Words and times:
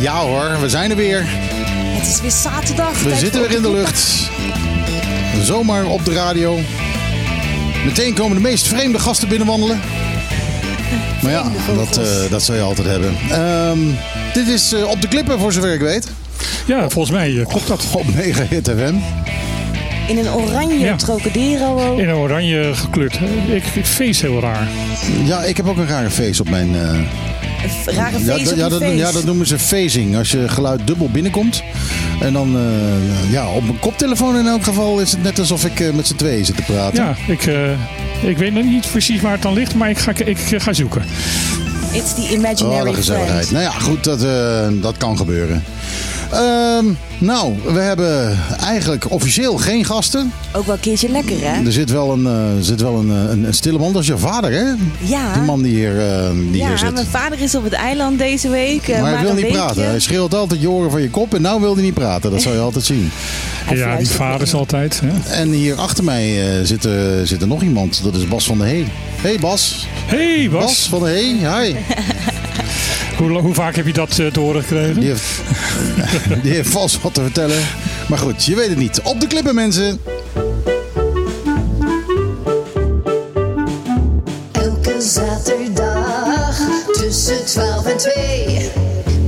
Ja 0.00 0.20
hoor, 0.20 0.60
we 0.60 0.68
zijn 0.68 0.90
er 0.90 0.96
weer. 0.96 1.24
Het 1.26 2.08
is 2.08 2.20
weer 2.20 2.30
zaterdag. 2.30 3.02
We 3.02 3.16
zitten 3.16 3.40
weer 3.40 3.50
in 3.56 3.62
de 3.62 3.70
lucht. 3.70 4.30
Zomaar 5.42 5.86
op 5.86 6.04
de 6.04 6.12
radio. 6.12 6.58
Meteen 7.84 8.14
komen 8.14 8.36
de 8.36 8.42
meest 8.42 8.66
vreemde 8.66 8.98
gasten 8.98 9.28
binnenwandelen. 9.28 9.80
Maar 11.22 11.32
ja, 11.32 11.44
dat, 11.74 11.96
eh, 11.96 12.30
dat 12.30 12.42
zou 12.42 12.58
je 12.58 12.64
altijd 12.64 12.88
hebben. 12.88 13.16
Ehm, 13.30 13.78
dit 14.32 14.48
is 14.48 14.72
eh, 14.72 14.88
op 14.88 15.00
de 15.00 15.08
klippen, 15.08 15.38
voor 15.38 15.52
zover 15.52 15.72
ik 15.72 15.80
weet. 15.80 16.08
Ja, 16.66 16.88
volgens 16.88 17.14
mij 17.14 17.38
eh, 17.38 17.46
klopt 17.46 17.66
dat. 17.66 17.84
Op 17.92 18.14
Mega 18.14 18.42
Hit 18.48 18.68
FM. 18.68 18.94
In 20.06 20.18
een 20.18 20.30
oranje 20.32 20.78
Ja. 20.78 20.96
Trocadero. 20.96 21.96
In 21.96 22.08
een 22.08 22.14
oranje 22.14 22.74
gekleurd. 22.74 23.18
Ik 23.52 23.62
vind 23.64 23.86
feest 23.86 24.20
heel 24.20 24.40
raar. 24.40 24.68
Ja, 25.24 25.42
ik 25.42 25.56
heb 25.56 25.68
ook 25.68 25.76
een 25.76 25.88
rare 25.88 26.10
face 26.10 26.42
op 26.42 26.48
mijn... 26.50 26.76
rare 27.84 28.18
ja, 28.24 28.34
feest 28.34 28.54
ja, 28.56 28.68
dat, 28.68 28.82
face. 28.82 28.96
ja, 28.96 29.12
dat 29.12 29.24
noemen 29.24 29.46
ze 29.46 29.58
phasing. 29.58 30.16
Als 30.16 30.30
je 30.30 30.48
geluid 30.48 30.86
dubbel 30.86 31.10
binnenkomt. 31.10 31.62
En 32.20 32.32
dan, 32.32 32.56
eh, 32.56 33.32
ja, 33.32 33.48
op 33.48 33.62
mijn 33.64 33.78
koptelefoon 33.78 34.36
in 34.36 34.46
elk 34.46 34.64
geval 34.64 35.00
is 35.00 35.10
het 35.10 35.22
net 35.22 35.38
alsof 35.38 35.64
ik 35.64 35.80
eh, 35.80 35.92
met 35.92 36.06
z'n 36.06 36.14
tweeën 36.16 36.44
zit 36.44 36.56
te 36.56 36.62
praten. 36.62 37.04
Ja, 37.04 37.16
ik, 37.26 37.46
eh, 37.46 37.70
ik 38.28 38.38
weet 38.38 38.52
nog 38.52 38.64
niet 38.64 38.90
precies 38.90 39.20
waar 39.20 39.32
het 39.32 39.42
dan 39.42 39.54
ligt, 39.54 39.74
maar 39.74 39.90
ik 39.90 39.98
ga, 39.98 40.12
ik 40.24 40.38
ga 40.38 40.72
zoeken. 40.72 41.02
It's 41.92 42.14
the 42.14 42.20
Oh, 42.20 42.30
imaginary 42.30 42.90
de 42.90 42.96
gezelligheid. 42.96 43.46
friend. 43.46 43.50
Nou 43.50 43.64
ja, 43.64 43.70
goed, 43.80 44.04
dat, 44.04 44.22
eh, 44.22 44.68
dat 44.82 44.96
kan 44.96 45.16
gebeuren. 45.16 45.64
Ehm, 46.32 46.84
nou, 47.18 47.54
we 47.72 47.80
hebben 47.80 48.38
eigenlijk 48.60 49.10
officieel 49.10 49.56
geen 49.56 49.84
gasten. 49.84 50.32
Ook 50.52 50.66
wel 50.66 50.74
een 50.74 50.80
keertje 50.80 51.08
lekker, 51.08 51.36
hè? 51.40 51.64
Er 51.64 51.72
zit 51.72 51.90
wel 51.90 52.12
een, 52.12 52.26
eh, 52.26 52.32
zit 52.60 52.80
wel 52.80 52.98
een, 52.98 53.10
eh, 53.10 53.30
een, 53.30 53.44
een 53.44 53.54
stille 53.54 53.78
man. 53.78 53.92
Dat 53.92 54.02
is 54.02 54.08
je 54.08 54.18
vader, 54.18 54.52
hè? 54.52 54.64
Ja. 54.98 55.32
Die 55.32 55.42
man 55.42 55.62
die 55.62 55.74
hier, 55.74 55.98
eh, 56.08 56.30
die 56.30 56.48
hier 56.62 56.70
ja, 56.70 56.76
zit. 56.76 56.92
mijn 56.92 57.06
vader 57.06 57.40
is 57.40 57.54
op 57.54 57.64
het 57.64 57.72
eiland 57.72 58.18
deze 58.18 58.48
week. 58.48 58.88
maar 58.88 59.12
hij 59.12 59.22
wil 59.22 59.32
niet 59.32 59.40
weekje. 59.42 59.58
praten. 59.58 59.84
Hij 59.84 60.00
schreeuwt 60.00 60.34
altijd 60.34 60.60
je 60.60 60.70
oren 60.70 60.90
van 60.90 61.02
je 61.02 61.10
kop. 61.10 61.34
En 61.34 61.42
nou 61.42 61.60
wil 61.60 61.74
hij 61.74 61.82
niet 61.82 61.94
praten. 61.94 62.30
Dat 62.30 62.42
zal 62.42 62.52
je 62.52 62.58
altijd 62.58 62.84
zien. 62.84 63.10
Ja, 63.74 63.96
die 63.96 64.08
vaders 64.08 64.52
me. 64.52 64.58
altijd. 64.58 65.00
Hè? 65.04 65.32
En 65.32 65.48
hier 65.50 65.74
achter 65.74 66.04
mij 66.04 66.58
eh, 66.58 66.64
zit, 66.64 66.84
er- 66.84 67.26
zit 67.26 67.40
er 67.42 67.46
nog 67.48 67.62
iemand. 67.62 68.00
Dat 68.02 68.14
is 68.14 68.28
Bas 68.28 68.44
van 68.46 68.58
der 68.58 68.66
Hey. 68.66 68.86
Hey 69.20 69.38
Bas. 69.40 69.86
hey, 70.06 70.48
Bas. 70.52 70.62
Bas 70.64 70.86
van 70.90 71.00
der 71.02 71.08
Hey. 71.08 71.64
Hi. 71.64 71.74
Hoe, 73.20 73.38
hoe 73.38 73.54
vaak 73.54 73.76
heb 73.76 73.86
je 73.86 73.92
dat 73.92 74.18
eh, 74.18 74.26
te 74.26 74.40
horen 74.40 74.62
gekregen? 74.62 75.00
Die 75.00 75.08
heeft, 75.08 75.40
die 76.42 76.52
heeft 76.52 76.70
vast 76.70 77.02
wat 77.02 77.14
te 77.14 77.22
vertellen. 77.22 77.62
Maar 78.08 78.18
goed, 78.18 78.44
je 78.44 78.54
weet 78.54 78.68
het 78.68 78.78
niet. 78.78 79.00
Op 79.00 79.20
de 79.20 79.26
klippen, 79.26 79.54
mensen. 79.54 80.00
Elke 84.52 85.00
zaterdag 85.00 86.60
tussen 86.92 87.44
12 87.44 87.86
en 87.86 87.96
2. 87.96 88.70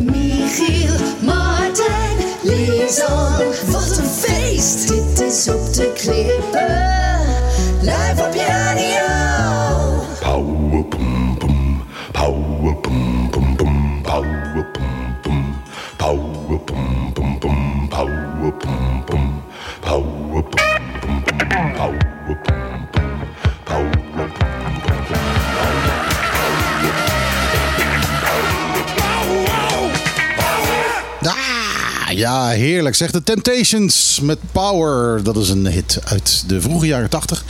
Michiel, 0.01 0.95
Martijn, 1.21 2.17
Lisan. 2.43 3.43
Wat 3.67 3.99
een 3.99 4.05
feest! 4.05 4.89
Dit 4.89 5.21
is 5.21 5.49
op 5.49 5.75
de 5.75 5.93
klippen. 5.95 6.82
Ja, 32.23 32.49
heerlijk. 32.49 32.95
Zeg 32.95 33.11
de 33.11 33.23
Temptations 33.23 34.21
met 34.23 34.39
Power. 34.53 35.23
Dat 35.23 35.37
is 35.37 35.49
een 35.49 35.67
hit 35.67 35.99
uit 36.05 36.45
de 36.47 36.61
vroege 36.61 36.87
jaren 36.87 37.09
80. 37.09 37.45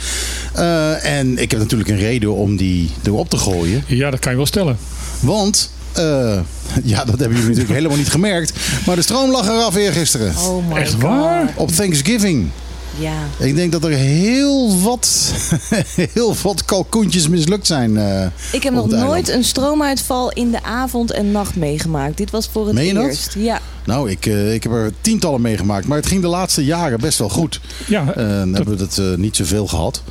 Eh, 0.53 1.17
en 1.19 1.37
ik 1.37 1.51
heb 1.51 1.59
natuurlijk 1.59 1.89
een 1.89 1.97
reden 1.97 2.33
om 2.33 2.55
die 2.55 2.91
erop 3.03 3.29
te 3.29 3.37
gooien. 3.37 3.83
Ja, 3.87 4.09
dat 4.09 4.19
kan 4.19 4.31
je 4.31 4.37
wel 4.37 4.45
stellen. 4.45 4.77
Want, 5.19 5.69
eh, 5.91 6.39
ja, 6.93 7.05
dat 7.05 7.19
hebben 7.19 7.37
jullie 7.37 7.47
natuurlijk 7.47 7.73
helemaal 7.73 7.97
niet 7.97 8.09
gemerkt. 8.09 8.53
Maar 8.85 8.95
de 8.95 9.01
stroom 9.01 9.31
lag 9.31 9.47
eraf 9.47 9.73
weer 9.73 9.91
gisteren. 9.91 10.33
Oh 10.37 10.69
my 10.69 10.77
Echt 10.77 10.91
god. 10.91 11.01
waar? 11.01 11.53
Op 11.55 11.71
Thanksgiving. 11.71 12.49
Ja. 12.99 13.13
Ik 13.37 13.55
denk 13.55 13.71
dat 13.71 13.83
er 13.83 13.89
heel 13.91 14.79
wat, 14.81 15.33
heel 16.13 16.35
wat 16.43 16.65
kalkoentjes 16.65 17.27
mislukt 17.27 17.67
zijn. 17.67 17.97
eh, 17.97 18.25
Ik 18.51 18.63
heb 18.63 18.73
nog 18.73 18.87
nooit 18.87 19.29
een 19.29 19.43
stroomuitval 19.43 20.31
in 20.31 20.51
de 20.51 20.63
avond 20.63 21.11
en 21.11 21.31
nacht 21.31 21.55
meegemaakt. 21.55 22.17
Dit 22.17 22.29
was 22.31 22.49
voor 22.51 22.65
het 22.65 22.75
Meen 22.75 22.93
dat? 22.93 23.03
eerst. 23.03 23.35
Ja. 23.37 23.59
Nou, 23.85 24.09
ik, 24.09 24.25
eh, 24.25 24.53
ik 24.53 24.63
heb 24.63 24.71
er 24.71 24.91
tientallen 25.01 25.41
meegemaakt. 25.41 25.87
Maar 25.87 25.97
het 25.97 26.07
ging 26.07 26.21
de 26.21 26.27
laatste 26.27 26.65
jaren 26.65 26.99
best 26.99 27.17
wel 27.19 27.29
goed. 27.29 27.59
Ja, 27.87 28.01
Eh, 28.01 28.15
dan 28.15 28.53
hebben 28.53 28.77
we 28.77 28.83
het 28.83 28.97
eh, 28.97 29.05
niet 29.15 29.35
zoveel 29.35 29.67
gehad. 29.67 30.01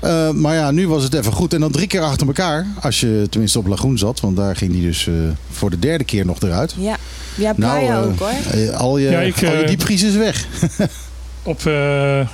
Eh, 0.00 0.30
maar 0.30 0.54
ja, 0.54 0.70
nu 0.70 0.88
was 0.88 1.02
het 1.02 1.14
even 1.14 1.32
goed. 1.32 1.54
En 1.54 1.60
dan 1.60 1.70
drie 1.72 1.86
keer 1.86 2.00
achter 2.00 2.26
elkaar. 2.26 2.66
Als 2.80 3.00
je 3.00 3.26
tenminste 3.30 3.58
op 3.58 3.66
Lagoen 3.66 3.98
zat. 3.98 4.20
Want 4.20 4.36
daar 4.36 4.56
ging 4.56 4.72
die 4.72 4.82
dus 4.82 5.06
eh, 5.06 5.14
voor 5.50 5.70
de 5.70 5.78
derde 5.78 6.04
keer 6.04 6.26
nog 6.26 6.40
eruit. 6.42 6.74
Ja. 6.78 6.96
Ja, 7.34 7.52
Playa 7.52 8.00
eh, 8.00 8.04
ook 8.06 8.18
hoor. 8.18 8.72
al 8.76 8.98
je, 8.98 9.10
Ja, 9.10 9.20
ik, 9.20 9.44
al 9.44 9.56
je 9.56 9.64
diepvries 9.66 10.02
is 10.02 10.14
weg. 10.14 10.46
op 11.42 11.66
eh, 11.66 12.20
eh, 12.20 12.26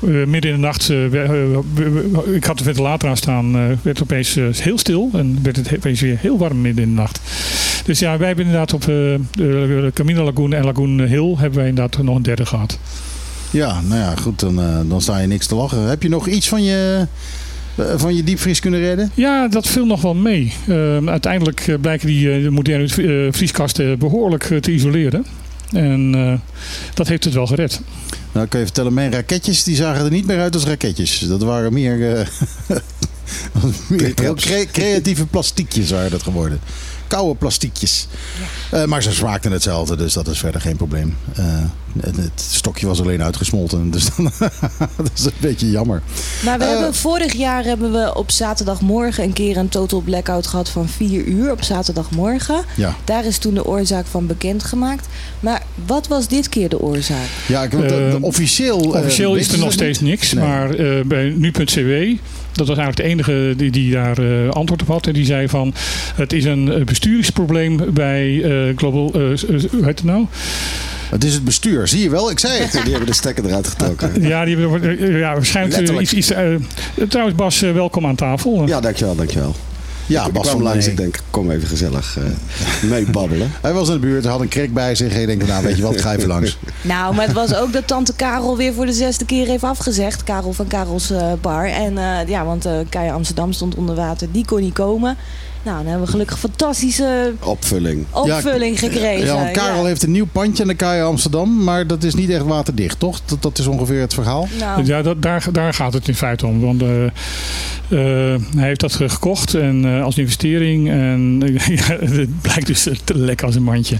midden 0.00 0.50
in 0.50 0.56
de 0.56 0.66
nacht, 0.66 0.90
eh, 0.90 2.34
ik 2.34 2.44
had 2.44 2.58
de 2.58 2.64
ventilator 2.64 3.08
aan 3.08 3.16
staan, 3.16 3.52
werd 3.52 3.84
het 3.84 4.02
opeens 4.02 4.34
heel 4.34 4.78
stil 4.78 5.10
en 5.12 5.38
werd 5.42 5.56
het 5.56 5.74
opeens 5.76 6.00
weer 6.00 6.18
heel 6.20 6.38
warm 6.38 6.60
midden 6.60 6.84
in 6.84 6.90
de 6.90 7.00
nacht. 7.00 7.20
Dus 7.84 7.98
ja, 7.98 8.18
wij 8.18 8.26
hebben 8.26 8.44
inderdaad 8.44 8.72
op 8.72 8.82
de 8.82 9.90
Camino 9.94 10.24
Lagoon 10.24 10.52
en 10.52 10.64
Lagoon 10.64 11.00
Hill 11.00 11.34
hebben 11.36 11.58
wij 11.58 11.68
inderdaad 11.68 12.02
nog 12.02 12.16
een 12.16 12.22
derde 12.22 12.46
gehad. 12.46 12.78
Ja, 13.50 13.80
nou 13.80 14.00
ja, 14.00 14.14
goed. 14.16 14.40
Dan, 14.40 14.88
dan 14.88 15.00
sta 15.00 15.18
je 15.18 15.26
niks 15.26 15.46
te 15.46 15.54
lachen. 15.54 15.88
Heb 15.88 16.02
je 16.02 16.08
nog 16.08 16.26
iets 16.26 16.48
van 16.48 16.62
je, 16.62 17.06
van 17.96 18.16
je 18.16 18.24
diepvries 18.24 18.60
kunnen 18.60 18.80
redden? 18.80 19.10
Ja, 19.14 19.48
dat 19.48 19.66
viel 19.66 19.86
nog 19.86 20.00
wel 20.00 20.14
mee. 20.14 20.52
Eh, 20.68 21.06
uiteindelijk 21.06 21.76
blijken 21.80 22.06
die 22.06 22.42
de 22.42 22.50
moderne 22.50 22.88
vrieskasten 23.32 23.98
behoorlijk 23.98 24.44
eh, 24.44 24.58
te 24.58 24.72
isoleren. 24.72 25.26
En 25.72 26.40
dat 26.94 27.08
heeft 27.08 27.24
het 27.24 27.34
wel 27.34 27.46
gered. 27.46 27.80
Nou, 28.34 28.46
kan 28.46 28.60
je 28.60 28.66
vertellen, 28.66 28.94
mijn 28.94 29.12
raketjes 29.12 29.62
die 29.64 29.76
zagen 29.76 30.04
er 30.04 30.10
niet 30.10 30.26
meer 30.26 30.40
uit 30.40 30.54
als 30.54 30.64
raketjes. 30.64 31.18
Dat 31.18 31.42
waren 31.42 31.72
meer, 31.72 32.16
eh, 32.16 32.26
meer 33.88 34.12
heel 34.14 34.34
cre- 34.34 34.66
creatieve 34.72 35.26
plastiekjes 35.26 35.90
waren 35.90 36.10
dat 36.10 36.22
geworden. 36.22 36.60
Koude 37.06 37.34
plastiekjes. 37.38 38.06
Eh, 38.70 38.84
maar 38.84 39.02
ze 39.02 39.12
smaakten 39.12 39.52
hetzelfde, 39.52 39.96
dus 39.96 40.12
dat 40.12 40.28
is 40.28 40.38
verder 40.38 40.60
geen 40.60 40.76
probleem. 40.76 41.16
Eh, 41.36 41.44
het, 42.00 42.16
het 42.16 42.44
stokje 42.50 42.86
was 42.86 43.00
alleen 43.00 43.22
uitgesmolten, 43.22 43.90
dus 43.90 44.08
dan, 44.16 44.32
dat 44.96 45.10
is 45.14 45.24
een 45.24 45.32
beetje 45.40 45.70
jammer. 45.70 46.02
Maar 46.44 46.58
we 46.58 46.64
Eh. 46.64 46.70
hebben, 46.70 46.94
vorig 46.94 47.32
jaar 47.32 47.64
hebben 47.64 47.92
we 47.92 48.14
op 48.14 48.30
zaterdagmorgen 48.30 49.24
een 49.24 49.32
keer 49.32 49.56
een 49.56 49.68
total 49.68 50.00
blackout 50.00 50.46
gehad 50.46 50.68
van 50.68 50.88
4 50.88 51.24
uur 51.24 51.50
op 51.50 51.62
zaterdagmorgen. 51.62 52.64
Ja, 52.76 52.96
Daar 53.04 53.24
is 53.24 53.38
toen 53.38 53.54
de 53.54 53.64
oorzaak 53.66 54.06
van 54.06 54.26
bekendgemaakt. 54.26 55.06
Maar 55.40 55.62
wat 55.86 56.06
was 56.08 56.28
dit 56.28 56.48
keer 56.48 56.68
de 56.68 56.80
oorzaak? 56.80 57.28
ja 57.46 57.62
ik, 57.62 57.72
want, 57.72 57.84
eh, 57.90 58.12
Eh, 58.12 58.22
officieel, 58.22 58.80
eh, 58.94 59.00
Officieel 59.00 59.34
is 59.34 59.52
er 59.52 59.58
nog 59.58 59.72
steeds 59.72 60.00
niks. 60.00 60.32
Nee. 60.32 60.44
Maar 60.44 60.70
eh, 60.70 61.04
bij 61.04 61.34
nu.cw, 61.36 62.16
dat 62.56 62.66
was 62.66 62.76
eigenlijk 62.76 62.96
de 62.96 63.02
enige 63.02 63.54
die, 63.56 63.70
die 63.70 63.92
daar 63.92 64.18
eh, 64.18 64.50
antwoord 64.50 64.82
op 64.82 64.88
had. 64.88 65.06
En 65.06 65.12
die 65.12 65.24
zei 65.24 65.48
van, 65.48 65.74
het 66.14 66.32
is 66.32 66.44
een 66.44 66.72
eh, 66.72 66.84
besturingsprobleem 66.84 67.80
bij 67.94 68.42
eh, 68.42 68.76
Global, 68.76 69.10
hoe 69.70 69.84
heet 69.84 69.98
het 69.98 70.04
nou? 70.04 70.26
Het 71.10 71.24
is 71.24 71.34
het 71.34 71.44
bestuur, 71.44 71.88
zie 71.88 72.02
je 72.02 72.10
wel, 72.10 72.30
ik 72.30 72.38
zei 72.38 72.62
het. 72.62 72.72
Die 72.72 72.80
hebben 72.80 73.06
de 73.06 73.14
stekker 73.14 73.44
eruit 73.44 73.66
getrokken. 73.66 74.22
Ja, 74.22 74.44
die 74.44 74.56
hebben 74.56 75.18
ja, 75.18 75.32
waarschijnlijk 75.32 75.76
Letterlijk. 75.76 76.12
iets... 76.12 76.30
iets 76.30 76.32
trouwens 77.08 77.36
Bas, 77.36 77.60
welkom 77.60 78.06
aan 78.06 78.14
tafel. 78.14 78.66
Ja, 78.66 78.80
dankjewel, 78.80 79.14
dankjewel. 79.14 79.54
Ja, 80.06 80.26
ik 80.26 80.32
Bas 80.32 80.42
kwam 80.42 80.54
van 80.54 80.62
langs, 80.62 80.86
ik 80.86 80.96
denk, 80.96 81.18
kom 81.30 81.50
even 81.50 81.68
gezellig 81.68 82.18
eh 82.18 82.90
meebabbelen. 82.90 83.50
Hij 83.62 83.72
was 83.72 83.88
in 83.88 83.94
de 83.94 84.00
buurt, 84.00 84.24
had 84.24 84.40
een 84.40 84.48
krek 84.48 84.74
bij 84.74 84.94
zich. 84.94 85.12
En 85.12 85.20
je 85.20 85.26
denkt, 85.26 85.46
nou 85.46 85.64
weet 85.64 85.76
je 85.76 85.82
wat, 85.82 86.00
ga 86.00 86.14
even 86.14 86.28
langs. 86.28 86.58
Nou, 86.82 87.14
maar 87.14 87.24
het 87.24 87.34
was 87.34 87.54
ook 87.54 87.72
dat 87.72 87.86
tante 87.86 88.14
Karel 88.14 88.56
weer 88.56 88.74
voor 88.74 88.86
de 88.86 88.92
zesde 88.92 89.24
keer 89.24 89.46
heeft 89.46 89.62
afgezegd. 89.62 90.24
Karel 90.24 90.52
van 90.52 90.66
Karels 90.66 91.10
eh, 91.10 91.32
Bar. 91.40 91.66
En 91.66 91.98
eh, 91.98 92.28
ja, 92.28 92.44
want 92.44 92.66
eh 92.66 92.72
Kei 92.88 93.10
Amsterdam 93.10 93.52
stond 93.52 93.74
onder 93.74 93.94
water. 93.94 94.28
Die 94.32 94.44
kon 94.44 94.60
niet 94.60 94.72
komen. 94.72 95.16
Nou, 95.64 95.76
dan 95.76 95.86
hebben 95.86 96.04
we 96.04 96.10
gelukkig 96.10 96.34
een 96.42 96.48
fantastische 96.48 97.32
Opvulling. 97.40 98.04
opvulling 98.10 98.78
gekregen. 98.78 99.26
Ja, 99.26 99.34
want 99.34 99.50
Karel 99.50 99.80
Ja. 99.80 99.84
heeft 99.86 100.02
een 100.02 100.10
nieuw 100.10 100.26
pandje 100.32 100.62
aan 100.62 100.68
de 100.68 100.74
Kaai 100.74 101.02
Amsterdam. 101.02 101.64
Maar 101.64 101.86
dat 101.86 102.02
is 102.02 102.14
niet 102.14 102.30
echt 102.30 102.44
waterdicht, 102.44 102.98
toch? 102.98 103.20
Dat, 103.24 103.42
dat 103.42 103.58
is 103.58 103.66
ongeveer 103.66 104.00
het 104.00 104.14
verhaal. 104.14 104.48
Nou, 104.58 104.84
Ja, 104.84 105.02
dat, 105.02 105.22
daar, 105.22 105.46
daar 105.52 105.74
gaat 105.74 105.92
het 105.92 106.08
in 106.08 106.14
feite 106.14 106.46
om. 106.46 106.60
Want 106.60 106.82
eh, 106.82 107.04
eh, 107.04 108.40
hij 108.56 108.66
heeft 108.66 108.80
dat 108.80 108.94
gekocht 108.94 109.54
en, 109.54 109.84
eh, 109.84 110.02
als 110.04 110.18
investering. 110.18 110.90
En 110.90 111.40
ja, 111.74 111.96
het 112.00 112.40
blijkt 112.40 112.66
dus 112.66 112.88
te 113.04 113.18
lek 113.18 113.42
als 113.42 113.54
een 113.54 113.62
mandje. 113.62 113.96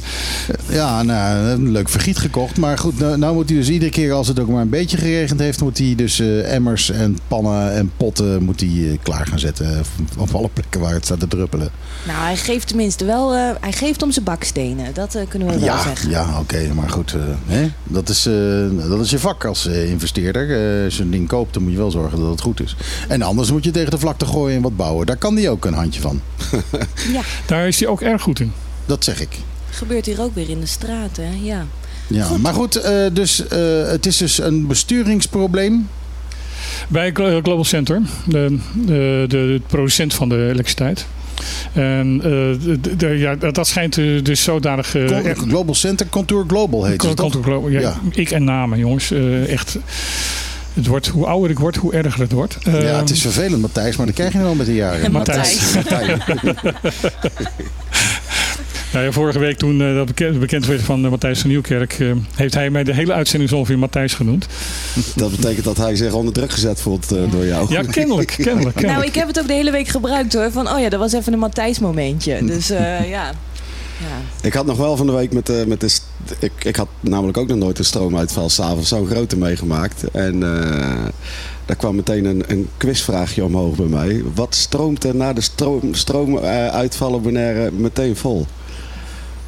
Ja, 0.69 1.03
nou, 1.03 1.37
een 1.49 1.71
leuk 1.73 1.89
vergiet 1.89 2.19
gekocht. 2.19 2.57
Maar 2.59 2.79
goed, 2.79 2.99
nou, 2.99 3.19
nou 3.19 3.35
moet 3.35 3.49
hij 3.49 3.59
dus 3.59 3.69
iedere 3.69 3.91
keer 3.91 4.13
als 4.13 4.29
het 4.29 4.41
ook 4.41 4.49
maar 4.49 4.63
een 4.63 4.69
beetje 4.69 4.97
geregend 4.97 5.41
heeft... 5.41 5.61
moet 5.61 5.79
hij 5.79 5.95
dus 5.97 6.21
eh, 6.21 6.55
emmers 6.55 6.91
en 6.91 7.19
pannen 7.29 7.73
en 7.73 7.91
potten 7.97 8.43
moet 8.43 8.61
hij, 8.61 8.69
eh, 8.69 8.99
klaar 9.03 9.27
gaan 9.27 9.39
zetten. 9.39 9.83
Op 10.19 10.35
alle 10.35 10.49
plekken 10.53 10.81
waar 10.81 10.93
het 10.93 11.05
staat 11.05 11.21
te 11.21 11.29
druppelen. 11.29 11.53
Nou, 11.59 12.19
hij 12.19 12.37
geeft 12.37 12.67
tenminste 12.69 13.05
wel... 13.05 13.35
eh, 13.35 13.51
hij 13.61 13.73
geeft 13.73 14.03
om 14.03 14.11
zijn 14.13 14.25
bakstenen. 14.25 14.95
Dat 14.95 15.15
eh, 15.15 15.23
kunnen 15.29 15.49
we 15.49 15.55
wel 15.55 15.65
Ja, 15.65 15.83
zeggen. 15.83 16.11
ja 16.11 16.39
oké, 16.41 16.73
maar 16.75 16.91
goed. 16.91 17.13
eh, 17.15 17.21
hè? 17.47 17.71
Dat, 17.85 18.09
is, 18.09 18.27
eh, 18.27 18.89
dat 18.89 19.01
is 19.01 19.11
je 19.11 19.19
vak 19.19 19.45
als 19.45 19.67
eh, 19.67 19.91
investeerder. 19.91 20.51
Eh, 20.79 20.85
als 20.85 20.97
je 20.97 21.03
een 21.03 21.11
ding 21.11 21.29
koopt, 21.29 21.55
dan 21.55 21.63
moet 21.63 21.73
je 21.73 21.79
wel 21.79 21.91
zorgen 21.91 22.19
dat 22.21 22.31
het 22.31 22.41
goed 22.41 22.61
is. 22.61 22.77
En 23.09 23.23
anders 23.23 23.51
moet 23.51 23.65
je 23.65 23.71
tegen 23.71 23.91
de 23.91 23.99
vlakte 23.99 24.27
gooien 24.27 24.57
en 24.57 24.63
wat 24.63 24.77
bouwen. 24.77 25.07
Daar 25.07 25.17
kan 25.17 25.35
die 25.35 25.49
ook 25.51 25.65
een 25.65 25.75
handje 25.75 26.01
van. 26.01 26.21
Ja, 27.13 27.21
Daar 27.47 27.67
is 27.69 27.81
hij 27.81 27.89
ook 27.89 28.01
erg 28.01 28.23
goed 28.23 28.41
in. 28.41 28.53
Dat 28.87 29.05
zeg 29.05 29.21
ik. 29.21 29.39
gebeurt 29.71 30.07
hier 30.07 30.21
ook 30.21 30.35
weer 30.35 30.49
in 30.51 30.61
de 30.61 30.67
straat, 30.67 31.17
hè? 31.17 31.29
Ja. 31.43 31.67
Ja, 32.07 32.37
maar 32.39 32.55
goed, 32.55 32.77
eh, 32.77 32.93
dus, 33.13 33.47
eh, 33.49 33.59
het 33.87 34.07
is 34.07 34.17
dus 34.17 34.39
een 34.39 34.67
besturingsprobleem. 34.67 35.89
Bij 36.89 37.11
Glo- 37.13 37.41
Global 37.43 37.65
Center, 37.65 38.01
de, 38.27 38.59
de, 38.87 39.25
de 39.29 39.61
producent 39.67 40.15
van 40.15 40.29
de 40.29 40.35
elektriciteit. 40.53 41.07
En 41.73 42.21
eh, 42.99 43.19
ja, 43.19 43.35
dat, 43.35 43.67
schijnt 43.67 43.99
eh, 43.99 44.23
dus 44.23 44.43
zodanig... 44.43 44.95
erg- 44.95 45.39
Global 45.49 45.75
Center, 45.75 46.07
Contour 46.11 46.45
Global 46.49 46.85
heet 46.85 47.03
het? 47.03 47.15
Contour 47.21 47.45
Global, 47.45 47.69
ja, 47.69 47.81
Ja. 47.81 48.01
Ik 48.11 48.31
en 48.31 48.45
namen, 48.45 48.79
jongens. 48.79 49.11
Echt. 49.49 49.79
Het 50.75 50.87
wordt, 50.87 51.07
hoe 51.07 51.27
ouder 51.27 51.51
ik 51.51 51.59
word, 51.59 51.77
hoe 51.77 51.93
erger 51.93 52.21
het 52.21 52.33
wordt. 52.33 52.57
Ja, 52.65 52.71
het 52.73 53.11
is 53.11 53.21
vervelend, 53.21 53.61
Matthijs, 53.61 53.97
maar 53.97 54.07
dat 54.07 54.15
krijg 54.15 54.33
je 54.33 54.39
wel 54.39 54.55
met 54.55 54.67
de 54.67 54.75
jaren. 54.75 55.03
En 55.03 55.13
Matthijs. 55.13 55.75
Matthijs. 55.75 56.19
Nou 58.95 59.07
ja, 59.07 59.13
vorige 59.13 59.39
week 59.39 59.57
toen 59.57 59.81
eh, 59.81 59.95
dat 59.95 60.07
bekend, 60.07 60.41
bekend 60.41 60.67
werd 60.67 60.83
van 60.83 61.05
eh, 61.05 61.11
Matthijs 61.11 61.41
van 61.41 61.51
Nieuwkerk, 61.51 61.93
eh, 61.93 62.13
heeft 62.35 62.55
hij 62.55 62.71
mij 62.71 62.85
de 62.85 62.95
hele 62.95 63.13
uitzending 63.13 63.51
zo 63.51 63.57
ongeveer 63.57 63.79
Matthijs 63.79 64.15
genoemd. 64.15 64.47
Dat 65.15 65.31
betekent 65.31 65.65
dat 65.65 65.77
hij 65.77 65.97
zich 65.97 66.13
onder 66.13 66.33
druk 66.33 66.53
gezet 66.53 66.81
voelt 66.81 67.09
door 67.09 67.47
jou. 67.47 67.73
Ja, 67.73 67.83
kennelijk, 67.91 68.35
kennelijk, 68.37 68.81
Nou, 68.81 69.05
ik 69.05 69.15
heb 69.15 69.27
het 69.27 69.41
ook 69.41 69.47
de 69.47 69.53
hele 69.53 69.71
week 69.71 69.89
gebruikt 69.89 70.35
hoor. 70.35 70.51
Van, 70.53 70.71
oh 70.71 70.81
ja, 70.81 70.89
dat 70.89 71.01
was 71.01 71.13
even 71.13 71.33
een 71.33 71.39
Matthijs 71.39 71.79
momentje. 71.79 72.45
Dus 72.45 72.71
eh, 72.71 73.09
ja. 73.17 73.33
ja. 73.99 74.17
Ik 74.43 74.53
had 74.53 74.67
nog 74.67 74.77
wel 74.77 74.97
van 74.97 75.07
de 75.07 75.13
week 75.13 75.33
met 75.33 75.47
de, 75.47 75.65
met 75.67 75.81
de 75.81 75.99
ik, 76.39 76.53
ik 76.63 76.77
had 76.77 76.89
namelijk 77.01 77.39
ook 77.39 77.49
nog 77.49 77.59
nooit 77.59 77.79
een 77.79 77.85
stroomuitval 77.85 78.49
s'avonds 78.49 78.89
zo'n 78.89 79.07
grote 79.07 79.37
meegemaakt. 79.37 80.11
En 80.11 80.43
eh, 80.43 81.07
daar 81.67 81.77
kwam 81.77 81.95
meteen 81.95 82.25
een, 82.25 82.45
een 82.47 82.69
quizvraagje 82.77 83.45
omhoog 83.45 83.77
bij 83.77 83.87
mij. 83.87 84.23
Wat 84.35 84.55
stroomt 84.55 85.05
er 85.05 85.17
na 85.17 85.33
de 85.33 85.41
stroom, 85.41 85.95
stroomuitval 85.95 87.13
op 87.13 87.23
Bonaire 87.23 87.71
meteen 87.73 88.17
vol? 88.17 88.47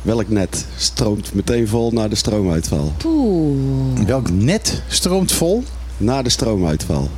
Welk 0.07 0.29
net 0.29 0.67
stroomt 0.77 1.35
meteen 1.35 1.69
vol 1.69 1.91
na 1.91 2.09
de 2.09 2.15
stroomuitval? 2.15 2.93
Poeh, 2.97 4.07
Welk 4.07 4.31
net 4.31 4.83
stroomt 4.89 5.33
vol? 5.33 5.65
Na 5.97 6.23
de 6.23 6.31
stroomuitval. 6.31 7.09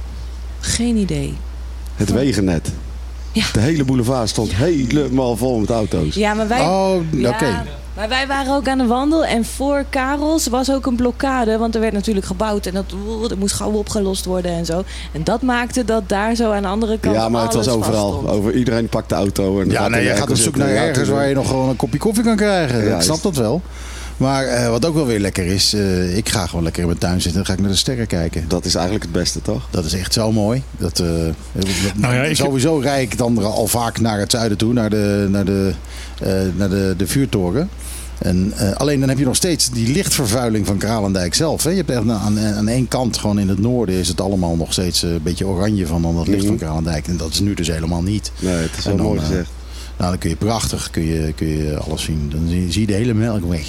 geen 0.60 0.96
idee. 0.96 1.34
Het 1.94 2.12
wegennet. 2.12 2.72
Ja. 3.32 3.44
De 3.52 3.60
hele 3.60 3.84
boulevard 3.84 4.28
stond 4.28 4.54
helemaal 4.54 5.36
vol 5.36 5.58
met 5.58 5.70
auto's. 5.70 6.14
Ja, 6.14 6.34
maar 6.34 6.48
wij... 6.48 6.60
Oh, 6.60 6.94
oké. 7.12 7.46
Ja, 7.46 7.64
maar 7.98 8.08
wij 8.08 8.26
waren 8.26 8.54
ook 8.54 8.68
aan 8.68 8.78
de 8.78 8.86
wandel 8.86 9.24
en 9.24 9.44
voor 9.44 9.84
Karels 9.90 10.46
was 10.46 10.70
ook 10.70 10.86
een 10.86 10.96
blokkade. 10.96 11.58
Want 11.58 11.74
er 11.74 11.80
werd 11.80 11.92
natuurlijk 11.92 12.26
gebouwd 12.26 12.66
en 12.66 12.74
dat, 12.74 12.84
moest 13.38 13.54
gauw 13.54 13.70
opgelost 13.72 14.24
worden 14.24 14.52
en 14.52 14.64
zo. 14.64 14.84
En 15.12 15.24
dat 15.24 15.42
maakte 15.42 15.84
dat 15.84 16.08
daar 16.08 16.34
zo 16.34 16.52
aan 16.52 16.62
de 16.62 16.68
andere 16.68 16.98
kant 16.98 17.14
Ja, 17.14 17.28
maar 17.28 17.42
het 17.42 17.54
was 17.54 17.68
overal. 17.68 18.28
Over, 18.28 18.52
iedereen 18.54 18.88
pakt 18.88 19.08
de 19.08 19.14
auto. 19.14 19.60
En 19.60 19.70
Ja, 19.70 19.88
nee, 19.88 20.04
je 20.04 20.16
gaat 20.16 20.30
op 20.30 20.36
zoek 20.36 20.56
naar 20.56 20.68
ergens 20.68 21.08
waar 21.08 21.28
je 21.28 21.34
nog 21.34 21.48
gewoon 21.48 21.68
een 21.68 21.76
kopje 21.76 21.98
koffie 21.98 22.24
kan 22.24 22.36
krijgen. 22.36 22.84
Ja, 22.84 22.96
ik 22.96 23.02
snap 23.02 23.22
dat 23.22 23.36
wel. 23.36 23.62
Maar 24.16 24.44
eh, 24.44 24.68
wat 24.68 24.86
ook 24.86 24.94
wel 24.94 25.06
weer 25.06 25.20
lekker 25.20 25.46
is, 25.46 25.72
eh, 25.74 26.16
ik 26.16 26.28
ga 26.28 26.46
gewoon 26.46 26.62
lekker 26.64 26.80
in 26.82 26.88
mijn 26.88 27.00
tuin 27.00 27.20
zitten 27.20 27.30
en 27.30 27.36
dan 27.36 27.46
ga 27.46 27.52
ik 27.52 27.60
naar 27.60 27.70
de 27.70 27.76
sterren 27.76 28.06
kijken. 28.06 28.44
Dat 28.48 28.64
is 28.64 28.74
eigenlijk 28.74 29.04
het 29.04 29.12
beste, 29.14 29.42
toch? 29.42 29.66
Dat 29.70 29.84
is 29.84 29.92
echt 29.92 30.12
zo 30.12 30.32
mooi. 30.32 30.62
Dat, 30.76 30.98
eh, 30.98 31.06
Nou 31.94 32.14
ja, 32.14 32.22
ik- 32.22 32.36
sowieso 32.36 32.78
rijd 32.78 33.12
ik 33.12 33.18
dan 33.18 33.44
al 33.44 33.66
vaak 33.66 34.00
naar 34.00 34.18
het 34.18 34.30
zuiden 34.30 34.58
toe, 34.58 34.72
naar 34.72 34.90
de, 34.90 35.26
naar 35.30 35.44
de, 35.44 35.72
naar 36.56 36.68
de, 36.68 36.94
de 36.96 37.06
vuurtoren. 37.06 37.68
En, 38.18 38.52
eh, 38.56 38.72
alleen 38.72 39.00
dan 39.00 39.08
heb 39.08 39.18
je 39.18 39.24
nog 39.24 39.36
steeds 39.36 39.70
die 39.70 39.92
lichtvervuiling 39.92 40.66
van 40.66 40.76
Kralendijk 40.78 41.34
zelf. 41.34 41.64
Hè. 41.64 41.70
Je 41.70 41.76
hebt 41.76 41.90
echt 41.90 41.98
aan, 42.08 42.38
aan 42.40 42.68
één 42.68 42.88
kant, 42.88 43.16
gewoon 43.18 43.38
in 43.38 43.48
het 43.48 43.58
noorden, 43.60 43.94
is 43.94 44.08
het 44.08 44.20
allemaal 44.20 44.56
nog 44.56 44.72
steeds 44.72 45.02
eh, 45.02 45.10
een 45.10 45.22
beetje 45.22 45.46
oranje 45.46 45.86
van 45.86 46.02
dan 46.02 46.14
dat 46.16 46.26
licht 46.26 46.38
Mhm. 46.38 46.48
van 46.48 46.56
Kralendijk. 46.56 47.06
En 47.08 47.16
dat 47.16 47.30
is 47.32 47.40
nu 47.40 47.54
dus 47.54 47.68
helemaal 47.68 48.02
niet. 48.02 48.32
Nee, 48.38 48.54
het 48.54 48.76
is 48.78 48.84
wel 48.84 48.96
dan, 48.96 49.06
mooi 49.06 49.18
eh, 49.20 49.26
gezegd. 49.26 49.50
Nou, 49.96 50.10
dan 50.10 50.18
kun 50.18 50.30
je 50.30 50.36
prachtig 50.36 50.90
kun 50.90 51.02
je, 51.04 51.32
kun 51.32 51.46
je 51.46 51.76
alles 51.78 52.02
zien. 52.02 52.30
Dan 52.34 52.48
zie, 52.48 52.72
zie 52.72 52.80
je 52.80 52.86
de 52.86 52.92
hele 52.92 53.14
melkweg. 53.14 53.66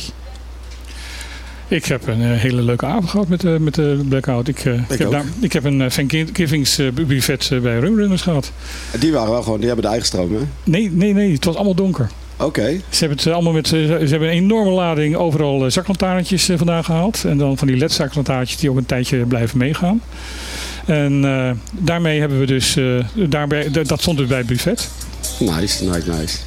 Ik 1.68 1.86
heb 1.86 2.08
een 2.08 2.22
eh, 2.22 2.40
hele 2.40 2.62
leuke 2.62 2.86
avond 2.86 3.10
gehad 3.10 3.28
met, 3.28 3.42
de 3.42 3.58
met 3.60 3.76
de 3.76 4.02
Blackout. 4.10 4.48
Ik, 4.48 4.66
eh, 4.66 4.74
ik, 4.90 5.00
heb, 5.00 5.12
daar- 5.12 5.26
ik 5.40 5.54
heb 5.54 5.64
een 5.64 5.90
Thanksgivings 5.90 6.78
eh, 6.78 6.92
buffet 6.92 7.50
eh, 7.52 7.60
bij 7.60 7.80
Rumrunners 7.80 8.22
gehad. 8.22 8.52
Die 9.00 9.12
waren 9.12 9.32
wel 9.32 9.44
gewoon, 9.44 9.58
die 9.58 9.68
hebben 9.68 9.84
de 9.86 9.92
eigen 9.92 10.08
stroom, 10.08 10.34
hè? 10.34 10.40
Nee, 10.64 10.92
nee, 10.92 11.14
nee, 11.14 11.32
het 11.34 11.46
was 11.46 11.56
allemaal 11.56 11.76
donker. 11.76 12.10
Oké. 12.40 12.82
Ze 12.90 13.00
hebben, 13.00 13.18
het 13.18 13.28
eh, 13.28 13.34
allemaal 13.34 13.54
met, 13.54 13.68
ze 13.68 13.76
hebben 14.10 14.28
een 14.28 14.34
enorme 14.34 14.72
lading 14.72 15.16
overal 15.16 15.66
eh, 15.66 15.72
zaklantaarntjes 15.72 16.50
eh, 16.50 16.58
vandaan 16.58 16.84
gehaald. 16.84 17.24
En 17.26 17.38
dan 17.38 17.58
van 17.58 17.68
die 17.68 17.78
LED-zaklantaartjes 17.78 18.58
die 18.58 18.70
ook 18.70 18.78
een 18.78 18.86
tijdje 18.86 19.26
blijven 19.26 19.58
meegaan. 19.58 20.02
En 20.90 21.26
eh, 21.26 21.52
daarmee 21.72 22.20
hebben 22.20 22.40
we 22.40 22.46
dus, 22.46 22.76
eh, 22.76 22.86
daarbij, 23.30 23.72
dat 23.72 24.02
stond 24.02 24.18
dus 24.18 24.28
bij 24.28 24.38
het 24.38 24.48
buffet. 24.48 24.90
Nice, 25.40 25.84
nice, 25.84 26.10
nice. 26.12 26.38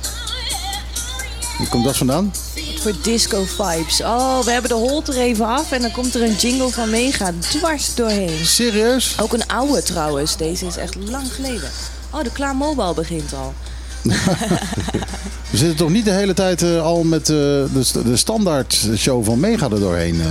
Waar 1.58 1.68
komt 1.68 1.84
dat 1.84 1.96
vandaan? 1.96 2.32
Voor 2.80 2.92
disco 3.02 3.44
vibes. 3.44 4.00
Oh, 4.02 4.40
we 4.40 4.50
hebben 4.50 4.70
de 4.70 4.76
hol 4.76 5.02
er 5.06 5.16
even 5.16 5.46
af 5.46 5.72
en 5.72 5.80
dan 5.80 5.90
komt 5.90 6.14
er 6.14 6.22
een 6.22 6.34
jingle 6.34 6.70
van 6.70 6.90
Mega 6.90 7.32
dwars 7.38 7.94
doorheen. 7.94 8.44
Serieus? 8.44 9.16
Ook 9.20 9.32
een 9.32 9.46
oude 9.46 9.82
trouwens. 9.82 10.36
Deze 10.36 10.66
is 10.66 10.76
echt 10.76 10.94
lang 11.08 11.32
geleden. 11.32 11.70
Oh, 12.10 12.22
de 12.22 12.32
Klaar 12.32 12.56
Mobile 12.56 12.94
begint 12.94 13.32
al. 13.34 13.54
We 15.50 15.56
zitten 15.58 15.76
toch 15.76 15.90
niet 15.90 16.04
de 16.04 16.10
hele 16.10 16.34
tijd 16.34 16.62
eh, 16.62 16.82
al 16.82 17.04
met 17.04 17.20
eh, 17.20 17.26
de, 17.36 17.84
de 18.04 18.16
standaard 18.16 18.88
show 18.96 19.24
van 19.24 19.40
Mega 19.40 19.70
er 19.70 19.80
doorheen. 19.80 20.20
eh. 20.20 20.28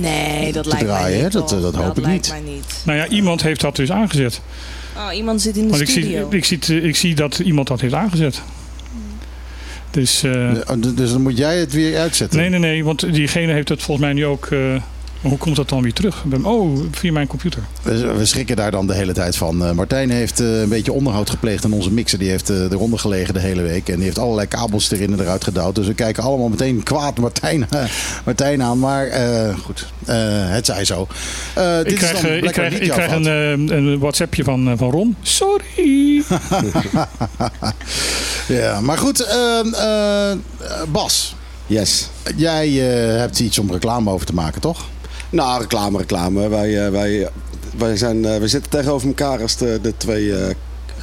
Nee, 0.00 0.52
dat 0.52 0.66
lijkt 0.66 0.84
draaien, 0.84 1.12
mij 1.16 1.22
niet. 1.22 1.32
Dat, 1.32 1.52
eh, 1.52 1.60
dat 1.60 1.74
hoop 1.74 1.98
ik 1.98 2.04
lijkt 2.04 2.32
niet. 2.32 2.42
mij 2.44 2.52
niet. 2.54 2.64
Nou 2.84 2.98
ja, 2.98 3.06
iemand 3.08 3.42
heeft 3.42 3.60
dat 3.60 3.76
dus 3.76 3.90
aangezet. 3.90 4.40
Oh, 4.96 5.14
iemand 5.16 5.42
zit 5.42 5.56
in 5.56 5.62
de 5.62 5.68
Want 5.68 5.80
ik 5.82 5.88
zie, 5.88 6.02
studio. 6.02 6.28
ik, 6.30 6.44
zie, 6.44 6.80
ik 6.82 6.96
zie 6.96 7.14
dat 7.14 7.38
iemand 7.38 7.68
dat 7.68 7.80
heeft 7.80 7.94
aangezet. 7.94 8.40
Dus 9.90 10.22
eh, 10.22 10.50
Oh, 10.70 10.82
Dus 10.94 11.10
dan 11.10 11.22
moet 11.22 11.36
jij 11.36 11.58
het 11.58 11.72
weer 11.72 11.98
uitzetten. 11.98 12.38
nee, 12.38 12.48
nee, 12.48 12.58
nee, 12.58 12.84
want 12.84 13.12
diegene 13.14 13.52
heeft 13.52 13.68
het 13.68 13.82
volgens 13.82 14.06
mij 14.06 14.14
nu 14.14 14.26
ook. 14.26 14.48
Eh, 15.24 15.28
hoe 15.30 15.38
komt 15.38 15.56
dat 15.56 15.68
dan 15.68 15.82
weer 15.82 15.92
terug? 15.92 16.24
Oh, 16.42 16.78
via 16.90 17.12
mijn 17.12 17.26
computer. 17.26 17.62
We, 17.82 18.12
we 18.12 18.24
schrikken 18.24 18.56
daar 18.56 18.70
dan 18.70 18.86
de 18.86 18.94
hele 18.94 19.12
tijd 19.12 19.36
van. 19.36 19.64
Eh, 19.64 19.72
Martijn 19.72 20.10
heeft 20.10 20.40
eh, 20.40 20.60
een 20.60 20.68
beetje 20.68 20.92
onderhoud 20.92 21.30
gepleegd 21.30 21.64
aan 21.64 21.72
onze 21.72 21.90
mixer. 21.92 22.18
Die 22.18 22.30
heeft 22.30 22.50
eh, 22.50 22.56
eronder 22.70 22.98
gelegen 22.98 23.34
de 23.34 23.40
hele 23.40 23.62
week. 23.62 23.88
En 23.88 23.94
die 23.94 24.04
heeft 24.04 24.18
allerlei 24.18 24.48
kabels 24.48 24.90
erin 24.90 25.12
en 25.12 25.20
eruit 25.20 25.44
gedouwd. 25.44 25.74
Dus 25.74 25.86
we 25.86 25.94
kijken 25.94 26.22
allemaal 26.22 26.48
meteen 26.48 26.82
kwaad 26.82 27.18
Martijn, 27.18 27.68
Martijn 28.24 28.62
aan. 28.62 28.78
Maar 28.78 29.06
eh, 29.06 29.58
goed, 29.58 29.86
eh, 30.06 30.16
het 30.48 30.66
zij 30.66 30.84
zo. 30.84 31.06
Eh, 31.54 31.76
dit 31.76 31.90
Ik 31.92 31.96
krijg, 31.96 32.12
is 32.14 32.20
dan 32.20 32.30
eh, 32.30 32.36
ik 32.42 32.52
krijg, 32.52 32.78
ik 32.78 32.90
krijg 32.90 33.12
een, 33.12 33.26
eh, 33.26 33.76
een 33.76 33.98
WhatsAppje 33.98 34.44
van, 34.44 34.68
eh, 34.68 34.72
van 34.76 34.90
Ron. 34.90 35.16
Sorry. 35.22 36.22
Ja, 38.48 38.80
maar 38.80 38.98
goed, 38.98 39.20
eh, 39.20 39.58
eh, 40.30 40.38
Bas. 40.88 41.34
Yes. 41.66 42.08
Jij 42.36 42.66
eh, 42.68 43.18
hebt 43.18 43.40
iets 43.40 43.58
om 43.58 43.72
reclame 43.72 44.10
over 44.10 44.26
te 44.26 44.34
maken, 44.34 44.60
toch? 44.60 44.84
Nou, 45.34 45.60
reclame, 45.60 45.98
reclame. 45.98 46.48
Wij, 46.48 46.84
eh, 46.84 46.90
wij, 46.90 47.28
wij, 47.78 47.96
zijn, 47.96 48.24
eh, 48.24 48.38
we 48.38 48.48
zitten 48.48 48.70
tegenover 48.70 49.08
elkaar 49.08 49.42
als 49.42 49.56
de, 49.56 49.78
de 49.82 49.96
twee 49.96 50.36
eh, 50.36 50.54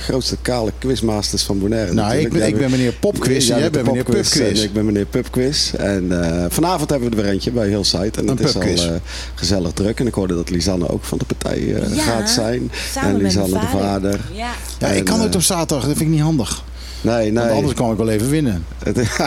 grootste 0.01 0.37
kale 0.41 0.71
quizmasters 0.79 1.43
van 1.43 1.59
Bonaire. 1.59 1.93
Nou, 1.93 2.15
ik 2.15 2.31
ben, 2.31 2.47
ik 2.47 2.57
ben 2.57 2.71
meneer 2.71 2.93
Popquiz 2.93 3.49
en 3.49 3.59
jij 3.59 3.69
bent 3.69 3.85
meneer 3.85 4.03
Pubquiz. 4.03 4.63
Ik 4.63 4.73
ben 4.73 4.85
meneer 4.85 5.05
Pubquiz. 5.05 5.73
En 5.73 6.23
eh, 6.23 6.45
vanavond 6.49 6.89
hebben 6.89 7.09
we 7.09 7.15
er 7.15 7.21
weer 7.23 7.31
eentje 7.31 7.51
bij 7.51 7.67
Hillside. 7.67 8.11
En 8.19 8.27
het 8.27 8.39
is 8.39 8.55
al 8.55 8.61
eh, 8.61 8.91
gezellig 9.35 9.71
druk. 9.71 9.99
En 9.99 10.07
ik 10.07 10.13
hoorde 10.13 10.35
dat 10.35 10.49
Lisanne 10.49 10.89
ook 10.89 11.03
van 11.03 11.17
de 11.17 11.25
partij 11.25 11.75
eh, 11.75 11.95
Ja, 11.95 12.03
gaat 12.03 12.29
zijn. 12.29 12.71
samen 12.91 13.09
en 13.15 13.21
Lisanne 13.21 13.59
de 13.59 13.65
vader. 13.65 13.79
vader. 13.79 14.19
Ja. 14.33 14.51
Ja, 14.79 14.87
ik 14.87 15.05
kan 15.05 15.21
het 15.21 15.35
op 15.35 15.41
zaterdag, 15.41 15.87
dat 15.87 15.97
vind 15.97 16.09
ik 16.09 16.15
niet 16.15 16.23
handig. 16.23 16.63
Nee, 17.01 17.31
nee. 17.31 17.33
Want 17.43 17.51
anders 17.55 17.73
kan 17.73 17.91
ik 17.91 17.97
wel 17.97 18.09
even 18.09 18.29
winnen. 18.29 18.65
Het- 18.83 19.17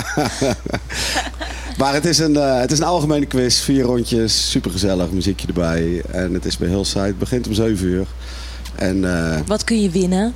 maar 1.79 1.95
het 1.95 2.05
is, 2.05 2.19
een, 2.19 2.37
eh, 2.37 2.61
het 2.61 2.73
is 2.73 2.79
een 2.79 2.85
algemene 2.85 3.27
quiz. 3.27 3.61
Vier 3.61 3.83
rondjes, 3.83 4.51
supergezellig, 4.51 5.11
muziekje 5.11 5.47
erbij. 5.47 6.03
En 6.11 6.35
het 6.35 6.45
is 6.45 6.57
bij 6.59 6.69
Hillside. 6.69 7.01
Het 7.01 7.19
begint 7.19 7.47
om 7.47 7.55
7 7.55 7.87
uur. 7.87 8.07
En 8.75 9.05
eh, 9.05 9.37
Wat 9.47 9.65
kun 9.65 9.83
je 9.83 9.91
winnen? 9.91 10.35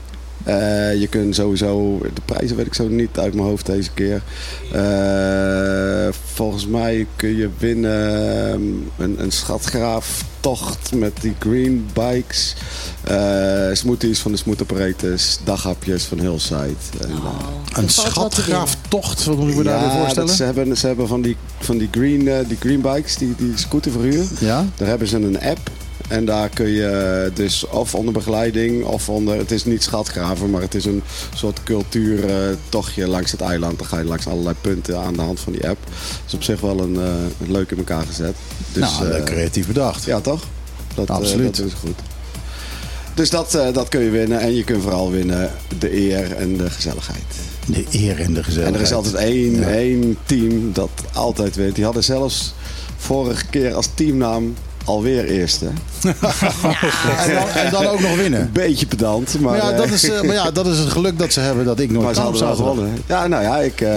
Eh, 0.48 1.00
je 1.00 1.06
kunt 1.06 1.34
sowieso... 1.34 1.98
De 2.14 2.20
prijzen 2.24 2.56
weet 2.56 2.66
ik 2.66 2.74
zo 2.74 2.88
niet 2.88 3.18
uit 3.18 3.34
mijn 3.34 3.46
hoofd 3.46 3.66
deze 3.66 3.90
keer. 3.94 4.22
Eh, 4.72 6.08
volgens 6.34 6.66
mij 6.66 7.06
kun 7.16 7.36
je 7.36 7.48
winnen 7.58 8.26
ehm, 8.52 8.62
een, 9.02 9.22
een 9.22 9.30
schatgraaftocht 9.32 10.94
met 10.94 11.12
die 11.20 11.34
green 11.38 11.86
bikes. 11.92 12.54
eh, 13.04 13.68
smoothies 13.72 14.18
van 14.18 14.32
de 14.32 14.38
Smooth 14.38 14.62
Operators. 14.62 15.38
Daghapjes 15.44 16.04
van 16.04 16.18
Hillside. 16.20 16.74
En, 17.00 17.08
eh, 17.10 17.14
Oh, 17.24 17.82
Een 17.82 17.88
schatgraaftocht, 17.88 19.24
wat 19.24 19.36
moet 19.36 19.48
ik 19.48 19.56
me 19.56 19.62
daarbij 19.62 19.88
dat 19.88 19.96
voorstellen? 19.98 20.34
ze, 20.34 20.44
hebben, 20.44 20.76
ze 20.76 20.86
hebben 20.86 21.08
van 21.08 21.22
die, 21.22 21.36
van 21.58 21.78
die, 21.78 21.88
green, 21.90 22.44
die 22.48 22.56
green 22.60 22.80
bikes, 22.80 23.16
die, 23.16 23.34
die 23.36 23.52
scooterverhuur. 23.54 24.24
Ja? 24.40 24.64
Daar 24.76 24.88
hebben 24.88 25.08
ze 25.08 25.16
een 25.16 25.40
app. 25.40 25.70
En 26.08 26.24
daar 26.24 26.48
kun 26.48 26.68
je 26.68 27.30
dus 27.34 27.66
of 27.66 27.94
onder 27.94 28.12
begeleiding 28.12 28.84
of 28.84 29.08
onder... 29.08 29.36
Het 29.38 29.50
is 29.50 29.64
niet 29.64 29.82
schatgraven, 29.82 30.50
maar 30.50 30.60
het 30.60 30.74
is 30.74 30.84
een 30.84 31.02
soort 31.34 31.62
cultuurtochtje 31.62 33.06
langs 33.08 33.30
het 33.32 33.40
eiland. 33.40 33.78
Dan 33.78 33.86
ga 33.86 33.98
je 33.98 34.04
langs 34.04 34.26
allerlei 34.26 34.54
punten 34.60 34.98
aan 34.98 35.14
de 35.14 35.20
hand 35.22 35.40
van 35.40 35.52
die 35.52 35.68
app. 35.68 35.78
Dat 35.86 36.22
is 36.26 36.34
op 36.34 36.42
zich 36.42 36.60
wel 36.60 36.80
een, 36.80 36.96
eh, 36.96 37.48
leuk 37.48 37.70
in 37.70 37.78
elkaar 37.78 38.06
gezet. 38.06 38.34
Dus, 38.72 38.98
nou, 38.98 39.10
eh, 39.10 39.24
creatief 39.24 39.66
bedacht. 39.66 40.04
Ja, 40.04 40.20
toch? 40.20 40.44
Dat, 40.94 41.08
eh, 41.08 41.14
Absoluut. 41.14 41.56
dat 41.56 41.66
is 41.66 41.72
goed. 41.72 41.98
Dus 43.14 43.30
dat, 43.30 43.54
eh, 43.54 43.72
dat 43.72 43.88
kun 43.88 44.00
je 44.00 44.10
winnen. 44.10 44.40
En 44.40 44.54
je 44.54 44.64
kunt 44.64 44.82
vooral 44.82 45.10
winnen 45.10 45.50
de 45.78 45.96
eer 45.96 46.36
en 46.36 46.56
de 46.56 46.70
gezelligheid. 46.70 47.22
De 47.66 47.84
eer 47.90 48.20
en 48.20 48.34
de 48.34 48.44
gezelligheid. 48.44 48.66
En 48.66 48.74
er 48.74 48.86
is 48.86 48.92
altijd 48.92 49.14
één, 49.14 49.60
Ja. 49.60 49.66
één 49.68 50.16
team 50.26 50.72
dat 50.72 50.90
altijd 51.12 51.56
wint. 51.56 51.74
Die 51.74 51.84
hadden 51.84 52.04
zelfs 52.04 52.54
vorige 52.96 53.46
keer 53.46 53.74
als 53.74 53.88
teamnaam 53.94 54.54
alweer 54.88 55.24
eerste. 55.24 55.66
En 57.18 57.34
dan, 57.34 57.48
en 57.48 57.70
dan 57.70 57.86
ook 57.86 58.00
nog 58.00 58.16
winnen. 58.16 58.40
Een 58.40 58.50
beetje 58.52 58.86
pedant, 58.86 59.40
maar, 59.40 59.56
Maar 59.58 59.70
ja, 59.70 59.76
dat 59.76 59.86
eh, 59.86 59.92
is, 59.92 60.10
eh, 60.10 60.22
maar 60.22 60.34
ja, 60.34 60.50
dat 60.50 60.66
is 60.66 60.78
het 60.78 60.88
geluk 60.88 61.18
dat 61.18 61.32
ze 61.32 61.40
hebben 61.40 61.64
dat 61.64 61.80
ik 61.80 61.90
nooit 61.90 62.04
maar 62.04 62.14
ze 62.36 62.44
kan 62.44 62.56
gewonnen. 62.56 62.88
Ja, 63.06 63.26
nou 63.26 63.42
ja, 63.42 63.58
ik... 63.58 63.80
eh 63.80 63.88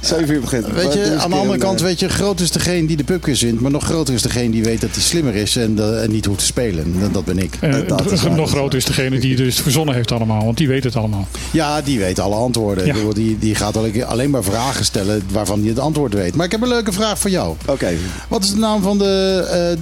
7 0.00 0.34
uur 0.34 0.40
begint. 0.40 0.66
Weet 0.66 0.92
je, 0.92 1.16
aan 1.18 1.30
de 1.30 1.36
andere 1.36 1.58
kant, 1.58 1.80
weet 1.80 2.00
je, 2.00 2.08
groot 2.08 2.40
is 2.40 2.50
degene 2.50 2.86
die 2.86 2.96
de 2.96 3.04
pubquiz 3.04 3.42
wint, 3.42 3.60
maar 3.60 3.70
nog 3.70 3.84
groter 3.84 4.14
is 4.14 4.22
degene 4.22 4.50
die 4.50 4.64
weet 4.64 4.80
dat 4.80 4.90
hij 4.92 5.02
slimmer 5.02 5.34
is 5.34 5.56
en, 5.56 6.02
en 6.02 6.10
niet 6.10 6.24
hoeft 6.24 6.38
te 6.38 6.44
spelen. 6.44 7.00
Dat, 7.00 7.14
dat 7.14 7.24
ben 7.24 7.38
ik. 7.38 7.56
En 7.60 7.84
dat 7.86 8.12
is 8.12 8.22
nog 8.22 8.50
groter 8.50 8.78
is 8.78 8.84
degene 8.84 9.18
die 9.18 9.36
dus 9.36 9.60
verzonnen 9.60 9.94
heeft 9.94 10.12
allemaal, 10.12 10.44
want 10.44 10.56
die 10.56 10.68
weet 10.68 10.84
het 10.84 10.96
allemaal. 10.96 11.26
Ja, 11.50 11.82
die 11.82 11.98
weet 11.98 12.18
alle 12.18 12.34
antwoorden. 12.34 12.86
Ja. 12.86 12.94
Die, 13.12 13.38
die 13.38 13.54
gaat 13.54 13.76
alleen- 13.76 14.04
alleen 14.04 14.30
maar 14.30 14.44
vragen 14.44 14.84
stellen 14.84 15.22
waarvan 15.32 15.60
hij 15.60 15.68
het 15.68 15.78
antwoord 15.78 16.14
weet. 16.14 16.34
Maar 16.34 16.46
ik 16.46 16.52
heb 16.52 16.62
een 16.62 16.68
leuke 16.68 16.92
vraag 16.92 17.18
voor 17.18 17.30
jou. 17.30 17.56
Oké, 17.66 17.88
Wat 18.28 18.44
is 18.44 18.50
de 18.50 18.58
naam 18.58 18.82
van 18.82 18.98
de 18.98 19.02
eh 19.50 19.80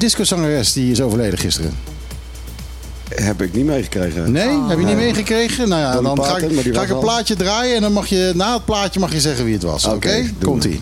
die 0.72 0.90
is 0.90 1.00
overleden 1.00 1.38
gisteren? 1.38 1.74
heb 3.14 3.42
ik 3.42 3.52
niet 3.52 3.64
meegekregen. 3.64 4.32
Nee? 4.32 4.58
heb 4.68 4.78
je 4.78 4.84
niet 4.84 4.96
meegekregen? 4.96 5.68
Nou 5.68 5.80
ja, 5.80 6.00
dan 6.00 6.24
ga 6.24 6.36
ik, 6.36 6.74
ga 6.74 6.82
ik 6.82 6.90
een 6.90 6.98
plaatje 6.98 7.36
draaien 7.36 7.76
en 7.76 7.82
dan 7.82 7.92
mag 7.92 8.06
je 8.06 8.32
na 8.34 8.54
het 8.54 8.64
plaatje 8.64 9.00
mag 9.00 9.12
je 9.12 9.20
zeggen 9.20 9.44
wie 9.44 9.54
het 9.54 9.62
was. 9.62 9.84
Oké? 9.84 10.30
Komt-ie. 10.42 10.80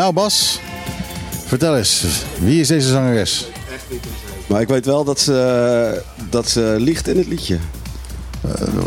Nou 0.00 0.12
Bas, 0.12 0.60
vertel 1.46 1.76
eens. 1.76 2.04
Wie 2.38 2.60
is 2.60 2.68
deze 2.68 2.88
zangeres? 2.88 3.48
Maar 4.46 4.60
ik 4.60 4.68
weet 4.68 4.86
wel 4.86 5.04
dat 5.04 5.20
ze, 5.20 6.02
dat 6.30 6.48
ze 6.48 6.76
liegt 6.78 7.08
in 7.08 7.16
het 7.16 7.26
liedje. 7.26 7.58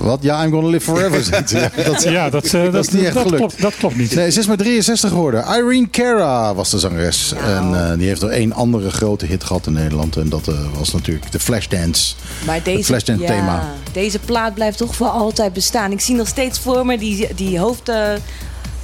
Wat? 0.01 0.23
Ja, 0.23 0.43
I'm 0.43 0.51
gonna 0.51 0.67
live 0.67 0.91
forever. 0.91 1.23
ze. 1.47 2.11
Ja, 2.11 2.29
dat, 2.29 2.43
dat, 2.43 2.53
eh, 2.53 2.71
dat, 2.71 2.85
is 2.85 2.93
niet 2.93 3.03
echt 3.03 3.13
dat, 3.13 3.23
gelukt. 3.23 3.37
klopt, 3.37 3.61
dat 3.61 3.75
klopt 3.75 3.95
niet. 3.95 4.15
Nee, 4.15 4.31
ze 4.31 4.39
is 4.39 4.47
maar 4.47 4.57
63 4.57 5.09
geworden. 5.09 5.45
Irene 5.57 5.89
Cara 5.89 6.55
was 6.55 6.69
de 6.69 6.79
zangeres. 6.79 7.33
En 7.33 7.89
eh, 7.91 7.97
die 7.97 8.07
heeft 8.07 8.21
nog 8.21 8.29
één 8.29 8.53
andere 8.53 8.89
grote 8.89 9.25
hit 9.25 9.43
gehad 9.43 9.67
in 9.67 9.73
Nederland. 9.73 10.17
En 10.17 10.29
dat 10.29 10.47
eh, 10.47 10.55
was 10.77 10.93
natuurlijk 10.93 11.31
de 11.31 11.39
Flashdance. 11.39 12.15
Maar 12.45 12.63
deze, 12.63 12.83
Flashdance 12.83 13.23
ja, 13.23 13.29
thema. 13.29 13.73
deze 13.91 14.19
plaat 14.19 14.53
blijft 14.53 14.77
toch 14.77 14.95
voor 14.95 15.07
altijd 15.07 15.53
bestaan. 15.53 15.91
Ik 15.91 16.01
zie 16.01 16.15
nog 16.15 16.27
steeds 16.27 16.59
voor 16.59 16.85
me 16.85 16.97
die, 16.97 17.27
die, 17.35 17.59
hoofd, 17.59 17.89
eh, 17.89 18.13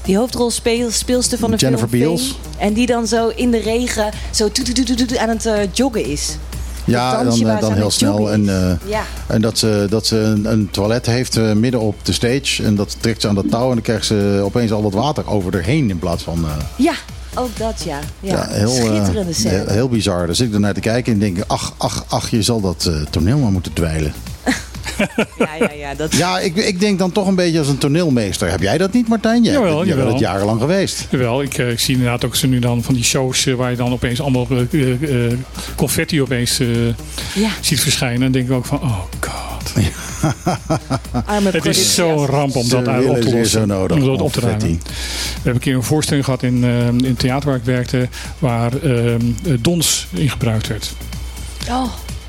die 0.10 0.18
hoofdrolspeelster 0.18 1.38
van 1.38 1.52
de 1.52 1.58
Jennifer 1.58 1.88
film 1.88 2.02
Beals. 2.02 2.28
Fame. 2.28 2.68
En 2.68 2.74
die 2.74 2.86
dan 2.86 3.08
zo 3.08 3.28
in 3.36 3.52
de 3.52 3.60
regen 3.60 4.12
zo 4.32 4.50
aan 5.18 5.30
het 5.30 5.46
eh, 5.46 5.74
joggen 5.74 6.06
is. 6.06 6.38
Ja, 6.86 7.24
dan, 7.24 7.48
eh, 7.48 7.60
dan 7.60 7.74
heel 7.74 7.92
snel. 7.92 8.32
En, 8.32 8.50
eh, 8.50 8.90
Ja. 8.90 9.04
en 9.28 9.42
dat 9.42 9.58
ze, 9.58 9.88
dat 9.90 10.06
ze 10.06 10.18
een, 10.18 10.52
een 10.52 10.70
toilet 10.72 11.06
heeft 11.06 11.54
midden 11.54 11.80
op 11.82 11.96
de 12.06 12.12
stage. 12.12 12.64
En 12.64 12.76
dat 12.76 12.98
trekt 13.00 13.22
ze 13.22 13.28
aan 13.28 13.36
dat 13.36 13.50
touw. 13.50 13.68
En 13.68 13.74
dan 13.74 13.82
krijgt 13.82 14.06
ze 14.06 14.42
opeens 14.44 14.72
al 14.72 14.82
dat 14.82 14.94
water 14.94 15.28
over 15.30 15.56
erheen. 15.56 15.90
In 15.90 16.00
plaats 16.00 16.24
van... 16.24 16.46
ja, 16.76 16.94
ook 17.36 17.58
dat 17.58 17.82
ja. 17.86 18.00
ja. 18.20 18.34
Ja, 18.34 18.48
heel, 18.50 18.70
Schitterende 18.70 19.34
scène. 19.34 19.56
heel, 19.56 19.68
heel 19.68 19.90
bizar. 19.90 20.36
Zit 20.36 20.48
ik 20.48 20.54
ernaar 20.54 20.74
te 20.74 20.80
kijken 20.80 21.14
en 21.14 21.20
denk 21.20 21.38
ik, 21.38 21.44
ach, 21.48 21.74
ach, 21.78 22.06
ach, 22.08 22.30
je 22.30 22.42
zal 22.42 22.62
dat 22.62 22.90
toneel 23.10 23.38
maar 23.38 23.52
moeten 23.52 23.74
dweilen. 23.74 24.14
Ja, 25.38 25.56
ja, 25.60 25.72
ja. 25.72 25.94
Dat, 25.96 26.16
Ja, 26.16 26.40
ik, 26.40 26.56
ik 26.56 26.80
denk 26.80 27.00
dan 27.00 27.12
toch 27.12 27.28
een 27.28 27.36
beetje 27.36 27.60
als 27.60 27.68
een 27.68 27.78
toneelmeester. 27.78 28.50
Heb 28.50 28.62
jij 28.62 28.78
dat 28.78 28.94
niet, 28.94 29.08
Martijn? 29.08 29.44
Jij, 29.44 29.54
Jawel, 29.54 29.76
bent- 29.76 29.88
jij 29.88 29.96
bent 29.96 30.08
jawel. 30.08 30.14
het 30.14 30.20
jarenlang 30.32 30.60
geweest. 30.62 31.08
Jawel, 31.10 31.42
ik, 31.42 31.58
eh, 31.58 31.70
ik 31.72 31.80
zie 31.80 31.94
inderdaad 31.96 32.26
ook 32.26 32.36
ze 32.36 32.48
nu 32.48 32.60
dan 32.60 32.84
van 32.84 32.94
die 32.94 33.04
shows 33.04 33.46
eh, 33.46 33.54
waar 33.54 33.70
je 33.72 33.76
dan 33.78 33.92
opeens 33.92 34.22
allemaal 34.22 34.48
eh, 34.72 35.26
eh, 35.28 35.34
confetti 35.76 36.22
opeens 36.22 36.60
eh, 36.60 36.68
ja, 37.36 37.50
ziet 37.62 37.80
verschijnen. 37.80 38.22
En 38.22 38.32
denk 38.32 38.46
ik 38.48 38.52
ook 38.52 38.66
van, 38.66 38.82
oh 38.82 39.00
god. 39.20 39.38
Het 41.54 41.66
is 41.66 41.96
zo'n 41.96 42.26
ramp 42.26 42.56
om 42.56 42.70
dat 42.70 42.88
uit 42.88 43.06
op 43.08 43.16
te 43.22 43.24
lossen. 43.32 43.46
zo 43.60 43.66
nodig. 43.66 43.98
Om 43.98 44.06
dat 44.06 44.22
op 44.22 44.34
te 44.34 44.40
ruimen. 44.40 44.68
We 44.70 44.78
hebben 45.36 45.54
een 45.54 45.60
keer 45.60 45.76
een 45.76 45.84
voorstelling 45.84 46.26
gehad 46.26 46.44
in, 46.44 46.64
in 46.64 47.04
het 47.06 47.20
theater 47.20 47.50
waar 47.50 47.58
ik 47.58 47.64
werkte. 47.64 48.08
Waar 48.40 48.74
ehm, 48.84 49.20
eh, 49.46 49.54
dons 49.62 50.08
in 50.14 50.30
gebruikt 50.30 50.68
werd. 50.68 50.94
Oh, 51.70 51.84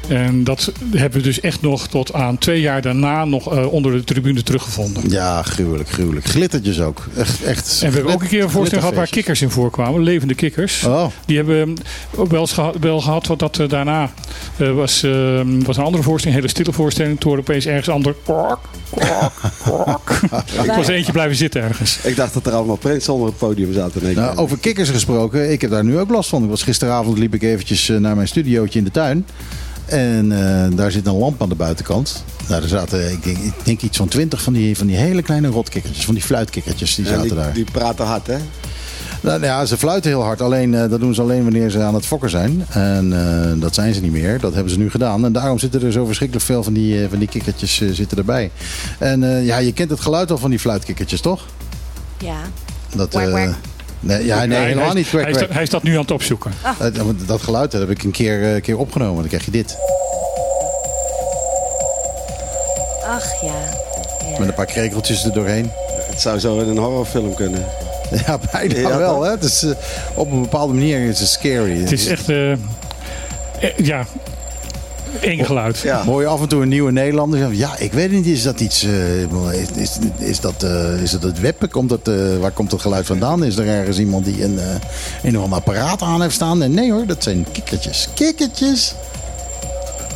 En 0.08 0.44
dat 0.44 0.72
hebben 0.90 1.18
we 1.18 1.24
dus 1.24 1.40
echt 1.40 1.62
nog 1.62 1.86
tot 1.86 2.12
aan 2.12 2.38
twee 2.38 2.60
jaar 2.60 2.82
daarna 2.82 3.24
nog 3.24 3.52
eh, 3.52 3.72
onder 3.72 3.92
de 3.92 4.04
tribune 4.04 4.42
teruggevonden. 4.42 5.10
Ja, 5.10 5.42
gruwelijk, 5.42 5.88
gruwelijk. 5.88 6.26
Glittertjes 6.26 6.80
ook. 6.80 7.06
Echt, 7.16 7.42
echt 7.42 7.82
En 7.82 7.88
we 7.88 7.94
hebben 7.94 8.14
ook 8.14 8.22
een 8.22 8.28
keer 8.28 8.42
een 8.42 8.50
voorstelling 8.50 8.86
gehad 8.86 8.98
waar 8.98 9.08
kikkers 9.08 9.42
in 9.42 9.50
voorkwamen. 9.50 10.02
Levende 10.02 10.34
kikkers. 10.34 10.84
Oh, 10.84 11.06
Die 11.26 11.36
hebben 11.36 11.74
we 11.74 11.82
ook 12.16 12.30
wel 12.30 12.40
eens 12.40 12.52
gehad, 12.52 12.76
wel 12.80 13.00
gehad 13.00 13.26
want 13.26 13.40
dat 13.40 13.58
eh, 13.58 13.68
daarna 13.68 14.10
eh, 14.56 14.72
was, 14.72 15.02
eh, 15.02 15.40
was 15.64 15.76
een 15.76 15.84
andere 15.84 16.02
voorstelling, 16.02 16.24
een 16.24 16.32
hele 16.32 16.48
stille 16.48 16.72
voorstelling. 16.72 17.20
Toen 17.20 17.32
hoorde 17.32 17.48
opeens 17.48 17.66
ergens 17.66 17.88
ander. 17.88 18.14
Kwak, 18.24 18.60
kwak, 18.90 19.32
kwak. 19.58 20.10
Ik 20.64 20.72
was 20.76 20.88
eentje 20.88 21.12
blijven 21.12 21.36
zitten 21.36 21.62
ergens. 21.62 21.98
Ik 22.02 22.16
dacht 22.16 22.34
dat 22.34 22.46
er 22.46 22.52
allemaal 22.52 22.76
prins 22.76 23.08
onder 23.08 23.28
het 23.28 23.38
podium 23.38 23.72
zaten. 23.72 24.14
Nou, 24.14 24.36
over 24.36 24.58
kikkers 24.58 24.90
gesproken. 24.90 25.52
Ik 25.52 25.60
heb 25.60 25.70
daar 25.70 25.84
nu 25.84 25.98
ook 25.98 26.10
last 26.10 26.28
van. 26.28 26.42
Ik 26.42 26.50
was 26.50 26.62
gisteravond 26.62 27.18
liep 27.18 27.34
ik 27.34 27.42
eventjes 27.42 27.88
naar 27.88 28.14
mijn 28.14 28.28
studiootje 28.28 28.78
in 28.78 28.84
de 28.84 28.90
tuin. 28.90 29.26
En 29.90 30.32
eh, 30.32 30.76
daar 30.76 30.90
zit 30.90 31.06
een 31.06 31.16
lamp 31.18 31.42
aan 31.42 31.48
de 31.48 31.54
buitenkant. 31.54 32.24
Nou, 32.48 32.62
er 32.62 32.68
zaten, 32.68 33.12
ik 33.12 33.22
denk, 33.24 33.38
ik 33.38 33.52
denk 33.64 33.80
iets 33.82 33.96
van 33.96 34.08
twintig 34.08 34.42
van 34.42 34.52
die, 34.52 34.76
van 34.76 34.86
die 34.86 34.96
hele 34.96 35.22
kleine 35.22 35.48
rotkikkertjes. 35.48 36.04
Van 36.04 36.14
die 36.14 36.22
fluitkikkertjes, 36.22 36.94
die 36.94 37.04
En 37.04 37.10
zaten 37.10 37.28
die, 37.28 37.36
daar. 37.36 37.52
die 37.52 37.64
praten 37.72 38.04
hard, 38.06 38.26
hè? 38.26 38.36
Nou 39.22 39.42
ja, 39.44 39.64
ze 39.64 39.76
fluiten 39.76 40.10
heel 40.10 40.22
hard. 40.22 40.40
Alleen 40.42 40.74
eh, 40.74 40.90
dat 40.90 41.00
doen 41.00 41.14
ze 41.14 41.20
alleen 41.20 41.42
wanneer 41.42 41.70
ze 41.70 41.82
aan 41.82 41.94
het 41.94 42.06
fokken 42.06 42.30
zijn. 42.30 42.64
En 42.68 43.12
eh, 43.12 43.60
dat 43.60 43.74
zijn 43.74 43.94
ze 43.94 44.00
niet 44.00 44.12
meer. 44.12 44.40
Dat 44.40 44.54
hebben 44.54 44.72
ze 44.72 44.78
nu 44.78 44.90
gedaan. 44.90 45.24
En 45.24 45.32
daarom 45.32 45.58
zitten 45.58 45.82
er 45.82 45.92
zo 45.92 46.04
verschrikkelijk 46.04 46.46
veel 46.46 46.62
van 46.62 46.72
die, 46.72 47.02
eh, 47.02 47.08
van 47.10 47.18
die 47.18 47.28
kikkertjes 47.28 47.80
eh, 47.80 47.88
zitten 47.92 48.18
erbij. 48.18 48.50
En 48.98 49.22
eh, 49.24 49.46
ja, 49.46 49.58
je 49.58 49.72
kent 49.72 49.90
het 49.90 50.00
geluid 50.00 50.30
al 50.30 50.38
van 50.38 50.50
die 50.50 50.58
fluitkikkertjes, 50.58 51.20
toch? 51.20 51.46
ja. 52.18 52.38
Dat, 52.96 53.14
eh, 53.14 53.26
kwak. 53.26 53.54
Nee, 54.00 54.24
ja, 54.24 54.44
nee, 54.44 54.58
helemaal 54.58 54.84
hij, 54.84 54.94
niet. 54.94 55.08
Kwak, 55.08 55.22
hij, 55.22 55.30
is 55.30 55.36
kwak. 55.36 55.46
dat, 55.48 55.54
hij 55.56 55.62
is 55.64 55.70
dat 55.70 55.82
nu 55.82 55.94
aan 55.94 56.00
het 56.00 56.10
opzoeken. 56.10 56.52
Eh, 56.62 56.78
dat- 56.78 57.26
dat 57.26 57.42
geluid 57.42 57.70
dat 57.70 57.80
heb 57.80 57.90
ik 57.90 58.02
een 58.02 58.10
keer, 58.10 58.54
eh, 58.54 58.62
keer 58.62 58.78
opgenomen. 58.78 59.16
Dan 59.16 59.28
krijg 59.28 59.44
je 59.44 59.50
dit. 59.50 59.76
Ach 63.06 63.40
ja. 63.42 63.52
ja. 64.32 64.38
Met 64.38 64.48
een 64.48 64.54
paar 64.54 64.66
krekeltjes 64.66 65.24
er 65.24 65.32
doorheen. 65.32 65.70
Het 66.10 66.20
zou 66.20 66.38
zo 66.38 66.60
in 66.60 66.68
een 66.68 66.78
horrorfilm 66.78 67.34
kunnen. 67.34 67.64
Ja, 68.26 68.38
bijna 68.52 68.78
Ja, 68.78 68.98
wel. 68.98 69.22
Hè? 69.22 69.30
Het 69.30 69.44
is, 69.44 69.62
eh, 69.62 69.70
op 70.14 70.30
een 70.32 70.42
bepaalde 70.42 70.72
manier 70.72 71.08
is 71.08 71.20
het 71.20 71.28
scary. 71.28 71.78
Het 71.80 71.92
is 71.92 72.06
echt, 72.06 72.28
eh, 72.28 72.52
ja, 73.76 74.04
eng 75.20 75.44
geluid. 75.44 75.78
Ja. 75.78 76.04
Hoor 76.04 76.20
je 76.20 76.26
af 76.26 76.40
en 76.40 76.48
toe 76.48 76.62
een 76.62 76.68
nieuwe 76.68 76.92
Nederlander 76.92 77.38
zeggen, 77.38 77.56
ja, 77.56 77.78
ik 77.78 77.92
weet 77.92 78.10
niet, 78.10 78.26
is 78.26 78.42
dat 78.42 78.60
iets, 78.60 78.84
eh, 78.84 79.22
is, 79.52 79.68
is, 79.76 79.98
is 80.18 80.40
dat, 80.40 80.62
eh, 80.62 81.02
is 81.02 81.12
het 81.12 81.22
het 81.22 81.40
web? 81.40 81.66
Komt 81.70 81.88
dat, 81.88 82.08
eh, 82.08 82.14
waar 82.40 82.50
komt 82.50 82.70
dat 82.70 82.80
geluid 82.80 83.06
vandaan? 83.06 83.44
Is 83.44 83.56
er 83.56 83.66
ergens 83.66 83.98
iemand 83.98 84.24
die 84.24 84.44
een, 84.44 84.58
eh, 84.58 84.64
een 85.22 85.36
of 85.36 85.42
ander 85.42 85.58
apparaat 85.58 86.02
aan 86.02 86.22
heeft 86.22 86.34
staan? 86.34 86.62
En 86.62 86.74
nee 86.74 86.92
hoor, 86.92 87.06
dat 87.06 87.22
zijn 87.22 87.46
kikkertjes. 87.52 88.08
Kikkertjes! 88.14 88.94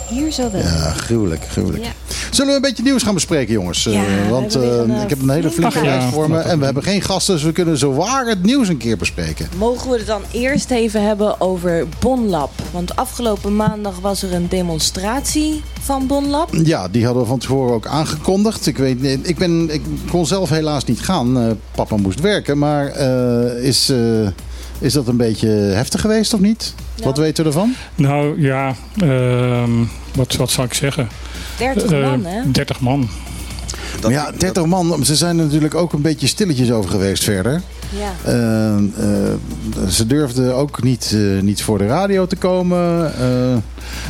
Hier 0.08 0.32
zo 0.32 0.50
wel. 0.50 0.60
Ja, 0.60 0.92
gruwelijk, 0.92 1.44
gruwelijk. 1.50 1.84
Ja. 1.84 1.90
Zullen 2.34 2.50
we 2.50 2.56
een 2.56 2.62
beetje 2.62 2.82
nieuws 2.82 3.02
gaan 3.02 3.14
bespreken, 3.14 3.52
jongens? 3.52 3.84
Ja, 3.84 3.90
Eh, 4.04 4.30
want 4.30 4.54
eh, 4.54 4.62
een, 4.62 4.90
eh, 4.90 5.02
ik 5.02 5.08
heb 5.08 5.22
een 5.22 5.30
hele 5.30 5.50
flinke 5.50 5.82
lijst 5.84 6.06
voor 6.06 6.30
me. 6.30 6.38
En 6.38 6.58
we 6.58 6.64
hebben 6.64 6.82
geen 6.82 7.02
gasten, 7.02 7.34
dus 7.34 7.42
we 7.44 7.52
kunnen 7.52 7.78
zo 7.78 7.92
waar 7.94 8.26
het 8.26 8.42
nieuws 8.42 8.68
een 8.68 8.76
keer 8.76 8.96
bespreken. 8.96 9.48
Mogen 9.58 9.90
we 9.90 9.96
het 9.96 10.06
dan 10.06 10.22
eerst 10.32 10.70
even 10.70 11.02
hebben 11.06 11.40
over 11.40 11.86
Bonlab? 11.98 12.50
Want 12.72 12.96
afgelopen 12.96 13.56
maandag 13.56 14.00
was 14.00 14.22
er 14.22 14.32
een 14.34 14.48
demonstratie 14.48 15.62
van 15.80 16.06
Bonlab. 16.06 16.48
Ja, 16.64 16.88
die 16.88 17.04
hadden 17.04 17.22
we 17.22 17.28
van 17.28 17.38
tevoren 17.38 17.74
ook 17.74 17.86
aangekondigd. 17.86 18.66
Ik, 18.66 18.76
weet, 18.76 19.02
niet- 19.02 19.28
ik, 19.28 19.38
ben, 19.38 19.74
ik 19.74 19.82
kon 20.10 20.26
zelf 20.26 20.48
helaas 20.48 20.84
niet 20.84 21.00
gaan. 21.00 21.38
Eh, 21.40 21.50
papa 21.74 21.96
moest 21.96 22.20
werken. 22.20 22.58
Maar 22.58 22.86
eh, 22.86 23.64
is, 23.64 23.88
eh, 23.88 24.26
Is 24.78 24.92
dat 24.92 25.06
een 25.08 25.16
beetje 25.16 25.48
heftig 25.48 26.00
geweest 26.00 26.34
of 26.34 26.40
niet? 26.40 26.74
Ja. 26.94 27.04
Wat 27.04 27.18
weten 27.18 27.44
we 27.44 27.50
ervan? 27.50 27.74
Nou 27.94 28.40
ja, 28.42 28.74
ehm, 28.98 29.70
wat, 30.14 30.36
wat 30.36 30.50
zou 30.50 30.66
ik 30.66 30.74
zeggen? 30.74 31.08
30 31.58 31.90
Eh, 31.92 32.00
man, 32.00 32.24
hè? 32.24 32.50
30 32.50 32.80
man. 32.80 33.08
Maar 34.02 34.10
ja, 34.12 34.30
30 34.38 34.64
man, 34.66 35.04
ze 35.04 35.16
zijn 35.16 35.38
er 35.38 35.44
natuurlijk 35.44 35.74
ook 35.74 35.92
een 35.92 36.02
beetje 36.02 36.26
stilletjes 36.26 36.70
over 36.70 36.90
geweest 36.90 37.24
verder. 37.24 37.62
Ja. 37.90 38.12
Eh, 38.32 38.74
eh, 38.76 38.82
ze 39.88 40.06
durfden 40.06 40.54
ook 40.54 40.82
niet, 40.82 41.12
eh, 41.14 41.42
niet 41.42 41.62
voor 41.62 41.78
de 41.78 41.86
radio 41.86 42.26
te 42.26 42.36
komen. 42.36 43.12
Eh, 43.18 43.56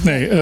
Nee, 0.02 0.28
eh, 0.28 0.37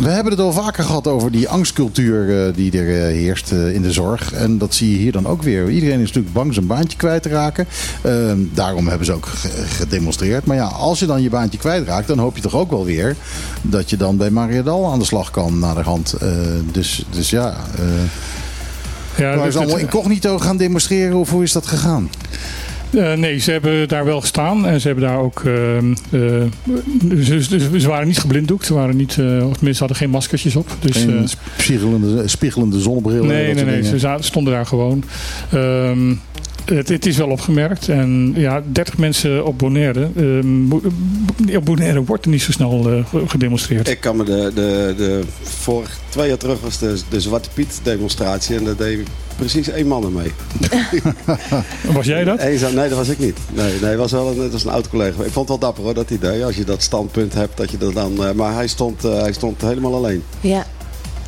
we 0.00 0.08
hebben 0.08 0.32
het 0.32 0.40
al 0.40 0.52
vaker 0.52 0.84
gehad 0.84 1.06
over 1.06 1.30
die 1.30 1.48
angstcultuur 1.48 2.46
eh, 2.46 2.54
die 2.54 2.78
er 2.80 2.88
eh, 2.96 3.02
heerst 3.16 3.52
eh, 3.52 3.74
in 3.74 3.82
de 3.82 3.92
zorg. 3.92 4.32
En 4.32 4.58
dat 4.58 4.74
zie 4.74 4.90
je 4.90 4.96
hier 4.96 5.12
dan 5.12 5.26
ook 5.26 5.42
weer. 5.42 5.68
Iedereen 5.70 6.00
is 6.00 6.06
natuurlijk 6.06 6.34
bang 6.34 6.54
zijn 6.54 6.66
baantje 6.66 6.96
kwijt 6.98 7.22
te 7.22 7.28
raken. 7.28 7.66
Eh, 8.02 8.12
daarom 8.52 8.88
hebben 8.88 9.06
ze 9.06 9.12
ook 9.12 9.26
ge- 9.26 9.48
gedemonstreerd. 9.66 10.44
Maar 10.44 10.56
ja, 10.56 10.64
als 10.64 10.98
je 10.98 11.06
dan 11.06 11.22
je 11.22 11.30
baantje 11.30 11.58
kwijtraakt, 11.58 12.06
dan 12.08 12.18
hoop 12.18 12.36
je 12.36 12.42
toch 12.42 12.54
ook 12.54 12.70
wel 12.70 12.84
weer 12.84 13.16
dat 13.62 13.90
je 13.90 13.96
dan 13.96 14.16
bij 14.16 14.30
Mariadal 14.30 14.92
aan 14.92 14.98
de 14.98 15.04
slag 15.04 15.30
kan 15.30 15.58
naderhand. 15.58 16.12
Eh 16.12 16.28
dus, 16.72 17.04
dus 17.10 17.30
ja, 17.30 17.56
eh 17.78 17.84
ja, 19.16 19.34
waar 19.36 19.44
dus 19.44 19.52
ze 19.52 19.58
allemaal 19.58 19.76
het- 19.76 19.84
incognito 19.84 20.38
gaan 20.38 20.56
demonstreren 20.56 21.16
of 21.16 21.30
hoe 21.30 21.42
is 21.42 21.52
dat 21.52 21.66
gegaan? 21.66 22.10
Eh, 22.90 23.12
nee, 23.12 23.38
ze 23.38 23.50
hebben 23.50 23.88
daar 23.88 24.04
wel 24.04 24.20
gestaan 24.20 24.66
en 24.66 24.80
ze 24.80 24.86
hebben 24.86 25.04
daar 25.08 25.18
ook. 25.18 25.42
ehm, 25.44 25.92
eh, 26.10 27.20
ze, 27.22 27.42
ze- 27.42 27.80
ze 27.80 27.88
waren 27.88 28.06
niet 28.06 28.18
geblinddoekt, 28.18 28.66
ze 28.66 28.74
waren 28.74 28.96
niet, 28.96 29.16
eh, 29.18 29.46
of 29.48 29.52
tenminste 29.56 29.78
hadden 29.78 29.96
geen 29.96 30.10
maskertjes 30.10 30.56
op. 30.56 30.76
Dus, 30.80 30.96
Geen 30.96 31.28
spiegelende, 31.56 32.28
spiegelende 32.28 32.80
zonnebrillen? 32.80 33.26
nee, 33.26 33.46
dat 33.46 33.54
nee, 33.54 33.64
nee, 33.64 33.82
dingen. 33.82 34.00
ze 34.00 34.16
stonden 34.20 34.52
daar 34.52 34.66
gewoon. 34.66 35.04
Ehm, 35.52 36.14
het, 36.64 36.88
het 36.88 37.06
is 37.06 37.16
wel 37.16 37.28
opgemerkt. 37.28 37.88
En 37.88 38.32
ja, 38.36 38.62
30 38.72 38.98
mensen 38.98 39.46
op 39.46 39.58
Bonaire. 39.58 40.08
ehm, 40.16 40.68
Bo- 40.68 40.80
op 41.56 41.64
Bonaire 41.64 42.04
wordt 42.04 42.24
er 42.24 42.30
niet 42.30 42.42
zo 42.42 42.52
snel 42.52 42.90
eh, 42.90 43.06
ge- 43.06 43.28
gedemonstreerd. 43.28 43.88
Ik 43.88 44.00
kan 44.00 44.16
me 44.16 44.24
de, 44.24 44.50
de, 44.54 44.94
de 44.96 45.22
vorig 45.42 45.98
twee 46.08 46.28
jaar 46.28 46.36
terug 46.36 46.60
was 46.60 46.78
de, 46.78 47.00
de 47.08 47.20
Zwarte 47.20 47.48
Piet 47.54 47.80
demonstratie 47.82 48.56
en 48.56 48.64
daar 48.64 48.76
deed 48.76 48.98
precies 49.36 49.68
één 49.68 49.86
man 49.86 50.04
er 50.04 50.10
mee. 50.10 50.30
Was 51.94 52.06
jij 52.06 52.24
dat? 52.24 52.38
Nee, 52.38 52.58
dat 52.88 52.90
was 52.98 53.08
ik 53.08 53.18
niet. 53.18 53.38
Nee, 53.54 53.72
nee, 53.82 53.96
was 53.96 54.12
wel 54.12 54.28
een, 54.30 54.36
dat 54.36 54.52
was 54.52 54.64
een 54.64 54.70
oud 54.70 54.88
collega. 54.88 55.22
Ik 55.22 55.30
vond 55.32 55.34
het 55.34 55.48
wel 55.48 55.58
dapper 55.58 55.84
hoor, 55.84 55.94
dat 55.94 56.10
idee. 56.10 56.44
Als 56.44 56.56
je 56.56 56.64
dat 56.64 56.82
standpunt 56.82 57.34
hebt, 57.34 57.56
dat 57.56 57.70
je 57.70 57.76
er 57.80 57.94
dan. 57.94 58.24
eh, 58.26 58.32
maar 58.32 58.54
hij 58.54 58.66
stond, 58.66 59.04
eh, 59.04 59.20
hij 59.20 59.32
stond 59.32 59.60
helemaal 59.60 59.94
alleen. 59.94 60.22
Ja. 60.40 60.66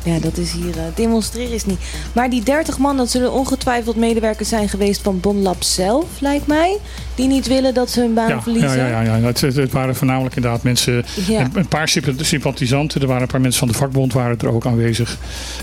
Ja, 0.03 0.19
dat 0.19 0.37
is 0.37 0.51
hier. 0.51 0.77
eh, 0.77 0.83
demonstreren 0.95 1.53
is 1.53 1.65
niet. 1.65 1.79
Maar 2.13 2.29
die 2.29 2.43
30 2.43 2.77
man, 2.77 2.97
dat 2.97 3.09
zullen 3.11 3.31
ongetwijfeld 3.33 3.95
medewerkers 3.95 4.49
zijn 4.49 4.69
geweest 4.69 5.01
van 5.01 5.19
Bonlab 5.19 5.63
zelf, 5.63 6.05
lijkt 6.19 6.47
mij. 6.47 6.77
Die 7.15 7.27
niet 7.27 7.47
willen 7.47 7.73
dat 7.73 7.89
ze 7.89 7.99
hun 7.99 8.13
baan 8.13 8.27
Ja, 8.29 8.41
verliezen. 8.41 8.77
ja, 8.77 8.87
ja, 8.87 9.01
ja, 9.01 9.15
ja. 9.15 9.25
Het, 9.25 9.41
het- 9.41 9.71
waren 9.71 9.95
voornamelijk 9.95 10.35
inderdaad 10.35 10.63
mensen, 10.63 11.05
Ja. 11.27 11.49
een, 11.53 11.67
paar 11.67 11.87
sympa- 11.87 12.23
sympathisanten. 12.23 13.01
Er 13.01 13.07
waren 13.07 13.21
een 13.21 13.27
paar 13.27 13.41
mensen 13.41 13.59
van 13.59 13.67
de 13.67 13.73
vakbond 13.73 14.13
waren 14.13 14.37
er 14.39 14.53
ook 14.53 14.65
aanwezig. 14.65 15.17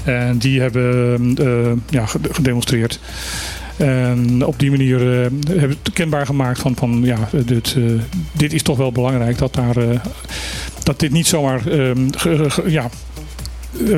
En 0.05 0.39
die 0.39 0.61
hebben 0.61 1.35
eh, 1.39 1.73
ja, 1.95 2.07
gede- 2.07 2.35
gedemonstreerd. 2.35 3.01
En 3.77 4.47
op 4.47 4.59
die 4.59 4.71
manier 4.71 5.01
eh, 5.13 5.31
hebben 5.49 5.77
het 5.83 5.93
kenbaar 5.93 6.27
gemaakt 6.27 6.59
van, 6.61 6.75
van 6.77 7.01
ja, 7.05 7.17
dit, 7.45 7.77
dit 8.33 8.53
is 8.53 8.63
toch 8.63 8.77
wel 8.77 8.93
belangrijk 8.93 9.39
dat, 9.39 9.55
daar, 9.55 9.75
dat 10.83 11.01
dit 11.01 11.11
niet 11.11 11.27
zomaar, 11.27 11.67
eh, 11.67 11.91
ge- 12.11 12.63
ja, 12.67 12.89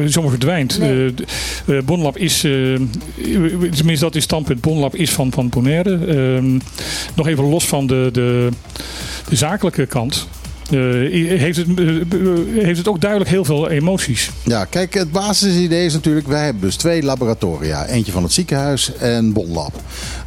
zomaar 0.06 0.30
verdwijnt. 0.30 0.78
Nee. 0.78 1.14
Eh, 1.66 1.76
eh, 1.76 1.84
Bonlab 1.84 2.18
is, 2.18 2.44
eh, 2.44 2.52
tenminste 3.74 4.04
dat 4.04 4.14
is 4.14 4.22
standpunt, 4.22 4.60
Bonlab 4.60 4.94
is 4.94 5.10
van, 5.10 5.32
van 5.32 5.48
Bonaire. 5.48 6.06
Ehm, 6.06 6.58
nog 7.14 7.26
even 7.26 7.44
los 7.44 7.66
van 7.66 7.86
de, 7.86 8.08
de, 8.12 8.48
de 9.28 9.36
zakelijke 9.36 9.86
kant. 9.86 10.28
Eh, 10.72 11.38
heeft, 11.38 11.56
het, 11.56 11.66
eh, 11.78 12.64
heeft 12.64 12.78
het 12.78 12.88
ook 12.88 13.00
duidelijk 13.00 13.30
heel 13.30 13.44
veel 13.44 13.70
emoties. 13.70 14.30
Ja, 14.44 14.64
kijk, 14.64 14.94
het 14.94 15.12
basisidee 15.12 15.84
is 15.86 15.92
natuurlijk... 15.92 16.26
wij 16.28 16.44
hebben 16.44 16.62
dus 16.62 16.76
twee 16.76 17.02
laboratoria. 17.02 17.86
Eentje 17.86 18.12
van 18.12 18.22
het 18.22 18.32
ziekenhuis 18.32 18.92
en 18.96 19.32
Bonlab. 19.32 19.72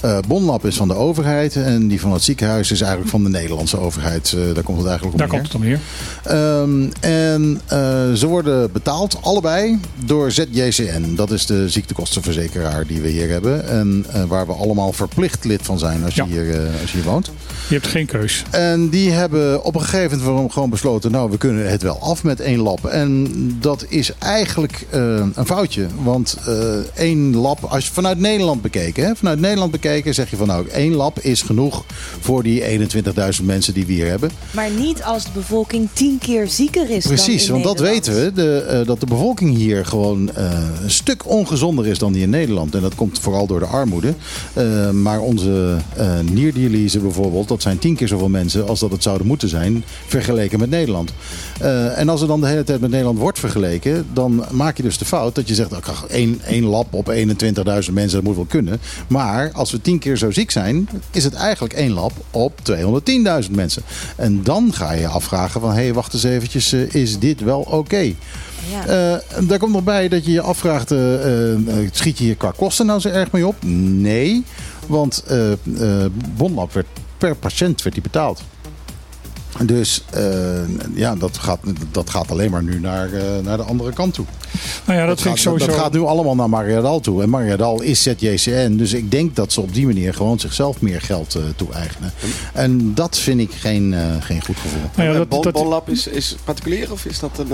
Eh 0.01 0.17
Bonlab 0.27 0.65
is 0.65 0.75
van 0.75 0.88
de 0.88 0.93
overheid 0.93 1.55
en 1.55 1.88
die 1.88 1.99
van 1.99 2.12
het 2.13 2.23
ziekenhuis 2.23 2.71
is 2.71 2.79
eigenlijk 2.81 3.12
van 3.12 3.23
de 3.23 3.29
Nederlandse 3.29 3.79
overheid. 3.79 4.34
Eh, 4.38 4.53
daar 4.53 4.63
komt 4.63 4.77
het 4.77 4.88
eigenlijk 4.88 5.13
op 5.13 5.19
Daar 5.19 5.27
neer. 5.27 5.38
komt 5.39 5.47
het 5.47 5.55
om 5.55 5.63
neer. 5.63 5.79
Ehm, 6.23 6.89
en 6.99 7.62
eh, 7.67 8.13
ze 8.13 8.27
worden 8.27 8.71
betaald, 8.71 9.17
allebei, 9.21 9.79
door 10.05 10.31
ZJCN. 10.31 11.15
Dat 11.15 11.31
is 11.31 11.45
de 11.45 11.69
ziektekostenverzekeraar 11.69 12.86
die 12.88 13.01
we 13.01 13.10
hier 13.10 13.29
hebben. 13.29 13.67
En 13.67 14.05
eh, 14.12 14.23
waar 14.23 14.45
we 14.45 14.53
allemaal 14.53 14.91
verplicht 14.93 15.43
lid 15.45 15.60
van 15.63 15.79
zijn 15.79 16.03
als, 16.03 16.15
Ja. 16.15 16.25
je, 16.27 16.31
hier, 16.34 16.49
eh, 16.53 16.81
als 16.81 16.91
je 16.91 16.97
hier 16.97 17.05
woont. 17.05 17.31
Je 17.67 17.73
hebt 17.73 17.88
geen 17.88 18.05
keus. 18.05 18.43
En 18.51 18.89
die 18.89 19.12
hebben 19.12 19.63
op 19.63 19.75
een 19.75 19.81
gegeven 19.81 20.17
moment 20.17 20.35
gewoon 20.52 20.69
besloten... 20.69 21.12
nou, 21.12 21.30
we 21.30 21.38
kunnen 21.38 21.69
het 21.69 21.82
wel 21.82 22.00
af 22.00 22.24
met 22.24 22.39
één 22.39 22.60
lab. 22.60 22.86
En 22.86 23.28
dat 23.60 23.86
is 23.89 24.12
eigenlijk 24.19 24.86
eh, 24.89 25.02
een 25.34 25.45
foutje. 25.45 25.88
Want 26.04 26.38
eh, 26.45 26.78
één 26.95 27.36
lab, 27.36 27.63
als 27.63 27.86
je 27.86 27.91
vanuit 27.91 28.19
Nederland 28.19 28.62
bekeken... 28.62 29.06
Hè, 29.06 29.15
vanuit 29.15 29.39
Nederland 29.39 29.71
bekeken 29.71 30.13
zeg 30.13 30.30
je 30.30 30.36
van... 30.36 30.48
nou, 30.48 30.67
één 30.67 30.93
lab 30.93 31.19
is 31.19 31.41
genoeg 31.41 31.86
voor 32.19 32.43
die 32.43 32.89
21.000 33.39 33.43
mensen 33.43 33.74
die 33.74 33.86
we 33.86 33.93
hier 33.93 34.08
hebben. 34.08 34.32
Maar 34.52 34.69
niet 34.69 35.04
als 35.04 35.24
de 35.24 35.30
bevolking 35.34 35.89
tien 35.93 36.17
keer 36.17 36.48
zieker 36.48 36.89
is. 36.89 37.06
Precies, 37.06 37.45
dan 37.45 37.58
in 37.58 37.63
want 37.63 37.78
dat 37.78 37.88
weten 37.88 38.13
we. 38.13 38.32
De, 38.34 38.60
eh, 38.60 38.86
dat 38.86 39.00
de 39.00 39.06
bevolking 39.06 39.56
hier 39.56 39.86
gewoon 39.86 40.30
een 40.36 40.91
stuk 40.91 41.30
ongezonder 41.30 41.88
is 41.88 42.00
dan 42.00 42.13
die 42.13 42.21
in 42.21 42.30
Nederland. 42.30 42.76
En 42.76 42.82
dat 42.82 42.95
komt 42.95 43.19
vooral 43.19 43.48
door 43.48 43.60
de 43.60 43.65
armoede. 43.65 44.13
Maar 44.93 45.19
onze 45.19 45.78
nierdialyse 46.32 47.00
bijvoorbeeld, 47.00 47.48
dat 47.48 47.62
zijn 47.62 47.80
tien 47.80 47.95
keer 47.95 48.08
zoveel 48.08 48.30
mensen 48.30 48.67
als 48.67 48.80
dat 48.80 48.91
het 48.91 49.04
zouden 49.04 49.28
moeten 49.28 49.50
zijn, 49.50 49.84
vergeleken 50.26 50.60
met 50.60 50.70
Nederland. 50.70 51.14
Eh, 51.60 52.00
en 52.00 52.10
als 52.10 52.22
er 52.22 52.28
dan 52.28 52.42
de 52.42 52.48
hele 52.48 52.64
tijd 52.64 52.82
met 52.82 52.90
Nederland 52.90 53.20
wordt 53.20 53.40
vergeleken, 53.40 54.06
dan 54.14 54.46
maak 54.52 54.78
je 54.78 54.84
dus 54.84 54.98
de 54.98 55.06
fout 55.06 55.36
dat 55.36 55.48
je 55.48 55.56
zegt, 55.56 55.72
oh, 55.72 56.04
één, 56.10 56.42
één 56.46 56.64
lab 56.64 56.94
op 56.94 57.14
21.000 57.14 57.24
mensen, 57.94 58.12
dat 58.12 58.24
moet 58.24 58.36
wel 58.36 58.46
kunnen. 58.46 58.80
Maar 59.08 59.52
als 59.54 59.72
we 59.72 59.82
tien 59.82 60.00
keer 60.00 60.18
zo 60.18 60.32
ziek 60.32 60.52
zijn, 60.52 60.90
is 61.12 61.24
het 61.24 61.34
eigenlijk 61.34 61.74
één 61.74 61.92
lab 61.92 62.12
op 62.32 62.60
210.000 63.46 63.52
mensen. 63.52 63.84
En 64.16 64.44
dan 64.44 64.74
ga 64.74 64.92
je 64.92 65.00
je 65.00 65.08
afvragen 65.08 65.62
van, 65.62 65.70
hé, 65.70 65.82
hey, 65.82 65.94
wacht 65.94 66.14
eens 66.14 66.24
eventjes, 66.24 66.74
eh, 66.74 66.94
is 66.94 67.20
dit 67.20 67.42
wel 67.42 67.60
oké? 67.60 68.14
Ja. 68.72 68.86
Eh, 68.86 69.48
daar 69.48 69.60
komt 69.60 69.74
nog 69.74 69.84
bij 69.84 70.08
dat 70.08 70.26
je 70.26 70.32
je 70.32 70.42
afvraagt, 70.42 70.94
schiet 71.92 72.18
je 72.18 72.24
hier 72.24 72.36
qua 72.36 72.54
kosten 72.58 72.86
nou 72.86 73.00
zo 73.00 73.10
erg 73.10 73.32
mee 73.32 73.48
op? 73.48 73.56
Nee, 73.64 74.44
want 74.88 75.24
Bonlab 76.38 76.74
werd 76.74 76.88
per 77.18 77.36
patiënt 77.36 77.82
werd 77.82 77.96
die 77.96 78.04
betaald. 78.04 78.42
Dus 79.63 80.04
eh, 80.10 80.24
ja, 80.94 81.15
dat 81.15 81.38
gaat, 81.38 81.60
dat 81.91 82.10
gaat 82.10 82.32
alleen 82.32 82.52
maar 82.52 82.63
nu 82.63 82.80
naar, 82.80 83.13
eh, 83.13 83.22
naar 83.44 83.58
de 83.58 83.63
andere 83.63 83.94
kant 83.94 84.13
toe. 84.13 84.26
Nou 84.86 85.00
ja, 85.00 85.06
dat, 85.06 85.22
vind 85.22 85.28
gaat, 85.28 85.38
ik 85.38 85.41
sowieso... 85.44 85.65
dat 85.65 85.76
gaat 85.76 85.94
nu 85.94 86.00
allemaal 86.00 86.36
naar 86.36 86.50
Mariadal 86.50 87.00
toe. 87.00 87.22
En 87.22 87.30
Mariadal 87.30 87.82
is 87.82 88.04
ZJCN. 88.04 88.76
Dus 88.76 88.94
ik 88.94 89.12
denk 89.12 89.36
dat 89.36 89.54
ze 89.54 89.62
op 89.62 89.74
die 89.74 89.86
manier 89.86 90.13
gewoon 90.13 90.39
zichzelf 90.39 90.82
meer 90.82 91.02
geld 91.02 91.36
eh, 91.36 91.44
toe-eigenen. 91.56 92.13
En 92.54 92.94
dat 92.94 93.18
vind 93.18 93.39
ik 93.39 93.52
geen, 93.52 93.94
eh, 93.94 94.02
geen 94.20 94.44
goed 94.44 94.58
gevoel. 94.58 94.82
Nou 94.96 95.10
ja, 95.10 95.18
dat, 95.18 95.30
Bon- 95.30 95.41
dat, 95.41 95.54
Bonlab 95.54 95.89
is, 95.89 96.08
is 96.08 96.36
particulier 96.44 96.91
of 96.91 97.06
is 97.06 97.20
dat 97.20 97.38
een... 97.38 97.48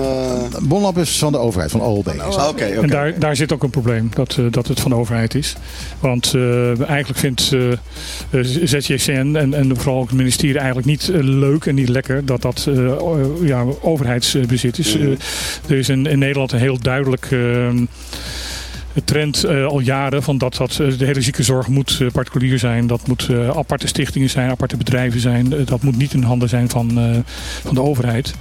Bonlab 0.68 0.98
is 0.98 1.18
van 1.18 1.32
de 1.32 1.38
overheid, 1.38 1.72
van 1.72 1.82
OLB. 1.82 2.08
ah, 2.08 2.28
Oké, 2.28 2.48
oké. 2.48 2.64
En 2.64 2.88
daar, 2.88 3.20
daar 3.20 3.36
zit 3.36 3.54
ook 3.54 3.64
een 3.64 3.70
probleem, 3.70 4.10
dat, 4.14 4.38
dat 4.50 4.68
het 4.68 4.80
van 4.80 4.92
de 4.92 4.98
overheid 4.98 5.36
is. 5.36 5.56
Want 6.00 6.34
eh, 6.34 6.90
eigenlijk 6.90 7.20
vindt 7.20 7.56
ZJCN 8.64 9.36
en, 9.36 9.54
en 9.54 9.78
vooral 9.78 10.00
ook 10.00 10.08
het 10.08 10.18
ministerie 10.18 10.58
eigenlijk 10.58 10.88
niet 10.88 11.10
leuk 11.14 11.66
en 11.66 11.76
niet 11.76 11.90
lekker 11.92 12.26
dat 12.26 12.42
dat 12.42 12.68
o- 13.00 13.38
ja, 13.44 13.66
overheidsbezit 13.82 14.78
is. 14.78 14.98
Mhm. 14.98 15.06
Eh, 15.08 15.12
er 15.70 15.78
is 15.78 15.90
in, 15.90 16.06
in 16.06 16.20
Nederland 16.20 16.52
een 16.52 16.60
heel 16.60 16.80
duidelijk 16.80 17.28
eh, 17.32 17.70
trend 19.06 19.44
eh, 19.44 19.66
al 19.66 19.80
jaren 19.80 20.24
van 20.24 20.38
dat, 20.38 20.56
dat 20.56 20.72
de 20.72 21.06
hele 21.06 21.22
ziekenzorg 21.22 21.68
moet 21.68 22.00
particulier 22.14 22.60
zijn. 22.60 22.88
Dat 22.88 23.08
moet 23.08 23.30
aparte 23.56 23.88
stichtingen 23.88 24.30
zijn, 24.30 24.50
aparte 24.50 24.78
bedrijven 24.78 25.20
zijn. 25.20 25.54
Dat 25.66 25.82
moet 25.82 25.98
niet 25.98 26.14
in 26.14 26.24
handen 26.24 26.50
zijn 26.50 26.70
van, 26.70 26.92
van 27.64 27.76
de 27.76 27.82
overheid. 27.82 28.34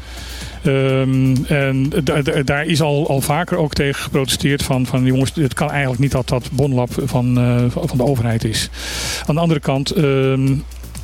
Ehm, 0.63 1.37
en 1.47 1.93
da- 2.05 2.23
da- 2.23 2.43
daar 2.43 2.67
is 2.67 2.81
al, 2.81 3.09
al 3.09 3.21
vaker 3.21 3.57
ook 3.59 3.73
tegen 3.75 4.03
geprotesteerd 4.03 4.63
van, 4.63 4.87
van 4.87 5.05
jongens, 5.05 5.33
het 5.35 5.55
kan 5.55 5.71
eigenlijk 5.71 6.01
niet 6.01 6.11
dat 6.13 6.29
dat 6.29 6.49
bonlab 6.53 6.91
van, 7.05 7.35
van 7.71 7.97
de 7.97 8.05
overheid 8.05 8.45
is. 8.45 8.71
Aan 9.27 9.35
de 9.35 9.41
andere 9.41 9.61
kant, 9.61 9.91
ehm, 9.91 10.55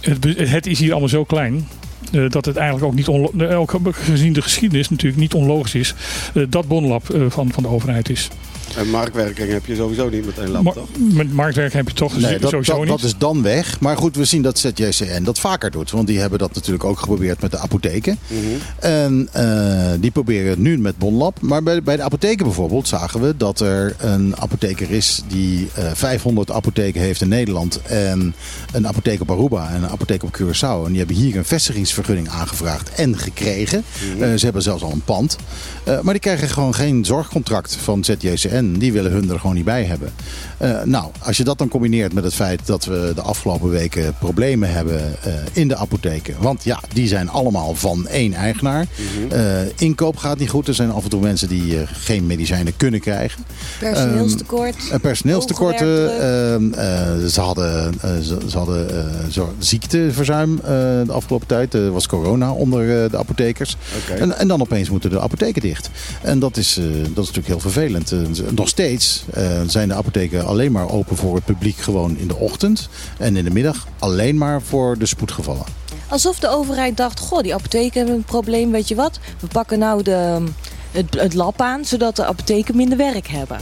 het, 0.01 0.25
het 0.51 0.67
is 0.67 0.79
hier 0.79 0.91
allemaal 0.91 1.09
zo 1.09 1.25
klein. 1.25 1.69
Eh, 2.13 2.31
dat 2.31 2.45
het 2.45 2.57
eigenlijk 2.57 2.87
ook 2.87 2.95
niet 2.95 3.09
onlo- 3.09 3.33
eh, 3.39 3.63
gezien 3.91 4.33
de 4.33 4.43
geschiedenis 4.43 4.89
natuurlijk 4.89 5.21
niet 5.21 5.35
onlogisch 5.35 5.75
is 5.75 5.95
eh, 6.35 6.43
dat 6.49 6.69
bonlab 6.69 7.03
van, 7.29 7.51
van 7.51 7.63
de 7.63 7.69
overheid 7.69 8.09
is. 8.09 8.29
En 8.77 8.91
marktwerking 8.91 9.53
heb 9.53 9.67
je 9.67 9.75
sowieso 9.75 10.09
niet 10.09 10.27
met 10.27 10.39
één 10.39 10.51
lab, 10.51 10.73
toch? 10.73 10.89
met 10.99 11.33
marktwerk 11.33 11.73
heb 11.73 11.89
je 11.89 11.95
toch 11.95 12.21
Nee, 12.21 12.39
dat, 12.39 12.51
sowieso 12.51 12.73
dat, 12.73 12.81
niet. 12.81 12.89
dat 12.89 13.03
is 13.03 13.17
dan 13.19 13.43
weg. 13.43 13.81
Maar 13.81 13.97
goed, 13.97 14.17
we 14.17 14.25
zien 14.25 14.43
dat 14.43 14.59
ZJCN 14.59 15.23
dat 15.23 15.39
vaker 15.39 15.71
doet. 15.71 15.91
Want 15.91 16.07
die 16.07 16.19
hebben 16.19 16.39
dat 16.39 16.55
natuurlijk 16.55 16.85
ook 16.85 16.99
geprobeerd 16.99 17.41
met 17.41 17.51
de 17.51 17.59
apotheken. 17.59 18.19
Mhm. 18.27 18.41
En 18.79 19.29
eh, 19.33 19.91
die 20.01 20.11
proberen 20.11 20.51
het 20.51 20.59
nu 20.59 20.79
met 20.79 20.99
Bonlab. 20.99 21.41
Maar 21.41 21.63
bij, 21.63 21.83
bij 21.83 21.97
de 21.97 22.03
apotheken 22.03 22.45
bijvoorbeeld 22.45 22.89
zagen 22.89 23.21
we 23.21 23.37
dat 23.37 23.61
er 23.61 23.97
een 23.99 24.37
apotheker 24.37 24.91
is 24.91 25.23
die 25.29 25.69
eh 25.75 25.85
500 25.95 26.51
apotheken 26.51 27.01
heeft 27.01 27.21
in 27.21 27.29
Nederland. 27.29 27.81
En 27.83 28.35
een 28.73 28.89
apotheek 28.89 29.21
op 29.21 29.31
Aruba 29.31 29.71
en 29.71 29.83
een 29.83 29.89
apotheek 29.89 30.23
op 30.23 30.39
Curaçao. 30.39 30.85
En 30.85 30.89
die 30.89 30.99
hebben 30.99 31.17
hier 31.17 31.37
een 31.37 31.45
vestigingsvergunning 31.45 32.29
aangevraagd 32.29 32.91
en 32.91 33.19
gekregen. 33.19 33.85
Eh, 34.21 34.33
ze 34.35 34.45
hebben 34.45 34.63
zelfs 34.63 34.83
al 34.83 34.93
een 34.93 35.05
pand. 35.05 35.37
Eh, 35.85 36.01
maar 36.01 36.13
die 36.13 36.23
krijgen 36.23 36.49
gewoon 36.49 36.75
geen 36.75 37.05
zorgcontract 37.05 37.77
van 37.77 38.05
ZJCN. 38.05 38.56
Die 38.63 38.93
willen 38.93 39.13
hun 39.13 39.31
er 39.31 39.41
gewoon 39.41 39.55
niet 39.55 39.65
bij 39.65 39.85
hebben. 39.85 40.13
Eh, 40.59 40.83
nou, 40.85 41.11
als 41.23 41.37
je 41.37 41.45
dat 41.45 41.59
dan 41.59 41.69
combineert 41.69 42.13
met 42.13 42.25
het 42.25 42.35
feit 42.35 42.67
dat 42.67 42.85
we 42.85 43.13
de 43.15 43.21
afgelopen 43.23 43.69
weken 43.71 44.15
problemen 44.19 44.73
hebben 44.73 45.01
eh, 45.23 45.33
in 45.53 45.69
de 45.69 45.77
apotheken. 45.77 46.35
Want 46.39 46.65
ja, 46.65 46.81
die 46.93 47.09
zijn 47.09 47.29
allemaal 47.29 47.75
van 47.75 48.07
één 48.07 48.33
eigenaar. 48.35 48.87
Eh, 49.31 49.41
inkoop 49.77 50.17
gaat 50.17 50.39
niet 50.39 50.49
goed. 50.51 50.69
Er 50.69 50.75
zijn 50.75 50.91
af 50.91 51.05
en 51.05 51.11
toe 51.11 51.21
mensen 51.21 51.49
die 51.49 51.77
eh, 51.81 51.89
geen 51.93 52.27
medicijnen 52.27 52.77
kunnen 52.77 53.01
krijgen. 53.01 53.45
Personeelstekort. 53.81 54.75
Eh, 54.91 55.01
personeelstekorten. 55.01 55.87
Hoge 55.87 56.73
eh, 56.77 57.15
eh, 57.15 57.25
ze 57.27 57.41
hadden, 57.41 57.95
ze, 58.23 58.37
ze 58.49 58.57
hadden 58.57 58.91
eh, 58.99 59.05
zo- 59.31 59.55
ziekteverzuim 59.59 60.57
eh, 60.59 60.69
de 61.07 61.13
afgelopen 61.13 61.47
tijd. 61.47 61.75
Er 61.75 61.91
was 61.93 62.07
corona 62.07 62.53
onder 62.53 63.11
de 63.11 63.19
apothekers. 63.19 63.77
En, 64.19 64.39
en 64.39 64.49
dan 64.49 64.61
opeens 64.61 64.91
moeten 64.91 65.11
de 65.11 65.21
apotheken 65.21 65.63
dicht. 65.63 65.91
En 66.23 66.39
dat 66.39 66.57
is, 66.57 66.77
eh, 66.77 66.85
dat 66.93 67.03
is 67.03 67.15
natuurlijk 67.15 67.47
heel 67.47 67.61
vervelend. 67.61 68.13
Nog 68.55 68.69
steeds 68.69 69.25
eh, 69.33 69.61
zijn 69.67 69.89
de 69.89 69.95
apotheken 69.95 70.46
alleen 70.47 70.73
maar 70.73 70.91
open 70.91 71.17
voor 71.17 71.35
het 71.35 71.45
publiek 71.45 71.77
gewoon 71.77 72.17
in 72.17 72.29
de 72.29 72.37
ochtend. 72.37 72.89
En 73.19 73.37
in 73.37 73.45
de 73.45 73.51
middag 73.51 73.87
alleen 73.99 74.39
maar 74.39 74.63
voor 74.63 74.99
de 74.99 75.07
spoedgevallen. 75.07 75.65
Alsof 76.09 76.39
de 76.39 76.49
overheid 76.49 76.97
dacht, 76.97 77.21
goh, 77.21 77.43
die 77.43 77.55
apotheken 77.55 77.99
hebben 77.99 78.17
een 78.17 78.25
probleem, 78.25 78.71
weet 78.71 78.89
je 78.89 78.95
wat? 78.95 79.19
We 79.41 79.47
pakken 79.47 79.79
nou 79.79 80.03
de, 80.03 80.45
het, 80.91 81.35
lab 81.35 81.61
aan, 81.61 81.85
zodat 81.85 82.17
de 82.17 82.25
apotheken 82.25 82.77
minder 82.77 82.99
werk 82.99 83.27
hebben. 83.27 83.59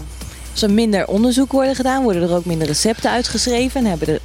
Als 0.53 0.63
er 0.63 0.71
minder 0.71 1.07
onderzoek 1.07 1.53
worden 1.53 1.75
gedaan, 1.75 2.03
worden 2.03 2.23
er 2.23 2.37
ook 2.37 2.45
minder 2.45 2.67
recepten 2.67 3.11
uitgeschreven. 3.11 3.81
En 3.81 3.87
hebben 3.87 4.07
de 4.07 4.21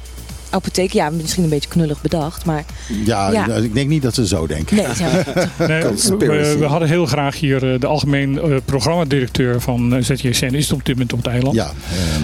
apotheken, 0.50 0.96
ja, 0.96 1.10
misschien 1.10 1.42
een 1.44 1.48
beetje 1.48 1.68
knullig 1.68 2.00
bedacht, 2.00 2.44
maar 2.44 2.64
Ja, 3.04 3.30
Ja. 3.32 3.46
ik 3.54 3.74
denk 3.74 3.88
niet 3.88 4.02
dat 4.02 4.14
ze 4.14 4.26
zo 4.26 4.46
denken. 4.46 4.76
nee, 4.76 4.86
ja, 4.98 5.24
Nee, 5.68 5.82
we, 6.18 6.56
we 6.58 6.64
hadden 6.64 6.88
heel 6.88 7.06
graag 7.06 7.38
hier 7.40 7.72
eh, 7.72 7.80
de 7.80 7.86
algemeen 7.86 8.38
eh, 8.40 8.56
programmadirecteur 8.64 9.60
van 9.60 9.96
ZJSN. 10.02 10.44
Is 10.44 10.64
het 10.68 10.72
op 10.72 10.84
dit 10.84 10.94
moment 10.94 11.12
op 11.12 11.18
het 11.18 11.26
eiland. 11.28 11.54
Ja, 11.54 11.72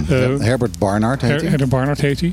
eh, 0.08 0.16
Herbert 0.38 0.78
Barnard 0.78 1.20
heet 1.20 1.30
Her- 1.30 1.40
hij. 1.40 1.48
Herder 1.48 1.68
Barnard 1.68 2.00
heet 2.00 2.20
hij. 2.20 2.32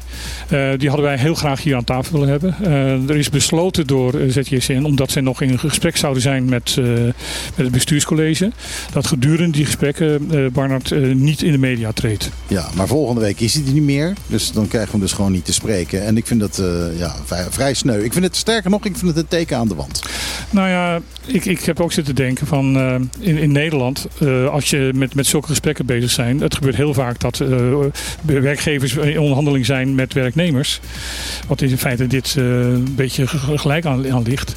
Eh, 0.71 0.79
die 0.79 0.87
hadden 0.87 1.05
wij 1.07 1.17
heel 1.17 1.35
graag 1.35 1.61
hier 1.63 1.75
aan 1.75 1.83
tafel 1.83 2.13
willen 2.13 2.29
hebben. 2.29 2.55
Eh, 2.61 3.09
er 3.09 3.15
is 3.15 3.29
besloten 3.29 3.87
door 3.87 4.13
ZJSN, 4.27 4.83
omdat 4.83 5.11
zij 5.11 5.21
nog 5.21 5.41
in 5.41 5.59
gesprek 5.59 5.97
zouden 5.97 6.21
zijn 6.21 6.45
met, 6.45 6.75
eh, 6.79 6.85
met 6.85 7.13
het 7.55 7.71
bestuurscollege, 7.71 8.51
dat 8.93 9.07
gedurende 9.07 9.51
die 9.57 9.65
gesprekken 9.65 10.27
eh 10.31 10.39
Barnard 10.53 11.13
niet 11.13 11.41
in 11.41 11.51
de 11.51 11.57
media 11.57 11.91
treedt. 11.91 12.29
Ja, 12.47 12.67
maar 12.75 12.87
volgende 12.87 13.21
week 13.21 13.39
is 13.39 13.53
hij 13.53 13.63
er 13.65 13.71
niet 13.73 13.83
meer. 13.83 14.13
Dus 14.27 14.51
dan 14.51 14.67
krijgen 14.67 14.91
we 14.91 14.97
hem 14.97 15.05
dus 15.05 15.13
gewoon 15.15 15.31
niet 15.31 15.45
te 15.45 15.53
spreken. 15.53 15.81
En 15.91 16.17
ik 16.17 16.27
vind 16.27 16.39
dat 16.39 16.57
eh, 16.59 16.99
ja, 16.99 17.15
vrij, 17.49 17.73
sneu. 17.73 18.03
Ik 18.03 18.11
vind 18.13 18.25
het 18.25 18.35
sterker 18.35 18.69
nog, 18.69 18.85
ik 18.85 18.97
vind 18.97 19.07
het 19.11 19.17
een 19.17 19.27
teken 19.27 19.57
aan 19.57 19.67
de 19.67 19.75
wand. 19.75 20.01
Nou 20.49 20.69
ja, 20.69 20.99
ik, 21.25 21.45
ik 21.45 21.63
heb 21.63 21.79
ook 21.79 21.91
zitten 21.91 22.15
denken 22.15 22.47
van 22.47 22.75
eh, 22.77 22.95
in, 23.19 23.37
in 23.37 23.51
Nederland, 23.51 24.07
eh, 24.19 24.49
als 24.49 24.69
je 24.69 24.91
met, 24.95 25.15
met 25.15 25.27
zulke 25.27 25.47
gesprekken 25.47 25.85
bezig 25.85 26.09
zijn, 26.11 26.39
het 26.41 26.55
gebeurt 26.55 26.75
heel 26.75 26.93
vaak 26.93 27.19
dat 27.19 27.37
werkgevers 28.25 28.93
in 28.95 29.19
onderhandeling 29.19 29.65
zijn 29.65 29.95
met 29.95 30.13
werknemers. 30.13 30.79
Wat 31.47 31.61
in 31.61 31.77
feite 31.77 32.07
dit 32.07 32.35
een 32.35 32.95
beetje 32.95 33.27
ge- 33.27 33.57
gelijk 33.57 33.85
aan, 33.85 34.11
aan 34.11 34.23
ligt. 34.23 34.55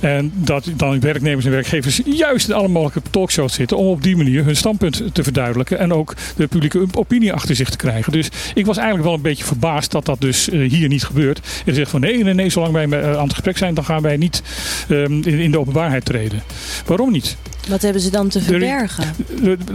En 0.00 0.32
dat 0.34 0.70
dan 0.76 1.00
werknemers 1.00 1.44
en 1.44 1.50
werkgevers 1.50 2.00
juist 2.04 2.48
in 2.48 2.54
alle 2.54 2.68
mogelijke 2.68 3.10
talkshows 3.10 3.54
zitten 3.54 3.76
om 3.76 3.86
op 3.86 4.02
die 4.02 4.16
manier 4.16 4.44
hun 4.44 4.56
standpunt 4.56 5.02
te 5.12 5.22
verduidelijken 5.22 5.78
en 5.78 5.92
ook 5.92 6.14
de 6.36 6.46
publieke 6.46 6.86
opinie 6.94 7.32
achter 7.32 7.56
zich 7.56 7.70
te 7.70 7.76
krijgen. 7.76 8.12
Dus 8.12 8.28
ik 8.54 8.66
was 8.66 8.76
eigenlijk 8.76 9.06
wel 9.06 9.16
een 9.16 9.22
beetje 9.22 9.44
verbaasd 9.44 9.90
dat 9.90 10.04
dat 10.04 10.20
dus 10.20 10.48
eh, 10.48 10.70
hier 10.70 10.88
niet 10.88 11.04
gebeurt. 11.04 11.40
En 11.64 11.74
zegt 11.74 11.90
van 11.90 12.00
nee, 12.00 12.24
nee, 12.24 12.34
nee, 12.34 12.50
zolang 12.50 12.72
wij 12.72 12.88
eh, 12.88 13.16
aan 13.16 13.22
het 13.22 13.32
gesprek 13.32 13.56
zijn, 13.56 13.74
dan 13.74 13.84
gaan 13.84 14.02
wij 14.02 14.16
niet 14.16 14.42
ehm, 14.88 15.22
in, 15.22 15.50
de 15.50 15.58
openbaarheid 15.58 16.04
treden. 16.04 16.42
Waarom 16.86 17.12
niet? 17.12 17.36
wat 17.68 17.82
hebben 17.82 18.02
ze 18.02 18.10
dan 18.10 18.28
te 18.28 18.40
verbergen? 18.40 19.14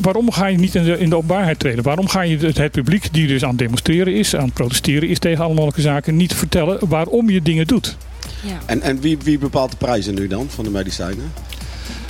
Waarom 0.02 0.32
ga 0.32 0.46
je 0.46 0.58
niet 0.58 0.76
in 0.76 0.84
de, 0.84 0.98
in 0.98 1.10
de 1.10 1.16
openbaarheid 1.16 1.60
treden? 1.60 1.84
Waarom 1.84 2.08
ga 2.08 2.22
je 2.22 2.38
het, 2.38 2.58
het 2.58 2.72
publiek 2.72 3.14
die 3.14 3.28
dus 3.28 3.44
aan 3.44 3.50
het 3.50 3.58
demonstreren 3.58 4.14
is, 4.14 4.36
aan 4.36 4.46
het 4.46 4.54
protesteren 4.54 5.10
is 5.10 5.20
tegen 5.20 5.44
alle 5.44 5.54
mogelijke 5.54 5.82
zaken, 5.82 6.16
niet 6.16 6.34
vertellen 6.34 6.88
waarom 6.88 7.30
je 7.30 7.42
dingen 7.42 7.68
doet? 7.68 7.98
Ja. 8.44 8.58
En, 8.66 8.82
en 8.82 9.00
wie, 9.00 9.18
wie 9.24 9.38
bepaalt 9.38 9.72
de 9.72 9.78
prijzen 9.78 10.16
nu 10.16 10.28
dan 10.28 10.46
van 10.50 10.64
de 10.64 10.70
medicijnen? 10.72 11.32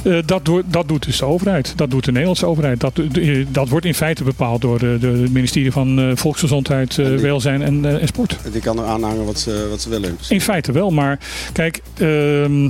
Eh, 0.04 0.18
dat, 0.26 0.46
doet, 0.46 0.64
dat 0.68 0.88
doet 0.88 1.06
dus 1.06 1.18
de 1.18 1.26
overheid. 1.26 1.74
Dat 1.76 1.92
doet 1.92 2.04
de 2.06 2.12
Nederlandse 2.12 2.46
overheid. 2.46 2.80
Dat, 2.80 3.00
eh, 3.14 3.46
dat 3.50 3.70
wordt 3.70 3.86
in 3.86 3.94
feite 3.94 4.24
bepaald 4.24 4.62
door 4.62 4.80
de, 4.80 4.98
de 5.00 5.08
het 5.08 5.34
ministerie 5.34 5.72
van 5.72 6.00
eh, 6.00 6.12
Volksgezondheid, 6.16 6.98
eh, 6.98 7.06
En 7.06 7.12
die- 7.16 7.22
Welzijn 7.22 7.62
en, 7.62 7.86
eh, 7.86 8.02
en 8.02 8.08
Sport. 8.08 8.38
En 8.44 8.52
Die 8.52 8.62
kan 8.62 8.80
er 8.80 8.86
aanhangen 8.86 9.26
wat 9.26 9.40
ze, 9.40 9.68
wat 9.70 9.82
ze 9.82 9.90
willen. 9.90 10.18
in 10.30 10.42
feite 10.42 10.72
wel, 10.72 10.90
maar 10.90 11.20
kijk, 11.54 11.82
ehm, 11.98 12.66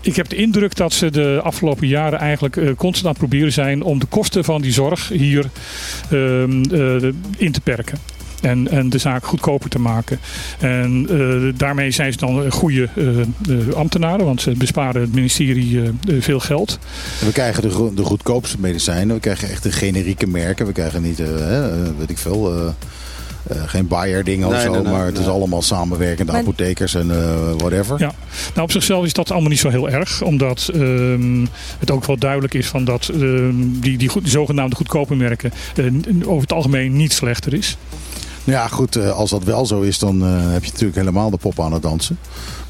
ik 0.00 0.16
heb 0.16 0.28
de 0.28 0.36
indruk 0.36 0.76
dat 0.76 0.92
ze 0.92 1.10
de 1.10 1.40
afgelopen 1.42 1.86
jaren 1.88 2.18
eigenlijk 2.18 2.56
eh, 2.56 2.64
constant 2.76 3.04
aan 3.06 3.10
het 3.10 3.18
proberen 3.28 3.52
zijn 3.52 3.82
om 3.82 3.98
de 3.98 4.06
kosten 4.06 4.44
van 4.44 4.60
die 4.60 4.72
zorg 4.72 5.08
hier 5.08 5.50
ehm, 6.10 6.62
eh, 6.62 7.08
in 7.36 7.52
te 7.52 7.60
perken. 7.60 7.98
En, 8.40 8.68
en 8.70 8.88
de 8.90 8.98
zaak 8.98 9.24
goedkoper 9.26 9.70
te 9.70 9.78
maken. 9.78 10.18
En 10.58 11.06
eh, 11.10 11.52
daarmee 11.58 11.90
zijn 11.90 12.12
ze 12.12 12.18
dan 12.18 12.50
goede 12.52 12.88
eh, 12.96 13.20
eh, 13.20 13.74
ambtenaren, 13.74 14.24
want 14.24 14.40
ze 14.40 14.50
besparen 14.50 15.00
het 15.00 15.14
ministerie 15.14 15.80
veel 16.18 16.40
geld. 16.40 16.78
En 17.20 17.26
We 17.26 17.32
krijgen 17.32 17.62
de, 17.62 17.90
de 17.94 18.04
goedkoopste 18.04 18.56
medicijnen. 18.60 19.14
We 19.14 19.20
krijgen 19.20 19.48
echt 19.48 19.62
de 19.62 19.72
generieke 19.72 20.26
merken. 20.26 20.66
We 20.66 20.72
krijgen 20.72 21.02
niet, 21.02 21.18
hè, 21.18 21.96
weet 21.96 22.10
ik 22.10 22.18
veel, 22.18 22.52
eh, 22.54 22.68
eh, 23.48 23.62
geen 23.66 23.86
Bayer 23.88 24.24
dingen 24.24 24.48
of 24.48 24.60
zo. 24.60 24.70
nee, 24.72 24.82
nee, 24.82 24.92
maar 24.92 25.06
het 25.06 25.18
is 25.18 25.26
allemaal 25.26 25.62
samenwerkende 25.62 26.32
Maar- 26.32 26.40
apothekers 26.40 26.94
en 26.94 27.10
eh, 27.10 27.52
whatever. 27.56 27.98
Ja. 27.98 28.12
Nou, 28.54 28.62
op 28.62 28.70
zichzelf 28.72 29.04
is 29.04 29.12
dat 29.12 29.30
allemaal 29.30 29.50
niet 29.50 29.58
zo 29.58 29.68
heel 29.68 29.90
erg. 29.90 30.22
Omdat 30.22 30.70
ehm, 30.74 31.46
het 31.78 31.90
ook 31.90 32.04
wel 32.04 32.18
duidelijk 32.18 32.54
is 32.54 32.66
van 32.66 32.84
dat 32.84 33.08
ehm, 33.08 33.52
die, 33.80 33.98
die, 33.98 34.08
goed, 34.08 34.22
die 34.22 34.30
zogenaamde 34.32 34.76
goedkope 34.76 35.14
merken 35.14 35.52
eh, 35.76 35.84
over 36.24 36.40
het 36.42 36.52
algemeen 36.52 36.96
niet 36.96 37.12
slechter 37.12 37.54
is. 37.54 37.76
Nou 38.44 38.58
Ja, 38.58 38.68
goed, 38.68 38.96
eh, 38.96 39.10
als 39.10 39.30
dat 39.30 39.44
wel 39.44 39.66
zo 39.66 39.80
is, 39.80 39.98
dan 39.98 40.22
eh, 40.22 40.52
heb 40.52 40.64
je 40.64 40.70
natuurlijk 40.70 40.98
helemaal 40.98 41.30
de 41.30 41.36
pop 41.36 41.60
aan 41.60 41.72
het 41.72 41.82
dansen. 41.82 42.18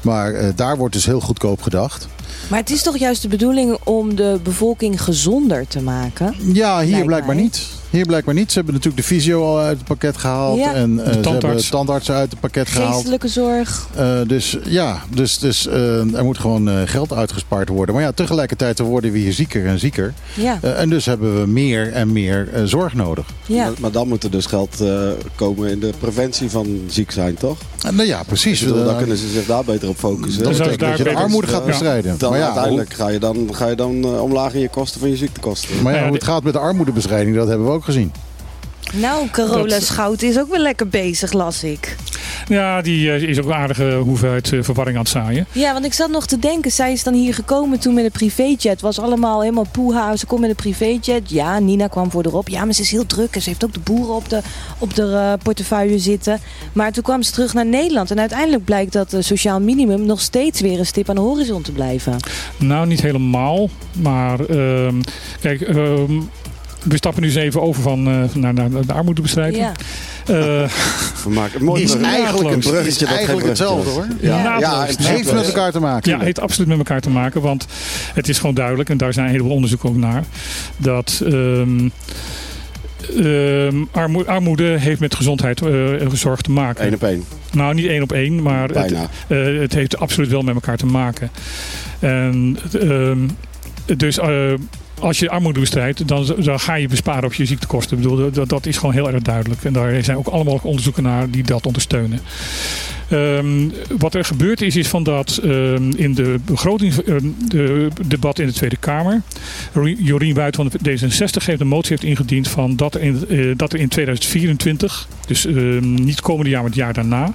Maar 0.01 0.33
eh, 0.33 0.47
daar 0.55 0.77
wordt 0.77 0.93
dus 0.93 1.05
heel 1.05 1.19
goedkoop 1.19 1.61
gedacht. 1.61 2.07
Maar 2.49 2.59
het 2.59 2.69
is 2.69 2.81
toch 2.81 2.97
juist 2.97 3.21
de 3.21 3.27
bedoeling 3.27 3.77
om 3.83 4.15
de 4.15 4.39
bevolking 4.43 5.01
gezonder 5.03 5.67
te 5.67 5.81
maken? 5.81 6.35
Ja, 6.53 6.79
hier 6.81 6.89
Lijkt 6.91 7.05
blijkbaar 7.05 7.35
mij. 7.35 7.43
niet. 7.43 7.67
Hier 7.89 8.05
blijkbaar 8.05 8.33
niet. 8.33 8.47
Ze 8.51 8.55
hebben 8.55 8.73
natuurlijk 8.73 9.01
de 9.07 9.07
fysio 9.15 9.43
al 9.45 9.59
uit 9.59 9.77
het 9.77 9.87
pakket 9.87 10.17
gehaald. 10.17 10.59
Ja. 10.59 10.73
En 10.73 10.89
eh, 10.91 10.95
ze 10.97 11.03
hebben 11.03 11.21
tandarts. 11.21 11.69
tandartsen 11.69 12.15
uit 12.15 12.31
het 12.31 12.39
pakket 12.39 12.67
gehaald. 12.69 12.93
Geestelijke 12.93 13.27
zorg. 13.27 13.87
Eh, 13.95 14.19
dus 14.27 14.57
ja, 14.63 15.01
dus, 15.13 15.37
dus 15.39 15.67
eh, 15.67 16.13
er 16.15 16.23
moet 16.23 16.37
gewoon 16.37 16.69
eh, 16.69 16.75
geld 16.85 17.13
uitgespaard 17.13 17.69
worden. 17.69 17.95
Maar 17.95 18.03
ja, 18.03 18.11
tegelijkertijd 18.11 18.79
worden 18.79 19.11
we 19.11 19.17
hier 19.17 19.33
zieker 19.33 19.65
en 19.65 19.79
zieker. 19.79 20.13
Ja, 20.33 20.57
Eh, 20.61 20.79
en 20.79 20.89
dus 20.89 21.05
hebben 21.05 21.41
we 21.41 21.47
meer 21.47 21.91
en 21.93 22.11
meer 22.11 22.49
eh, 22.53 22.61
zorg 22.63 22.93
nodig. 22.93 23.25
ja. 23.45 23.63
Maar, 23.63 23.73
maar 23.79 23.91
dan 23.91 24.07
moet 24.07 24.23
er 24.23 24.31
dus 24.31 24.45
geld 24.45 24.81
eh, 24.81 25.01
komen 25.35 25.69
in 25.69 25.79
de 25.79 25.91
preventie 25.99 26.49
van 26.49 26.81
ziek 26.87 27.11
zijn, 27.11 27.35
toch? 27.35 27.57
En, 27.85 27.95
nou 27.95 28.07
ja, 28.07 28.23
precies. 28.23 28.59
Bedoel, 28.59 28.83
dan 28.83 28.89
Eh, 28.91 28.97
kunnen 28.97 29.17
ze 29.17 29.27
zich 29.29 29.45
daar 29.45 29.63
beter 29.63 29.89
op 29.89 29.97
focussen. 29.97 30.43
dat 30.43 30.51
Dus 30.51 30.59
als 30.61 30.69
betekent 30.69 30.97
dat 30.97 31.07
je 31.07 31.13
de 31.13 31.19
armoede 31.19 31.47
gaat 31.47 31.65
bestrijden. 31.65 32.17
Dan 32.21 32.29
maar 32.29 32.39
ja, 32.39 32.45
uiteindelijk 32.45 32.93
ga 32.93 33.07
je 33.07 33.19
dan, 33.19 33.49
ga 33.51 33.67
je 33.67 33.75
dan 33.75 34.03
eh, 34.03 34.23
omlaag 34.23 34.53
in 34.53 34.59
je 34.59 34.69
kosten 34.69 34.99
van 34.99 35.09
je 35.09 35.15
ziektekosten. 35.15 35.73
hoe, 35.73 35.81
maar 35.81 35.93
ja, 35.93 36.03
hoe 36.03 36.13
het 36.13 36.23
gaat 36.23 36.43
met 36.43 36.53
de 36.53 36.59
armoedebestrijding, 36.59 37.35
dat 37.35 37.47
hebben 37.47 37.67
we 37.67 37.73
ook 37.73 37.83
gezien. 37.83 38.11
Nou, 38.93 39.27
Carola 39.29 39.65
Dat- 39.67 39.83
Schout 39.83 40.21
is 40.21 40.39
ook 40.39 40.49
wel 40.49 40.59
lekker 40.61 40.87
bezig, 40.87 41.33
las 41.33 41.63
ik. 41.63 41.95
Ja, 42.47 42.81
die 42.81 43.11
eh, 43.11 43.21
is 43.29 43.39
ook 43.39 43.45
een 43.45 43.53
aardige 43.53 43.93
hoeveelheid 43.93 44.53
eh, 44.53 44.59
verwarring 44.63 44.97
aan 44.97 45.03
het 45.03 45.11
zaaien. 45.11 45.45
Ja, 45.51 45.73
want 45.73 45.85
ik 45.85 45.93
zat 45.93 46.09
nog 46.09 46.25
te 46.27 46.39
denken, 46.39 46.71
zij 46.71 46.91
is 46.91 47.03
dan 47.03 47.13
hier 47.13 47.33
gekomen 47.33 47.79
toen 47.79 47.93
met 47.93 48.03
een 48.03 48.11
privéjet. 48.11 48.81
Was 48.81 48.99
allemaal 48.99 49.41
helemaal 49.41 49.65
poeha. 49.71 50.15
Ze 50.15 50.25
komt 50.25 50.41
met 50.41 50.49
een 50.49 50.55
privéjet. 50.55 51.29
Ja, 51.29 51.59
Nina 51.59 51.87
kwam 51.87 52.11
voor 52.11 52.25
erop. 52.25 52.49
Ja, 52.49 52.65
maar 52.65 52.73
ze 52.73 52.81
is 52.81 52.91
heel 52.91 53.05
druk 53.05 53.35
en 53.35 53.41
ze 53.41 53.49
heeft 53.49 53.63
ook 53.65 53.73
de 53.73 53.79
boeren 53.79 54.15
op 54.15 54.29
de, 54.29 54.39
op 54.77 54.93
de 54.95 55.11
eh, 55.11 55.33
portefeuille 55.43 55.99
zitten. 55.99 56.39
Maar 56.73 56.91
toen 56.91 57.03
kwam 57.03 57.23
ze 57.23 57.31
terug 57.31 57.53
naar 57.53 57.65
Nederland. 57.65 58.11
En 58.11 58.19
uiteindelijk 58.19 58.65
blijkt 58.65 58.93
dat 58.93 59.11
het 59.11 59.25
sociaal 59.25 59.59
minimum 59.59 60.05
nog 60.05 60.21
steeds 60.21 60.61
weer 60.61 60.79
een 60.79 60.85
stip 60.85 61.09
aan 61.09 61.15
de 61.15 61.21
horizon 61.21 61.61
te 61.61 61.71
blijven. 61.71 62.15
Nou, 62.57 62.87
niet 62.87 63.01
helemaal. 63.01 63.69
Maar 64.01 64.39
ehm, 64.45 65.01
kijk, 65.41 65.61
ehm, 65.61 66.11
we 66.83 66.95
stappen 66.95 67.21
nu 67.21 67.27
eens 67.27 67.37
even 67.37 67.61
over 67.61 67.81
van, 67.81 68.07
eh, 68.07 68.35
naar, 68.35 68.53
naar 68.53 68.69
de 68.85 68.93
armoedebestrijding. 68.93 69.63
Ja. 69.63 69.71
Eh, 70.25 70.69
We 71.23 71.29
maken 71.29 71.59
een 71.59 71.65
mooi 71.65 71.83
Is 71.83 71.95
eigenlijk, 71.95 72.49
een 72.49 72.59
bruggetje, 72.59 72.87
is 72.89 72.97
dat 72.97 73.09
eigenlijk 73.09 73.47
hetzelfde 73.47 73.89
hoor. 73.89 74.07
Ja, 74.21 74.53
Het 74.55 74.63
en 74.63 74.87
Het 74.87 75.07
heeft 75.07 75.33
met 75.33 75.45
elkaar 75.47 75.71
te 75.71 75.79
maken. 75.79 76.09
Ja, 76.11 76.15
het 76.17 76.25
heeft 76.25 76.39
absoluut 76.39 76.67
met 76.69 76.77
elkaar 76.77 77.01
te 77.01 77.09
maken. 77.09 77.41
Want 77.41 77.65
het 78.13 78.29
is 78.29 78.39
gewoon 78.39 78.55
duidelijk, 78.55 78.89
en 78.89 78.97
daar 78.97 79.13
zijn 79.13 79.25
een 79.25 79.31
heleboel 79.31 79.53
onderzoeken 79.53 79.89
ook 79.89 79.95
naar, 79.95 80.23
dat 80.77 81.21
ehm, 81.25 81.89
Ehm, 83.17 83.75
armo- 83.91 84.23
armoede 84.23 84.63
heeft 84.63 84.99
met 84.99 85.15
gezondheid 85.15 85.61
eh, 85.61 86.01
en 86.01 86.17
zorg 86.17 86.41
te 86.41 86.51
maken. 86.51 86.85
Eén 86.87 86.93
op 86.93 87.03
één. 87.03 87.23
Nou, 87.51 87.73
niet 87.73 87.85
één 87.87 88.01
op 88.01 88.11
één, 88.11 88.41
maar 88.41 88.61
het, 88.63 88.73
Bijna. 88.73 89.07
eh, 89.27 89.59
het 89.61 89.73
heeft 89.73 89.97
absoluut 89.97 90.29
wel 90.29 90.41
met 90.41 90.53
elkaar 90.55 90.77
te 90.77 90.85
maken. 90.85 91.29
En 91.99 92.57
ehm, 92.81 93.17
dus 93.97 94.19
eh, 94.19 94.53
als 95.01 95.19
je 95.19 95.29
armoede 95.29 95.59
bestrijdt, 95.59 96.07
dan, 96.07 96.35
dan 96.37 96.59
ga 96.59 96.73
je 96.73 96.87
besparen 96.87 97.23
op 97.23 97.33
je 97.33 97.45
ziektekosten. 97.45 97.97
Ik 97.97 98.03
bedoel, 98.03 98.31
dat, 98.31 98.49
dat 98.49 98.65
is 98.65 98.77
gewoon 98.77 98.93
heel 98.93 99.11
erg 99.11 99.21
duidelijk. 99.21 99.63
En 99.63 99.73
daar 99.73 100.03
zijn 100.03 100.17
ook 100.17 100.27
allemaal 100.27 100.59
onderzoeken 100.63 101.03
naar 101.03 101.29
die 101.29 101.43
dat 101.43 101.65
ondersteunen. 101.65 102.19
Ehm, 103.11 103.69
wat 103.97 104.13
er 104.13 104.25
gebeurd 104.25 104.61
is, 104.61 104.75
is 104.75 104.87
van 104.87 105.03
dat 105.03 105.39
ehm, 105.43 105.91
in 105.95 106.13
de 106.13 106.39
begrotingsdebat 106.45 108.39
in 108.39 108.47
de 108.47 108.53
Tweede 108.53 108.77
Kamer, 108.77 109.21
Jorien 109.97 110.33
Wuit 110.33 110.55
van 110.55 110.71
de 110.71 110.79
D66 110.89 111.45
heeft 111.45 111.61
een 111.61 111.67
motie 111.67 111.89
heeft 111.89 112.03
ingediend 112.03 112.47
van 112.47 112.75
dat 112.75 112.95
er 112.95 113.01
in, 113.01 113.27
eh, 113.29 113.51
dat 113.55 113.73
er 113.73 113.79
in 113.79 113.87
2024, 113.87 115.07
dus 115.27 115.45
ehm, 115.45 115.93
niet 115.93 116.21
komende 116.21 116.49
jaar, 116.49 116.61
maar 116.61 116.69
het 116.69 116.79
jaar 116.79 116.93
daarna, 116.93 117.33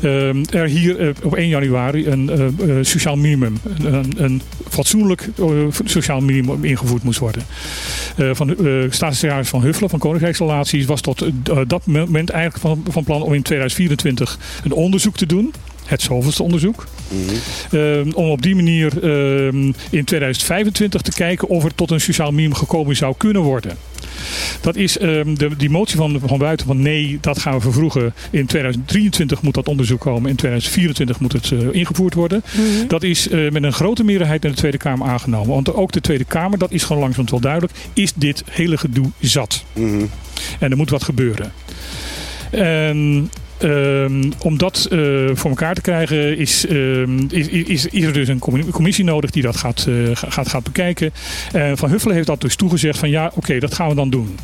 ehm, 0.00 0.44
er 0.50 0.66
hier 0.66 1.00
eh, 1.00 1.08
op 1.22 1.36
1 1.36 1.48
januari 1.48 2.06
een 2.06 2.30
eh, 2.30 2.76
sociaal 2.80 3.16
minimum, 3.16 3.58
een, 3.82 4.12
een 4.16 4.42
fatsoenlijk 4.68 5.28
sociaal 5.84 6.20
minimum 6.20 6.64
ingevoerd 6.64 7.02
moest 7.02 7.18
worden. 7.18 7.42
Van 8.32 8.46
de 8.46 8.86
staatssecretaris 8.90 9.48
van 9.48 9.62
Huffelen 9.62 9.90
van 9.90 9.98
Koninkrijksrelaties 9.98 10.86
was 10.86 11.00
tot 11.00 11.24
dat 11.66 11.86
moment 11.86 12.30
eigenlijk 12.30 12.62
van, 12.62 12.84
van 12.92 13.04
plan 13.04 13.22
om 13.22 13.34
in 13.34 13.42
2024 13.42 14.38
een 14.64 14.72
onderzoek 14.72 14.97
te 14.98 15.26
doen. 15.26 15.54
Het 15.84 16.02
zoveelste 16.02 16.42
onderzoek. 16.42 16.86
Ehm, 17.70 18.10
om 18.12 18.30
op 18.30 18.42
die 18.42 18.54
manier 18.54 18.92
ehm, 19.02 19.72
in 19.90 20.04
2025 20.04 21.02
te 21.02 21.12
kijken 21.12 21.48
of 21.48 21.64
er 21.64 21.74
tot 21.74 21.90
een 21.90 22.00
sociaal 22.00 22.30
minimum 22.30 22.56
gekomen 22.56 22.96
zou 22.96 23.14
kunnen 23.16 23.42
worden. 23.42 23.76
Dat 24.60 24.76
is 24.76 24.98
ehm, 24.98 25.34
de, 25.34 25.56
die 25.56 25.70
motie 25.70 25.96
van, 25.96 26.20
van 26.24 26.38
buiten 26.38 26.66
van 26.66 26.82
nee, 26.82 27.18
dat 27.20 27.38
gaan 27.38 27.54
we 27.54 27.60
vervroegen. 27.60 28.14
In 28.30 28.46
2023 28.46 29.42
moet 29.42 29.54
dat 29.54 29.68
onderzoek 29.68 30.00
komen. 30.00 30.30
In 30.30 30.36
2024 30.36 31.20
moet 31.20 31.32
het 31.32 31.52
eh, 31.52 31.58
ingevoerd 31.72 32.14
worden. 32.14 32.42
Dat 32.88 33.02
is 33.02 33.28
eh, 33.28 33.50
met 33.50 33.62
een 33.62 33.72
grote 33.72 34.04
meerderheid 34.04 34.44
in 34.44 34.50
de 34.50 34.56
Tweede 34.56 34.78
Kamer 34.78 35.08
aangenomen. 35.08 35.48
Want 35.48 35.74
ook 35.74 35.92
de 35.92 36.00
Tweede 36.00 36.24
Kamer, 36.24 36.58
dat 36.58 36.72
is 36.72 36.82
gewoon 36.82 37.02
langzaam 37.02 37.26
wel 37.30 37.40
duidelijk, 37.40 37.72
is 37.92 38.12
dit 38.14 38.42
hele 38.50 38.78
gedoe 38.78 39.10
zat. 39.20 39.64
Mhm. 39.72 40.04
En 40.58 40.70
er 40.70 40.76
moet 40.76 40.90
wat 40.90 41.04
gebeuren. 41.04 41.52
En 42.50 43.30
ehm, 43.58 44.30
om 44.38 44.58
dat 44.58 44.86
eh, 44.90 44.98
voor 45.32 45.50
elkaar 45.50 45.74
te 45.74 45.80
krijgen 45.80 46.38
is, 46.38 46.66
ehm, 46.66 47.18
is, 47.30 47.48
is, 47.48 47.86
is 47.86 48.04
er 48.04 48.12
dus 48.12 48.28
een 48.28 48.38
commi- 48.38 48.70
commissie 48.70 49.04
nodig 49.04 49.30
die 49.30 49.42
dat 49.42 49.56
gaat, 49.56 49.86
eh, 49.88 49.94
gaat, 50.12 50.48
gaat 50.48 50.64
bekijken. 50.64 51.12
En 51.52 51.76
Van 51.76 51.90
Huffelen 51.90 52.14
heeft 52.14 52.26
dat 52.26 52.40
dus 52.40 52.56
toegezegd 52.56 52.98
van 52.98 53.10
ja, 53.10 53.32
oké, 53.34 53.58
dat 53.58 53.74
gaan 53.74 53.88
we 53.88 53.94
dan 53.94 54.10
doen. 54.10 54.36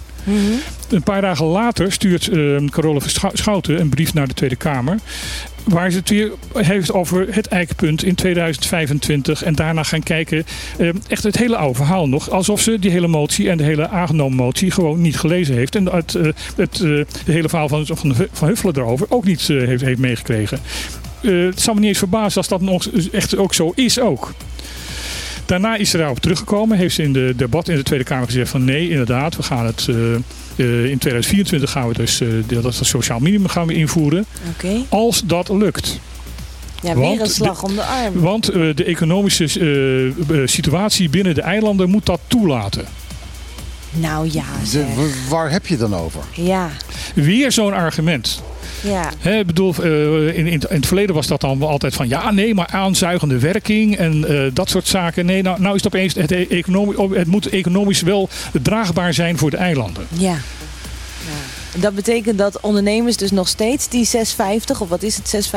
Een 0.91 1.03
paar 1.03 1.21
dagen 1.21 1.47
later 1.47 1.93
stuurt 1.93 2.31
Carola 2.71 3.01
Schouten 3.33 3.81
een 3.81 3.89
brief 3.89 4.15
naar 4.15 4.29
de 4.29 4.35
Tweede 4.35 4.57
Kamer. 4.57 4.99
Waar 5.65 5.91
ze 5.91 5.99
het 5.99 6.09
weer 6.09 6.33
heeft 6.53 6.93
over 6.93 7.27
het 7.35 7.47
eikpunt 7.47 8.05
in 8.05 8.15
2025. 8.15 9.43
En 9.43 9.55
daarna 9.55 9.83
gaan 9.83 10.03
kijken. 10.03 10.47
eh, 10.79 10.89
echt 11.09 11.23
het 11.23 11.39
hele 11.39 11.57
oude 11.57 11.75
verhaal 11.75 12.09
nog. 12.09 12.31
Alsof 12.31 12.61
ze 12.61 12.79
die 12.79 12.91
hele 12.91 13.07
motie 13.07 13.51
en 13.51 13.57
de 13.57 13.65
hele 13.65 13.89
aangenomen 13.89 14.37
motie 14.37 14.71
gewoon 14.71 15.01
niet 15.01 15.17
gelezen 15.17 15.55
heeft. 15.55 15.75
En 15.75 15.85
het, 15.85 16.15
eh, 16.15 16.23
het, 16.57 16.75
eh, 16.75 16.81
de 16.81 17.33
hele 17.33 17.49
verhaal 17.49 17.69
van, 17.69 17.87
van, 18.33 18.47
Huffelen 18.47 18.77
erover 18.77 19.07
ook 19.09 19.25
niet 19.25 19.41
heeft, 19.47 19.83
heeft 19.83 19.99
meegekregen. 19.99 20.59
Het 21.21 21.61
zou 21.61 21.75
me 21.75 21.81
niet 21.81 21.89
eens 21.89 21.99
verbazen 21.99 22.37
als 22.37 22.49
dat 22.49 22.61
nog 22.61 22.89
echt 23.13 23.37
ook 23.37 23.55
zo 23.55 23.73
is 23.75 24.01
ook. 24.01 24.33
Daarna 25.47 25.77
is 25.77 25.91
ze 25.91 25.97
daarop 25.97 26.19
teruggekomen. 26.21 26.79
Heeft 26.79 26.95
ze 26.95 27.03
in 27.03 27.13
de 27.13 27.33
debat 27.37 27.69
in 27.69 27.77
de 27.77 27.83
Tweede 27.83 28.05
Kamer 28.05 28.27
gezegd 28.27 28.51
van 28.51 28.65
nee, 28.65 28.89
inderdaad, 28.91 29.37
we 29.37 29.43
gaan 29.43 29.67
het... 29.67 29.87
eh, 29.89 30.15
eh, 30.15 30.85
in 30.91 30.99
2024 30.99 31.71
gaan 31.71 31.89
we 31.89 31.95
dus 31.95 32.21
eh, 32.21 32.29
dat 32.47 32.75
sociaal 32.81 33.19
minimum 33.19 33.49
gaan 33.49 33.67
we 33.67 33.75
invoeren. 33.75 34.25
Oké. 34.55 34.77
Als 34.89 35.23
dat 35.25 35.49
lukt. 35.49 36.01
Ja, 36.83 36.95
Want 36.95 37.17
weer 37.17 37.21
een 37.27 37.33
slag 37.33 37.63
om 37.63 37.75
de 37.75 37.83
arm. 37.83 38.21
Want 38.21 38.49
eh, 38.49 38.75
de 38.75 38.85
economische 38.85 39.49
situatie 40.45 41.09
binnen 41.09 41.35
de 41.35 41.43
eilanden 41.43 41.91
moet 41.91 42.07
dat 42.07 42.21
toelaten. 42.27 42.85
Nou 43.91 44.29
ja, 44.33 44.45
De- 44.73 45.25
waar 45.29 45.51
heb 45.51 45.67
je 45.67 45.77
dan 45.77 45.95
over? 45.95 46.21
Ja, 46.33 46.71
Weer 47.15 47.53
zo'n 47.53 47.73
argument. 47.73 48.43
Ja. 48.85 49.33
Ik 49.39 49.47
bedoel, 49.47 49.75
eh, 49.83 50.27
in, 50.27 50.47
in, 50.47 50.47
in 50.47 50.61
het 50.69 50.87
verleden 50.87 51.15
was 51.15 51.27
dat 51.27 51.41
dan 51.41 51.63
altijd 51.63 51.95
van 51.95 52.09
ja, 52.09 52.31
nee, 52.31 52.55
maar 52.55 52.67
aanzuigende 52.67 53.39
werking 53.39 53.97
en 53.97 54.25
eh, 54.25 54.51
dat 54.53 54.71
soort 54.71 54.87
zaken. 54.87 55.27
Nee, 55.27 55.43
nou, 55.43 55.61
nou 55.61 55.75
is 55.77 55.83
het 55.83 55.95
opeens, 55.95 56.15
het, 56.15 56.49
economisch, 56.49 56.97
het 57.19 57.27
moet 57.29 57.49
economisch 57.49 58.03
wel 58.03 58.29
draagbaar 58.63 59.15
zijn 59.15 59.39
voor 59.39 59.51
de 59.51 59.57
eilanden. 59.57 60.07
Ja. 60.13 60.37
Dat 61.75 61.95
betekent 61.95 62.39
dat 62.39 62.61
ondernemers 62.61 63.17
dus 63.17 63.31
nog 63.31 63.49
steeds 63.49 63.89
die 63.89 64.09
6,50 64.17 64.81
of 64.81 64.89
wat 64.89 65.03
is 65.03 65.17
het, 65.17 65.51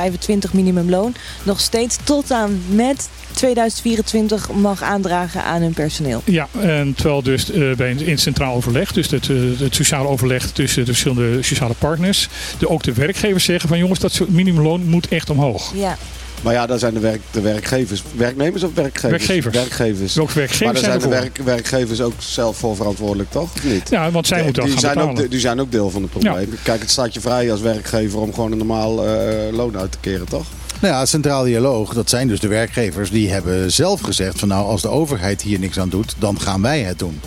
6,25 0.47 0.51
minimumloon, 0.51 1.15
nog 1.43 1.60
steeds 1.60 1.97
tot 2.03 2.32
aan 2.32 2.62
met 2.69 3.10
2024 3.32 4.51
mag 4.51 4.82
aandragen 4.82 5.43
aan 5.43 5.62
hun 5.62 5.73
personeel. 5.73 6.21
Ja, 6.25 6.47
en 6.60 6.93
terwijl 6.93 7.23
dus 7.23 7.51
eh, 7.51 7.75
bij 7.75 7.91
een, 7.91 7.99
in 7.99 8.12
het 8.12 8.19
centraal 8.19 8.56
overleg, 8.56 8.91
dus 8.91 9.12
het, 9.12 9.30
eh, 9.30 9.36
het 9.58 9.75
sociale 9.75 10.08
overleg 10.08 10.51
tussen 10.51 10.86
de 10.86 10.93
verschillende 10.93 11.43
sociale 11.43 11.73
partners, 11.73 12.27
de, 12.60 12.69
ook 12.69 12.84
de 12.84 12.93
werkgevers 12.93 13.43
zeggen 13.43 13.69
van 13.69 13.77
jongens, 13.77 13.99
dat 13.99 14.21
minimumloon 14.27 14.86
moet 14.86 15.08
echt 15.08 15.30
omhoog. 15.30 15.73
Ja, 15.75 15.97
Maar 16.43 16.54
ja, 16.54 16.65
daar 16.65 16.80
zijn 16.80 16.93
de, 16.93 17.00
werk, 17.00 17.21
de 17.32 17.41
werkgevers. 17.41 18.04
Werknemers 18.15 18.63
of 18.63 18.73
werkgevers? 18.73 19.26
Werkgevers. 19.28 19.56
Werkgevers. 19.56 20.15
Werkgevers 20.15 20.60
maar 20.60 20.73
daar 20.73 20.84
zijn 20.84 21.00
zijn 21.00 21.12
de 21.12 21.19
werk, 21.19 21.38
werkgevers 21.38 22.02
ook 22.02 22.13
zelf 22.17 22.58
voor 22.58 22.76
verantwoordelijk, 22.76 23.32
toch? 23.32 23.54
Of 23.56 23.63
niet? 23.63 23.89
Ja, 23.89 24.12
want 24.12 24.28
zij 24.28 24.43
moeten 24.43 24.62
dat 24.62 24.71
die, 24.71 24.73
gaan 24.73 24.82
zijn 24.82 24.97
ook, 25.00 25.08
betalen. 25.08 25.30
die 25.30 25.39
zijn 25.39 25.60
ook 25.60 25.71
deel 25.71 25.89
van 25.89 26.02
het 26.02 26.12
probleem. 26.12 26.50
Kijk, 26.63 26.80
het 26.80 26.89
staat 26.89 27.13
je 27.13 27.21
vrij 27.21 27.52
als 27.52 27.62
werkgever 27.62 28.19
om 28.19 28.34
gewoon 28.34 28.52
een 28.52 28.58
normaal 28.58 29.06
eh, 29.06 29.17
loon 29.52 29.78
uit 29.78 29.91
te 29.91 29.97
keren, 30.02 30.26
toch? 30.26 30.45
Nou 30.81 30.93
ja, 30.93 31.05
Centraal 31.05 31.43
Dialoog, 31.43 31.93
dat 31.93 32.09
zijn 32.09 32.27
dus 32.27 32.39
de 32.39 32.47
werkgevers. 32.47 33.09
Die 33.09 33.29
hebben 33.29 33.71
zelf 33.71 34.01
gezegd 34.01 34.39
van 34.39 34.47
nou, 34.47 34.65
als 34.65 34.81
de 34.81 34.87
overheid 34.87 35.41
hier 35.41 35.59
niks 35.59 35.79
aan 35.79 35.89
doet, 35.89 36.15
dan 36.17 36.39
gaan 36.39 36.61
wij 36.61 36.81
het 36.81 36.99
doen. 36.99 37.19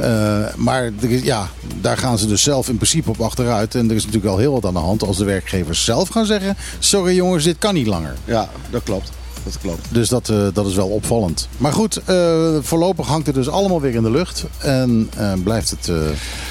Eh, 0.00 0.54
maar 0.56 0.90
is- 1.00 1.22
ja, 1.22 1.48
daar 1.80 1.96
gaan 1.96 2.18
ze 2.18 2.26
dus 2.26 2.42
zelf 2.42 2.68
in 2.68 2.76
principe 2.76 3.10
op 3.10 3.20
achteruit. 3.20 3.74
En 3.74 3.90
er 3.90 3.96
is 3.96 4.04
natuurlijk 4.04 4.32
al 4.32 4.38
heel 4.38 4.52
wat 4.52 4.64
aan 4.66 4.72
de 4.72 4.78
hand 4.78 5.02
als 5.02 5.16
de 5.16 5.24
werkgevers 5.24 5.84
zelf 5.84 6.08
gaan 6.08 6.26
zeggen... 6.26 6.56
sorry 6.78 7.14
jongens, 7.14 7.44
dit 7.44 7.56
kan 7.58 7.74
niet 7.74 7.86
langer. 7.86 8.14
Ja, 8.24 8.48
dat 8.70 8.82
klopt. 8.82 9.10
Dat 9.44 9.58
klopt. 9.60 9.86
Dus 9.88 10.08
dat, 10.08 10.28
eh, 10.28 10.36
dat 10.52 10.66
is 10.66 10.74
wel 10.74 10.88
opvallend. 10.88 11.48
Maar 11.56 11.72
goed, 11.72 12.00
eh, 12.04 12.38
voorlopig 12.60 13.06
hangt 13.06 13.26
het 13.26 13.34
dus 13.34 13.48
allemaal 13.48 13.80
weer 13.80 13.94
in 13.94 14.02
de 14.02 14.10
lucht. 14.10 14.44
En 14.58 15.10
eh, 15.16 15.32
blijft 15.42 15.70
het... 15.70 15.88
eh, 15.88 15.94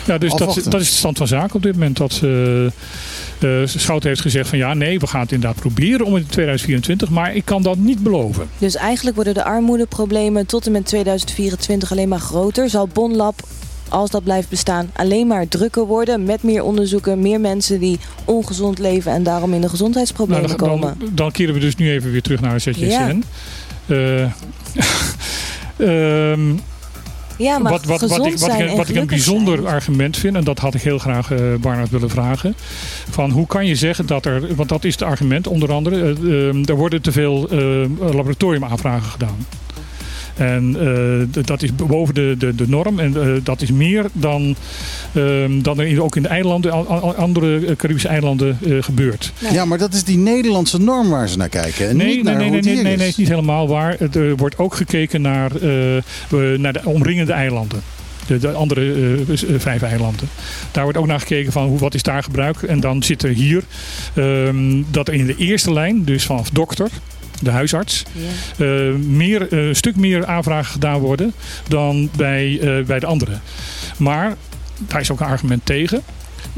Ja, 0.05 0.17
dus 0.17 0.31
dat, 0.31 0.41
afwachten. 0.41 0.71
dat 0.71 0.81
is 0.81 0.89
de 0.89 0.95
stand 0.95 1.17
van 1.17 1.27
zaken 1.27 1.55
op 1.55 1.61
dit 1.63 1.73
moment. 1.73 1.97
Dat 1.97 2.21
Schouten 3.65 4.09
heeft 4.09 4.21
gezegd 4.21 4.49
van 4.49 4.57
ja, 4.57 4.73
nee, 4.73 4.99
we 4.99 5.07
gaan 5.07 5.21
het 5.21 5.31
inderdaad 5.31 5.59
proberen 5.59 6.05
om 6.05 6.15
in 6.15 6.25
2024, 6.27 7.09
maar 7.09 7.35
ik 7.35 7.45
kan 7.45 7.61
dat 7.61 7.77
niet 7.77 8.03
beloven. 8.03 8.47
dus 8.57 8.75
eigenlijk 8.75 9.15
worden 9.15 9.33
de 9.33 9.43
armoedeproblemen 9.43 10.45
tot 10.45 10.65
en 10.65 10.71
met 10.71 10.85
2024 10.85 11.91
alleen 11.91 12.07
maar 12.07 12.19
groter. 12.19 12.69
Zal 12.69 12.87
Bonlab, 12.87 13.47
als 13.89 14.09
dat 14.09 14.23
blijft 14.23 14.49
bestaan, 14.49 14.89
alleen 14.93 15.27
maar 15.27 15.47
drukker 15.47 15.85
worden 15.85 16.23
met 16.23 16.43
meer 16.43 16.63
onderzoeken, 16.63 17.19
meer 17.19 17.39
mensen 17.39 17.79
die 17.79 17.99
ongezond 18.25 18.79
leven 18.79 19.11
en 19.11 19.23
daarom 19.23 19.53
in 19.53 19.61
de 19.61 19.69
gezondheidsproblemen 19.69 20.45
Nou, 20.47 20.57
dan, 20.57 20.67
komen. 20.69 20.95
dan, 20.99 21.09
dan 21.13 21.31
keren 21.31 21.53
we 21.53 21.59
dus 21.59 21.75
nu 21.75 21.91
even 21.91 22.11
weer 22.11 22.21
terug 22.21 22.41
naar 22.41 22.53
de 22.53 22.59
ZJCN. 22.59 23.23
Ja. 23.85 23.95
Eh, 23.95 24.31
ehm, 26.31 26.55
Ja, 27.37 27.59
maar 27.59 27.71
wat, 27.71 27.85
wat, 27.85 28.01
wat, 28.01 28.25
ik, 28.25 28.31
wat, 28.31 28.39
zijn 28.39 28.63
ik, 28.63 28.69
en 28.69 28.77
wat 28.77 28.89
ik 28.89 28.95
een 28.95 29.07
bijzonder 29.07 29.55
zijn. 29.55 29.73
argument 29.73 30.17
vind, 30.17 30.35
en 30.35 30.43
dat 30.43 30.59
had 30.59 30.73
ik 30.73 30.81
heel 30.81 30.97
graag 30.97 31.31
eh 31.31 31.39
Barnard 31.59 31.89
willen 31.89 32.09
vragen. 32.09 32.55
Van 33.09 33.29
hoe 33.31 33.47
kan 33.47 33.65
je 33.65 33.75
zeggen 33.75 34.05
dat 34.05 34.25
er, 34.25 34.55
want 34.55 34.69
dat 34.69 34.83
is 34.83 34.93
het 34.93 35.03
argument 35.03 35.47
onder 35.47 35.71
andere, 35.71 36.01
eh, 36.01 36.09
ehm, 36.09 36.63
er 36.65 36.75
worden 36.75 37.01
te 37.01 37.11
veel 37.11 37.49
eh, 37.49 37.59
laboratoriumaanvragen 38.13 39.09
gedaan. 39.09 39.45
En 40.37 40.75
eh, 40.79 41.43
dat 41.45 41.61
is 41.61 41.75
boven 41.75 42.13
de, 42.13 42.35
de, 42.37 42.55
de 42.55 42.67
norm. 42.67 42.99
En 42.99 43.21
eh, 43.21 43.27
dat 43.43 43.61
is 43.61 43.71
meer 43.71 44.05
dan, 44.13 44.55
ehm, 45.13 45.61
dan 45.61 45.79
er 45.79 46.03
ook 46.03 46.15
in 46.15 46.21
de 46.21 46.27
eilanden, 46.27 46.87
andere 47.17 47.65
eh, 47.65 47.75
Caribische 47.75 48.07
eilanden 48.07 48.57
gebeurt. 48.79 49.31
Nee. 49.39 49.53
Ja, 49.53 49.65
maar 49.65 49.77
dat 49.77 49.93
is 49.93 50.03
die 50.03 50.17
Nederlandse 50.17 50.79
norm 50.79 51.09
waar 51.09 51.29
ze 51.29 51.37
naar 51.37 51.49
kijken. 51.49 51.89
En 51.89 51.97
Nee, 51.97 52.07
niet 52.07 52.15
nee, 52.15 52.23
naar 52.23 52.35
nee, 52.35 52.49
nee, 52.49 52.61
nee, 52.61 52.83
nee, 52.83 52.93
is. 52.93 52.99
nee, 52.99 53.07
is 53.07 53.17
niet 53.17 53.27
helemaal 53.27 53.67
waar. 53.67 53.97
Er 53.99 54.35
wordt 54.35 54.57
ook 54.57 54.75
gekeken 54.75 55.21
naar, 55.21 55.51
naar 56.57 56.73
de 56.73 56.81
omringende 56.83 57.33
eilanden. 57.33 57.81
De, 58.27 58.37
de 58.37 58.51
andere 58.51 59.15
eh, 59.27 59.35
vijf 59.57 59.81
eilanden. 59.81 60.29
Daar 60.71 60.83
wordt 60.83 60.97
ook 60.97 61.05
naar 61.05 61.19
gekeken 61.19 61.51
van 61.51 61.67
hoe, 61.67 61.79
wat 61.79 61.93
is 61.93 62.03
daar 62.03 62.23
gebruik. 62.23 62.61
En 62.61 62.79
dan 62.79 63.03
zit 63.03 63.23
er 63.23 63.29
hier 63.29 63.63
ehm, 64.13 64.83
dat 64.91 65.07
er 65.07 65.13
in 65.13 65.25
de 65.25 65.35
eerste 65.35 65.73
lijn, 65.73 66.03
dus 66.03 66.25
vanaf 66.25 66.49
dokter, 66.49 66.89
de 67.41 67.51
huisarts, 67.51 68.03
eh, 68.57 68.93
meer, 68.93 69.51
eh, 69.51 69.67
een 69.67 69.75
stuk 69.75 69.95
meer 69.95 70.25
aanvragen 70.25 70.71
gedaan 70.71 70.99
worden 70.99 71.33
dan 71.67 72.09
bij, 72.15 72.59
eh, 72.59 72.85
bij 72.85 72.99
de 72.99 73.05
anderen. 73.05 73.41
Maar 73.97 74.35
daar 74.77 75.01
is 75.01 75.11
ook 75.11 75.19
een 75.19 75.25
argument 75.25 75.65
tegen. 75.65 76.01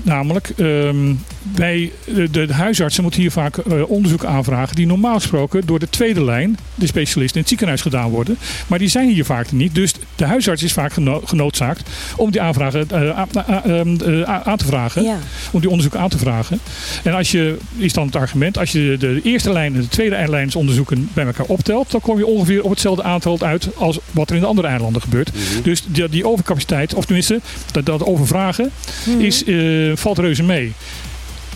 Namelijk, 0.04 0.50
ehm, 0.58 1.14
bij 1.42 1.92
de, 2.06 2.30
de 2.32 2.54
huisartsen 2.54 3.04
moeten 3.04 3.22
hier 3.22 3.32
vaak 3.32 3.58
eh, 3.58 3.90
onderzoek 3.90 4.26
aanvragen 4.26 4.76
die 4.76 4.86
normaal 4.88 5.16
gesproken 5.16 5.66
door 5.66 5.80
de 5.80 5.90
tweede 5.90 6.24
lijn, 6.24 6.58
de 6.76 6.88
specialisten 6.88 7.34
in 7.36 7.40
het 7.40 7.50
ziekenhuis 7.50 7.82
gedaan 7.82 8.10
worden. 8.10 8.38
Maar 8.68 8.80
die 8.80 8.88
zijn 8.88 9.10
hier 9.10 9.26
vaak 9.26 9.52
niet. 9.52 9.76
Dus 9.76 9.94
de 10.16 10.26
huisarts 10.26 10.64
is 10.64 10.74
vaak 10.74 10.94
geno- 10.94 11.22
genoodzaakt 11.26 11.90
om 12.16 12.32
die 12.32 12.42
aanvragen 12.42 12.90
eh, 12.90 13.10
aan, 13.10 13.28
aan- 13.46 14.02
eh, 14.02 14.22
aan 14.48 14.58
te 14.58 14.66
vragen. 14.66 15.04
Ja. 15.04 15.18
Om 15.52 15.60
die 15.60 15.70
onderzoek 15.70 15.96
aan 15.96 16.10
te 16.10 16.18
vragen. 16.18 16.60
En 17.04 17.14
als 17.14 17.32
je, 17.32 17.58
is 17.78 17.94
dan 17.94 18.06
het 18.06 18.16
argument, 18.16 18.58
als 18.58 18.72
je 18.72 18.80
de, 19.00 19.14
de 19.14 19.20
eerste 19.24 19.52
lijn 19.52 19.76
en 19.76 19.82
de 19.82 19.88
tweede 19.88 20.24
lijnsonderzoeken 20.28 21.10
bij 21.14 21.26
elkaar 21.26 21.46
optelt, 21.46 21.92
dan 21.92 22.02
kom 22.02 22.18
je 22.18 22.26
ongeveer 22.26 22.64
op 22.64 22.70
hetzelfde 22.70 23.04
aantal 23.04 23.38
uit 23.42 23.68
als 23.76 24.00
wat 24.12 24.30
er 24.30 24.36
in 24.36 24.42
de 24.42 24.48
andere 24.48 24.68
eilanden 24.68 25.02
gebeurt. 25.02 25.32
Dus 25.64 25.84
die, 25.88 26.10
die 26.10 26.28
overcapaciteit, 26.28 26.94
of 26.94 27.06
tenminste 27.06 27.40
dat, 27.72 27.86
dat 27.86 28.04
overvragen, 28.04 28.72
is, 29.18 29.44
eh, 29.44 29.89
valt 29.98 30.18
reuze 30.18 30.44
mee. 30.44 30.74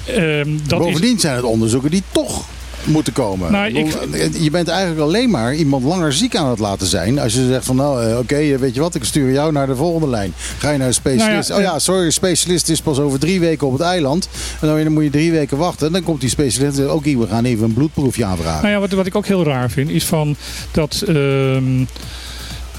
Ehm, 0.06 0.50
dat 0.68 0.80
is, 0.80 0.86
Bovendien 0.86 1.20
zijn 1.20 1.36
het 1.36 1.44
onderzoeken 1.46 1.92
die 1.92 2.04
toch 2.12 2.46
moeten 2.84 3.14
komen. 3.14 3.52
Nou, 3.52 3.68
ik- 3.74 4.00
bedoel, 4.12 4.42
Je 4.42 4.50
bent 4.52 4.68
eigenlijk 4.68 5.02
alleen 5.02 5.30
maar 5.30 5.56
iemand 5.56 5.84
langer 5.84 6.14
ziek 6.14 6.36
aan 6.36 6.50
het 6.50 6.60
laten 6.60 6.88
zijn. 6.88 7.20
Als 7.20 7.34
je 7.34 7.46
zegt 7.48 7.66
van 7.66 7.76
nou 7.76 8.06
eh, 8.10 8.18
oké, 8.18 8.36
eh, 8.36 8.56
weet 8.58 8.74
je 8.76 8.82
wat, 8.82 8.96
ik 8.96 9.04
stuur 9.04 9.32
jou 9.32 9.52
naar 9.52 9.68
de 9.68 9.76
volgende 9.76 10.08
lijn. 10.08 10.34
Ga 10.58 10.72
je 10.72 10.78
naar 10.78 10.88
een 10.88 10.94
specialist. 10.94 11.50
Nou 11.50 11.62
ja, 11.62 11.68
oh 11.68 11.74
ja, 11.74 11.80
sorry, 11.80 12.10
specialist 12.10 12.70
is 12.70 12.82
pas 12.82 13.00
over 13.00 13.20
drie 13.20 13.40
weken 13.40 13.68
op 13.68 13.74
het 13.74 13.82
eiland. 13.82 14.30
En 14.62 14.68
dan 14.68 14.92
moet 14.94 15.04
je 15.04 15.10
drie 15.10 15.32
weken 15.32 15.58
wachten. 15.58 15.88
En 15.88 15.94
dan 15.94 16.04
komt 16.04 16.20
die 16.22 16.30
specialist 16.30 16.78
en 16.78 16.84
zegt 16.84 16.96
oké, 16.96 17.18
we 17.18 17.28
gaan 17.28 17.46
even 17.46 17.64
een 17.64 17.74
bloedproefje 17.74 18.26
aanvragen. 18.26 18.62
Nou 18.62 18.74
ja, 18.74 18.80
wat, 18.80 18.92
wat 18.92 19.06
ik 19.06 19.16
ook 19.16 19.26
heel 19.28 19.44
raar 19.44 19.70
vind, 19.70 19.90
is 19.90 20.06
van 20.06 20.36
dat. 20.72 21.04
ehm, 21.08 21.82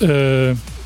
eh, 0.01 0.09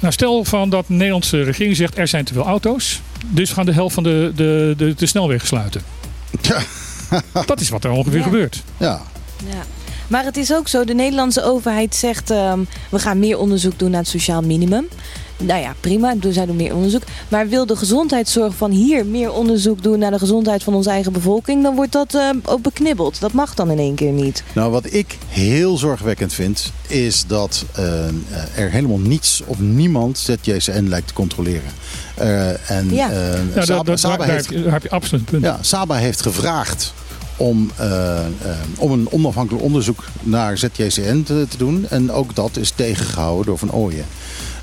nou, 0.01 0.13
stel 0.13 0.45
van 0.45 0.71
dat 0.71 0.85
de 0.87 0.93
Nederlandse 0.95 1.43
regering 1.43 1.77
zegt 1.77 1.99
er 1.99 2.09
zijn 2.09 2.25
te 2.25 2.33
veel 2.33 2.45
auto's. 2.47 3.01
Dus 3.27 3.49
we 3.49 3.55
gaan 3.55 3.67
de 3.67 3.73
helft 3.73 3.95
van 3.95 4.03
de, 4.03 4.33
de, 4.35 4.75
de, 4.77 4.95
de 4.95 5.07
snelwegen 5.07 5.47
sluiten. 5.47 5.83
Ja. 6.43 6.61
Dat 7.47 7.61
is 7.61 7.69
wat 7.69 7.85
er 7.85 7.91
ongeveer 7.91 8.19
Ja. 8.19 8.25
gebeurt. 8.25 8.63
Ja. 8.77 9.01
Ja. 9.47 9.63
Maar 10.09 10.25
het 10.25 10.37
is 10.37 10.53
ook 10.55 10.69
zo, 10.69 10.85
de 10.85 10.95
Nederlandse 10.95 11.43
overheid 11.45 11.95
zegt... 11.95 12.31
ehm, 12.31 12.59
we 12.91 12.99
gaan 12.99 13.19
meer 13.19 13.39
onderzoek 13.39 13.79
doen 13.79 13.91
naar 13.91 14.01
het 14.01 14.09
sociaal 14.09 14.43
minimum. 14.43 14.89
Nou 15.39 15.61
ja, 15.61 15.75
prima, 15.81 16.15
zij 16.29 16.47
doen 16.47 16.57
meer 16.57 16.75
onderzoek. 16.75 17.03
Maar 17.29 17.49
wil 17.49 17.67
de 17.67 17.77
gezondheidszorg 17.77 18.55
van 18.55 18.71
hier 18.71 19.07
meer 19.07 19.33
onderzoek 19.33 19.83
doen... 19.83 19.99
naar 19.99 20.11
de 20.11 20.19
gezondheid 20.19 20.63
van 20.63 20.75
onze 20.75 20.91
eigen 20.91 21.13
bevolking... 21.13 21.63
dan 21.63 21.75
wordt 21.75 21.93
dat 21.93 22.15
ehm, 22.15 22.37
ook 22.45 22.63
beknibbeld. 22.63 23.21
Dat 23.21 23.33
mag 23.33 23.55
dan 23.55 23.71
in 23.71 23.79
één 23.79 23.95
keer 23.95 24.13
niet. 24.13 24.43
Nou, 24.53 24.71
wat 24.71 24.93
ik 24.93 25.19
heel 25.29 25.77
zorgwekkend 25.77 26.33
vind, 26.33 26.73
is 26.87 27.25
dat 27.27 27.65
eh, 27.75 28.05
er 28.55 28.71
helemaal 28.71 28.99
niets 28.99 29.43
of 29.47 29.59
niemand 29.59 30.19
ZJCN 30.19 30.87
lijkt 30.89 31.07
te 31.07 31.15
controleren. 31.15 31.71
Eh, 32.15 32.71
en 32.71 32.95
Ja. 32.95 33.11
eh, 33.11 33.17
Nou, 33.55 33.67
Saba, 33.67 33.77
dat, 33.77 33.87
dat, 33.87 33.99
Saba 34.01 34.17
daar, 34.17 34.29
heeft, 34.29 34.47
heb 34.47 34.57
je, 34.57 34.63
daar 34.63 34.73
heb 34.73 34.83
je 34.83 34.91
absoluut 34.91 35.21
een 35.21 35.31
punt. 35.31 35.45
ja, 35.45 35.59
Saba 35.61 35.95
heeft 35.95 36.23
gevraagd 36.23 36.93
om, 37.37 37.71
eh, 37.77 38.19
eh, 38.27 38.27
om 38.79 38.93
een 38.93 39.07
onafhankelijk 39.11 39.65
onderzoek 39.65 40.05
naar 40.21 40.59
ZJCN 40.59 41.23
te, 41.23 41.47
te 41.49 41.57
doen. 41.57 41.87
En 41.91 42.13
ook 42.13 42.35
dat 42.35 42.57
is 42.57 42.71
tegengehouden 42.71 43.47
door 43.47 43.59
Van 43.59 43.73
Ooyen. 43.73 44.05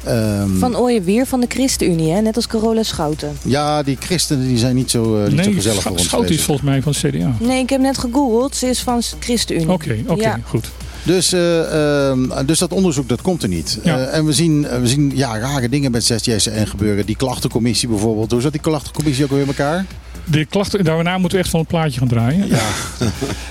Ehm, 0.06 0.58
Van 0.58 0.78
Ooyen 0.78 1.04
weer 1.04 1.26
van 1.26 1.40
de 1.40 1.48
ChristenUnie, 1.50 2.12
hè? 2.12 2.22
net 2.22 2.36
als 2.36 2.48
Carola 2.48 2.84
Schouten. 2.84 3.38
ja, 3.44 3.84
die 3.84 3.98
christenen 4.00 4.48
die 4.48 4.58
zijn 4.58 4.76
niet 4.76 4.92
zo, 4.92 5.18
eh, 5.18 5.32
niet 5.32 5.40
zo 5.40 5.46
nee, 5.46 5.54
gezellig 5.54 5.82
voor 5.82 5.92
ons. 5.92 6.04
Schout 6.04 6.30
is 6.30 6.42
volgens 6.42 6.68
mij 6.68 6.82
van 6.82 6.94
het 7.00 7.16
CDA. 7.16 7.36
Nee, 7.40 7.62
ik 7.62 7.70
heb 7.70 7.82
net 7.82 7.98
gegoogeld. 7.98 8.56
Ze 8.56 8.68
is 8.68 8.80
van 8.80 9.02
ChristenUnie. 9.20 9.70
Oké, 9.72 9.98
oké, 10.08 10.22
Ja. 10.22 10.40
goed. 10.48 10.70
Dus, 11.04 11.34
eh, 11.34 12.08
ehm, 12.10 12.46
dus 12.46 12.60
dat 12.60 12.72
onderzoek 12.72 13.10
dat 13.10 13.22
komt 13.22 13.44
er 13.44 13.50
niet. 13.50 13.80
Ja. 13.84 13.98
Eh, 13.98 14.18
en 14.18 14.26
we 14.26 14.34
zien, 14.34 14.62
we 14.82 14.88
zien 14.88 15.12
ja, 15.16 15.40
rare 15.40 15.70
dingen 15.70 15.92
met 15.92 16.04
ZJCN 16.04 16.66
gebeuren. 16.66 17.06
Die 17.06 17.16
klachtencommissie 17.16 17.90
bijvoorbeeld. 17.90 18.32
Hoe 18.32 18.42
zat 18.42 18.52
die 18.52 18.62
klachtencommissie 18.62 19.24
ook 19.24 19.32
weer 19.32 19.42
in 19.42 19.48
elkaar? 19.48 19.86
De 20.24 20.46
klachten, 20.46 20.84
daarna 20.84 21.18
moeten 21.18 21.38
we 21.38 21.44
echt 21.44 21.52
van 21.52 21.60
het 21.60 21.70
plaatje 21.70 22.00
gaan 22.00 22.08
draaien. 22.08 22.48
Ja. 22.48 22.58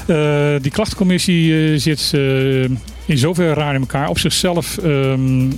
Eh, 0.07 0.63
die 0.63 0.71
klachtencommissie 0.71 1.79
zit 1.79 2.11
eh, 2.13 2.63
in 3.05 3.19
zoverre 3.19 3.55
raar 3.55 3.75
in 3.75 3.81
elkaar. 3.81 4.09
Op 4.09 4.19
zichzelf 4.19 4.79
ehm, 4.79 5.47
eh, 5.51 5.53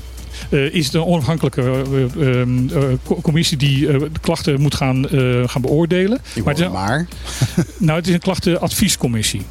is 0.50 0.84
het 0.84 0.94
een 0.94 1.04
onafhankelijke 1.04 1.60
eh, 1.62 2.38
ehm, 2.40 2.68
eh, 2.68 2.82
co- 3.04 3.20
commissie 3.20 3.56
die 3.56 3.88
eh, 3.88 3.98
de 4.00 4.20
klachten 4.20 4.60
moet 4.60 4.74
gaan, 4.74 5.08
eh, 5.08 5.42
gaan 5.46 5.62
beoordelen. 5.62 6.18
Ik 6.34 6.44
Maar 6.44 6.54
het, 6.54 6.62
is, 6.62 6.70
maar, 6.72 7.06
nou, 7.78 7.98
het 7.98 8.08
is 8.08 8.14
een 8.14 8.20
klachtenadviescommissie. 8.20 9.42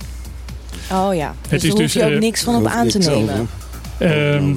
Oh 0.91 1.15
ja, 1.15 1.35
dus 1.49 1.51
is 1.51 1.61
daar 1.61 1.71
hoef 1.71 1.79
dus, 1.79 1.93
je 1.93 2.03
ook 2.03 2.11
eh, 2.11 2.19
niks 2.19 2.43
van 2.43 2.55
op 2.55 2.65
aan 2.65 2.87
te 2.87 2.97
nemen. 2.97 3.33
over 3.33 3.65
Ehm. 3.97 4.53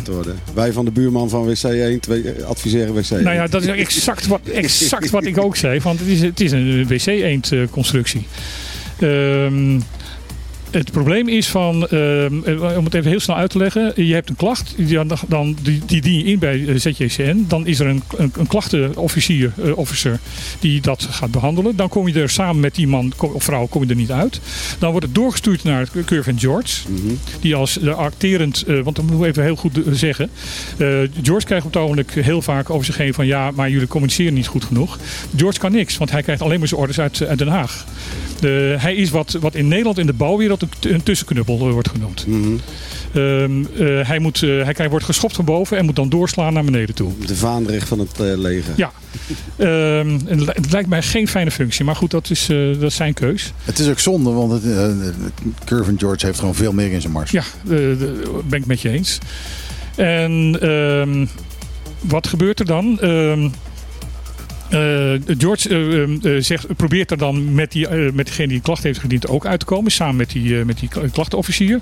Wij 0.55 0.73
van 0.73 0.85
de 0.85 0.91
buurman 0.91 1.29
van 1.29 1.45
WC 1.45 1.63
1 1.63 2.01
twee, 2.01 2.33
eh, 2.33 2.45
adviseren 2.45 2.95
WC 2.95 3.11
1. 3.11 3.23
nou 3.23 3.37
ja, 3.37 3.47
dat 3.47 3.63
is 3.63 3.69
exact 3.69 4.27
wat, 4.27 4.41
exact 4.53 5.11
wat 5.11 5.25
ik 5.25 5.39
ook 5.39 5.57
zei. 5.57 5.81
Want 5.81 5.99
het 5.99 6.09
is, 6.09 6.21
het 6.21 6.41
is 6.41 6.53
een 6.53 6.87
wc-eend 6.87 7.53
eh, 7.53 7.61
constructie. 7.71 8.27
Ehm, 8.99 9.81
het 10.71 10.93
probleem 10.93 11.29
is 11.29 11.49
van, 11.49 11.89
ehm, 11.89 12.45
eh, 12.45 12.77
om 12.77 12.85
het 12.85 12.95
even 12.95 13.11
heel 13.11 13.21
snel 13.21 13.37
uit 13.37 13.51
te 13.51 13.59
leggen. 13.59 13.93
Je 14.07 14.15
hebt 14.15 14.29
een 14.29 14.37
klacht, 14.37 14.75
die, 14.77 14.99
dan, 15.29 15.57
die, 15.63 15.83
die 15.87 16.01
dien 16.01 16.19
je 16.19 16.25
in 16.25 16.39
bij 16.39 16.67
eh, 16.67 16.77
ZJCN. 16.77 17.45
Dan 17.49 17.67
is 17.67 17.81
er 17.81 17.87
een, 17.87 18.03
een, 18.17 18.33
een 18.39 18.47
klachtenofficier, 18.47 19.53
eh, 19.65 19.79
officer, 19.79 20.19
die 20.61 20.81
dat 20.81 21.07
gaat 21.11 21.31
behandelen. 21.31 21.77
Dan 21.77 21.89
kom 21.89 22.09
je 22.09 22.21
er 22.21 22.31
samen 22.31 22.61
met 22.61 22.75
die 22.75 22.87
man 22.87 23.13
of 23.19 23.45
vrouw 23.45 23.67
kom 23.67 23.83
je 23.83 23.89
er 23.89 23.97
niet 23.97 24.11
uit. 24.11 24.41
Dan 24.79 24.91
wordt 24.91 25.07
het 25.07 25.15
doorgestuurd 25.15 25.65
naar 25.65 25.89
Curve 26.05 26.33
George. 26.37 26.89
Mhm. 26.89 27.15
Die 27.41 27.55
als 27.55 27.73
de 27.73 27.93
acterend, 27.93 28.65
want 28.67 28.97
dat 28.97 29.05
moeten 29.05 29.19
we 29.19 29.27
even 29.27 29.43
heel 29.43 29.57
goed 29.57 29.81
zeggen. 29.91 30.31
George 31.23 31.47
krijgt 31.47 31.67
op 31.67 31.73
het 31.73 31.83
ogenblik 31.83 32.11
heel 32.11 32.43
vaak 32.43 32.71
over 32.71 32.85
zich 32.85 32.97
heen 32.97 33.15
van 33.15 33.27
ja, 33.27 33.51
maar 33.51 33.71
jullie 33.71 33.87
communiceren 33.87 34.35
niet 34.35 34.47
goed 34.47 34.65
genoeg. 34.65 34.99
George 35.37 35.59
kan 35.59 35.73
niks, 35.73 35.97
want 35.97 36.11
hij 36.11 36.23
krijgt 36.23 36.43
alleen 36.43 36.59
maar 36.59 36.69
zijn 36.69 36.81
orders 36.81 37.01
uit, 37.01 37.23
uit 37.27 37.39
Den 37.39 37.49
Haag. 37.49 37.87
De, 38.41 38.75
hij 38.79 38.95
is 38.95 39.11
wat, 39.11 39.37
wat 39.41 39.55
in 39.55 39.69
Nederland 39.69 39.99
in 39.99 40.07
de 40.07 40.13
bouwwereld 40.13 40.63
een, 40.63 40.69
een 40.81 41.03
tussenknuppel 41.03 41.67
eh, 41.67 41.73
wordt 41.73 41.89
genoemd. 41.89 42.27
Mhm. 42.27 42.49
Ehm, 43.15 43.65
eh, 43.79 44.09
hij 44.09 44.19
moet, 44.19 44.43
eh, 44.43 44.49
hij 44.49 44.73
krijgt, 44.73 44.91
wordt 44.91 45.05
geschopt 45.05 45.35
van 45.37 45.45
boven 45.45 45.79
en 45.79 45.85
moet 45.85 45.97
dan 45.97 46.09
doorslaan 46.09 46.53
naar 46.53 46.65
beneden 46.65 46.95
toe. 46.95 47.13
De 47.27 47.37
vaandrig 47.37 47.87
van 47.87 47.99
het 47.99 48.21
eh, 48.21 48.37
leger. 48.37 48.73
Ja. 48.77 48.93
Ehm, 49.57 50.11
het 50.27 50.41
li- 50.41 50.47
het 50.53 50.73
lijkt 50.73 50.89
mij 50.89 51.03
geen 51.03 51.29
fijne 51.29 51.51
functie, 51.51 51.85
maar 51.85 51.97
goed, 51.97 52.11
dat 52.11 52.31
is, 52.31 52.49
eh, 52.49 52.57
dat 52.73 52.83
is 52.91 52.95
zijn 52.95 53.15
keus. 53.15 53.53
het 53.65 53.79
is 53.79 53.89
ook 53.89 53.99
zonde, 53.99 54.31
want 54.31 54.53
het, 54.53 54.65
eh, 54.65 54.91
Curve 55.65 55.95
George 55.97 56.27
heeft 56.27 56.39
gewoon 56.39 56.55
veel 56.55 56.73
meer 56.73 56.93
in 56.93 57.01
zijn 57.01 57.13
mars. 57.13 57.31
Ja, 57.31 57.43
eh, 57.69 57.77
ben 58.49 58.59
ik 58.61 58.67
met 58.67 58.81
je 58.81 58.91
eens. 58.91 59.19
En 59.97 60.59
ehm, 60.61 61.27
wat 62.01 62.27
gebeurt 62.27 62.61
er 62.61 62.67
dan? 62.67 62.99
Eh, 64.71 65.37
George 65.39 65.69
eh, 65.69 66.37
eh, 66.37 66.43
zegt, 66.43 66.77
probeert 66.77 67.11
er 67.11 67.19
dan 67.19 67.55
met, 67.55 67.73
die, 67.73 67.89
eh, 67.89 68.13
met 68.13 68.27
degene 68.27 68.47
die 68.47 68.57
een 68.57 68.63
klacht 68.63 68.83
heeft 68.83 68.99
gediend 69.01 69.29
ook 69.29 69.47
uit 69.47 69.61
te 69.61 69.67
komen. 69.67 69.91
Samen 69.93 70.17
met 70.17 70.31
die, 70.31 70.65
met 70.65 70.79
die 70.79 70.89
kla- 70.89 71.09
klachtenofficier. 71.13 71.81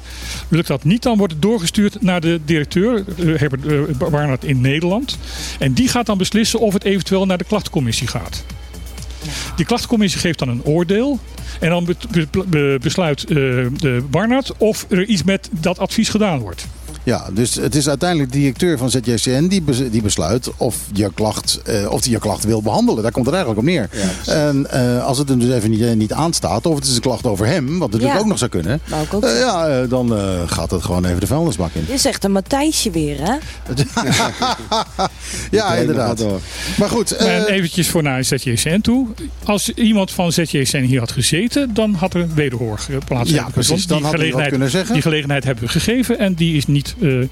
Lukt 0.48 0.66
dat 0.66 0.84
niet, 0.84 1.02
dan 1.02 1.18
wordt 1.18 1.32
het 1.32 1.42
doorgestuurd 1.42 2.02
naar 2.02 2.20
de 2.20 2.40
directeur, 2.44 3.04
Herbert 3.16 3.64
uh, 3.64 3.80
Barnard 4.10 4.44
in 4.44 4.60
Nederland. 4.60 5.18
En 5.58 5.72
die 5.72 5.88
gaat 5.88 6.06
dan 6.06 6.18
beslissen 6.18 6.60
of 6.60 6.72
het 6.72 6.84
eventueel 6.84 7.26
naar 7.26 7.38
de 7.38 7.44
klachtencommissie 7.44 8.06
gaat. 8.06 8.44
Die 9.56 9.66
klachtencommissie 9.66 10.20
geeft 10.20 10.38
dan 10.38 10.48
een 10.48 10.64
oordeel. 10.64 11.18
En 11.60 11.68
dan 11.68 11.84
be- 11.84 12.26
be- 12.30 12.44
be- 12.46 12.78
besluit 12.80 13.28
de 13.28 14.04
Barnard 14.10 14.52
of 14.56 14.86
er 14.88 15.04
iets 15.04 15.22
met 15.22 15.48
dat 15.52 15.78
advies 15.78 16.08
gedaan 16.08 16.38
wordt. 16.38 16.66
Ja, 17.06 17.26
dus 17.32 17.54
het 17.54 17.74
is 17.74 17.88
uiteindelijk 17.88 18.32
de 18.32 18.38
directeur 18.38 18.78
van 18.78 18.90
ZJCN 18.90 19.46
die, 19.46 19.62
bes- 19.62 19.90
die 19.90 20.02
besluit 20.02 20.50
of 20.56 20.76
je 20.92 21.10
klacht, 21.14 21.60
eh, 21.64 21.90
of 21.90 22.00
die 22.00 22.12
je 22.12 22.18
klacht 22.18 22.44
wil 22.44 22.62
behandelen. 22.62 23.02
Daar 23.02 23.12
komt 23.12 23.26
het 23.26 23.34
eigenlijk 23.34 23.66
op 23.66 23.72
neer. 23.72 23.88
Ja, 24.24 24.32
En 24.32 24.70
eh, 24.70 25.04
als 25.04 25.18
het 25.18 25.28
hem 25.28 25.38
dus 25.38 25.54
even 25.54 25.70
niet, 25.70 25.82
eh, 25.82 25.92
niet 25.92 26.12
aanstaat, 26.12 26.66
of 26.66 26.74
het 26.74 26.84
is 26.84 26.94
een 26.94 27.00
klacht 27.00 27.26
over 27.26 27.46
hem, 27.46 27.78
wat 27.78 27.90
natuurlijk 27.90 28.14
Ja. 28.14 28.20
ook 28.20 28.26
nog 28.26 28.38
zou 28.38 28.50
kunnen. 28.50 28.80
Ook 29.12 29.24
ja, 29.24 29.86
dan 29.86 30.16
eh, 30.16 30.40
gaat 30.46 30.70
het 30.70 30.82
gewoon 30.84 31.04
even 31.04 31.20
de 31.20 31.26
vuilnisbak 31.26 31.70
in. 31.72 31.84
Dit 31.86 31.94
is 31.94 32.04
echt 32.04 32.24
een 32.24 32.32
Matthijsje 32.32 32.90
weer, 32.90 33.16
hè? 33.20 33.34
Ja, 35.50 35.74
inderdaad. 35.74 36.24
Maar 36.78 36.88
goed, 36.88 37.10
eh, 37.10 37.36
en 37.36 37.46
eventjes 37.46 37.88
voor 37.88 38.02
naar 38.02 38.24
ZJCN 38.24 38.80
toe. 38.80 39.06
Als 39.44 39.68
iemand 39.74 40.10
van 40.10 40.32
ZJCN 40.32 40.76
hier 40.82 40.98
had 41.00 41.12
gezeten, 41.12 41.74
dan 41.74 41.94
had 41.94 42.14
er 42.14 42.20
een 42.20 42.34
wederhoor 42.34 42.76
plaatsgevonden. 42.88 43.34
ja, 43.34 43.48
precies. 43.52 43.86
Dan 43.86 43.98
die 43.98 44.06
had 44.06 44.18
hij 44.36 44.48
kunnen 44.48 44.70
zeggen. 44.70 44.92
die 44.92 45.02
gelegenheid 45.02 45.44
hebben 45.44 45.64
we 45.64 45.70
gegeven 45.70 46.18
en 46.18 46.34
die 46.34 46.56
is 46.56 46.66
niet... 46.66 46.94
eh, 47.02 47.28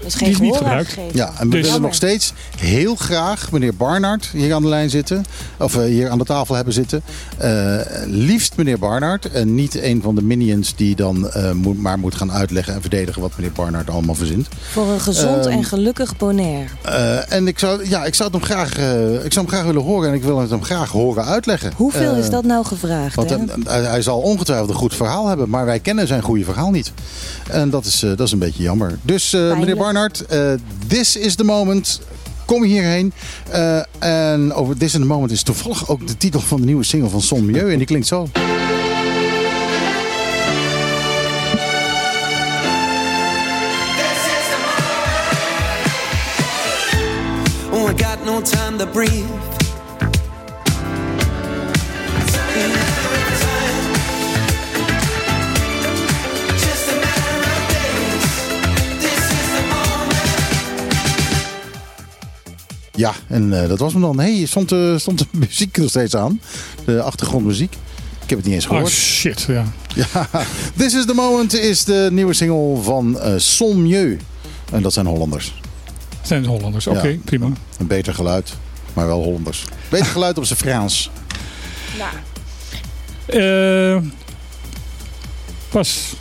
Dat 0.00 0.08
is 0.08 0.14
Die 0.14 0.22
geen 0.24 0.32
is 0.34 0.40
niet 0.40 0.56
gebruikt. 0.56 0.96
Ja, 1.12 1.32
en 1.38 1.48
we 1.50 1.56
Dus- 1.56 1.66
willen 1.66 1.80
nog 1.82 1.94
steeds 1.94 2.32
heel 2.58 2.94
graag 2.94 3.50
meneer 3.52 3.74
Barnard 3.74 4.28
hier 4.32 4.54
aan 4.54 4.62
de 4.62 4.68
lijn 4.68 4.90
zitten. 4.90 5.24
Of 5.58 5.76
eh, 5.76 5.82
hier 5.84 6.08
aan 6.10 6.18
de 6.18 6.24
tafel 6.24 6.54
hebben 6.54 6.72
zitten. 6.74 7.02
Eh, 7.38 7.76
liefst 8.06 8.56
meneer 8.56 8.78
Barnard. 8.78 9.30
En 9.30 9.54
niet 9.54 9.82
een 9.82 10.02
van 10.02 10.14
de 10.14 10.22
minions 10.22 10.74
die 10.76 10.96
dan 10.96 11.30
eh, 11.30 11.50
moet, 11.52 11.78
maar 11.78 11.98
moet 11.98 12.14
gaan 12.14 12.32
uitleggen 12.32 12.74
en 12.74 12.80
verdedigen 12.80 13.22
wat 13.22 13.32
meneer 13.36 13.52
Barnard 13.52 13.90
allemaal 13.90 14.14
verzint. 14.14 14.48
Voor 14.70 14.88
een 14.88 15.00
gezond 15.00 15.46
Ehm, 15.46 15.56
en 15.56 15.64
gelukkig 15.64 16.16
Bonaire. 16.16 16.68
Eh, 16.82 17.32
en 17.32 17.46
ik 17.46 17.58
zou, 17.58 17.88
ja, 17.88 18.04
ik 18.04 18.14
zou 18.14 18.30
het 18.32 18.38
hem 18.40 18.50
graag, 18.50 18.68
ik 19.24 19.32
zou 19.32 19.46
hem 19.46 19.48
graag 19.48 19.64
willen 19.64 19.82
horen 19.82 20.08
en 20.08 20.14
ik 20.14 20.22
wil 20.22 20.38
het 20.40 20.50
hem 20.50 20.62
graag 20.64 20.90
horen 20.90 21.24
uitleggen. 21.24 21.72
Hoeveel 21.76 22.14
is 22.14 22.30
dat 22.30 22.44
nou 22.44 22.64
gevraagd, 22.64 23.14
Want 23.14 23.30
hè? 23.30 23.36
hij, 23.64 23.82
hij 23.82 24.02
zal 24.02 24.18
ongetwijfeld 24.18 24.68
een 24.70 24.74
goed 24.74 24.94
verhaal 24.94 25.26
hebben, 25.28 25.48
maar 25.48 25.64
wij 25.64 25.78
kennen 25.80 26.06
zijn 26.06 26.22
goede 26.22 26.44
verhaal 26.44 26.70
niet. 26.70 26.92
En 27.50 27.70
dat 27.70 27.84
is, 27.84 28.02
eh, 28.02 28.08
dat 28.10 28.26
is 28.26 28.32
een 28.32 28.38
beetje 28.38 28.62
jammer. 28.62 28.98
Dus 29.02 29.32
eh, 29.32 29.40
meneer 29.40 29.76
Barnard, 29.76 29.88
eh, 29.96 30.54
this 30.88 31.16
is 31.16 31.36
the 31.36 31.44
moment. 31.44 32.00
kom 32.50 32.64
hierheen. 32.64 33.12
Eh, 33.50 33.82
en 33.98 34.52
over 34.52 34.76
This 34.76 34.94
in 34.94 35.00
the 35.00 35.06
Moment 35.06 35.32
is 35.32 35.42
toevallig 35.42 35.88
ook 35.88 36.06
de 36.06 36.16
titel 36.16 36.40
van 36.40 36.60
de 36.60 36.66
nieuwe 36.66 36.84
single 36.84 37.08
van 37.08 37.20
Son. 37.22 37.54
En 37.56 37.78
die 37.78 37.86
klinkt 37.86 38.06
zo. 38.06 38.28
I 47.90 47.92
got 47.92 48.24
no 48.24 48.40
time 48.40 48.78
to 48.78 48.86
breathe. 48.86 49.49
Ja, 63.00 63.14
en 63.26 63.62
eh, 63.62 63.68
dat 63.68 63.78
was 63.78 63.92
hem 63.92 64.02
dan. 64.02 64.18
hey, 64.20 64.46
stond, 64.46 64.72
eh, 64.72 64.96
stond 64.96 65.18
de 65.18 65.26
muziek 65.38 65.76
nog 65.76 65.88
steeds 65.88 66.16
aan? 66.16 66.40
De 66.84 67.02
achtergrondmuziek. 67.02 67.72
Ik 68.22 68.28
heb 68.30 68.38
het 68.38 68.46
niet 68.46 68.54
eens 68.54 68.64
Oh 68.64 68.70
gehoord. 68.70 68.90
shit, 68.92 69.42
ja. 69.48 69.64
Ja, 69.94 70.28
This 70.76 70.94
is 70.94 71.04
the 71.06 71.14
Moment 71.14 71.54
is 71.54 71.84
de 71.84 72.08
nieuwe 72.12 72.34
single 72.34 72.82
van 72.82 73.18
Mieu. 73.76 74.18
En 74.72 74.82
dat 74.82 74.92
zijn 74.92 75.06
Hollanders. 75.06 75.54
Zijn 76.22 76.40
het 76.42 76.50
Hollanders? 76.50 76.86
Oké, 76.86 77.06
Ja. 77.08 77.16
prima. 77.24 77.46
Een 77.78 77.86
beter 77.86 78.14
geluid, 78.14 78.52
maar 78.92 79.06
wel 79.06 79.22
Hollanders. 79.22 79.64
Beter 79.88 80.06
geluid 80.06 80.38
op 80.38 80.44
zijn 80.44 80.58
Frans. 80.58 81.10
Nou, 81.98 82.10
Eh, 83.26 84.02
pas. 85.68 86.12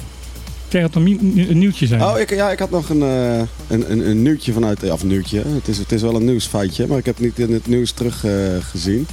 Kijk, 0.69 0.83
het 0.83 0.95
een, 0.95 1.57
nieuwtje 1.57 1.87
zijn. 1.87 2.03
Oh, 2.03 2.19
ik, 2.19 2.29
ja, 2.29 2.51
ik 2.51 2.59
had 2.59 2.69
nog 2.69 2.89
een, 2.89 3.01
eh, 3.01 3.39
een, 3.67 4.09
een, 4.09 4.21
nieuwtje 4.21 4.53
vanuit... 4.53 4.83
eh, 4.83 4.91
Of 4.91 5.03
nieuwtje. 5.03 5.43
Het 5.47 5.67
is, 5.67 5.77
het 5.77 5.91
is 5.91 6.01
wel 6.01 6.15
een 6.15 6.25
nieuwsfeitje, 6.25 6.87
maar 6.87 6.97
ik 6.97 7.05
heb 7.05 7.17
het 7.17 7.25
niet 7.25 7.39
in 7.39 7.53
het 7.53 7.67
nieuws 7.67 7.91
teruggezien. 7.91 8.61
gezien. 8.61 9.07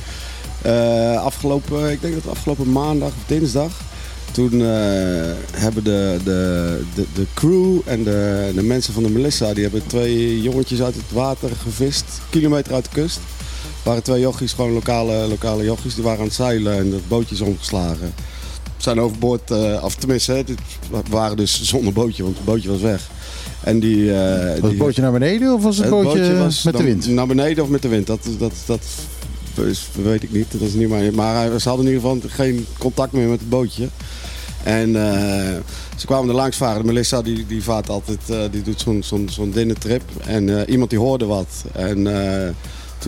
Eh, 0.62 1.22
afgelopen, 1.22 1.90
ik 1.90 2.00
denk 2.00 2.14
dat 2.14 2.28
afgelopen 2.28 2.72
maandag 2.72 3.08
of 3.08 3.22
dinsdag... 3.26 3.80
Toen 4.32 4.60
hebben 5.52 5.84
de, 5.84 6.18
de, 6.24 6.80
de, 6.94 7.04
de 7.14 7.26
crew 7.34 7.78
en 7.84 8.04
de, 8.04 8.50
de 8.54 8.62
mensen 8.62 8.92
van 8.92 9.02
de 9.02 9.08
Melissa... 9.08 9.54
die 9.54 9.62
hebben 9.62 9.86
twee 9.86 10.42
jongetjes 10.42 10.82
uit 10.82 10.94
het 10.94 11.12
water 11.12 11.50
gevist. 11.62 12.04
Kilometer 12.30 12.74
uit 12.74 12.84
de 12.84 12.90
kust. 12.92 13.20
Waren 13.82 14.02
twee 14.02 14.20
jochies, 14.20 14.52
gewoon 14.52 14.72
lokale, 14.72 15.26
lokale 15.26 15.64
jochies. 15.64 15.94
Die 15.94 16.04
waren 16.04 16.18
aan 16.18 16.24
het 16.24 16.34
zeilen 16.34 16.76
en 16.78 16.90
dat 16.90 17.08
bootje 17.08 17.34
is 17.34 17.40
omgeslagen. 17.40 18.14
Zijn 18.76 19.00
overboord, 19.00 19.50
eh 19.50 19.80
of 19.84 19.94
tenminste, 19.94 20.32
hè, 20.32 20.44
dit- 20.44 20.58
we 20.90 21.00
waren 21.10 21.36
dus 21.36 21.62
zonder 21.62 21.92
bootje, 21.92 22.22
want 22.22 22.36
het 22.36 22.44
bootje 22.44 22.68
was 22.68 22.80
weg. 22.80 23.08
En 23.60 23.80
die... 23.80 24.12
eh, 24.14 24.46
Was 24.50 24.54
die- 24.60 24.68
het 24.68 24.78
bootje 24.78 25.02
naar 25.02 25.12
beneden 25.12 25.54
of 25.54 25.62
was 25.62 25.76
het, 25.76 25.84
het 25.84 25.94
bootje, 25.94 26.48
met 26.64 26.76
de 26.76 26.82
wind? 26.82 27.06
Naar 27.08 27.26
beneden 27.26 27.64
of 27.64 27.70
met 27.70 27.82
de 27.82 27.88
wind, 27.88 28.06
dat, 28.06 28.20
dat, 28.38 28.52
dat 28.66 28.80
is- 29.66 29.88
weet 30.02 30.22
ik 30.22 30.32
niet. 30.32 30.46
Dat 30.52 30.60
is 30.60 30.72
niet 30.72 30.88
maar, 30.88 31.14
maar 31.14 31.34
hij- 31.34 31.58
ze 31.58 31.68
hadden 31.68 31.86
in 31.86 31.92
ieder 31.92 32.10
geval 32.10 32.30
geen 32.30 32.66
contact 32.78 33.12
meer 33.12 33.28
met 33.28 33.40
het 33.40 33.48
bootje. 33.48 33.88
En 34.62 34.96
eh, 34.96 35.56
ze 35.96 36.06
kwamen 36.06 36.28
er 36.28 36.34
langs 36.34 36.56
varen. 36.56 36.86
Melissa 36.86 37.22
die, 37.22 37.46
die 37.46 37.62
vaart 37.62 37.88
altijd, 37.88 38.18
eh, 38.30 38.38
die 38.50 38.62
doet 38.62 38.80
zo'n 38.80 39.02
zo'n 39.02 39.28
zo'n 39.30 39.50
dinnertrip. 39.50 40.02
En 40.26 40.58
eh, 40.58 40.72
iemand 40.72 40.90
die 40.90 40.98
hoorde 40.98 41.24
wat. 41.24 41.48
En 41.72 42.06
eh, 42.06 42.48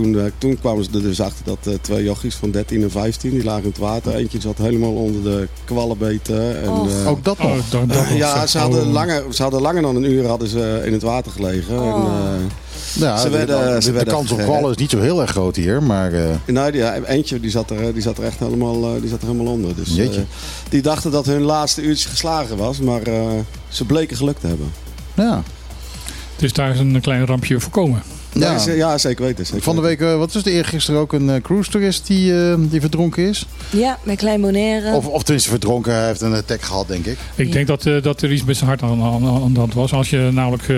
toen, 0.03 0.19
eh, 0.19 0.25
toen 0.39 0.59
kwamen 0.61 0.85
ze 0.85 0.91
er 0.95 1.03
dus 1.03 1.21
achter 1.21 1.45
dat 1.45 1.59
eh, 1.63 1.73
twee 1.81 2.05
jochies 2.05 2.35
van 2.35 2.51
13 2.51 2.83
en 2.83 2.91
15, 2.91 3.31
die 3.31 3.45
lagen 3.45 3.63
in 3.63 3.69
het 3.69 3.79
water. 3.79 4.15
Eentje 4.15 4.41
zat 4.41 4.59
helemaal 4.59 4.93
onder 4.93 5.23
de 5.23 5.49
kwallenbeten. 5.65 6.63
En, 6.63 6.69
eh, 7.03 7.09
Ook 7.09 7.25
dat 7.25 7.39
Oh, 7.39 7.55
nog. 7.55 7.69
dat, 7.71 7.89
dat 7.89 8.05
ja, 8.17 8.47
ze 8.47 8.59
hadden, 8.59 8.87
oh. 8.87 8.93
langer, 8.93 9.23
ze 9.35 9.43
hadden 9.43 9.61
langer 9.61 9.83
dan 9.83 9.97
een 9.97 10.11
uur 10.11 10.27
hadden 10.27 10.49
ze 10.49 10.83
in 10.85 10.93
het 10.93 11.03
water 11.03 11.33
gelegen. 11.33 11.75
En, 11.75 11.81
Oh. 11.83 12.07
eh, 12.07 12.41
Ja, 12.95 13.17
ze 13.17 13.31
de- 13.31 13.37
werden- 13.37 13.75
de, 13.75 13.83
ze 13.83 13.89
de 13.89 13.95
werden 13.95 14.15
kans 14.15 14.31
op 14.31 14.39
kwallen 14.39 14.71
is 14.71 14.77
niet 14.77 14.91
zo 14.91 15.01
heel 15.01 15.21
erg 15.21 15.31
groot 15.31 15.57
hier, 15.57 15.83
maar 15.83 16.13
eh, 16.13 16.29
Nou, 16.47 16.71
die, 16.71 16.81
ja, 16.81 16.95
eentje 17.03 17.41
die 17.41 17.51
zat, 17.51 17.71
er, 17.71 17.93
die 17.93 18.03
zat 18.03 18.19
er 18.19 18.25
echt 18.25 18.39
helemaal, 18.39 19.01
die 19.01 19.09
zat 19.09 19.21
er 19.23 19.27
helemaal 19.29 19.53
onder. 19.53 19.75
Dus, 19.77 19.97
eh, 19.97 20.09
die 20.69 20.83
dachten 20.83 21.11
dat 21.11 21.27
hun 21.27 21.43
laatste 21.43 21.83
uurtje 21.83 22.09
geslagen 22.09 22.57
was, 22.57 22.79
maar 22.81 23.03
eh, 23.03 23.23
ze 23.69 23.85
bleken 23.85 24.17
geluk 24.17 24.39
te 24.39 24.47
hebben. 24.47 24.73
ja. 25.15 25.43
Dus 26.37 26.53
daar 26.53 26.71
is 26.75 26.79
een 26.79 27.01
klein 27.01 27.27
rampje 27.27 27.61
voorkomen. 27.61 28.03
Ja, 28.39 28.53
Ja. 28.53 28.59
ze- 28.59 28.77
ja 28.77 28.99
zeker 28.99 29.25
weten. 29.25 29.47
Zeker 29.47 29.63
Van 29.63 29.77
de 29.77 29.83
week, 29.83 30.01
eh, 30.01 30.17
wat 30.17 30.35
is 30.35 30.43
de 30.43 30.51
eergisteren 30.51 31.01
ook 31.01 31.13
een 31.13 31.31
eh, 31.31 31.41
cruise 31.43 31.71
tourist 31.71 32.07
die, 32.07 32.49
eh, 32.51 32.55
die 32.59 32.81
verdronken 32.81 33.23
is? 33.29 33.47
ja, 33.71 33.99
met 34.03 34.17
Klein 34.17 34.41
Bonaire. 34.41 34.95
Of, 34.95 35.07
of 35.07 35.23
tenminste 35.23 35.51
verdronken, 35.51 35.95
hij 35.95 36.07
heeft 36.07 36.21
een 36.21 36.35
attack 36.35 36.63
gehad, 36.63 36.89
denk 36.89 37.07
ik. 37.07 37.19
Ik 37.35 37.47
Ja. 37.47 37.53
denk 37.53 37.67
dat, 37.67 37.83
dat 38.03 38.23
er 38.23 38.33
iets 38.33 38.45
met 38.45 38.57
zijn 38.57 38.69
hart 38.69 38.83
aan, 38.83 39.03
aan, 39.03 39.27
aan 39.43 39.53
de 39.53 39.59
hand 39.59 39.75
was. 39.75 39.93
Als 39.93 40.11
je 40.11 40.29
namelijk 40.33 40.69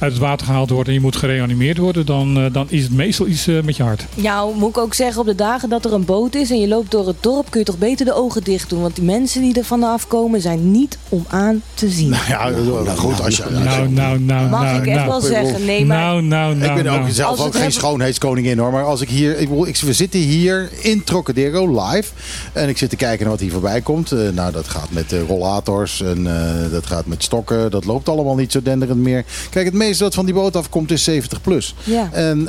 uit 0.00 0.12
het 0.12 0.18
water 0.18 0.46
gehaald 0.46 0.70
wordt 0.70 0.88
en 0.88 0.94
je 0.94 1.00
moet 1.00 1.16
gereanimeerd 1.16 1.78
worden, 1.78 2.06
dan, 2.06 2.48
dan 2.52 2.66
is 2.70 2.82
het 2.82 2.92
meestal 2.92 3.26
iets 3.26 3.46
met 3.64 3.76
je 3.76 3.82
hart. 3.82 4.04
Ja, 4.14 4.44
moet 4.54 4.68
ik 4.68 4.78
ook 4.78 4.94
zeggen, 4.94 5.20
op 5.20 5.26
de 5.26 5.34
dagen 5.34 5.68
dat 5.68 5.84
er 5.84 5.92
een 5.92 6.04
boot 6.04 6.34
is 6.34 6.50
en 6.50 6.60
je 6.60 6.68
loopt 6.68 6.90
door 6.90 7.06
het 7.06 7.22
dorp, 7.22 7.50
kun 7.50 7.60
je 7.60 7.66
toch 7.66 7.78
beter 7.78 8.04
de 8.06 8.14
ogen 8.14 8.44
dicht 8.44 8.68
doen. 8.70 8.80
Want 8.80 8.94
die 8.96 9.04
mensen 9.04 9.40
die 9.42 9.54
er 9.58 9.64
vanaf 9.64 10.06
komen 10.06 10.40
zijn 10.40 10.70
niet 10.70 10.98
om 11.08 11.24
aan 11.28 11.62
te 11.74 11.88
zien. 11.88 12.14
Ja, 12.28 12.48
nou, 12.48 12.86
goed, 12.88 13.22
als 13.24 13.36
je... 13.36 13.44
Nou, 13.50 13.88
nou, 13.88 14.18
nou, 14.20 14.48
Mag 14.48 14.62
nou, 14.62 14.78
ik 14.80 14.86
echt 14.86 14.96
nou. 14.96 15.08
wel 15.08 15.20
zeggen. 15.20 15.64
Nee, 15.64 15.84
maar 15.84 15.98
Nou, 15.98 16.22
nou, 16.22 16.54
nou, 16.56 16.79
ben 16.82 16.92
ook 16.92 17.00
nou. 17.00 17.12
zelf 17.12 17.28
Als 17.30 17.38
ook 17.38 17.44
het 17.44 17.54
geen 17.54 17.62
hebben- 17.62 17.80
schoonheidskoningin 17.80 18.58
hoor. 18.58 18.72
Maar 18.72 18.84
als 18.84 19.00
ik 19.00 19.08
hier. 19.08 19.38
Ik, 19.38 19.48
ik, 19.66 19.76
we 19.76 19.92
zitten 19.92 20.20
hier 20.20 20.68
in 20.80 21.04
Trocadero 21.04 21.84
live. 21.84 22.12
En 22.52 22.68
ik 22.68 22.78
zit 22.78 22.90
te 22.90 22.96
kijken 22.96 23.20
naar 23.20 23.30
wat 23.30 23.40
hier 23.40 23.50
voorbij 23.50 23.80
komt. 23.80 24.12
Eh, 24.12 24.28
nou, 24.28 24.52
dat 24.52 24.68
gaat 24.68 24.90
met 24.90 25.12
eh, 25.12 25.18
rollators. 25.28 26.02
En 26.02 26.26
eh, 26.26 26.70
dat 26.70 26.86
gaat 26.86 27.06
met 27.06 27.22
stokken. 27.22 27.70
Dat 27.70 27.84
loopt 27.84 28.08
allemaal 28.08 28.36
niet 28.36 28.52
zo 28.52 28.62
denderend 28.62 29.00
meer. 29.00 29.24
Kijk, 29.50 29.64
het 29.64 29.74
meeste 29.74 30.04
wat 30.04 30.14
van 30.14 30.24
die 30.24 30.34
boot 30.34 30.56
afkomt 30.56 30.90
is 30.90 31.04
70 31.04 31.40
plus. 31.40 31.74
Ja. 31.84 32.08
En 32.12 32.48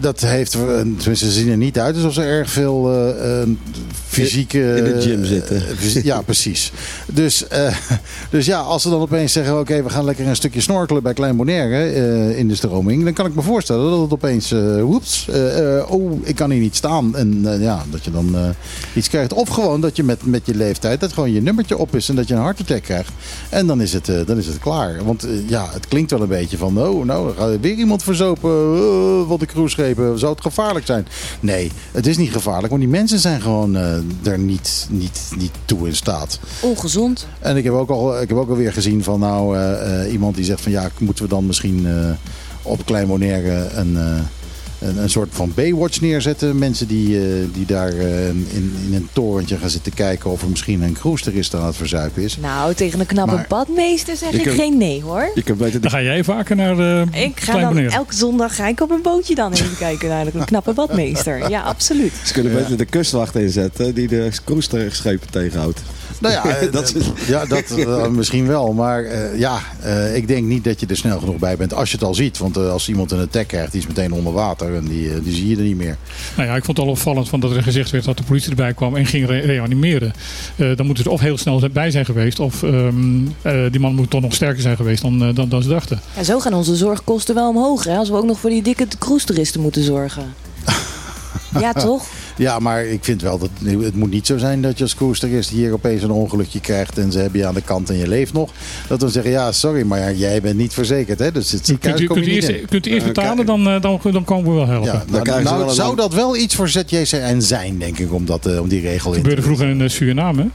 dat 0.00 0.20
heeft. 0.20 0.54
eh, 0.54 0.60
Tenminste, 0.60 1.16
ze 1.16 1.30
zien 1.30 1.48
er 1.50 1.56
niet 1.56 1.78
uit 1.78 1.94
alsof 1.94 2.12
ze 2.12 2.22
erg 2.22 2.50
veel 2.50 2.90
eh, 2.92 3.40
eh, 3.42 3.48
fysieke. 4.06 4.74
In 4.76 4.84
de 4.84 5.00
gym 5.00 5.24
zitten. 5.24 5.56
eh, 5.96 6.02
ja, 6.04 6.20
precies. 6.22 6.72
Dus, 7.06 7.46
eh, 7.48 7.76
dus 8.30 8.46
ja, 8.46 8.58
als 8.60 8.82
ze 8.82 8.90
dan 8.90 9.00
opeens 9.00 9.32
zeggen: 9.32 9.58
Oké, 9.58 9.82
we 9.82 9.90
gaan 9.90 10.04
lekker 10.04 10.26
een 10.26 10.36
stukje 10.36 10.60
snorkelen 10.60 11.02
bij 11.02 11.14
Klein 11.14 11.36
Bonaire 11.36 11.84
eh, 11.84 12.38
in 12.38 12.48
de 12.48 12.54
stroming. 12.54 13.04
Dan 13.04 13.12
kan 13.12 13.26
ik 13.26 13.34
me 13.34 13.42
voorstellen 13.42 13.90
dat 13.90 14.00
het 14.00 14.12
opeens. 14.12 14.52
eh 14.52 14.82
woeps, 14.82 15.28
eh, 15.28 15.76
eh, 15.78 15.90
oh, 15.90 16.20
ik 16.22 16.34
kan 16.34 16.50
hier 16.50 16.60
niet 16.60 16.76
staan. 16.76 17.16
En 17.16 17.40
eh, 17.52 17.62
ja, 17.62 17.84
dat 17.90 18.04
je 18.04 18.10
dan 18.10 18.36
eh, 18.36 18.48
iets 18.94 19.08
krijgt. 19.08 19.32
Of 19.32 19.48
gewoon 19.48 19.80
dat 19.80 19.96
je 19.96 20.02
met, 20.02 20.26
met 20.26 20.46
je 20.46 20.54
leeftijd. 20.54 21.00
dat 21.00 21.12
gewoon 21.12 21.32
je 21.32 21.42
nummertje 21.42 21.76
op 21.78 21.96
is 21.96 22.08
en 22.08 22.14
dat 22.14 22.28
je 22.28 22.34
een 22.34 22.40
hartattack 22.40 22.82
krijgt. 22.82 23.10
En 23.48 23.66
dan 23.66 23.80
is 23.80 23.92
het, 23.92 24.08
eh, 24.08 24.16
dan 24.26 24.38
is 24.38 24.46
het 24.46 24.58
klaar. 24.58 25.04
Want 25.04 25.24
eh, 25.24 25.30
ja, 25.48 25.68
het 25.72 25.88
klinkt 25.88 26.10
wel 26.10 26.20
een 26.22 26.28
beetje 26.28 26.56
van: 26.58 26.80
Oh, 26.82 27.04
nou, 27.04 27.32
gaat 27.36 27.60
weer 27.60 27.74
iemand 27.74 28.02
verzopen. 28.02 28.50
Uh, 28.50 29.28
wat 29.28 29.40
de 29.40 29.46
cruiseschepen. 29.64 30.18
Zou 30.18 30.32
het 30.32 30.40
gevaarlijk 30.40 30.86
zijn? 30.86 31.06
Nee, 31.40 31.72
het 31.92 32.06
is 32.06 32.16
niet 32.16 32.32
gevaarlijk. 32.32 32.68
Want 32.68 32.80
die 32.80 32.90
mensen 32.90 33.18
zijn 33.18 33.40
gewoon 33.40 33.76
eh 33.76 34.00
er 34.22 34.38
niet, 34.38 34.86
niet, 34.90 35.30
niet 35.36 35.52
toe 35.64 35.86
in 35.86 35.96
staat. 35.96 36.40
Ongezond. 36.60 37.26
En 37.38 37.56
ik 37.56 37.64
heb 37.64 37.72
ook 37.72 37.90
al, 37.90 38.20
ik 38.20 38.28
heb 38.28 38.38
ook 38.38 38.48
alweer 38.48 38.72
gezien 38.72 39.02
van 39.02 39.20
nou 39.20 39.56
eh, 39.56 40.02
eh, 40.04 40.12
iemand 40.12 40.34
die 40.34 40.44
zegt 40.44 40.60
van 40.60 40.72
ja, 40.72 40.90
moeten 40.98 41.24
we 41.24 41.30
dan 41.30 41.46
misschien 41.46 41.86
op 42.62 42.84
Klein 42.84 43.06
Bonaire 43.06 43.68
een, 43.74 43.98
een, 44.82 44.96
een 45.02 45.10
soort 45.10 45.28
van 45.32 45.52
Baywatch 45.54 46.00
neerzetten. 46.00 46.58
Mensen 46.58 46.86
die, 46.86 47.18
eh, 47.18 47.24
die 47.52 47.66
daar 47.66 47.88
eh, 47.92 48.28
in, 48.28 48.46
in 48.86 48.94
een 48.94 49.08
torentje 49.12 49.56
gaan 49.58 49.70
zitten 49.70 49.94
kijken 49.94 50.30
of 50.30 50.42
er 50.42 50.48
misschien 50.48 50.82
een 50.82 50.92
cruisterist 50.92 51.54
aan 51.54 51.66
het 51.66 51.76
verzuipen 51.76 52.22
is. 52.22 52.36
Nou, 52.36 52.74
tegen 52.74 53.00
een 53.00 53.06
knappe 53.06 53.34
Maar- 53.34 53.44
badmeester 53.48 54.16
zeg 54.16 54.32
ik 54.32 54.48
geen 54.48 54.76
nee 54.78 55.02
hoor. 55.02 55.30
Je 55.34 55.42
kunt 55.42 55.58
beter 55.58 55.80
Dan 55.80 55.90
ga 55.90 56.02
jij 56.02 56.24
vaker 56.24 56.56
naar 56.56 56.76
de 56.76 57.04
Ik 57.12 57.40
ga 57.40 57.58
dan 57.58 57.78
elke 57.78 58.14
zondag 58.14 58.56
ga 58.56 58.66
ik 58.68 58.80
op 58.80 58.90
een 58.90 59.02
bootje 59.02 59.34
dan 59.34 59.52
even 59.52 59.76
kijken 59.86 60.08
naar 60.08 60.26
een 60.34 60.44
knappe 60.44 60.72
badmeester. 60.72 61.50
Ja, 61.50 61.62
absoluut. 61.74 62.12
Ze 62.24 62.32
kunnen 62.32 62.52
Ja. 62.52 62.58
beter 62.58 62.76
de 62.76 62.84
kustwacht 62.84 63.36
inzetten 63.36 63.94
die 63.94 64.08
de 64.08 64.30
cruiseschepen 64.44 65.30
tegenhoudt. 65.30 65.80
Nou 66.20 66.34
ja, 66.34 66.44
eh, 66.56 66.72
Dat 66.72 66.94
is- 66.94 67.26
ja 67.28 67.44
dat 67.46 67.70
eh, 67.70 68.06
misschien 68.08 68.46
wel. 68.46 68.72
Maar 68.72 69.04
eh, 69.04 69.38
ja, 69.38 69.58
eh, 69.80 70.16
ik 70.16 70.28
denk 70.28 70.46
niet 70.46 70.64
dat 70.64 70.80
je 70.80 70.86
er 70.86 70.96
snel 70.96 71.18
genoeg 71.18 71.36
bij 71.38 71.56
bent 71.56 71.74
als 71.74 71.90
je 71.90 71.96
het 71.96 72.04
al 72.06 72.14
ziet. 72.14 72.38
Want 72.38 72.56
eh, 72.56 72.70
als 72.70 72.88
iemand 72.88 73.10
een 73.10 73.20
attack 73.20 73.46
krijgt, 73.48 73.72
die 73.72 73.80
is 73.80 73.86
meteen 73.86 74.12
onder 74.12 74.32
water 74.32 74.71
en 74.76 74.84
die, 74.84 75.10
eh, 75.10 75.16
die 75.24 75.34
zie 75.34 75.48
je 75.48 75.56
er 75.56 75.62
niet 75.62 75.76
meer. 75.76 75.96
Nou 76.36 76.48
ja, 76.48 76.56
ik 76.56 76.64
vond 76.64 76.76
het 76.76 76.86
al 76.86 76.92
opvallend 76.92 77.28
van 77.28 77.40
dat 77.40 77.50
er 77.56 77.62
gezegd 77.62 77.90
werd 77.90 78.04
dat 78.04 78.16
de 78.16 78.22
politie 78.22 78.50
erbij 78.50 78.74
kwam 78.74 78.96
en 78.96 79.06
ging 79.06 79.26
re- 79.26 79.38
reanimeren. 79.40 80.12
Eh, 80.56 80.76
dan 80.76 80.86
moeten 80.86 81.04
ze 81.04 81.10
er 81.10 81.14
of 81.14 81.20
heel 81.20 81.38
snel 81.38 81.62
bij 81.72 81.90
zijn 81.90 82.04
geweest, 82.04 82.40
of 82.40 82.62
ehm, 82.62 83.26
eh, 83.42 83.60
die 83.70 83.80
man 83.80 83.94
moet 83.94 84.10
toch 84.10 84.20
nog 84.20 84.34
sterker 84.34 84.62
zijn 84.62 84.76
geweest 84.76 85.02
dan, 85.02 85.22
eh, 85.22 85.34
dan, 85.34 85.48
dan 85.48 85.62
ze 85.62 85.68
dachten. 85.68 86.00
Ja, 86.16 86.22
zo 86.22 86.40
gaan 86.40 86.54
onze 86.54 86.76
zorgkosten 86.76 87.34
wel 87.34 87.48
omhoog 87.48 87.84
hè, 87.84 87.96
als 87.96 88.08
we 88.08 88.16
ook 88.16 88.24
nog 88.24 88.38
voor 88.38 88.50
die 88.50 88.62
dikke 88.62 88.86
cruise-toeristen 88.98 89.60
moeten 89.60 89.82
zorgen. 89.82 90.34
Ja, 91.60 91.72
toch? 91.88 92.06
Ja, 92.36 92.58
maar 92.58 92.84
ik 92.84 93.04
vind 93.04 93.22
wel 93.22 93.38
dat 93.38 93.50
het 93.64 93.96
moet 93.96 94.10
niet 94.10 94.26
zo 94.26 94.38
zijn 94.38 94.62
dat 94.62 94.78
je 94.78 94.84
als 94.84 94.94
cruisterist 94.94 95.50
hier 95.50 95.72
opeens 95.72 96.02
een 96.02 96.10
ongelukje 96.10 96.60
krijgt 96.60 96.98
en 96.98 97.12
ze 97.12 97.18
hebben 97.18 97.40
je 97.40 97.46
aan 97.46 97.54
de 97.54 97.62
kant 97.62 97.90
en 97.90 97.96
je 97.96 98.08
leeft 98.08 98.32
nog. 98.32 98.50
Dat 98.88 99.02
we 99.02 99.08
zeggen, 99.08 99.32
ja, 99.32 99.52
sorry, 99.52 99.82
maar 99.82 100.14
jij 100.14 100.40
bent 100.40 100.56
niet 100.56 100.74
verzekerd. 100.74 101.18
Hè? 101.18 101.32
Dus 101.32 101.50
het 101.50 101.64
Kunt 101.80 102.00
u, 102.00 102.06
kunt 102.06 102.24
je 102.24 102.30
u 102.30 102.34
niet 102.34 102.34
eerst, 102.34 102.48
in. 102.48 102.66
kunt 102.66 102.86
u 102.86 102.90
eerst 102.90 103.06
betalen, 103.06 103.46
dan, 103.46 103.68
eh, 103.68 103.80
dan, 103.80 104.00
dan 104.02 104.24
komen 104.24 104.50
we 104.50 104.56
wel 104.56 104.66
helpen. 104.66 104.92
Ja, 104.92 105.22
nou, 105.24 105.42
nou, 105.42 105.70
zou 105.70 105.96
dat 105.96 106.14
wel 106.14 106.36
iets 106.36 106.54
voor 106.54 106.68
ZJCN 106.68 107.40
zijn, 107.40 107.78
denk 107.78 107.98
ik, 107.98 108.12
om, 108.12 108.26
dat, 108.26 108.46
eh, 108.46 108.60
om 108.60 108.68
die 108.68 108.80
regel 108.80 109.12
in 109.12 109.14
te 109.14 109.20
gebeurde 109.20 109.42
vroeger 109.42 109.68
in 109.68 109.80
eh, 109.80 109.88
Suriname. 109.88 110.46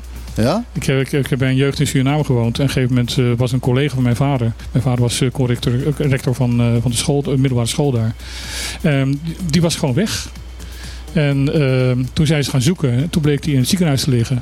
Ja? 0.42 0.64
Ik 0.74 0.84
heb, 0.84 1.00
ik, 1.00 1.12
ik 1.12 1.28
heb 1.28 1.40
bij 1.40 1.50
een 1.50 1.56
jeugd 1.56 1.80
in 1.80 1.88
Suriname 1.88 2.24
gewoond. 2.24 2.58
En 2.58 2.64
op 2.64 2.68
een 2.68 2.74
gegeven 2.74 2.96
moment 2.96 3.40
was 3.40 3.52
een 3.52 3.60
collega 3.60 3.94
van 3.94 4.04
mijn 4.04 4.16
vader. 4.16 4.54
Mijn 4.72 4.84
vader 4.84 5.02
was 5.02 5.22
uh, 5.22 5.32
corrector, 5.32 5.74
rector 5.98 6.36
van, 6.36 6.60
eh, 6.60 6.82
van 6.82 6.92
de, 6.92 6.98
school, 6.98 7.22
de 7.22 7.38
middelbare 7.38 7.68
school 7.68 7.92
daar. 7.92 8.16
Ehm, 8.82 9.14
die, 9.24 9.36
die 9.46 9.62
was 9.62 9.76
gewoon 9.76 9.96
weg. 9.96 10.30
En 11.18 11.54
ehm, 11.54 12.04
toen 12.14 12.26
zijn 12.26 12.44
ze 12.44 12.50
gaan 12.50 12.62
zoeken. 12.62 12.92
En 12.92 13.10
toen 13.10 13.22
bleek 13.22 13.44
hij 13.44 13.54
in 13.54 13.60
het 13.60 13.68
ziekenhuis 13.70 14.04
te 14.04 14.10
liggen. 14.10 14.42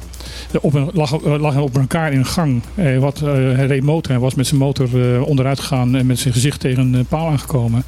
Eh, 0.51 0.57
Op 0.63 0.73
een, 0.73 0.89
lag, 0.93 1.13
eh, 1.13 1.39
lag 1.39 1.53
hij 1.53 1.61
op 1.61 1.77
elkaar 1.77 2.11
in 2.11 2.17
een 2.19 2.25
gang. 2.25 2.61
Hij, 2.75 2.99
wat, 2.99 3.21
eh, 3.21 3.27
hij 3.33 3.65
reed 3.65 3.83
motor. 3.83 4.11
Hij 4.11 4.21
was 4.21 4.35
met 4.35 4.47
zijn 4.47 4.59
motor 4.59 5.13
eh, 5.15 5.21
onderuit 5.21 5.59
gegaan. 5.59 5.95
En 5.95 6.05
met 6.05 6.19
zijn 6.19 6.33
gezicht 6.33 6.59
tegen 6.59 6.93
een 6.93 7.05
paal 7.05 7.27
aangekomen. 7.27 7.83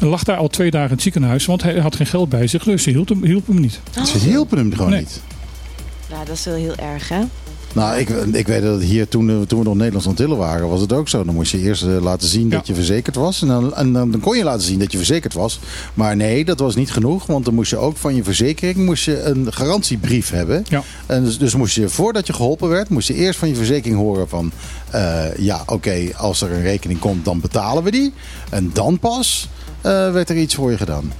En 0.00 0.06
lag 0.06 0.22
daar 0.24 0.36
al 0.36 0.48
twee 0.48 0.70
dagen 0.70 0.88
in 0.88 0.94
het 0.94 1.02
ziekenhuis. 1.02 1.46
Want 1.46 1.62
hij 1.62 1.78
had 1.78 1.96
geen 1.96 2.06
geld 2.06 2.28
bij 2.28 2.46
zich. 2.46 2.62
Dus 2.64 2.82
ze 2.82 2.90
hielp 2.90 3.08
hem, 3.08 3.24
hielp 3.24 3.46
hem 3.46 3.60
niet. 3.60 3.80
Ze 4.06 4.18
hielpen 4.18 4.58
hem 4.58 4.72
gewoon 4.74 4.90
Nee. 4.90 5.00
niet. 5.00 5.22
Ja, 6.10 6.24
dat 6.24 6.34
is 6.36 6.44
wel 6.44 6.54
heel 6.54 6.76
erg, 6.76 7.08
hè? 7.08 7.20
Nou, 7.78 7.98
ik, 7.98 8.08
ik 8.32 8.46
weet 8.46 8.62
dat 8.62 8.80
hier 8.82 9.08
toen, 9.08 9.30
eh, 9.30 9.40
toen 9.40 9.58
we 9.58 9.64
nog 9.64 9.74
Nederlands 9.74 10.06
Antillen 10.06 10.36
waren, 10.36 10.68
was 10.68 10.80
het 10.80 10.92
ook 10.92 11.08
zo. 11.08 11.24
Dan 11.24 11.34
moest 11.34 11.52
je 11.52 11.58
eerst 11.58 11.82
eh, 11.82 12.02
laten 12.02 12.28
zien 12.28 12.48
dat 12.48 12.66
je 12.66 12.74
verzekerd 12.74 13.16
was. 13.16 13.42
En, 13.42 13.48
dan, 13.48 13.74
en 13.74 13.92
dan, 13.92 14.10
dan 14.10 14.20
kon 14.20 14.36
je 14.36 14.44
laten 14.44 14.62
zien 14.66 14.78
dat 14.78 14.92
je 14.92 14.98
verzekerd 14.98 15.34
was. 15.34 15.60
Maar 15.94 16.16
nee, 16.16 16.44
dat 16.44 16.58
was 16.58 16.74
niet 16.74 16.90
genoeg. 16.90 17.26
Want 17.26 17.44
dan 17.44 17.54
moest 17.54 17.70
je 17.70 17.76
ook 17.76 17.96
van 17.96 18.14
je 18.14 18.24
verzekering 18.24 18.76
moest 18.76 19.04
je 19.04 19.22
een 19.22 19.52
garantiebrief 19.52 20.30
hebben. 20.30 20.64
Ja. 20.68 20.82
En 21.06 21.24
dus, 21.24 21.38
dus 21.38 21.54
moest 21.54 21.74
je, 21.74 21.88
voordat 21.88 22.26
je 22.26 22.32
geholpen 22.32 22.68
werd, 22.68 22.88
moest 22.88 23.08
je 23.08 23.14
eerst 23.14 23.38
van 23.38 23.48
je 23.48 23.54
verzekering 23.54 23.98
horen 23.98 24.28
van... 24.28 24.52
eh, 24.90 25.36
ja, 25.36 25.62
oké, 25.66 26.08
als 26.16 26.40
er 26.40 26.52
een 26.52 26.62
rekening 26.62 26.98
komt, 26.98 27.24
dan 27.24 27.40
betalen 27.40 27.82
we 27.82 27.90
die. 27.90 28.12
En 28.50 28.70
dan 28.72 28.98
pas 28.98 29.48
werd 29.82 30.30
er 30.30 30.36
iets 30.36 30.54
voor 30.54 30.70
je 30.70 30.76
gedaan. 30.76 31.12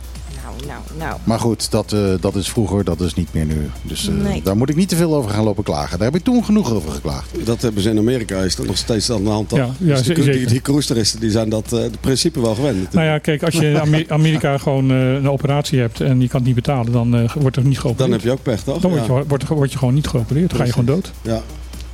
Nou, 0.68 0.80
nou. 0.98 1.18
Maar 1.24 1.40
goed, 1.40 1.70
dat, 1.70 1.92
eh, 1.92 2.00
dat 2.20 2.34
is 2.36 2.48
vroeger, 2.48 2.84
dat 2.84 3.00
is 3.00 3.14
niet 3.14 3.32
meer 3.32 3.44
nu. 3.44 3.70
Dus 3.82 4.08
eh, 4.08 4.14
Nee. 4.14 4.42
daar 4.42 4.56
moet 4.56 4.70
ik 4.70 4.76
niet 4.76 4.88
te 4.88 4.96
veel 4.96 5.14
over 5.14 5.30
gaan 5.30 5.44
lopen 5.44 5.64
klagen. 5.64 5.98
Daar 5.98 6.06
heb 6.06 6.16
ik 6.16 6.24
toen 6.24 6.44
genoeg 6.44 6.72
over 6.72 6.90
geklaagd. 6.90 7.46
Dat 7.46 7.62
hebben 7.62 7.82
ze 7.82 7.90
in 7.90 7.98
Amerika, 7.98 8.38
is 8.40 8.56
dat 8.56 8.66
nog 8.66 8.76
steeds 8.76 9.10
aan 9.10 9.24
de 9.24 9.30
hand. 9.30 9.50
Ja, 9.50 9.56
ja, 9.78 9.94
Dus 9.94 10.02
die, 10.02 10.14
die, 10.30 10.46
die 10.46 10.60
cruisteristen 10.60 11.20
die 11.20 11.30
zijn 11.30 11.48
dat 11.48 11.72
eh 11.72 11.78
het 11.78 12.00
principe 12.00 12.40
wel 12.40 12.54
gewend. 12.54 12.76
natuurlijk. 12.76 12.94
Nou 12.94 13.06
ja, 13.06 13.18
kijk, 13.18 13.42
als 13.42 13.54
je 13.54 13.66
in 13.70 13.80
Amer- 13.80 14.04
Amerika 14.18 14.58
gewoon 14.58 14.90
eh, 14.90 15.12
een 15.14 15.28
operatie 15.30 15.78
hebt 15.80 16.00
en 16.00 16.20
je 16.20 16.28
kan 16.28 16.36
het 16.38 16.46
niet 16.46 16.54
betalen, 16.54 16.92
dan 16.92 17.14
eh, 17.16 17.30
wordt 17.40 17.56
er 17.56 17.64
niet 17.64 17.78
geopereerd. 17.78 17.98
Dan 17.98 18.10
heb 18.10 18.20
je 18.20 18.30
ook 18.30 18.42
pech, 18.42 18.62
toch? 18.62 18.80
Dan 18.80 18.90
word 18.90 19.06
je, 19.06 19.12
Ja. 19.12 19.22
wordt, 19.28 19.46
word 19.48 19.72
je 19.72 19.78
gewoon 19.78 19.94
niet 19.94 20.06
geopereerd. 20.06 20.48
Dan 20.48 20.58
ga 20.58 20.64
je 20.64 20.70
gewoon 20.72 20.86
dood. 20.94 21.12
Ja. 21.22 21.40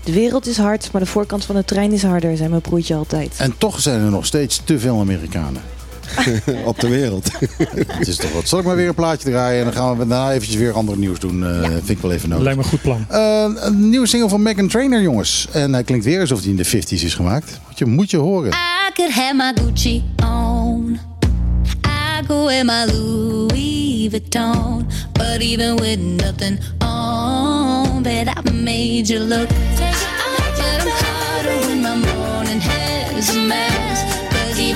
De 0.04 0.12
wereld 0.12 0.46
is 0.46 0.56
hard, 0.56 0.88
maar 0.92 1.00
de 1.00 1.06
voorkant 1.06 1.44
van 1.44 1.54
de 1.54 1.64
trein 1.64 1.92
is 1.92 2.02
harder, 2.02 2.36
zei 2.36 2.48
mijn 2.48 2.60
broertje 2.60 2.94
altijd. 2.94 3.34
En 3.38 3.54
toch 3.58 3.80
zijn 3.80 4.00
er 4.00 4.10
nog 4.10 4.26
steeds 4.26 4.60
te 4.64 4.78
veel 4.78 5.00
Amerikanen. 5.00 5.62
Op 6.64 6.80
de 6.80 6.88
wereld. 6.88 7.30
Het 7.98 8.08
is 8.08 8.16
toch 8.16 8.32
wat. 8.32 8.48
Zal 8.48 8.58
ik 8.58 8.64
maar 8.64 8.76
weer 8.76 8.88
een 8.88 8.94
plaatje 8.94 9.30
draaien 9.30 9.58
en 9.58 9.64
dan 9.64 9.74
gaan 9.74 9.90
we 9.90 9.96
daarna 10.06 10.32
eventjes 10.32 10.56
weer 10.56 10.72
ander 10.72 10.98
nieuws 10.98 11.18
doen. 11.18 11.46
Eh, 11.46 11.68
Vind 11.70 11.88
ik 11.88 11.98
wel 11.98 12.12
even 12.12 12.28
nodig. 12.28 12.44
Lijkt 12.44 12.58
me 12.58 12.64
een 12.64 12.70
goed 12.70 12.82
plan. 12.82 13.06
Eh, 13.08 13.46
een 13.66 13.88
nieuwe 13.90 14.06
single 14.06 14.28
van 14.28 14.42
Megan 14.42 14.68
Trainer, 14.68 15.00
jongens. 15.02 15.46
En 15.52 15.72
hij 15.72 15.82
klinkt 15.84 16.04
weer 16.04 16.20
alsof 16.20 16.40
hij 16.40 16.48
in 16.50 16.56
de 16.56 16.66
50s 16.66 17.02
is 17.04 17.14
gemaakt. 17.14 17.60
Moet 17.68 17.78
je, 17.78 17.84
moet 17.86 18.10
je 18.10 18.16
horen. 18.16 18.50
I 18.50 18.92
could 18.94 19.12
have 19.12 19.34
my 19.34 19.52
Gucci 19.64 20.02
on. 20.22 20.98
I 21.86 22.26
go 22.28 22.46
in 22.48 22.66
my 22.66 22.84
Louis 22.92 24.08
Vuitton. 24.10 24.86
But 25.12 25.40
even 25.40 25.76
with 25.76 25.98
nothing 25.98 26.58
on, 26.78 28.02
bet 28.02 28.26
I 28.26 28.50
made 28.52 29.02
you 29.06 29.20
look. 29.20 29.48
But 29.48 30.06
I'm 30.18 30.88
hotter 30.88 31.66
when 31.66 31.80
my 31.80 31.96
morning 32.14 32.60
hair's 32.62 33.28
a 33.28 33.38
mess. 33.38 34.23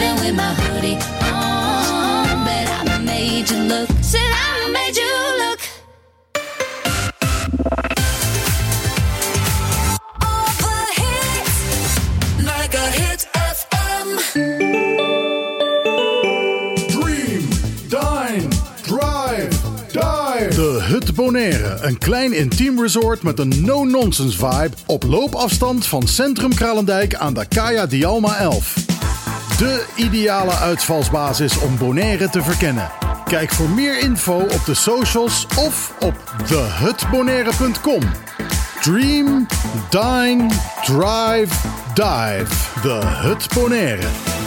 Cause 0.09 0.20
even 0.20 0.26
with 0.26 0.36
my 0.36 0.54
hoodie 0.54 0.96
on, 1.22 2.44
bet 2.44 2.68
I 2.68 2.98
made 2.98 3.50
you 3.50 3.59
look. 3.59 3.88
Said 4.00 4.20
I 4.20 4.70
made 4.72 4.96
you 4.96 5.14
look. 5.42 5.61
All 10.24 10.50
the 10.64 10.76
hits, 11.00 11.56
like 12.44 12.74
a 12.74 12.86
hit 13.00 13.28
FM. 13.54 14.09
Dream, 16.88 17.48
dine, 17.88 18.48
drive, 18.82 19.50
dive. 19.92 20.54
De 20.54 20.78
Hut 20.88 21.14
Bonaire. 21.14 21.78
Een 21.80 21.98
klein 21.98 22.32
intiem 22.32 22.80
resort 22.80 23.22
met 23.22 23.38
een 23.38 23.64
no-nonsense 23.64 24.38
vibe. 24.38 24.70
Op 24.86 25.02
loopafstand 25.02 25.86
van 25.86 26.09
Centrum 26.09 26.54
Kralendijk 26.54 27.14
aan 27.14 27.34
de 27.34 27.46
Kaya 27.48 27.86
Dialma 27.86 28.38
11. 28.38 28.88
De 29.59 29.84
ideale 29.94 30.54
uitvalsbasis 30.54 31.59
om 31.59 31.76
Bonaire 31.76 32.28
te 32.30 32.42
verkennen. 32.42 32.90
Kijk 33.24 33.52
voor 33.52 33.68
meer 33.68 33.98
info 33.98 34.34
op 34.34 34.64
de 34.64 34.74
socials 34.74 35.46
of 35.56 35.94
op 35.98 36.34
thehutbonaire.com. 36.44 38.02
Dream, 38.80 39.46
dine, 39.90 40.48
drive, 40.84 41.54
dive. 41.94 42.80
De 42.82 43.00
Hut 43.04 43.48
Bonaire. 43.54 44.38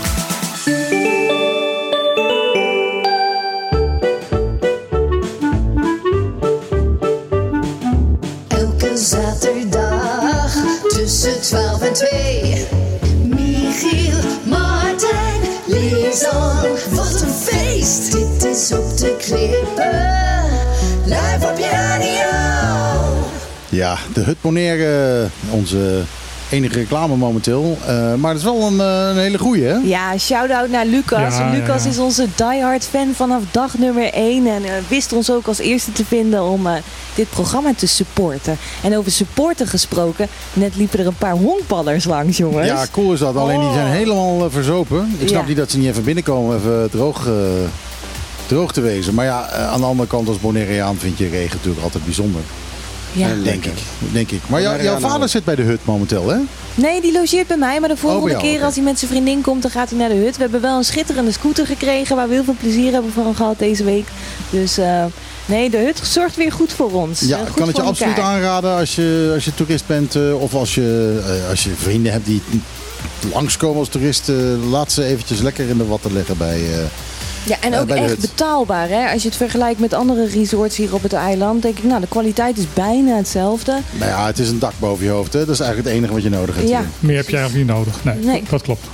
Live 19.01 19.17
op 21.51 21.57
je 21.57 21.69
radio. 21.71 22.29
Ja, 23.69 23.97
de 24.13 24.21
Hut 24.21 24.41
Bonaire, 24.41 25.27
onze 25.49 26.01
enige 26.49 26.73
reclame 26.79 27.15
momenteel. 27.15 27.77
Eh, 27.87 28.13
maar 28.15 28.29
het 28.31 28.39
is 28.39 28.43
wel 28.45 28.61
een, 28.61 28.79
eh, 28.79 29.07
een 29.09 29.17
hele 29.17 29.37
goeie, 29.37 29.63
hè? 29.63 29.73
Ja, 29.83 30.17
shout-out 30.17 30.69
naar 30.69 30.85
Lucas. 30.85 31.37
Ja, 31.37 31.49
Lucas 31.49 31.83
ja. 31.83 31.89
is 31.89 31.97
onze 31.97 32.27
diehard 32.35 32.83
fan 32.83 33.13
vanaf 33.15 33.41
dag 33.51 33.77
nummer 33.77 34.09
1. 34.13 34.47
En 34.47 34.63
eh, 34.63 34.71
wist 34.87 35.13
ons 35.13 35.31
ook 35.31 35.47
als 35.47 35.59
eerste 35.59 35.91
te 35.91 36.05
vinden 36.05 36.43
om 36.43 36.67
eh, 36.67 36.73
dit 37.15 37.29
programma 37.29 37.73
te 37.77 37.87
supporten. 37.87 38.57
En 38.83 38.97
over 38.97 39.11
supporten 39.11 39.67
gesproken, 39.67 40.27
net 40.53 40.75
liepen 40.75 40.99
er 40.99 41.07
een 41.07 41.15
paar 41.17 41.35
honkballers 41.35 42.05
langs, 42.05 42.37
jongens. 42.37 42.67
Ja, 42.67 42.85
cool 42.91 43.13
is 43.13 43.19
dat. 43.19 43.35
Alleen 43.35 43.59
die 43.59 43.73
zijn 43.73 43.85
Oh. 43.87 43.91
helemaal 43.91 44.45
eh, 44.45 44.51
verzopen. 44.51 45.15
Ik 45.19 45.27
snap 45.27 45.41
Ja. 45.41 45.47
niet 45.47 45.57
dat 45.57 45.71
ze 45.71 45.77
niet 45.77 45.87
even 45.89 46.03
binnenkomen, 46.03 46.57
even 46.57 46.89
droog, 46.91 47.27
eh, 47.27 47.33
droog 48.47 48.71
te 48.73 48.81
wezen. 48.81 49.13
Maar 49.13 49.25
ja, 49.25 49.49
eh, 49.49 49.67
aan 49.71 49.79
de 49.79 49.85
andere 49.85 50.07
kant 50.09 50.27
als 50.27 50.39
Bonaireaan 50.39 50.97
vind 50.97 51.17
je 51.17 51.29
regen 51.29 51.55
natuurlijk 51.55 51.83
altijd 51.83 52.05
bijzonder. 52.05 52.41
Ja. 53.13 53.27
Denk 53.43 53.65
ik. 53.65 53.73
Denk 54.11 54.31
ik. 54.31 54.41
Maar 54.47 54.61
jou- 54.61 54.83
jouw 54.83 54.99
vader 54.99 55.29
zit 55.29 55.43
bij 55.43 55.55
de 55.55 55.61
hut 55.61 55.79
momenteel, 55.85 56.29
hè? 56.29 56.37
Nee, 56.75 57.01
die 57.01 57.11
logeert 57.13 57.47
bij 57.47 57.57
mij. 57.57 57.79
Maar 57.79 57.89
de 57.89 57.97
volgende 57.97 58.25
Oh, 58.25 58.29
jou, 58.31 58.43
keer 58.43 58.63
als 58.63 58.75
hij 58.75 58.83
met 58.83 58.99
zijn 58.99 59.11
vriendin 59.11 59.41
komt, 59.41 59.61
dan 59.61 59.71
gaat 59.71 59.89
hij 59.89 59.97
naar 59.99 60.09
de 60.09 60.15
hut. 60.15 60.35
We 60.35 60.41
hebben 60.41 60.61
wel 60.61 60.77
een 60.77 60.83
schitterende 60.83 61.31
scooter 61.31 61.65
gekregen 61.65 62.15
waar 62.15 62.27
we 62.27 62.33
heel 62.33 62.43
veel 62.43 62.55
plezier 62.59 62.91
hebben 62.91 63.11
van 63.13 63.35
gehad 63.35 63.59
deze 63.59 63.83
week. 63.83 64.07
Dus 64.49 64.77
eh, 64.77 65.05
nee, 65.45 65.69
de 65.69 65.77
hut 65.77 65.99
zorgt 66.03 66.35
weer 66.35 66.51
goed 66.51 66.73
voor 66.73 66.91
ons. 66.91 67.19
Ja, 67.19 67.37
Eh, 67.39 67.47
ik 67.47 67.53
kan 67.55 67.67
het 67.67 67.75
je 67.75 67.81
absoluut 67.83 68.15
elkaar. 68.17 68.31
aanraden 68.33 68.75
als 68.77 68.95
je, 68.95 69.31
als 69.33 69.45
je 69.45 69.53
toerist 69.53 69.87
bent. 69.87 70.15
eh, 70.15 70.41
of 70.41 70.53
als 70.53 70.75
je, 70.75 71.21
eh, 71.43 71.49
als 71.49 71.63
je 71.63 71.69
vrienden 71.77 72.11
hebt 72.11 72.25
die 72.25 72.41
langskomen 73.33 73.79
als 73.79 73.89
toerist. 73.89 74.29
eh, 74.29 74.35
laat 74.69 74.91
ze 74.91 75.03
eventjes 75.03 75.39
lekker 75.41 75.69
in 75.69 75.77
de 75.77 75.85
watten 75.87 76.13
leggen 76.13 76.37
bij... 76.37 76.61
Ja, 77.45 77.57
en 77.61 77.75
ook 77.75 77.89
echt 77.89 78.19
betaalbaar. 78.19 78.87
Hè? 78.89 79.11
Als 79.11 79.21
je 79.21 79.27
het 79.27 79.37
vergelijkt 79.37 79.79
met 79.79 79.93
andere 79.93 80.27
resorts 80.27 80.77
hier 80.77 80.93
op 80.93 81.03
het 81.03 81.13
eiland, 81.13 81.61
denk 81.61 81.77
ik, 81.77 81.83
nou, 81.83 82.01
de 82.01 82.07
kwaliteit 82.07 82.57
is 82.57 82.65
bijna 82.73 83.15
hetzelfde. 83.15 83.77
nou 83.91 84.11
ja, 84.11 84.25
het 84.25 84.39
is 84.39 84.49
een 84.49 84.59
dak 84.59 84.73
boven 84.79 85.05
je 85.05 85.11
hoofd. 85.11 85.33
Hè? 85.33 85.39
Dat 85.39 85.49
is 85.49 85.59
eigenlijk 85.59 85.89
het 85.89 85.97
enige 85.97 86.13
wat 86.13 86.23
je 86.23 86.29
nodig 86.29 86.55
hebt. 86.55 86.69
Ja. 86.69 86.79
hier. 86.79 86.87
Meer 86.99 87.17
heb 87.17 87.29
je 87.29 87.37
eigenlijk 87.37 87.67
niet 87.67 87.75
nodig. 87.77 88.03
Nee, 88.03 88.15
Nee. 88.15 88.43
dat 88.49 88.61
klopt. 88.61 88.85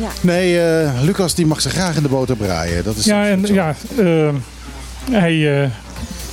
Ja. 0.00 0.08
Nee, 0.20 0.60
eh, 0.60 0.90
Lucas 1.02 1.34
die 1.34 1.46
mag 1.46 1.60
ze 1.60 1.70
graag 1.70 1.96
in 1.96 2.02
de 2.02 2.08
boter 2.08 2.36
braaien. 2.36 2.84
Dat 2.84 2.96
is 2.96 3.04
Ja, 3.04 3.26
en 3.28 3.46
ja, 3.46 3.74
eh, 3.96 4.28
hij 5.10 5.62
eh, 5.62 5.70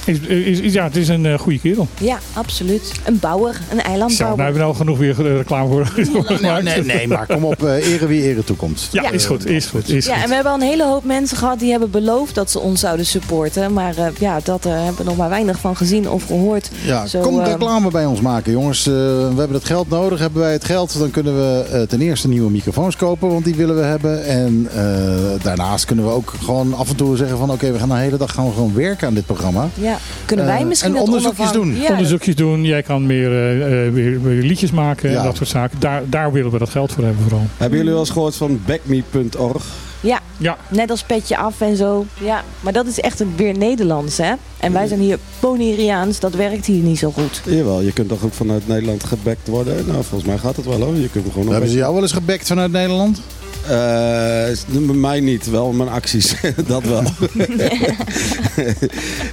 is, 0.05 0.19
is, 0.19 0.59
is- 0.59 0.73
ja, 0.73 0.83
het 0.83 0.95
is 0.95 1.07
een 1.07 1.25
eh, 1.25 1.39
goede 1.39 1.59
kerel. 1.59 1.87
ja, 1.99 2.17
absoluut. 2.33 2.91
Een 3.05 3.19
bouwer, 3.19 3.49
een 3.55 3.59
Zo, 3.69 3.75
nou 3.75 3.87
eilandbouwer. 3.87 4.43
hebben 4.43 4.61
we 4.61 4.67
al 4.67 4.73
genoeg 4.73 4.97
weer 4.97 5.25
eh, 5.25 5.35
reclame 5.35 5.67
voor 5.69 5.85
gemaakt. 5.85 6.63
Nee, 6.63 6.73
nee, 6.75 6.83
nee, 6.95 7.07
maar 7.07 7.25
kom 7.25 7.43
op, 7.45 7.63
eh 7.63 7.93
ere 7.93 8.07
wie 8.07 8.21
ere 8.23 8.43
toekomst. 8.43 8.93
Ja, 8.93 9.01
Ja. 9.01 9.11
is 9.11 9.25
goed, 9.25 9.45
is 9.45 9.65
goed, 9.65 9.89
is 9.89 10.05
Ja, 10.05 10.21
en 10.23 10.27
we 10.29 10.33
hebben 10.33 10.51
al 10.51 10.57
een 10.61 10.67
hele 10.67 10.85
hoop 10.85 11.03
mensen 11.03 11.37
gehad 11.37 11.59
die 11.59 11.71
hebben 11.71 11.91
beloofd 11.91 12.35
dat 12.35 12.51
ze 12.51 12.59
ons 12.59 12.79
zouden 12.79 13.05
supporten. 13.05 13.73
Maar 13.73 13.97
eh, 13.97 14.05
ja, 14.19 14.39
dat 14.43 14.63
hebben 14.63 14.95
we 14.97 15.03
nog 15.03 15.17
maar 15.17 15.29
weinig 15.29 15.59
van 15.59 15.75
gezien 15.77 16.09
of 16.09 16.25
gehoord. 16.25 16.69
Ja, 16.85 17.05
Zo, 17.07 17.21
kom 17.21 17.39
reclame 17.43 17.91
bij 17.91 18.05
ons 18.05 18.21
maken, 18.21 18.51
jongens. 18.51 18.87
Eh, 18.87 18.93
we 18.93 19.33
hebben 19.37 19.53
het 19.53 19.65
geld 19.65 19.89
nodig. 19.89 20.19
Hebben 20.19 20.41
wij 20.41 20.51
het 20.51 20.65
geld, 20.65 20.99
dan 20.99 21.11
kunnen 21.11 21.33
we 21.35 21.85
ten 21.87 22.01
eerste 22.01 22.27
nieuwe 22.27 22.51
microfoons 22.51 22.95
kopen, 22.95 23.27
want 23.29 23.45
die 23.45 23.55
willen 23.55 23.75
we 23.75 23.81
hebben. 23.83 24.25
En 24.25 24.67
eh, 24.75 25.43
daarnaast 25.43 25.85
kunnen 25.85 26.05
we 26.05 26.11
ook 26.11 26.33
gewoon 26.43 26.73
af 26.73 26.89
en 26.89 26.95
toe 26.95 27.17
zeggen 27.17 27.37
van, 27.37 27.51
oké, 27.51 27.71
we 27.71 27.79
gaan 27.79 27.89
de 27.89 27.95
hele 27.95 28.17
dag 28.17 28.33
gaan 28.33 28.45
we 28.45 28.53
gewoon 28.53 28.73
werken 28.73 29.07
aan 29.07 29.13
dit 29.13 29.25
programma. 29.25 29.69
Ja, 29.73 29.94
kunnen 30.25 30.45
wij 30.45 30.59
Eh, 30.59 30.65
misschien 30.65 30.95
en 30.95 31.01
onderzoekjes 31.01 31.51
doen. 31.51 31.75
Ja, 31.81 31.89
Onderzoekjes 31.89 32.35
doen, 32.35 32.63
jij 32.63 32.83
kan 32.83 33.05
meer, 33.05 33.31
eh, 33.31 33.85
eh, 33.87 33.93
weer, 33.93 34.21
weer 34.21 34.43
liedjes 34.43 34.71
maken 34.71 35.11
Ja. 35.11 35.17
en 35.17 35.23
dat 35.23 35.35
soort 35.35 35.49
zaken. 35.49 35.79
Daar, 35.79 36.01
daar 36.05 36.31
willen 36.31 36.51
we 36.51 36.57
dat 36.57 36.69
geld 36.69 36.91
voor 36.91 37.03
hebben 37.03 37.23
vooral. 37.23 37.45
Hebben 37.57 37.77
jullie 37.77 37.91
wel 37.93 38.01
eens 38.01 38.09
gehoord 38.09 38.35
van 38.35 38.59
backme.org? 38.65 39.63
Ja, 40.01 40.19
Ja, 40.37 40.57
net 40.69 40.89
als 40.89 41.03
petje 41.03 41.37
af 41.37 41.61
en 41.61 41.75
zo. 41.75 42.05
Ja, 42.21 42.43
maar 42.59 42.73
dat 42.73 42.85
is 42.87 42.99
echt 42.99 43.19
een, 43.19 43.33
weer 43.35 43.57
Nederlands, 43.57 44.17
hè? 44.17 44.33
En 44.59 44.73
wij 44.73 44.87
zijn 44.87 44.99
hier 44.99 45.19
Bonaireaans, 45.39 46.19
dat 46.19 46.33
werkt 46.33 46.65
hier 46.65 46.83
niet 46.83 46.99
zo 46.99 47.11
goed. 47.11 47.41
Jawel, 47.45 47.81
je 47.81 47.91
kunt 47.93 48.09
toch 48.09 48.23
ook 48.23 48.33
vanuit 48.33 48.67
Nederland 48.67 49.03
gebekt 49.03 49.47
worden? 49.47 49.75
Nou, 49.87 50.03
volgens 50.03 50.23
mij 50.29 50.37
gaat 50.37 50.55
het 50.55 50.65
wel 50.65 50.81
hoor. 50.81 50.95
Je 50.95 51.09
kunt 51.09 51.25
gewoon 51.33 51.47
Hebben 51.51 51.69
ze 51.69 51.75
jou 51.75 51.93
wel 51.93 52.01
eens 52.01 52.11
gebekt 52.11 52.47
vanuit 52.47 52.71
Nederland? 52.71 53.21
Eh, 53.65 54.79
bij 54.85 54.95
mij 54.95 55.19
niet, 55.19 55.49
wel 55.49 55.71
mijn 55.71 55.89
acties. 55.89 56.35
dat 56.67 56.83
wel. 56.83 57.03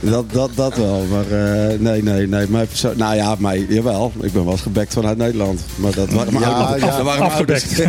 dat, 0.01 0.33
dat, 0.33 0.51
dat 0.55 0.77
wel. 0.77 1.05
Maar 1.11 1.31
eh, 1.31 1.79
nee, 1.79 2.03
nee, 2.03 2.27
nee. 2.27 2.47
Mijn 2.49 2.67
persoon, 2.67 2.97
nou 2.97 3.17
ja, 3.17 3.35
mij, 3.39 3.67
jawel. 3.69 4.13
Ik 4.21 4.33
ben 4.33 4.43
wel 4.45 4.53
eens 4.53 4.61
gebekt 4.63 4.93
vanuit 4.93 5.17
Nederland. 5.19 5.61
Maar 5.77 5.95
dat 5.95 6.11
waren 6.11 6.33
mijn 6.33 6.45
Ja, 6.45 6.51
ouders. 6.51 6.83
ja, 6.83 6.89
afgebekt. 7.25 7.83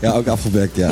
ja, 0.00 0.12
ook 0.12 0.26
afgebekt, 0.26 0.76
ja. 0.76 0.90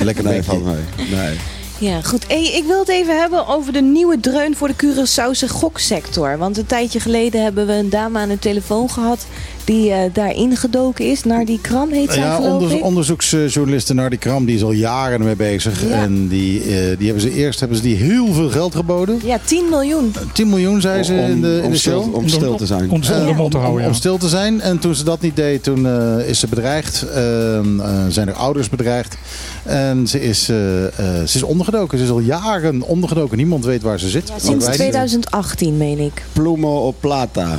Lekker 0.00 0.24
Nee, 0.24 0.42
van 0.42 0.62
mij. 0.62 1.06
Nee. 1.10 1.36
Ja, 1.78 2.00
goed. 2.02 2.24
Hey, 2.28 2.44
ik 2.52 2.64
wil 2.64 2.78
het 2.78 2.88
even 2.88 3.18
hebben 3.20 3.46
over 3.46 3.72
de 3.72 3.82
nieuwe 3.82 4.20
dreun 4.20 4.56
voor 4.56 4.68
de 4.68 4.74
Curaçaose 4.86 5.48
goksector. 5.48 6.38
Want 6.38 6.58
een 6.58 6.66
tijdje 6.66 7.00
geleden 7.00 7.42
hebben 7.42 7.66
we 7.66 7.72
een 7.72 7.90
dame 7.90 8.18
aan 8.18 8.28
de 8.28 8.38
telefoon 8.38 8.90
gehad 8.90 9.26
die 9.70 9.90
eh, 9.92 10.10
daar 10.12 10.34
ingedoken 10.34 11.04
is. 11.10 11.24
Naar 11.24 11.44
die 11.44 11.60
kram 11.60 11.90
heet 11.90 12.12
zij, 12.12 12.22
Ja, 12.22 12.34
geloof 12.34 12.52
onder, 12.62 12.76
ik. 12.76 12.84
onderzoeksjournalisten 12.84 13.96
naar 13.96 14.10
die 14.10 14.18
kram, 14.18 14.44
die 14.44 14.54
is 14.56 14.62
al 14.62 14.72
jaren 14.72 15.18
ermee 15.18 15.36
bezig. 15.36 15.88
Ja. 15.88 15.94
En 16.02 16.28
die, 16.28 16.60
eh, 16.60 16.68
die 16.98 17.04
hebben 17.06 17.20
ze 17.20 17.32
eerst 17.34 17.60
hebben 17.60 17.76
ze 17.76 17.82
die 17.82 17.96
heel 17.96 18.32
veel 18.32 18.48
geld 18.50 18.74
geboden. 18.74 19.20
Ja, 19.24 19.38
10 19.44 19.68
miljoen. 19.70 20.14
10 20.32 20.48
miljoen 20.48 20.80
zei 20.80 21.02
ze 21.02 21.14
in 21.14 21.40
de, 21.40 21.56
in 21.58 21.64
om 21.64 21.70
de 21.70 21.76
stil, 21.76 22.02
show. 22.02 22.14
om 22.14 22.28
stil 22.28 22.54
te 22.56 22.66
zijn. 22.66 22.82
om 22.82 22.88
mond 22.88 23.04
te 23.04 23.12
om, 23.12 23.62
houden. 23.62 23.84
om 23.84 23.90
Ja. 23.90 23.92
stil 23.92 24.18
te 24.18 24.28
zijn. 24.28 24.60
En 24.60 24.78
toen 24.78 24.94
ze 24.94 25.04
dat 25.04 25.20
niet 25.20 25.36
deed, 25.36 25.62
toen 25.62 25.86
eh, 25.86 26.28
is 26.28 26.38
ze 26.38 26.46
bedreigd. 26.48 27.02
Ehm, 27.14 27.80
eh, 27.80 28.04
zijn 28.08 28.28
er 28.28 28.34
ouders 28.34 28.68
bedreigd. 28.68 29.16
En 29.64 30.06
ze 30.08 30.20
is, 30.20 30.48
eh, 30.48 30.84
eh, 30.86 30.92
ze 31.26 31.36
is 31.36 31.42
ondergedoken. 31.42 31.98
Ze 31.98 32.04
is 32.04 32.10
al 32.10 32.18
jaren 32.20 32.82
ondergedoken. 32.82 33.36
Niemand 33.36 33.64
weet 33.64 33.82
waar 33.82 33.98
ze 33.98 34.08
zit. 34.08 34.28
Ja, 34.28 34.38
sinds 34.38 34.64
wij 34.64 34.68
niet. 34.76 34.80
2018, 34.80 35.76
meen 35.76 35.98
ik. 35.98 36.22
Plumo 36.32 36.86
op 36.86 36.94
plata. 37.00 37.58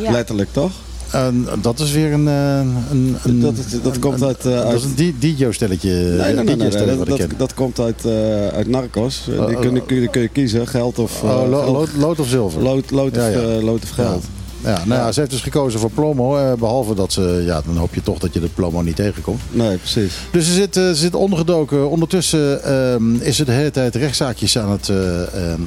Ja. 0.00 0.10
Letterlijk, 0.10 0.52
toch? 0.52 0.70
En 1.16 1.46
dat 1.62 1.78
is 1.78 1.92
weer 1.92 2.12
een... 2.12 2.28
eh, 2.28 2.58
een, 2.90 3.16
een 3.24 3.40
Dat 3.40 3.54
dat 3.82 3.94
een- 3.94 4.00
komt 4.00 4.20
een- 4.20 4.26
uit, 4.26 4.46
eh, 4.46 4.62
dat 4.70 4.72
is 4.72 4.84
een 4.84 5.14
DJ-stelletje. 5.18 5.90
Nee, 5.90 6.34
nee, 6.34 6.34
nee, 6.34 6.44
nee, 6.44 6.56
DJ-stelletje 6.56 7.04
dat, 7.04 7.18
dat, 7.18 7.38
dat 7.38 7.54
komt 7.54 7.80
uit, 7.80 8.04
eh, 8.04 8.46
uit 8.48 8.68
Narcos. 8.68 9.28
Eh, 9.30 9.40
Oh, 9.40 9.46
die 9.46 9.56
kun, 9.58 9.74
je- 9.74 9.82
kun, 9.86 10.00
je, 10.00 10.08
kun 10.08 10.20
je 10.22 10.28
kiezen, 10.28 10.66
geld 10.66 10.98
of, 10.98 11.22
eh, 11.22 11.28
Oh, 11.30 11.48
lood, 11.50 11.88
lood 11.98 12.20
of 12.20 12.28
zilver? 12.28 12.62
lood, 12.62 12.90
lood, 12.90 13.10
of, 13.10 13.22
Ja, 13.22 13.28
ja. 13.28 13.38
eh, 13.56 13.62
lood 13.62 13.82
of 13.82 13.90
geld. 13.90 14.22
Ja, 14.22 14.28
nou 14.66 15.00
ja, 15.00 15.12
ze 15.12 15.20
heeft 15.20 15.32
dus 15.32 15.40
gekozen 15.40 15.80
voor 15.80 15.90
Plomo. 15.90 16.36
eh, 16.36 16.52
behalve 16.52 16.94
dat 16.94 17.12
ze, 17.12 17.42
ja, 17.46 17.60
dan 17.66 17.76
hoop 17.76 17.94
je 17.94 18.02
toch 18.02 18.18
dat 18.18 18.34
je 18.34 18.40
de 18.40 18.48
Plomo 18.54 18.82
niet 18.82 18.96
tegenkomt. 18.96 19.40
Nee, 19.50 19.76
precies. 19.76 20.12
Dus 20.30 20.46
ze 20.46 20.52
zit, 20.52 20.76
eh, 20.76 20.82
ze 20.88 20.94
zit 20.94 21.14
ondergedoken. 21.14 21.90
Ondertussen 21.90 22.64
ehm, 22.64 23.14
is 23.14 23.36
ze 23.36 23.44
de 23.44 23.52
hele 23.52 23.70
tijd 23.70 23.94
rechtszaakjes 23.94 24.58
aan 24.58 24.70
het, 24.70 24.88
eh, 24.88 24.96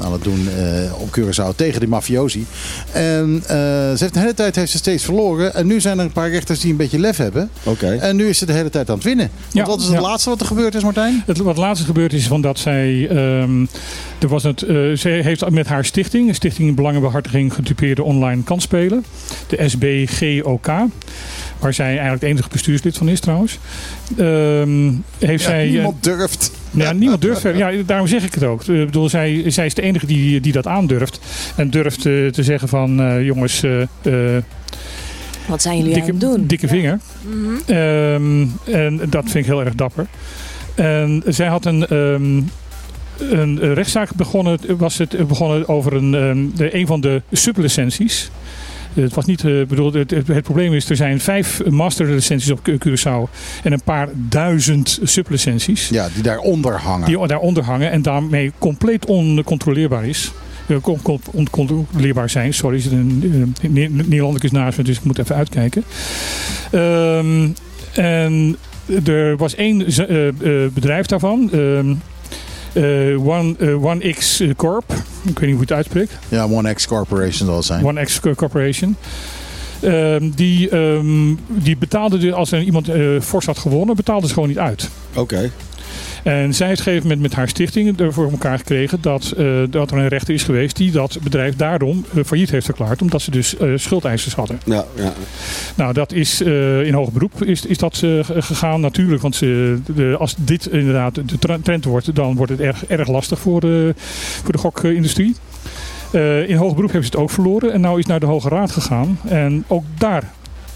aan 0.02 0.12
het 0.12 0.24
doen 0.24 0.48
eh, 0.58 1.02
op 1.02 1.20
Curaçao 1.20 1.56
tegen 1.56 1.80
die 1.80 1.90
mafiosi. 1.90 2.46
En 2.92 3.36
eh, 3.48 3.56
ze 3.56 3.96
heeft 3.98 4.14
de 4.14 4.20
hele 4.20 4.34
tijd 4.34 4.56
heeft 4.56 4.72
ze 4.72 4.78
steeds 4.78 5.04
verloren. 5.04 5.54
En 5.56 5.68
nu 5.68 5.82
zijn 5.82 6.00
er 6.00 6.06
een 6.06 6.12
paar 6.12 6.30
rechters 6.30 6.60
die 6.60 6.72
een 6.72 6.78
beetje 6.78 7.00
lef 7.00 7.18
hebben. 7.18 7.50
Oké. 7.64 7.88
En 7.92 8.16
nu 8.16 8.28
is 8.28 8.38
ze 8.38 8.46
de 8.46 8.54
hele 8.54 8.70
tijd 8.70 8.90
aan 8.90 8.96
het 8.96 9.04
winnen. 9.04 9.30
Want 9.42 9.54
Ja, 9.54 9.66
wat 9.66 9.80
is 9.80 9.86
het 9.86 9.94
ja. 9.94 10.02
laatste 10.02 10.30
wat 10.30 10.40
er 10.42 10.46
gebeurd 10.48 10.76
is, 10.76 10.84
Martijn? 10.84 11.24
Het, 11.26 11.38
wat 11.38 11.58
laatst 11.58 11.86
gebeurd 11.86 12.14
is 12.14 12.28
van 12.28 12.42
dat 12.42 12.60
zij. 12.60 13.08
ehm, 13.10 13.66
er 14.20 14.28
was 14.28 14.44
het, 14.44 14.62
eh, 14.62 14.76
zij 14.94 15.22
heeft 15.22 15.50
met 15.50 15.68
haar 15.68 15.86
stichting, 15.86 16.28
een 16.30 16.36
Stichting 16.36 16.76
Belangenbehartiging 16.76 17.54
Getypeerde 17.54 18.04
Online 18.04 18.44
Kansspelen, 18.44 18.89
de 19.48 19.70
SBGOK, 19.70 20.66
waar 21.60 21.74
zij 21.74 21.86
eigenlijk 21.88 22.22
het 22.22 22.30
enige 22.32 22.50
bestuurslid 22.52 22.98
van 22.98 23.10
is 23.10 23.20
trouwens. 23.20 23.60
ehm, 24.18 24.92
heeft 25.20 25.44
Ja, 25.44 25.50
zij. 25.50 25.66
eh, 25.66 25.72
niemand 25.72 26.04
durft. 26.04 26.52
ja, 26.72 26.92
niemand 26.92 27.22
durft. 27.22 27.42
Ja, 27.42 27.72
daarom 27.86 28.08
zeg 28.08 28.24
ik 28.26 28.34
het 28.34 28.44
ook. 28.44 28.62
Ik 28.64 28.86
bedoel, 28.86 29.10
zij, 29.10 29.44
zij 29.48 29.66
is 29.66 29.74
de 29.74 29.82
enige 29.82 30.06
die, 30.06 30.40
die 30.42 30.52
dat 30.52 30.68
aandurft. 30.68 31.20
En 31.56 31.70
durft 31.70 32.06
eh, 32.06 32.28
te 32.28 32.44
zeggen 32.44 32.68
van 32.68 33.02
eh, 33.02 33.26
jongens, 33.26 33.64
eh, 33.64 33.82
eh, 33.82 34.44
Wat 35.48 35.62
zijn 35.62 35.78
jullie 35.78 35.94
aan 35.94 36.00
dikke, 36.06 36.12
het 36.12 36.22
doen? 36.36 36.48
dikke 36.48 36.68
vinger. 36.68 37.00
Mhm. 37.22 37.72
Ehm, 37.72 38.46
en 38.76 38.98
dat 39.10 39.24
vind 39.24 39.36
ik 39.36 39.46
heel 39.46 39.64
erg 39.66 39.76
dapper. 39.76 40.08
En 40.76 41.24
zij 41.28 41.48
had 41.48 41.66
een, 41.66 41.88
ehm, 41.88 42.42
een 43.40 43.74
rechtszaak 43.74 44.16
begonnen, 44.16 44.60
was 44.78 44.98
het 44.98 45.28
begonnen 45.28 45.68
over 45.68 45.94
een, 45.94 46.16
ehm, 46.16 46.38
de, 46.58 46.76
een 46.76 46.88
van 46.88 47.02
de 47.02 47.22
sublicenties. 47.32 48.30
Het 49.02 49.14
was 49.14 49.26
niet, 49.26 49.44
eh, 49.46 49.66
bedoel, 49.66 49.94
het, 49.94 50.12
het, 50.12 50.28
het 50.28 50.44
probleem 50.44 50.74
is, 50.74 50.90
er 50.90 50.96
zijn 50.96 51.20
vijf 51.20 51.62
masterlicenties 51.70 52.52
op 52.52 52.64
Cu- 52.64 52.78
Curaçao 52.88 53.30
en 53.64 53.72
een 53.72 53.84
paar 53.84 54.10
duizend 54.30 55.00
sublicenties 55.04 55.90
Ja, 55.90 56.08
die 56.14 56.24
daaronder 56.24 56.74
hangen. 56.80 57.06
die 57.08 57.28
daaronder 57.28 57.64
hangen 57.64 57.92
en 57.92 58.02
daarmee 58.02 58.52
compleet 58.58 59.06
oncontroleerbaar 59.06 60.06
is. 60.06 60.32
Eh, 60.68 60.78
con- 60.82 61.02
con- 61.02 61.20
Oncontroleerbaar 61.32 62.30
zijn, 62.30 62.54
sorry. 62.54 62.80
zit 62.80 62.92
een 62.92 63.54
Nederlander 63.70 64.50
naast 64.52 64.78
me, 64.78 64.84
dus 64.84 64.98
ik 64.98 65.04
moet 65.04 65.18
even 65.20 65.36
uitkijken. 65.36 65.84
Ehm, 66.72 67.48
en 67.94 68.58
er 69.06 69.38
was 69.38 69.56
één 69.56 69.86
eh, 69.88 70.66
bedrijf 70.74 71.06
daarvan. 71.06 71.50
ehm, 71.52 71.90
eh, 71.90 71.96
One, 72.76 73.56
eh, 73.60 73.84
One 73.86 74.12
X 74.12 74.44
Corp. 74.56 74.92
Ik 74.92 75.00
weet 75.24 75.26
niet 75.26 75.40
hoe 75.40 75.50
je 75.52 75.60
het 75.60 75.72
uitspreekt. 75.72 76.14
Ja, 76.30 76.44
One 76.44 76.74
X 76.74 76.88
Corporation 76.88 77.48
zal 77.48 77.56
het 77.56 77.66
zijn. 77.66 77.86
One 77.86 78.04
X 78.04 78.20
Corporation. 78.36 78.96
Ehm, 79.82 80.30
die, 80.36 80.70
ehm, 80.70 81.34
die 81.48 81.78
betaalde, 81.78 82.18
dus- 82.18 82.34
als 82.34 82.52
er 82.52 82.62
iemand 82.62 82.90
eh 82.90 83.22
fors 83.22 83.46
had 83.46 83.58
gewonnen, 83.58 83.96
betaalde 83.96 84.28
ze 84.28 84.34
gewoon 84.34 84.50
niet 84.50 84.58
uit. 84.60 84.90
Oké. 85.16 85.52
En 86.24 86.54
zij 86.54 86.68
heeft 86.68 86.80
op 86.80 86.86
een 86.86 86.94
gegeven 86.94 87.02
moment 87.02 87.22
met 87.22 87.34
haar 87.34 87.48
stichting 87.48 88.00
er 88.00 88.14
voor 88.14 88.32
elkaar 88.32 88.58
gekregen 88.58 89.02
dat, 89.02 89.34
eh, 89.38 89.46
dat 89.70 89.92
er 89.92 89.98
een 89.98 90.08
rechter 90.08 90.34
is 90.34 90.44
geweest 90.44 90.76
die 90.76 90.92
dat 90.92 91.18
bedrijf 91.24 91.56
daarom 91.56 92.06
eh, 92.16 92.24
failliet 92.24 92.50
heeft 92.50 92.66
verklaard. 92.66 93.02
Omdat 93.02 93.22
ze 93.22 93.32
dus 93.32 93.58
eh, 93.58 93.72
schuldeisers 93.76 94.36
hadden. 94.36 94.60
Ja, 94.66 94.86
ja. 94.96 95.14
Nou, 95.76 95.94
dat 95.94 96.12
is 96.12 96.42
in 96.42 96.94
hoger 96.94 97.14
beroep 97.14 97.44
is, 97.44 97.66
is 97.66 97.78
dat 97.78 98.04
gegaan 98.24 98.82
natuurlijk. 98.82 99.22
Want 99.22 99.36
ze, 99.36 99.80
de, 99.96 100.16
als 100.20 100.36
dit 100.38 100.66
inderdaad 100.66 101.16
de 101.16 101.60
trend 101.64 101.86
wordt, 101.86 102.16
dan 102.16 102.36
wordt 102.36 102.52
het 102.52 102.62
erg, 102.62 102.86
erg 102.86 103.08
lastig 103.08 103.40
voor, 103.40 103.62
de 103.62 103.94
voor 104.44 104.52
de 104.52 104.58
gokindustrie. 104.58 105.36
In 106.48 106.56
hoger 106.56 106.76
beroep 106.76 106.92
hebben 106.92 107.10
ze 107.10 107.12
het 107.12 107.16
ook 107.16 107.30
verloren. 107.30 107.74
En 107.74 107.82
nou 107.82 108.00
is 108.00 108.06
naar 108.06 108.20
de 108.20 108.26
Hoge 108.26 108.50
Raad 108.50 108.72
gegaan. 108.72 109.20
En 109.28 109.64
ook 109.68 109.84
daar 109.98 110.24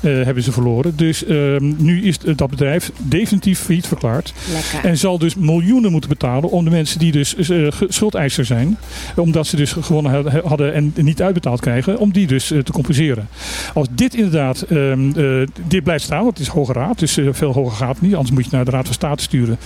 eh, 0.03 0.23
hebben 0.23 0.43
ze 0.43 0.51
verloren. 0.51 0.95
Dus 0.95 1.25
ehm, 1.25 1.73
nu 1.77 2.03
is 2.03 2.17
dat 2.35 2.49
bedrijf 2.49 2.91
definitief 2.97 3.59
failliet 3.59 3.87
verklaard. 3.87 4.33
Lekker. 4.53 4.89
En 4.89 4.97
zal 4.97 5.17
dus 5.17 5.35
miljoenen 5.35 5.91
moeten 5.91 6.09
betalen 6.09 6.49
om 6.49 6.63
de 6.63 6.69
mensen 6.69 6.99
die 6.99 7.11
dus 7.11 7.35
eh, 7.35 7.67
schuldeiser 7.87 8.45
zijn. 8.45 8.77
Omdat 9.15 9.47
ze 9.47 9.55
dus 9.55 9.71
gewonnen 9.71 10.11
had- 10.11 10.43
hadden 10.43 10.73
en 10.73 10.93
niet 10.95 11.21
uitbetaald 11.21 11.59
krijgen. 11.59 11.97
Om 11.97 12.11
die 12.11 12.27
dus 12.27 12.51
eh, 12.51 12.59
te 12.59 12.71
compenseren. 12.71 13.27
Als 13.73 13.87
dit 13.91 14.15
inderdaad, 14.15 14.61
ehm, 14.61 15.09
eh, 15.19 15.47
dit 15.67 15.83
blijft 15.83 16.03
staan. 16.03 16.23
Want 16.23 16.37
het 16.37 16.47
is 16.47 16.53
Hoge 16.53 16.73
Raad. 16.73 16.99
Dus 16.99 17.17
veel 17.31 17.53
hoger 17.53 17.75
gaat 17.77 17.93
het 17.93 18.01
niet. 18.01 18.15
Anders 18.15 18.31
moet 18.31 18.43
je 18.45 18.49
naar 18.51 18.65
de 18.65 18.71
Raad 18.71 18.85
van 18.85 18.93
State 18.93 19.23
sturen. 19.23 19.57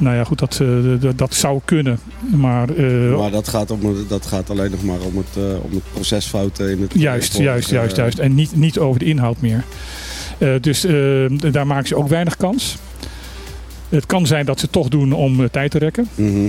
Nou 0.00 0.16
ja, 0.16 0.24
goed, 0.24 0.38
dat, 0.38 0.58
eh, 0.62 0.68
dat, 1.00 1.18
dat 1.18 1.34
zou 1.34 1.60
kunnen. 1.64 1.98
Maar, 2.20 2.68
eh, 2.68 3.18
Maar 3.18 3.30
dat 3.30 3.48
gaat, 3.48 3.70
om, 3.70 3.80
dat 4.08 4.26
gaat 4.26 4.50
alleen 4.50 4.70
nog 4.70 4.82
maar 4.82 5.00
om 5.00 5.16
het, 5.16 5.36
eh, 5.36 5.64
om 5.64 5.70
het 5.70 5.92
procesfouten 5.92 6.70
in 6.70 6.80
het 6.80 6.92
Juist, 6.94 7.38
juist, 7.38 7.70
juist, 7.70 7.96
juist. 7.96 8.18
En 8.18 8.34
niet, 8.34 8.56
niet 8.56 8.78
over 8.78 8.98
de 8.98 9.04
inhoud 9.04 9.40
meer. 9.40 9.64
Dus 10.60 10.86
daar 11.50 11.66
maken 11.66 11.88
ze 11.88 11.96
ook 11.96 12.08
weinig 12.08 12.36
kans. 12.36 12.76
Het 13.88 14.06
kan 14.06 14.26
zijn 14.26 14.46
dat 14.46 14.58
ze 14.58 14.64
het 14.64 14.74
toch 14.74 14.88
doen 14.88 15.12
om 15.12 15.50
tijd 15.50 15.70
te 15.70 15.78
rekken. 15.78 16.08
mhm. 16.14 16.48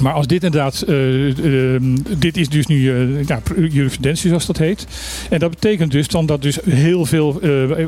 Maar 0.00 0.12
als 0.12 0.26
dit 0.26 0.44
inderdaad, 0.44 0.82
eh, 0.82 1.74
eh, 1.74 1.82
dit 2.18 2.36
is 2.36 2.48
dus 2.48 2.66
nu 2.66 2.90
eh, 2.90 3.26
ja, 3.26 3.42
jurisprudentie 3.56 4.28
zoals 4.28 4.46
dat 4.46 4.58
heet. 4.58 4.86
En 5.30 5.38
dat 5.38 5.50
betekent 5.50 5.92
dus 5.92 6.08
dan 6.08 6.26
dat 6.26 6.42
dus 6.42 6.58
heel 6.64 7.06
veel 7.06 7.40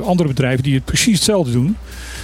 andere 0.04 0.28
bedrijven 0.28 0.62
die 0.62 0.74
het 0.74 0.84
precies 0.84 1.14
hetzelfde 1.14 1.52
doen. 1.52 1.76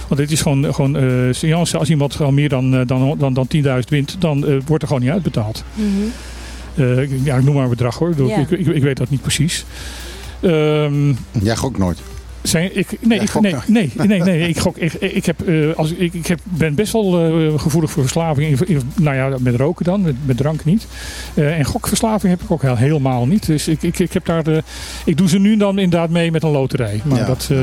Want 0.09 0.21
dit 0.21 0.31
is 0.31 0.41
gewoon, 0.41 0.73
gewoon 0.73 0.97
eh, 0.97 1.03
seance. 1.31 1.77
als 1.77 1.89
iemand 1.89 2.15
gewoon 2.15 2.33
meer 2.33 2.49
dan, 2.49 2.75
eh, 2.75 2.87
dan, 2.87 3.17
dan, 3.17 3.33
dan 3.33 3.47
10.000 3.47 3.89
wint, 3.89 4.15
dan 4.19 4.47
eh, 4.47 4.57
wordt 4.65 4.81
er 4.81 4.87
gewoon 4.87 5.03
niet 5.03 5.11
uitbetaald. 5.11 5.63
Mhm. 5.73 5.87
Eh, 6.75 7.25
ja, 7.25 7.35
ik 7.35 7.43
noem 7.43 7.53
maar 7.53 7.63
een 7.63 7.69
bedrag 7.69 7.97
hoor. 7.97 8.09
Ik 8.09 8.27
Ja. 8.27 8.37
Ik, 8.37 8.49
ik, 8.49 8.67
ik 8.67 8.83
weet 8.83 8.97
dat 8.97 9.09
niet 9.09 9.21
precies. 9.21 9.65
Ehm, 10.41 11.13
Jij 11.41 11.55
gokt 11.55 11.77
nooit. 11.77 12.01
Zijn, 12.49 12.77
ik, 12.77 12.87
nee, 13.01 13.19
ik, 13.19 13.29
gok 13.29 13.41
nee, 13.41 13.55
nee, 13.67 13.91
nee, 13.95 14.19
nee, 14.21 14.47
ik, 14.47 14.59
gok, 14.59 14.77
ik, 14.77 14.93
ik, 14.93 15.25
heb, 15.25 15.41
eh, 15.47 15.75
als, 15.75 15.91
ik, 15.91 16.13
ik 16.13 16.27
heb, 16.27 16.39
ben 16.43 16.75
best 16.75 16.93
wel 16.93 17.19
eh, 17.19 17.59
gevoelig 17.59 17.91
voor 17.91 18.03
verslaving. 18.03 18.59
In, 18.59 18.67
in- 18.67 18.91
nou 18.95 19.15
ja, 19.15 19.37
met 19.39 19.55
roken 19.55 19.85
dan, 19.85 20.01
met, 20.01 20.15
met 20.25 20.37
drank 20.37 20.65
niet. 20.65 20.85
Eh, 21.33 21.57
en 21.57 21.65
gokverslaving 21.65 22.31
heb 22.33 22.41
ik 22.41 22.51
ook 22.51 22.61
heel, 22.61 22.77
helemaal 22.77 23.25
niet. 23.25 23.45
Dus 23.45 23.67
ik, 23.67 23.83
ik, 23.83 23.99
ik, 23.99 24.13
heb 24.13 24.25
daar 24.25 24.43
de, 24.43 24.63
ik 25.05 25.17
doe 25.17 25.29
ze 25.29 25.39
nu 25.39 25.57
dan 25.57 25.79
inderdaad 25.79 26.09
mee 26.09 26.31
met 26.31 26.43
een 26.43 26.49
loterij. 26.51 27.01
Maar 27.05 27.17
Ja. 27.19 27.25
dat, 27.25 27.47
eh, 27.51 27.57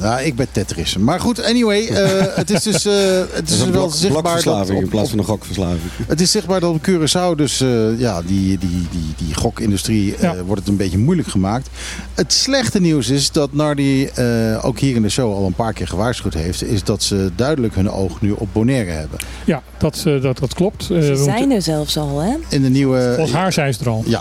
Ja, 0.00 0.18
ik 0.20 0.34
ben 0.36 0.46
Tetris. 0.52 0.96
Maar 0.96 1.20
goed, 1.20 1.42
anyway. 1.44 1.86
eh, 1.86 2.26
het 2.36 2.50
is 2.50 2.62
dus, 2.62 2.84
eh, 2.84 2.92
het 3.32 3.50
is 3.50 3.58
wel 3.58 3.70
blok, 3.70 3.94
zichtbaar 3.94 4.42
dat... 4.42 4.68
in 4.70 4.88
plaats 4.88 5.10
van 5.10 5.18
een 5.18 5.24
gokverslaving. 5.24 5.80
Het 6.06 6.20
is 6.20 6.30
zichtbaar 6.30 6.60
dat 6.60 6.70
op 6.74 6.88
Curaçao 6.88 7.36
dus 7.36 7.60
eh, 7.60 7.98
ja, 8.00 8.22
die, 8.22 8.58
die, 8.58 8.68
die, 8.90 9.26
die 9.26 9.34
gokindustrie 9.34 10.14
eh, 10.16 10.22
Ja. 10.22 10.42
wordt 10.44 10.60
het 10.60 10.68
een 10.70 10.76
beetje 10.76 10.98
moeilijk 10.98 11.28
gemaakt. 11.28 11.68
Het 12.14 12.32
slechte 12.32 12.80
nieuws 12.80 13.08
is 13.08 13.30
dat 13.32 13.52
naar 13.52 13.76
die, 13.76 14.10
eh, 14.54 14.64
ook 14.64 14.78
hier 14.78 14.96
in 14.96 15.02
de 15.02 15.08
show 15.08 15.32
al 15.34 15.46
een 15.46 15.52
paar 15.54 15.72
keer 15.72 15.86
gewaarschuwd 15.88 16.34
heeft, 16.34 16.64
is 16.64 16.84
dat 16.84 17.02
ze 17.02 17.30
duidelijk 17.36 17.74
hun 17.74 17.90
oog 17.90 18.20
nu 18.20 18.30
op 18.30 18.48
Bonaire 18.52 18.90
hebben. 18.90 19.18
Ja, 19.44 19.62
dat, 19.78 20.04
eh, 20.06 20.22
dat, 20.22 20.38
dat 20.38 20.54
klopt. 20.54 20.82
Eh, 20.82 20.86
Ze 20.88 20.94
moeten- 20.94 21.24
zijn 21.24 21.50
er 21.50 21.62
zelfs 21.62 21.96
al, 21.98 22.20
hè? 22.20 22.34
In 22.48 22.62
de 22.62 22.68
nieuwe. 22.68 23.12
Volgens 23.14 23.36
haar 23.36 23.52
zijn 23.52 23.74
ze 23.74 23.80
er 23.80 23.88
al. 23.88 24.04
Ja, 24.06 24.20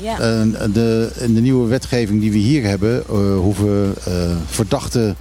de, 0.67 1.11
in 1.19 1.33
de 1.33 1.41
nieuwe 1.41 1.67
wetgeving 1.67 2.21
die 2.21 2.31
we 2.31 2.37
hier 2.37 2.63
hebben, 2.63 3.03
eh, 3.09 3.37
hoeven 3.37 3.93
eh, 4.05 4.13
verdachte 4.45 5.15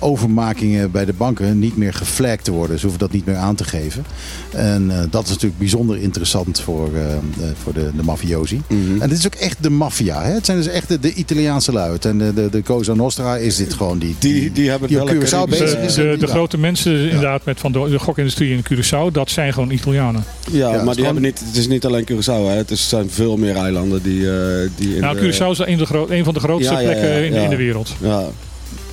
overmakingen 0.00 0.90
bij 0.90 1.04
de 1.04 1.12
banken 1.12 1.58
niet 1.58 1.76
meer 1.76 1.94
geflagd 1.94 2.44
te 2.44 2.50
worden. 2.50 2.76
Ze 2.78 2.82
hoeven 2.82 3.00
dat 3.00 3.12
niet 3.12 3.26
meer 3.26 3.36
aan 3.36 3.54
te 3.54 3.64
geven. 3.64 4.04
En 4.50 4.90
eh, 4.90 4.98
dat 5.10 5.24
is 5.24 5.28
natuurlijk 5.30 5.58
bijzonder 5.58 5.98
interessant 5.98 6.60
voor, 6.60 6.90
eh, 6.94 7.12
eh, 7.12 7.20
voor 7.62 7.72
de, 7.72 7.90
de 7.96 8.02
mafiosi. 8.02 8.60
Mhm. 8.68 9.02
En 9.02 9.08
dit 9.08 9.18
is 9.18 9.26
ook 9.26 9.34
echt 9.34 9.56
de 9.62 9.70
maffia. 9.70 10.22
hè? 10.22 10.32
Het 10.32 10.44
zijn 10.44 10.56
dus 10.58 10.66
echt 10.66 10.88
de, 10.88 10.98
de 11.00 11.12
Italiaanse 11.14 11.72
luid. 11.72 12.04
En 12.04 12.18
de, 12.18 12.34
de, 12.34 12.48
de 12.50 12.62
Cosa 12.62 12.94
Nostra 12.94 13.36
is 13.36 13.56
dit 13.56 13.74
gewoon 13.74 13.98
die... 13.98 14.14
Die, 14.18 14.52
die 14.52 14.70
hebben 14.70 14.88
die 14.88 14.96
wel 14.96 15.06
Curaçao 15.08 15.48
bezig 15.48 15.70
De, 15.70 15.76
is. 15.86 15.94
de, 15.94 16.16
de 16.18 16.26
grote 16.26 16.58
mensen 16.58 16.98
inderdaad 17.04 17.44
met 17.44 17.60
van 17.60 17.72
de, 17.72 17.86
de 17.90 17.98
gokindustrie 17.98 18.50
in 18.52 18.62
Curaçao, 18.72 19.12
dat 19.12 19.30
zijn 19.30 19.52
gewoon 19.52 19.70
Italianen. 19.70 20.24
Ja, 20.50 20.68
maar 20.70 20.78
die 20.80 20.84
gewoon- 20.84 21.04
hebben 21.04 21.22
niet, 21.22 21.38
het 21.46 21.56
is 21.56 21.68
niet 21.68 21.84
alleen 21.84 22.04
Curaçao. 22.12 22.24
Hè. 22.46 22.50
Het 22.56 22.70
is, 22.70 22.88
zijn 22.88 23.10
veel 23.10 23.36
meer 23.36 23.56
eilanden 23.56 24.02
die, 24.02 24.30
eh, 24.30 24.68
die 24.76 24.94
in 24.94 25.00
Nou, 25.00 25.20
de- 25.20 25.32
Curaçao 25.32 25.50
is 25.50 25.58
een, 25.58 25.78
de 25.78 25.86
gro- 25.86 26.06
een 26.10 26.24
van 26.24 26.34
de 26.34 26.40
grootste 26.40 26.72
Ja, 26.72 26.80
ja, 26.80 26.90
ja, 26.90 26.94
plekken 26.96 27.24
in, 27.26 27.32
ja. 27.34 27.40
in 27.42 27.50
de 27.50 27.56
wereld. 27.56 27.94
Ja, 28.00 28.24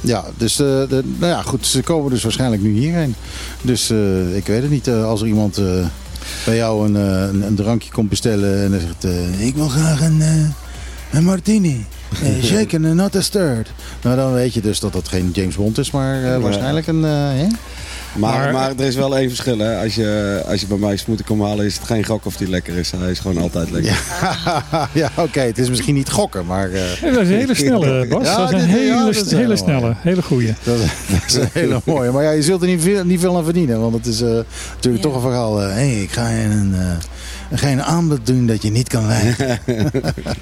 Ja, 0.02 0.26
dus 0.38 0.60
eh, 0.60 0.66
de, 0.66 1.04
nou 1.18 1.32
ja, 1.32 1.42
goed, 1.42 1.66
ze 1.66 1.82
komen 1.82 2.12
dus 2.12 2.24
waarschijnlijk 2.24 2.62
nu 2.62 2.72
hierheen. 2.72 3.16
Dus 3.62 3.90
eh, 3.90 4.36
ik 4.36 4.46
weet 4.46 4.62
het 4.62 4.72
niet, 4.72 4.88
eh, 4.88 5.06
als 5.06 5.22
er 5.22 5.28
iemand 5.28 5.62
bij 6.46 6.56
jou 6.56 6.88
een, 6.88 6.96
een, 6.96 7.42
een 7.42 7.56
drankje 7.56 7.92
komt 7.92 8.10
bestellen 8.10 8.64
en 8.64 8.72
dan 8.72 8.80
zegt... 8.80 9.16
ik 9.40 9.56
wil 9.56 9.68
graag 9.68 10.02
een, 10.02 10.22
een 11.12 11.24
martini. 11.24 11.86
Eh, 12.24 12.44
shaken 12.52 12.86
and 12.86 12.96
not 12.96 13.24
stirred. 13.24 13.72
Nou, 14.02 14.16
dan 14.16 14.34
weet 14.34 14.54
je 14.54 14.62
dus 14.62 14.80
dat 14.80 14.94
dat 14.94 15.08
geen 15.08 15.30
James 15.34 15.56
Bond 15.56 15.78
is, 15.78 15.92
maar 15.92 16.42
waarschijnlijk 16.42 16.88
een... 16.88 17.04
hè? 17.04 17.48
Maar, 18.18 18.40
Maar- 18.40 18.54
maar, 18.54 18.70
er 18.78 18.86
is 18.86 18.96
wel 18.96 19.18
één 19.18 19.28
verschil. 19.28 19.58
Hè. 19.58 19.82
Als, 19.84 19.96
je, 19.96 20.42
als 20.48 20.62
je 20.62 20.68
bij 20.68 20.78
mij 20.78 20.98
smoothie 20.98 21.26
komt 21.26 21.42
halen, 21.42 21.66
is 21.66 21.76
het 21.76 21.84
geen 21.84 22.06
gok 22.06 22.26
of 22.26 22.36
die 22.38 22.50
lekker 22.50 22.76
is. 22.78 22.92
Hij 22.98 23.12
is 23.12 23.20
gewoon 23.20 23.38
altijd 23.38 23.72
lekker. 23.72 24.00
ja, 24.94 25.10
oké, 25.26 25.40
het 25.40 25.58
is 25.58 25.70
misschien 25.70 25.96
niet 25.96 26.10
gokken, 26.12 26.46
maar... 26.46 26.72
eh, 26.72 26.96
Ja, 27.02 27.12
dat 27.12 27.22
is 27.22 27.30
een 27.30 27.36
hele 27.36 27.56
snelle, 27.66 28.08
Bas. 28.08 28.28
Ja, 28.28 28.38
dat 28.38 28.54
is 28.54 28.62
een 28.62 28.68
hele, 28.70 28.84
ja, 28.86 29.06
dat 29.06 29.16
is 29.16 29.32
hele 29.32 29.56
snelle, 29.56 29.94
hele 29.98 30.22
goeie. 30.22 30.54
Dat, 30.64 30.78
dat 30.78 31.22
is 31.28 31.34
een 31.34 31.50
hele 31.54 31.82
mooie. 31.86 32.12
Maar 32.12 32.24
ja, 32.24 32.32
je 32.32 32.42
zult 32.44 32.62
er 32.62 32.68
niet 32.68 32.82
veel, 32.82 33.04
niet 33.04 33.20
veel 33.20 33.38
aan 33.38 33.44
verdienen. 33.44 33.80
Want 33.82 33.94
het 33.94 34.06
is 34.06 34.22
eh, 34.22 34.28
natuurlijk 34.76 35.04
Ja. 35.04 35.10
toch 35.10 35.16
een 35.16 35.22
verhaal. 35.22 35.58
Hé, 35.58 35.68
hey, 35.70 36.02
ik 36.02 36.12
ga 36.12 36.30
je 36.30 36.44
een, 36.44 36.74
eh, 36.76 36.92
ik 37.52 37.58
ga 37.60 37.68
je 37.68 37.74
een 37.74 37.84
aanbod 37.84 38.20
doen 38.26 38.46
dat 38.48 38.62
je 38.62 38.72
niet 38.72 38.88
kan 38.88 39.08
wijken. 39.08 39.60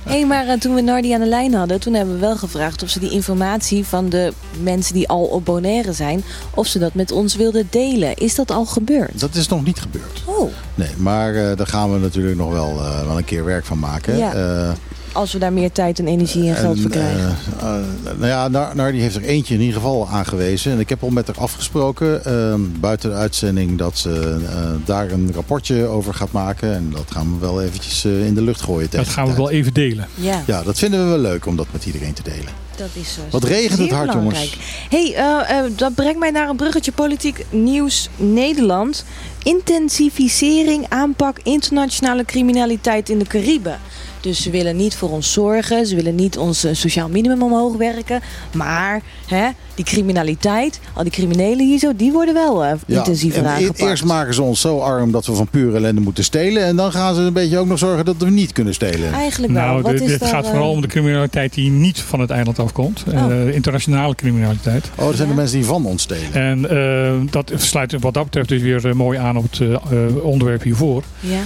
Hé, 0.03 0.25
maar 0.25 0.47
eh, 0.47 0.59
toen 0.59 0.75
we 0.75 0.81
Nardi 0.81 1.11
aan 1.13 1.19
de 1.21 1.27
lijn 1.27 1.53
hadden, 1.53 1.79
toen 1.79 1.93
hebben 1.93 2.13
we 2.13 2.19
wel 2.19 2.35
gevraagd 2.35 2.83
of 2.83 2.89
ze 2.89 2.99
die 2.99 3.09
informatie 3.11 3.85
van 3.85 4.09
de 4.09 4.33
mensen 4.61 4.93
die 4.93 5.07
al 5.07 5.23
op 5.23 5.45
Bonaire 5.45 5.93
zijn, 5.93 6.23
of 6.53 6.67
ze 6.67 6.79
dat 6.79 6.93
met 6.93 7.11
ons 7.11 7.35
wilden 7.35 7.62
delen. 7.69 8.15
Is 8.15 8.35
dat 8.35 8.51
al 8.51 8.65
gebeurd? 8.65 9.19
Dat 9.19 9.35
is 9.35 9.47
nog 9.47 9.63
niet 9.63 9.81
gebeurd. 9.81 10.23
Oh, 10.25 10.51
Nee, 10.75 10.89
maar 10.97 11.35
eh, 11.35 11.57
daar 11.57 11.67
gaan 11.67 11.93
we 11.93 11.99
natuurlijk 11.99 12.37
nog 12.37 12.51
wel, 12.51 12.79
eh, 12.79 13.05
wel 13.05 13.17
een 13.17 13.25
keer 13.25 13.45
werk 13.45 13.65
van 13.65 13.79
maken. 13.79 14.17
Ja. 14.17 14.75
Eh, 15.13 15.19
als 15.19 15.33
we 15.33 15.39
daar 15.39 15.53
meer 15.53 15.71
tijd 15.71 15.99
en 15.99 16.07
energie 16.07 16.49
en 16.49 16.55
geld 16.55 16.79
voor 16.79 16.89
krijgen. 16.89 17.35
eh, 17.59 17.75
eh, 17.75 17.83
nou 18.17 18.27
ja, 18.27 18.47
Nar- 18.47 18.75
Nardi 18.75 18.99
heeft 18.99 19.15
er 19.15 19.23
eentje 19.23 19.53
in 19.53 19.59
ieder 19.59 19.75
geval 19.75 20.07
aangewezen. 20.09 20.71
En 20.71 20.79
ik 20.79 20.89
heb 20.89 21.03
al 21.03 21.09
met 21.09 21.27
haar 21.27 21.37
afgesproken, 21.39 22.25
eh, 22.25 22.53
buiten 22.79 23.09
de 23.09 23.15
uitzending, 23.15 23.77
dat 23.77 23.97
ze 23.97 24.39
eh, 24.49 24.71
daar 24.85 25.11
een 25.11 25.31
rapportje 25.35 25.85
over 25.85 26.13
gaat 26.13 26.31
maken. 26.31 26.73
En 26.75 26.89
dat 26.93 27.05
gaan 27.11 27.33
we 27.33 27.39
wel 27.39 27.61
eventjes 27.61 28.05
eh, 28.05 28.25
in 28.25 28.33
de 28.33 28.41
lucht 28.41 28.61
gooien. 28.61 28.89
tegen 28.89 29.05
Dat 29.05 29.13
gaan 29.13 29.27
we 29.27 29.33
wel 29.35 29.49
even 29.49 29.73
delen. 29.73 30.07
Ja, 30.15 30.43
Ja, 30.47 30.63
dat 30.63 30.77
vinden 30.79 31.03
we 31.03 31.09
wel 31.09 31.19
leuk 31.31 31.45
om 31.45 31.55
dat 31.55 31.67
met 31.71 31.85
iedereen 31.85 32.13
te 32.13 32.23
delen. 32.23 32.51
dat 32.77 32.89
is 32.93 33.17
eh, 33.25 33.31
Wat 33.31 33.43
regent 33.43 33.79
het 33.79 33.91
hard, 33.91 34.07
belangrijk. 34.11 34.49
jongens. 34.49 34.59
hey, 34.89 35.13
eh, 35.15 35.57
eh, 35.59 35.71
dat 35.75 35.95
brengt 35.95 36.19
mij 36.19 36.31
naar 36.31 36.49
een 36.49 36.55
bruggetje 36.55 36.91
politiek 36.91 37.45
nieuws 37.49 38.09
Nederland. 38.15 39.05
Intensificering 39.43 40.85
aanpak 40.89 41.37
internationale 41.43 42.25
criminaliteit 42.25 43.09
in 43.09 43.19
de 43.19 43.25
Cariben. 43.25 43.79
Dus 44.23 44.41
ze 44.41 44.49
willen 44.49 44.75
niet 44.75 44.95
voor 44.95 45.09
ons 45.09 45.33
zorgen, 45.33 45.85
ze 45.85 45.95
willen 45.95 46.15
niet 46.15 46.37
ons 46.37 46.63
eh, 46.63 46.73
sociaal 46.73 47.09
minimum 47.09 47.43
omhoog 47.43 47.75
werken. 47.77 48.21
Maar 48.53 49.01
hè, 49.27 49.47
die 49.75 49.85
criminaliteit, 49.85 50.79
al 50.93 51.03
die 51.03 51.11
criminelen 51.11 51.65
hier 51.65 51.79
zo, 51.79 51.95
die 51.95 52.11
worden 52.11 52.33
wel 52.33 52.63
eh, 52.65 52.71
intensiever 52.85 53.39
en 53.39 53.45
e- 53.45 53.47
aangepakt. 53.47 53.79
Eerst 53.81 54.03
maken 54.05 54.33
ze 54.33 54.41
ons 54.41 54.61
zo 54.61 54.79
arm 54.79 55.11
dat 55.11 55.25
we 55.25 55.33
van 55.33 55.47
pure 55.47 55.75
ellende 55.77 56.01
moeten 56.01 56.23
stelen. 56.23 56.63
En 56.65 56.75
dan 56.75 56.91
gaan 56.91 57.15
ze 57.15 57.21
een 57.21 57.33
beetje 57.33 57.57
ook 57.57 57.67
nog 57.67 57.77
zorgen 57.79 58.05
dat 58.05 58.15
we 58.17 58.29
niet 58.29 58.51
kunnen 58.51 58.73
stelen. 58.73 59.13
Eigenlijk 59.13 59.53
wel. 59.53 59.61
Nou, 59.65 59.81
Wat 59.81 59.91
dit, 59.91 60.01
is 60.01 60.07
dit 60.07 60.25
gaat 60.29 60.43
eh, 60.43 60.49
vooral 60.49 60.69
om 60.71 60.81
de 60.81 60.87
criminaliteit 60.87 61.53
die 61.53 61.69
niet 61.69 61.99
van 61.99 62.19
het 62.19 62.29
eiland 62.29 62.59
afkomt. 62.59 63.03
Oh. 63.13 63.31
Eh, 63.31 63.53
internationale 63.55 64.15
criminaliteit. 64.15 64.89
Oh, 64.95 65.05
dat 65.05 65.15
zijn 65.15 65.27
Ja. 65.27 65.33
de 65.33 65.39
mensen 65.39 65.57
die 65.57 65.67
van 65.67 65.85
ons 65.85 66.01
stelen. 66.01 66.33
En 66.33 66.69
eh, 66.69 67.31
dat 67.31 67.51
sluit 67.55 67.95
wat 67.99 68.13
dat 68.13 68.23
betreft 68.23 68.49
dus 68.49 68.61
weer 68.61 68.87
eh, 68.87 68.93
mooi 68.93 69.17
aan 69.17 69.37
op 69.37 69.43
het 69.51 69.59
eh, 69.59 69.73
eh, 69.73 69.79
onderwerp 70.23 70.61
hiervoor. 70.63 71.03
Ja. 71.19 71.39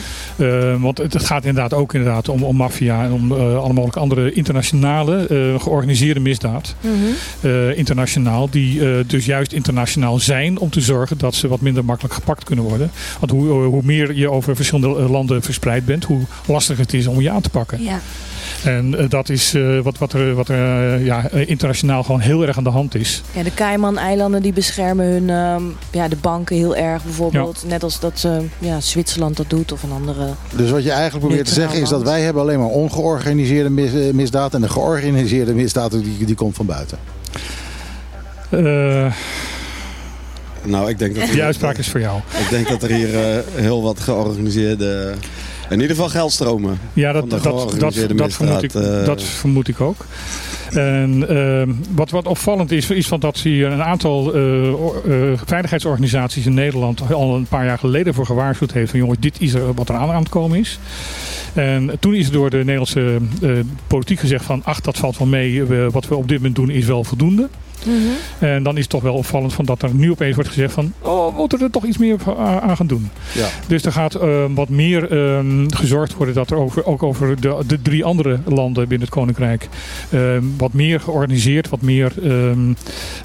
Eh, 0.46 0.82
want 0.82 0.98
het, 0.98 1.14
het 1.14 1.24
gaat 1.26 1.46
inderdaad 1.46 1.74
ook 1.74 1.94
inderdaad 1.94 2.30
om, 2.30 2.44
om 2.44 2.56
maffia 2.68 3.04
en 3.04 3.12
om 3.12 3.32
eh, 3.32 3.58
alle 3.58 3.74
mogelijke 3.74 4.00
andere 4.00 4.34
internationale 4.34 5.28
eh, 5.28 5.62
georganiseerde 5.62 6.20
misdaad. 6.20 6.76
Mhm. 6.82 6.94
eh, 7.42 7.78
internationaal, 7.78 8.50
die 8.50 9.06
dus 9.06 9.26
juist 9.26 9.52
internationaal 9.52 10.20
zijn 10.20 10.60
om 10.60 10.70
te 10.70 10.82
zorgen 10.82 11.18
dat 11.18 11.36
ze 11.36 11.48
wat 11.48 11.62
minder 11.62 11.86
makkelijk 11.86 12.14
gepakt 12.14 12.44
kunnen 12.44 12.66
worden. 12.66 12.92
Want 13.20 13.32
hoe, 13.32 13.52
hoe 13.52 13.82
meer 13.84 14.14
je 14.14 14.32
over 14.32 14.56
verschillende 14.56 15.02
landen 15.02 15.42
verspreid 15.42 15.86
bent, 15.86 16.04
hoe 16.04 16.22
lastiger 16.48 16.84
het 16.84 16.94
is 16.94 17.08
om 17.08 17.22
je 17.22 17.30
aan 17.30 17.42
te 17.42 17.50
pakken. 17.50 17.84
ja. 17.84 18.00
En 18.64 18.98
eh, 18.98 19.10
dat 19.10 19.30
is 19.30 19.54
eh, 19.54 19.80
wat, 19.80 19.98
wat 19.98 20.14
er, 20.14 20.36
wat 20.36 20.50
er 20.50 20.94
eh, 20.94 21.06
ja, 21.06 21.30
internationaal 21.32 22.04
gewoon 22.04 22.20
heel 22.20 22.48
erg 22.48 22.58
aan 22.58 22.64
de 22.64 22.70
hand 22.70 22.96
is. 22.96 23.22
Ja, 23.32 23.44
de 23.44 23.54
Cayman-eilanden 23.54 24.42
die 24.42 24.54
beschermen 24.54 25.06
hun, 25.06 25.30
ehm, 25.30 25.64
ja, 25.92 26.08
de 26.08 26.16
banken 26.16 26.56
heel 26.56 26.76
erg 26.76 27.04
bijvoorbeeld. 27.04 27.64
Net 27.68 27.84
als 27.84 28.00
dat 28.00 28.28
ja, 28.60 28.80
Zwitserland 28.80 29.38
dat 29.38 29.50
doet 29.50 29.72
of 29.72 29.84
een 29.84 29.92
andere. 29.92 30.28
Dus 30.56 30.70
wat 30.72 30.84
je 30.84 30.92
eigenlijk 30.92 31.26
probeert 31.26 31.48
te 31.48 31.54
zeggen 31.54 31.82
is 31.82 31.90
dat 31.90 32.04
wij 32.04 32.22
hebben 32.22 32.42
alleen 32.42 32.60
maar 32.60 32.68
ongeorganiseerde 32.68 33.70
mis, 33.70 33.92
misdaad. 34.14 34.54
En 34.54 34.62
de 34.62 34.70
georganiseerde 34.70 35.54
misdaad 35.54 35.92
die, 35.92 36.26
die 36.26 36.36
komt 36.36 36.56
van 36.56 36.66
buiten. 36.66 36.98
Eh, 38.50 39.14
Nou, 40.64 40.90
ik 40.90 41.00
denk 41.00 41.16
dat, 41.16 41.30
die 41.32 41.44
uitspraak 41.44 41.78
is 41.78 41.88
voor 41.88 42.00
jou. 42.00 42.20
ik 42.40 42.50
denk 42.50 42.68
dat 42.68 42.84
er 42.84 42.92
hier 42.92 43.16
eh, 43.16 43.40
heel 43.56 43.82
wat 43.82 44.00
georganiseerde... 44.00 45.14
In 45.70 45.82
ieder 45.82 45.96
geval 45.96 46.10
geldstromen. 46.10 46.80
Ja, 46.94 47.12
dat, 47.12 47.30
dat, 47.30 47.44
dat, 47.44 47.80
dat, 47.80 48.34
vermoed 48.34 48.64
ik, 48.64 48.74
eh. 48.74 49.06
dat 49.06 49.24
vermoed 49.24 49.68
ik 49.68 49.82
ook. 49.82 50.06
En 50.72 51.30
ehm, 51.30 51.72
wat, 51.96 52.10
wat 52.10 52.28
opvallend 52.28 52.72
is, 52.72 52.90
is 52.90 53.08
van 53.08 53.20
dat 53.20 53.38
hier 53.38 53.72
een 53.72 53.84
aantal 53.84 54.34
eh, 54.34 54.68
eh, 54.68 54.74
veiligheidsorganisaties 55.46 56.46
in 56.46 56.54
Nederland 56.54 57.14
al 57.14 57.36
een 57.36 57.46
paar 57.46 57.66
jaar 57.66 57.78
geleden 57.78 58.14
voor 58.14 58.26
gewaarschuwd 58.26 58.72
heeft 58.72 58.90
van 58.90 59.00
jongens, 59.00 59.20
dit 59.20 59.42
is 59.42 59.54
er 59.54 59.74
wat 59.74 59.90
er 59.90 59.96
aan 59.96 60.10
aan 60.10 60.20
het 60.20 60.30
komen 60.30 60.60
is. 60.60 60.80
En 61.54 61.92
toen 62.00 62.16
is 62.16 62.32
door 62.32 62.50
de 62.50 62.58
Nederlandse 62.58 63.18
politiek 63.88 64.20
gezegd 64.20 64.46
van 64.46 64.62
ach, 64.64 64.82
dat 64.82 64.98
valt 64.98 65.18
wel 65.18 65.28
mee, 65.28 65.66
wat 65.66 66.08
we 66.08 66.16
op 66.16 66.28
dit 66.28 66.38
moment 66.38 66.56
doen 66.56 66.70
is 66.70 66.86
wel 66.86 67.04
voldoende. 67.04 67.50
En 68.40 68.64
dan 68.64 68.74
is 68.76 68.82
het 68.82 68.90
toch 68.90 69.02
wel 69.02 69.14
opvallend 69.14 69.54
van 69.54 69.66
dat 69.66 69.82
er 69.82 69.94
nu 69.94 70.12
opeens 70.12 70.36
wordt 70.36 70.50
gezegd 70.50 70.74
van 70.74 70.94
oh, 71.02 71.26
we 71.28 71.38
moeten 71.38 71.62
er 71.62 71.72
toch 71.72 71.86
iets 71.86 71.98
meer 71.98 72.18
aan 72.38 72.60
aan 72.62 72.76
gaan 72.78 72.88
doen. 72.88 73.10
Ja. 73.34 73.48
Dus 73.68 73.84
er 73.86 73.92
gaat 73.92 74.16
eh, 74.16 74.44
wat 74.56 74.70
meer 74.70 75.12
eh, 75.12 75.40
gezorgd 75.68 76.14
worden 76.16 76.36
dat 76.36 76.52
er 76.52 76.58
over, 76.58 76.86
ook 76.86 77.04
over 77.04 77.42
de, 77.42 77.58
de 77.68 77.82
drie 77.82 78.04
andere 78.06 78.40
landen 78.46 78.88
binnen 78.88 79.08
het 79.08 79.16
Koninkrijk 79.16 79.68
eh, 80.10 80.20
wat 80.58 80.74
meer 80.74 81.00
georganiseerd, 81.00 81.70
wat 81.70 81.82
meer 81.82 82.14
ehm, 82.24 82.74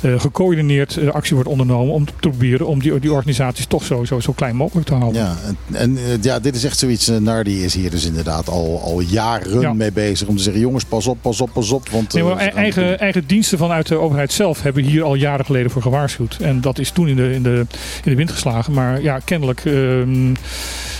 eh, 0.00 0.20
gecoördineerd 0.20 0.96
eh, 0.96 1.08
actie 1.08 1.34
wordt 1.34 1.50
ondernomen 1.50 1.94
om 1.94 2.04
te 2.06 2.12
proberen 2.20 2.66
om 2.66 2.80
die, 2.80 2.98
die 2.98 3.12
organisaties 3.12 3.66
toch 3.66 3.84
zo, 3.84 4.04
zo, 4.04 4.20
zo 4.20 4.32
klein 4.32 4.56
mogelijk 4.56 4.86
te 4.86 4.94
houden. 4.94 5.22
Ja, 5.22 5.36
en, 5.46 5.56
en 5.76 5.96
eh, 5.96 6.22
ja, 6.22 6.38
dit 6.38 6.54
is 6.54 6.64
echt 6.64 6.78
zoiets. 6.78 7.08
Nardi 7.20 7.64
is 7.64 7.74
hier 7.74 7.90
dus 7.90 8.04
inderdaad 8.06 8.48
al, 8.48 8.80
al 8.84 9.00
jaren 9.00 9.60
Ja. 9.60 9.72
mee 9.72 9.92
bezig 9.92 10.28
om 10.28 10.36
te 10.36 10.42
zeggen: 10.42 10.62
jongens, 10.62 10.84
pas 10.84 11.06
op, 11.06 11.18
pas 11.20 11.40
op, 11.40 11.50
pas 11.52 11.70
op. 11.70 11.88
Want, 11.88 12.12
Nee, 12.12 12.22
maar 12.22 12.36
eigen, 12.36 12.98
eigen 12.98 13.26
diensten 13.26 13.58
vanuit 13.58 13.86
de 13.88 13.96
overheid 13.98 14.32
zelf 14.42 14.62
hebben 14.62 14.82
hier 14.84 15.02
al 15.02 15.14
jaren 15.14 15.44
geleden 15.44 15.70
voor 15.70 15.82
gewaarschuwd. 15.82 16.36
En 16.40 16.60
dat 16.60 16.78
is 16.78 16.90
toen 16.90 17.08
in 17.08 17.16
de, 17.16 17.32
in 17.32 17.42
de, 17.42 17.66
in 18.04 18.10
de 18.10 18.14
wind 18.14 18.30
geslagen. 18.30 18.72
Maar 18.72 19.02
ja, 19.02 19.18
kennelijk 19.18 19.64
ehm, 19.64 20.34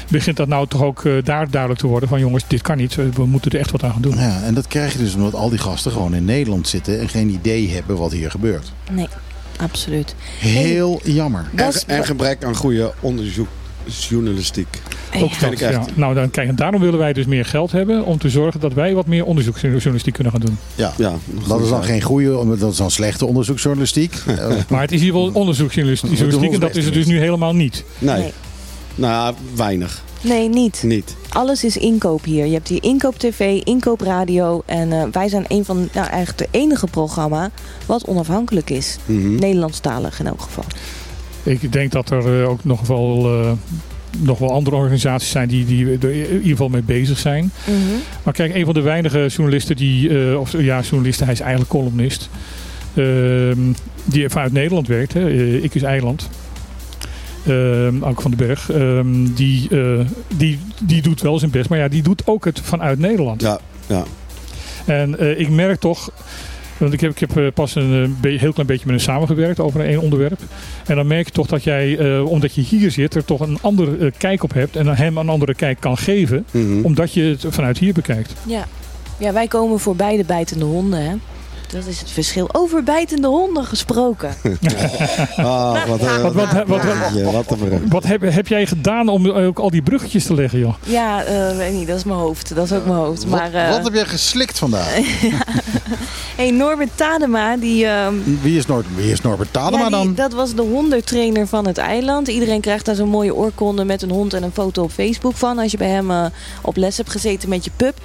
begint 0.09 0.37
dat 0.37 0.49
nou 0.49 0.67
toch 0.69 0.83
ook 0.83 1.05
eh, 1.05 1.13
daar 1.25 1.51
duidelijk 1.51 1.81
te 1.81 1.87
worden 1.87 2.09
van 2.09 2.21
jongens, 2.21 2.45
dit 2.47 2.63
kan 2.63 2.77
niet. 2.77 2.95
We 2.95 3.27
moeten 3.27 3.51
er 3.51 3.59
echt 3.59 3.71
wat 3.71 3.83
aan 3.83 3.93
gaan 3.93 4.03
doen. 4.03 4.17
Ja, 4.17 4.43
en 4.43 4.55
dat 4.55 4.67
krijg 4.67 4.93
je 4.93 4.99
dus 4.99 5.15
omdat 5.15 5.35
al 5.35 5.49
die 5.49 5.59
gasten 5.59 5.93
gewoon 5.93 6.15
in 6.15 6.25
Nederland 6.25 6.69
zitten 6.69 7.01
en 7.01 7.09
geen 7.09 7.29
idee 7.29 7.71
hebben 7.71 7.97
wat 7.97 8.13
hier 8.13 8.31
gebeurt. 8.31 8.73
Nee, 8.91 9.09
absoluut. 9.57 10.15
Heel 10.39 11.01
jammer. 11.05 11.47
En, 11.55 11.73
en 11.87 12.05
gebrek 12.05 12.45
aan 12.45 12.55
goede 12.55 12.93
onderzoeksjournalistiek. 13.01 13.62
Ja. 15.13 15.21
Ook 15.21 15.41
dat, 15.41 15.53
ik 15.53 15.61
echt. 15.61 15.73
ja. 15.73 15.85
Nou, 15.95 16.15
dan, 16.15 16.31
kijk, 16.31 16.49
en 16.49 16.57
daarom 16.57 16.81
willen 16.81 16.99
wij 16.99 17.13
dus 17.13 17.27
meer 17.27 17.45
geld 17.45 17.73
hebben 17.73 18.05
om 18.05 18.19
te 18.19 18.29
zorgen 18.31 18.61
dat 18.61 18.73
wij 18.73 18.95
wat 18.95 19.07
meer 19.07 19.25
onderzoeksjournalistiek 19.25 20.15
kunnen 20.15 20.33
gaan 20.33 20.41
doen. 20.41 20.59
Ja. 20.75 20.93
Ja, 20.97 21.15
Dat 21.49 21.61
is 21.61 21.69
dan 21.69 21.85
geen 21.85 22.03
goede, 22.03 22.57
dat 22.59 22.71
is 22.73 22.77
dan 22.77 22.91
slechte 22.91 23.27
onderzoeksjournalistiek. 23.27 24.15
Eh, 24.27 24.49
Maar 24.69 24.81
het 24.81 24.93
is 24.93 25.01
hier 25.01 25.13
wel 25.13 25.31
onderzoeksjournalistiek 25.33 26.53
en 26.53 26.61
dat 26.61 26.77
is 26.77 26.85
het 26.85 26.95
dus 26.95 27.07
nu 27.07 27.19
helemaal 27.19 27.55
niet. 27.55 27.85
Nee. 27.99 28.17
Nee. 28.19 28.33
Nou, 28.95 29.35
weinig. 29.57 30.03
Nee, 30.21 30.49
niet. 30.49 30.83
Niet. 30.83 31.17
Alles 31.29 31.65
is 31.65 31.77
inkoop 31.77 32.25
hier. 32.25 32.47
Je 32.47 32.53
hebt 32.53 32.69
hier 32.69 32.83
inkoop 32.83 33.19
tv, 33.19 33.61
inkoop 33.65 34.01
radio. 34.01 34.63
En 34.67 34.93
eh, 34.93 35.03
wij 35.13 35.29
zijn 35.29 35.45
een 35.49 35.65
van, 35.65 35.89
nou 35.93 36.07
eigenlijk 36.09 36.39
de 36.39 36.59
enige 36.59 36.87
programma 36.87 37.51
wat 37.87 38.05
onafhankelijk 38.07 38.71
is. 38.71 38.97
Mhm. 39.07 39.35
Nederlandstalig 39.35 40.21
in 40.21 40.27
elk 40.27 40.41
geval. 40.43 40.65
Ik 41.43 41.73
denk 41.73 41.93
dat 41.93 42.11
er 42.11 42.41
eh, 42.43 42.49
ook 42.49 42.65
nog 42.65 42.87
wel, 42.87 43.41
eh, 43.43 43.53
nog 44.19 44.39
wel 44.39 44.53
andere 44.53 44.77
organisaties 44.77 45.31
zijn 45.31 45.49
die, 45.49 45.65
die 45.65 45.87
er 45.87 46.13
in 46.13 46.33
ieder 46.33 46.49
geval 46.51 46.69
mee 46.69 46.83
bezig 46.83 47.19
zijn. 47.19 47.53
Maar 48.23 48.35
kijk, 48.35 48.55
een 48.55 48.65
van 48.65 48.75
de 48.75 48.81
weinige 48.81 49.27
journalisten 49.27 49.77
die, 49.77 50.29
eh, 50.31 50.41
of 50.41 50.53
ja, 50.53 50.81
journalisten, 50.81 51.25
hij 51.25 51.35
is 51.35 51.41
eigenlijk 51.41 51.71
columnist. 51.71 52.29
ehm, 52.95 53.59
die 54.05 54.29
vanuit 54.29 54.53
Nederland 54.53 54.87
werkt, 54.89 55.13
hè, 55.13 55.31
Ik 55.63 55.75
is 55.75 55.83
Eiland. 55.83 56.29
Ehm 57.47 58.03
Anke 58.03 58.23
van 58.23 58.31
den 58.31 58.47
Berg. 58.47 58.71
ehm, 58.71 59.27
die, 59.35 59.69
eh, 59.71 60.01
die, 60.37 60.59
die 60.83 61.03
doet 61.03 61.21
wel 61.21 61.39
zijn 61.39 61.51
best, 61.51 61.69
maar 61.69 61.79
ja, 61.79 61.89
die 61.89 62.03
doet 62.03 62.27
ook 62.27 62.45
het 62.45 62.61
vanuit 62.61 62.99
Nederland. 62.99 63.41
Ja, 63.43 63.59
ja. 63.87 64.05
En 64.85 65.19
eh, 65.19 65.41
ik 65.41 65.49
merk 65.49 65.81
toch, 65.81 66.11
want 66.83 66.93
ik 66.93 67.01
heb, 67.01 67.11
ik 67.11 67.19
heb 67.19 67.37
eh, 67.37 67.47
pas 67.55 67.75
een 67.75 68.17
eh, 68.23 68.41
heel 68.41 68.53
klein 68.53 68.67
beetje 68.67 68.87
met 68.87 68.95
hem 68.95 68.99
samengewerkt 69.05 69.61
over 69.61 69.89
een 69.89 70.01
onderwerp. 70.01 70.41
En 70.87 70.97
dan 70.97 71.07
merk 71.07 71.27
je 71.27 71.33
toch 71.33 71.47
dat 71.47 71.65
jij, 71.65 71.99
eh, 71.99 72.25
omdat 72.31 72.55
je 72.55 72.61
hier 72.61 72.91
zit, 72.91 73.15
er 73.15 73.25
toch 73.25 73.41
een 73.41 73.59
andere 73.61 74.13
kijk 74.19 74.43
op 74.43 74.53
hebt. 74.53 74.77
En 74.77 74.87
hem 74.97 75.17
een 75.17 75.29
andere 75.29 75.55
kijk 75.55 75.81
kan 75.81 75.97
geven, 75.99 76.45
Mhm. 76.51 76.85
omdat 76.85 77.13
je 77.13 77.23
het 77.23 77.45
vanuit 77.49 77.79
hier 77.79 77.93
bekijkt. 77.93 78.33
Ja. 78.47 78.65
ja, 79.19 79.33
wij 79.33 79.49
komen 79.49 79.79
voor 79.79 79.97
beide 79.97 80.25
bijtende 80.25 80.65
honden. 80.65 81.03
Hè? 81.03 81.15
Dat 81.73 81.87
is 81.87 82.01
het 82.01 82.11
verschil. 82.11 82.49
Over 82.53 82.83
bijtende 82.83 83.29
honden 83.29 83.65
gesproken. 83.65 84.35
Ah, 85.37 85.87
wat, 85.87 86.01
een- 86.01 86.23
Wat, 86.23 86.33
wat, 86.35 86.53
wat, 86.53 86.67
wat, 86.67 86.83
Ja, 87.15 87.31
wat 87.31 87.51
een 87.51 87.59
brug. 87.59 87.81
wat 87.89 88.05
heb, 88.05 88.21
heb 88.23 88.47
jij 88.47 88.67
gedaan 88.67 89.09
om 89.09 89.31
ook 89.31 89.59
al 89.59 89.71
die 89.71 89.83
bruggetjes 89.83 90.25
te 90.25 90.35
leggen, 90.35 90.59
joh? 90.59 90.75
Ja, 90.83 91.25
eh, 91.25 91.57
weet 91.57 91.73
niet, 91.73 91.87
dat 91.87 91.97
is 91.97 92.05
mijn 92.05 92.19
hoofd. 92.19 92.55
Dat 92.55 92.65
is 92.65 92.73
ook 92.73 92.85
mijn 92.87 92.97
hoofd. 92.99 93.25
Wat, 93.25 93.31
Maar, 93.41 93.55
eh, 93.55 93.71
wat 93.71 93.85
heb 93.85 93.93
jij 93.95 94.05
geslikt 94.05 94.59
vandaag? 94.59 94.95
hey, 96.37 96.51
Norbert 96.51 96.91
Tadema, 96.95 97.57
die, 97.57 97.87
ehm, 97.87 98.15
Wie 98.43 98.57
is, 98.59 98.67
Noord, 98.67 98.87
wie 98.97 99.11
is 99.13 99.21
Norbert 99.21 99.53
Tadema 99.53 99.79
ja, 99.79 99.85
die- 99.89 99.93
dan? 99.97 100.15
dat 100.15 100.33
was 100.33 100.55
de 100.55 100.63
hondentrainer 100.63 101.47
van 101.47 101.67
het 101.67 101.79
eiland. 101.79 102.29
Iedereen 102.29 102.61
krijgt 102.61 102.85
daar 102.85 102.95
zo'n 102.95 103.09
mooie 103.09 103.35
oorkonde 103.35 103.85
met 103.85 104.03
een 104.03 104.11
hond 104.11 104.35
en 104.35 104.43
een 104.43 104.53
foto 104.53 104.83
op 104.83 104.91
Facebook 104.91 105.37
van. 105.37 105.59
Als 105.59 105.71
je 105.71 105.77
bij 105.77 105.89
hem 105.89 106.11
eh, 106.11 106.25
op 106.63 106.77
les 106.77 106.97
hebt 106.97 107.11
gezeten 107.11 107.49
met 107.49 107.65
je 107.65 107.71
pup. 107.77 107.99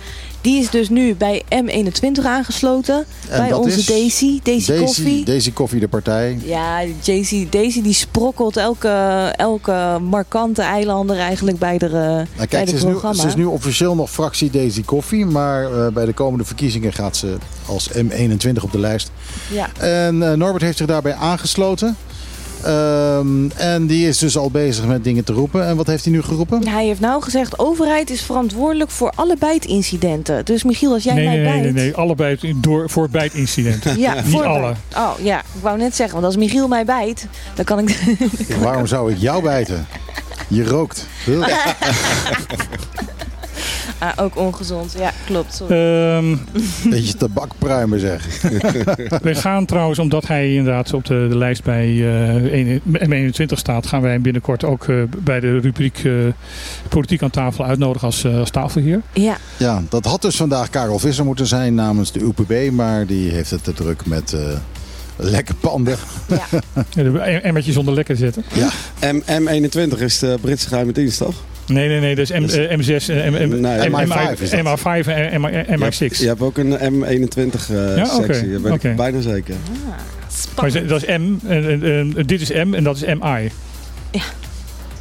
Die 0.47 0.59
is 0.59 0.69
dus 0.69 0.89
nu 0.89 1.15
bij 1.15 1.43
M21 1.55 2.25
aangesloten. 2.25 3.05
En 3.29 3.41
bij 3.41 3.53
onze 3.53 3.77
is 3.77 3.85
Daisy, 3.85 4.39
Daisy, 4.43 4.77
Koffie. 4.77 5.25
Daisy 5.25 5.51
Koffie, 5.51 5.79
de 5.79 5.87
partij. 5.87 6.39
Ja, 6.43 6.83
Daisy, 7.03 7.47
Daisy 7.49 7.81
die 7.81 7.93
sprokkelt 7.93 8.57
elke, 8.57 8.87
elke 9.35 9.97
markante 10.01 10.61
eilander 10.61 11.17
eigenlijk 11.17 11.57
bij 11.57 11.77
de, 11.77 11.87
Nou, 11.87 12.47
bij 12.49 12.65
de 12.65 12.69
ze 12.69 12.75
is, 12.75 12.83
nu, 12.83 12.97
ze 13.13 13.27
is 13.27 13.35
nu 13.35 13.45
officieel 13.45 13.95
nog 13.95 14.09
fractie 14.09 14.49
Daisy 14.49 14.83
Koffie. 14.83 15.25
Maar 15.25 15.63
eh, 15.63 15.93
bij 15.93 16.05
de 16.05 16.13
komende 16.13 16.45
verkiezingen 16.45 16.93
gaat 16.93 17.17
ze 17.17 17.37
als 17.65 17.89
M21 17.91 18.61
op 18.61 18.71
de 18.71 18.79
lijst. 18.79 19.11
Ja. 19.51 19.69
En 19.77 20.31
eh, 20.31 20.37
Norbert 20.37 20.63
heeft 20.63 20.77
zich 20.77 20.87
daarbij 20.87 21.13
aangesloten. 21.13 21.97
Ehm, 22.63 23.49
en 23.55 23.87
die 23.87 24.07
is 24.07 24.17
dus 24.17 24.37
al 24.37 24.51
bezig 24.51 24.85
met 24.85 25.03
dingen 25.03 25.23
te 25.23 25.33
roepen. 25.33 25.65
En 25.67 25.75
wat 25.75 25.87
heeft 25.87 26.03
hij 26.03 26.13
nu 26.13 26.21
geroepen? 26.21 26.67
Hij 26.67 26.85
heeft 26.85 26.99
nou 26.99 27.21
gezegd, 27.23 27.59
overheid 27.59 28.09
is 28.09 28.21
verantwoordelijk 28.21 28.91
voor 28.91 29.11
alle 29.15 29.35
bijtincidenten. 29.39 30.45
Dus 30.45 30.63
Michiel, 30.63 30.93
als 30.93 31.03
jij 31.03 31.13
nee, 31.13 31.25
mij 31.25 31.35
nee, 31.35 31.43
nee, 31.43 31.53
bijt... 31.61 31.73
nee, 31.73 31.83
nee, 31.83 31.95
allebei 31.95 32.37
door, 32.55 32.89
voor 32.89 33.09
bijtincidenten. 33.09 33.99
Ja, 33.99 34.13
Niet 34.13 34.23
voor 34.23 34.45
alle. 34.45 34.73
Oh 34.95 35.11
ja, 35.21 35.39
ik 35.39 35.61
wou 35.61 35.77
net 35.77 35.95
zeggen, 35.95 36.13
want 36.13 36.25
als 36.25 36.37
Michiel 36.37 36.67
mij 36.67 36.85
bijt, 36.85 37.27
dan 37.55 37.65
kan 37.65 37.79
ik... 37.79 37.99
Waarom 38.61 38.87
zou 38.87 39.11
ik 39.11 39.17
jou 39.17 39.43
bijten? 39.43 39.87
Je 40.47 40.63
rookt. 40.63 41.07
Ah, 43.99 44.11
ook 44.15 44.35
ongezond. 44.37 44.95
Ja, 44.97 45.11
klopt. 45.25 45.53
Sorry. 45.53 45.75
Ehm, 45.75 46.35
Beetje 46.89 47.13
tabakpruimen 47.15 47.99
zeg. 47.99 48.41
we 49.21 49.35
gaan 49.35 49.65
trouwens, 49.65 49.99
omdat 49.99 50.27
hij 50.27 50.53
inderdaad 50.53 50.93
op 50.93 51.05
de, 51.05 51.25
de 51.29 51.37
lijst 51.37 51.63
bij 51.63 51.87
eh, 52.51 52.79
M21 52.87 53.53
staat, 53.53 53.87
gaan 53.87 54.01
wij 54.01 54.11
hem 54.11 54.21
binnenkort 54.21 54.63
ook 54.63 54.87
eh, 54.87 54.95
bij 55.17 55.39
de 55.39 55.59
rubriek 55.59 56.01
eh, 56.03 56.13
Politiek 56.89 57.21
aan 57.23 57.29
tafel 57.29 57.65
uitnodigen 57.65 58.07
als, 58.07 58.23
eh, 58.23 58.39
als 58.39 58.49
tafelheer. 58.49 59.01
Ja, 59.13 59.37
Ja, 59.57 59.83
dat 59.89 60.05
had 60.05 60.21
dus 60.21 60.35
vandaag 60.35 60.69
Karel 60.69 60.99
Visser 60.99 61.25
moeten 61.25 61.47
zijn 61.47 61.75
namens 61.75 62.11
de 62.11 62.19
UPB. 62.19 62.71
Maar 62.71 63.05
die 63.05 63.31
heeft 63.31 63.51
het 63.51 63.63
te 63.63 63.73
druk 63.73 64.05
met 64.05 64.33
eh 64.33 64.39
lekke 65.19 65.53
panden. 65.53 65.97
ja. 66.27 66.61
Ja, 66.95 67.03
de 67.03 67.19
emmertjes 67.19 67.73
zonder 67.73 67.93
lekker 67.93 68.15
zetten. 68.15 68.43
Ja, 68.53 68.69
M 69.11 69.21
M21 69.21 69.99
is 70.01 70.19
de 70.19 70.37
Britse 70.41 70.67
geheime 70.67 70.91
dienst, 70.91 71.17
toch? 71.17 71.35
Nee, 71.67 71.87
nee, 71.87 71.99
nee, 71.99 72.15
dat 72.15 72.29
is 72.29 72.39
M, 72.39 72.41
Dus- 72.41 72.53
eh, 72.55 72.77
M6, 72.77 73.09
eh, 73.09 73.29
M, 73.29 73.33
M, 73.49 73.59
Nee, 73.59 73.89
M- 73.89 73.93
MI5 73.95 74.41
is 74.41 74.49
dat. 74.49 74.59
MI5 74.59 75.07
en 75.07 75.41
MI- 75.41 75.51
Je 75.51 75.55
hebt, 75.67 75.69
MI6. 76.01 76.17
je 76.19 76.27
hebt 76.27 76.41
ook 76.41 76.57
een 76.57 76.73
M21 76.73 77.69
eh, 77.69 77.95
Ja, 77.97 78.17
weet 78.61 78.71
oké. 78.71 78.89
ik 78.89 78.95
bijna 78.95 79.21
zeker. 79.21 79.55
Maar 79.87 79.99
Spannend. 80.27 80.89
dat 80.89 81.03
is 81.03 81.17
M, 81.17 81.37
dit 82.25 82.41
is 82.41 82.51
M 82.51 82.73
en 82.73 82.83
dat 82.83 82.95
is 82.95 83.03
MI. 83.03 83.51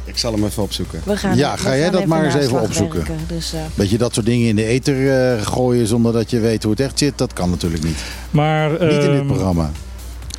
Ik 0.05 0.17
zal 0.17 0.31
hem 0.33 0.43
even 0.45 0.63
opzoeken. 0.63 1.01
We 1.05 1.17
gaan, 1.17 1.37
Ja, 1.37 1.53
we 1.55 1.59
ga 1.61 1.69
jij 1.75 1.83
gaan 1.83 1.91
dat 1.91 2.05
maar 2.05 2.25
eens 2.25 2.35
even 2.35 2.61
opzoeken. 2.61 3.03
Dus, 3.27 3.53
eh, 3.53 3.59
beetje 3.75 3.97
dat 3.97 4.13
soort 4.13 4.25
dingen 4.25 4.47
in 4.47 4.55
de 4.55 4.63
ether 4.65 5.11
eh, 5.35 5.41
gooien 5.45 5.87
zonder 5.87 6.13
dat 6.13 6.29
je 6.29 6.39
weet 6.39 6.63
hoe 6.63 6.71
het 6.71 6.81
echt 6.81 6.99
zit. 6.99 7.17
Dat 7.17 7.33
kan 7.33 7.49
natuurlijk 7.49 7.83
niet. 7.83 7.97
Maar 8.31 8.69
niet 8.71 8.79
in 8.81 8.87
dit 8.99 9.03
ehm, 9.09 9.25
programma. 9.27 9.71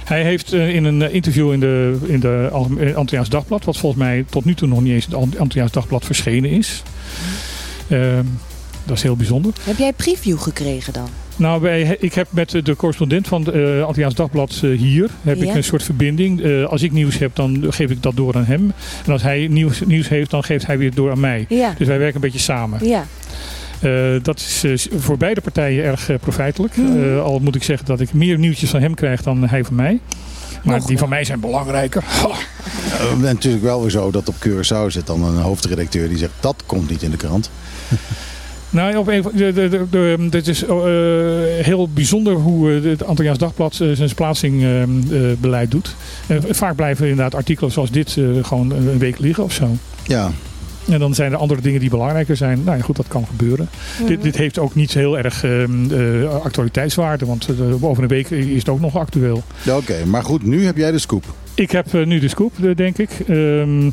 Hij 0.09 0.23
heeft 0.23 0.53
eh, 0.53 0.75
in 0.75 0.85
een 0.85 1.03
eh, 1.03 1.15
interview 1.15 1.53
in 1.53 1.61
de, 1.61 1.97
in 2.07 2.21
de 2.21 2.49
Algeme- 2.53 2.85
eh, 2.85 2.97
Antilliaans 2.97 3.29
Dagblad, 3.29 3.65
wat 3.65 3.77
volgens 3.77 4.03
mij 4.03 4.25
tot 4.31 4.45
nu 4.45 4.55
toe 4.55 4.69
nog 4.69 4.81
niet 4.81 4.93
eens 4.93 5.07
in 5.09 5.13
het 5.29 5.39
Antilliaans 5.39 5.73
Dagblad 5.73 6.05
verschenen 6.05 6.51
is. 6.51 6.83
Ehm, 7.89 8.25
dat 8.85 8.97
is 8.97 9.03
heel 9.03 9.17
bijzonder. 9.17 9.53
heb 9.63 9.77
jij 9.79 9.93
preview 9.93 10.39
gekregen 10.39 10.93
dan? 10.93 11.09
Nou, 11.37 11.61
wij, 11.61 11.97
ik 12.01 12.15
heb 12.15 12.27
met 12.31 12.51
de 12.65 12.77
correspondent 12.77 13.29
van 13.29 13.45
het 13.45 13.55
uh, 13.55 13.83
Antilliaans 13.85 14.15
Dagblad 14.15 14.51
hier 14.61 15.11
heb 15.23 15.37
Ja. 15.37 15.45
ik 15.51 15.55
een 15.55 15.65
soort 15.65 15.83
verbinding. 15.83 16.65
Als 16.67 16.83
ik 16.83 16.93
nieuws 16.93 17.19
heb, 17.19 17.35
dan 17.35 17.65
geef 17.69 17.91
ik 17.91 18.03
dat 18.03 18.17
door 18.17 18.35
aan 18.37 18.45
hem. 18.45 18.73
En 19.07 19.13
als 19.13 19.23
hij 19.23 19.47
nieuws, 19.51 19.81
nieuws 19.87 20.09
heeft, 20.09 20.31
dan 20.31 20.45
geeft 20.45 20.67
hij 20.67 20.79
weer 20.79 20.95
door 20.95 21.11
aan 21.11 21.21
mij. 21.21 21.47
Ja, 21.49 21.75
Dus 21.79 21.87
wij 21.87 21.99
werken 21.99 22.15
een 22.15 22.21
beetje 22.21 22.39
samen. 22.39 22.87
ja. 22.87 23.07
Eh, 23.81 23.93
dat 24.23 24.39
is 24.39 24.65
eh, 24.65 24.99
voor 25.01 25.17
beide 25.17 25.41
partijen 25.41 25.85
erg 25.85 26.09
eh, 26.09 26.17
profijtelijk. 26.21 26.77
Mhm. 26.77 27.03
Eh, 27.03 27.23
al 27.23 27.39
moet 27.39 27.55
ik 27.55 27.63
zeggen 27.63 27.87
dat 27.87 28.01
ik 28.01 28.13
meer 28.13 28.39
nieuwtjes 28.39 28.71
van 28.71 28.81
hem 28.81 28.95
krijg 28.95 29.23
dan 29.23 29.49
hij 29.49 29.65
van 29.65 29.75
mij. 29.75 29.99
Maar 30.65 30.77
Nog 30.77 30.87
die 30.87 30.99
van 30.99 31.09
mij 31.09 31.25
zijn 31.25 31.41
belangrijker. 31.41 32.05
En 33.13 33.21
natuurlijk 33.21 33.63
wel 33.63 33.81
weer 33.81 33.91
zo 33.91 34.11
dat 34.11 34.29
op 34.29 34.35
Curaçao 34.47 34.87
zit 34.87 35.07
dan 35.07 35.25
een 35.25 35.37
hoofdredacteur 35.37 36.09
die 36.09 36.19
zegt 36.19 36.33
dat 36.41 36.63
komt 36.67 36.91
niet 36.91 37.03
in 37.03 37.11
de 37.11 37.17
krant. 37.17 37.51
Nou, 38.71 38.97
op 38.97 39.09
een, 39.09 39.23
van- 39.23 39.33
de, 39.35 39.53
de, 39.53 39.69
de, 39.69 39.87
de- 39.91 40.27
dit 40.31 40.47
is 40.49 40.65
eh, 40.65 40.75
heel 41.65 41.89
bijzonder 41.89 42.33
hoe 42.35 42.71
het 42.71 43.05
Antilliaans 43.05 43.39
Dagblad 43.39 43.75
zijn 43.75 44.15
plaatsing 44.15 44.65
doet. 45.69 45.95
Eh, 46.27 46.37
vaak 46.51 46.77
blijven 46.77 47.09
inderdaad 47.09 47.35
artikelen 47.35 47.71
zoals 47.73 47.91
dit 47.91 48.17
eh, 48.17 48.25
gewoon 48.45 48.71
een 48.71 48.99
week 48.99 49.19
liggen 49.19 49.45
of 49.45 49.53
zo. 49.53 49.77
Ja, 50.07 50.31
En 50.89 50.99
dan 50.99 51.15
zijn 51.15 51.33
er 51.33 51.39
andere 51.39 51.61
dingen 51.61 51.81
die 51.81 51.91
belangrijker 51.91 52.37
zijn. 52.37 52.63
Nou 52.65 52.77
ja, 52.77 52.83
goed, 52.83 52.97
dat 52.97 53.09
kan 53.09 53.27
gebeuren. 53.27 53.69
Dit, 54.07 54.23
dit 54.23 54.37
heeft 54.37 54.59
ook 54.59 54.75
niet 54.75 54.95
heel 54.95 55.19
erg 55.19 55.45
ehm, 55.45 55.91
eh, 55.91 56.45
actualiteitswaarde, 56.45 57.27
want 57.27 57.49
eh, 57.49 57.85
over 57.85 58.03
een 58.03 58.09
week 58.09 58.31
is 58.31 58.59
het 58.59 58.69
ook 58.69 58.81
nog 58.81 58.97
actueel. 58.97 59.43
Ja, 59.63 59.77
oké. 59.77 60.05
Maar 60.05 60.23
goed, 60.23 60.45
nu 60.45 60.65
heb 60.65 60.77
jij 60.77 60.91
de 60.91 60.99
scoop. 60.99 61.25
Ik 61.55 61.71
heb 61.71 61.95
eh, 61.95 62.07
nu 62.07 62.19
de 62.19 62.29
scoop, 62.29 62.53
denk 62.77 62.99
ik. 62.99 63.11
Ehm, 63.29 63.91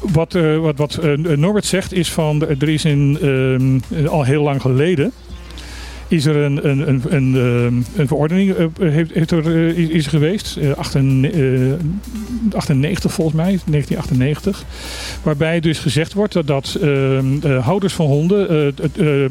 wat 0.00 0.34
eh, 0.34 0.58
wat, 0.58 0.76
wat 0.76 1.00
Norbert 1.16 1.66
zegt 1.66 1.92
is 1.92 2.12
van, 2.12 2.48
er 2.48 2.68
is 2.68 2.84
in, 2.84 3.18
ehm, 3.20 4.06
al 4.06 4.24
heel 4.24 4.42
lang 4.42 4.60
geleden 4.60 5.12
is 6.08 6.26
er 6.26 6.36
een, 6.36 6.68
een, 6.68 6.88
een, 6.88 7.02
een, 7.08 7.34
ehm, 7.34 8.00
een 8.00 8.06
verordening 8.08 8.54
eh, 8.54 8.66
heeft, 8.78 9.12
heeft 9.12 9.30
er, 9.30 9.68
eh, 9.68 9.78
is, 9.78 10.06
geweest, 10.06 10.56
eh, 10.56 10.76
98, 10.76 11.40
eh, 11.40 12.56
98 12.56 13.12
volgens 13.12 13.36
mij, 13.36 13.58
1998, 13.64 14.64
waarbij 15.22 15.60
dus 15.60 15.78
gezegd 15.78 16.12
wordt 16.12 16.32
dat, 16.32 16.46
dat 16.46 16.78
ehm, 16.82 17.26
eh, 17.42 17.64
houders 17.64 17.94
van 17.94 18.06
honden 18.06 18.48
de, 18.92 19.30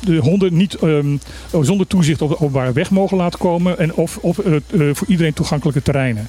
de 0.00 0.16
honden 0.16 0.56
niet 0.56 0.74
ehm, 0.74 1.16
zonder 1.60 1.86
toezicht 1.86 2.22
op 2.22 2.28
de 2.28 2.40
openbare 2.40 2.72
weg 2.72 2.90
mogen 2.90 3.16
laten 3.16 3.38
komen 3.38 3.78
en 3.78 3.94
of 3.94 4.16
op 4.16 4.34
voor 4.92 5.08
iedereen 5.08 5.34
toegankelijke 5.34 5.82
terreinen. 5.82 6.28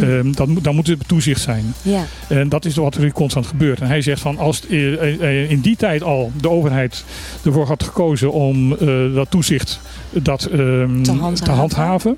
Hm. 0.00 0.02
Ehm, 0.02 0.50
moet, 0.52 0.64
dan 0.64 0.74
moet 0.74 0.86
het 0.86 1.08
toezicht 1.08 1.40
zijn. 1.40 1.74
Ja, 1.82 2.04
En 2.28 2.48
dat 2.48 2.64
is 2.64 2.74
wat 2.76 2.94
er 2.94 3.12
constant 3.12 3.46
gebeurt. 3.46 3.80
En 3.80 3.86
hij 3.86 4.00
zegt 4.00 4.20
van 4.20 4.38
als 4.38 4.60
het, 4.60 4.70
eh, 4.70 5.42
eh, 5.42 5.50
in 5.50 5.60
die 5.60 5.76
tijd 5.76 6.02
al 6.02 6.32
de 6.40 6.50
overheid 6.50 7.04
ervoor 7.44 7.66
had 7.66 7.82
gekozen 7.82 8.32
om 8.32 8.72
eh, 8.72 9.14
dat 9.14 9.30
toezicht 9.30 9.80
dat, 10.10 10.44
ehm, 10.44 11.02
Te 11.02 11.10
handhaven. 11.10 11.44
te 11.44 11.50
handhaven, 11.50 12.16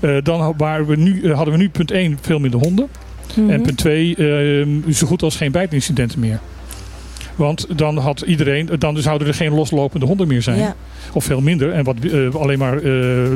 eh, 0.00 0.16
dan 0.22 0.54
waren 0.56 0.86
we 0.86 0.96
nu, 0.96 1.22
eh, 1.22 1.34
hadden 1.36 1.54
we 1.54 1.60
nu 1.60 1.68
punt 1.70 1.90
1 1.90 2.18
veel 2.20 2.38
minder 2.38 2.60
honden. 2.60 2.88
Mhm. 3.36 3.50
En 3.50 3.62
punt 3.62 3.78
2 3.78 4.14
zo 4.92 5.06
goed 5.06 5.22
als 5.22 5.36
geen 5.36 5.52
bijtincidenten 5.52 6.20
meer. 6.20 6.40
Want 7.36 7.66
dan 7.78 7.96
had 7.98 8.20
iedereen, 8.20 8.68
dan 8.78 8.96
zouden 8.98 9.28
er 9.28 9.34
geen 9.34 9.54
loslopende 9.54 10.06
honden 10.06 10.28
meer 10.28 10.42
zijn. 10.42 10.58
Ja. 10.58 10.74
Of 11.12 11.24
veel 11.24 11.40
minder. 11.40 11.72
En 11.72 11.84
wat, 11.84 11.96
eh, 12.12 12.34
alleen 12.34 12.58
maar 12.58 12.76
eh, 12.76 12.82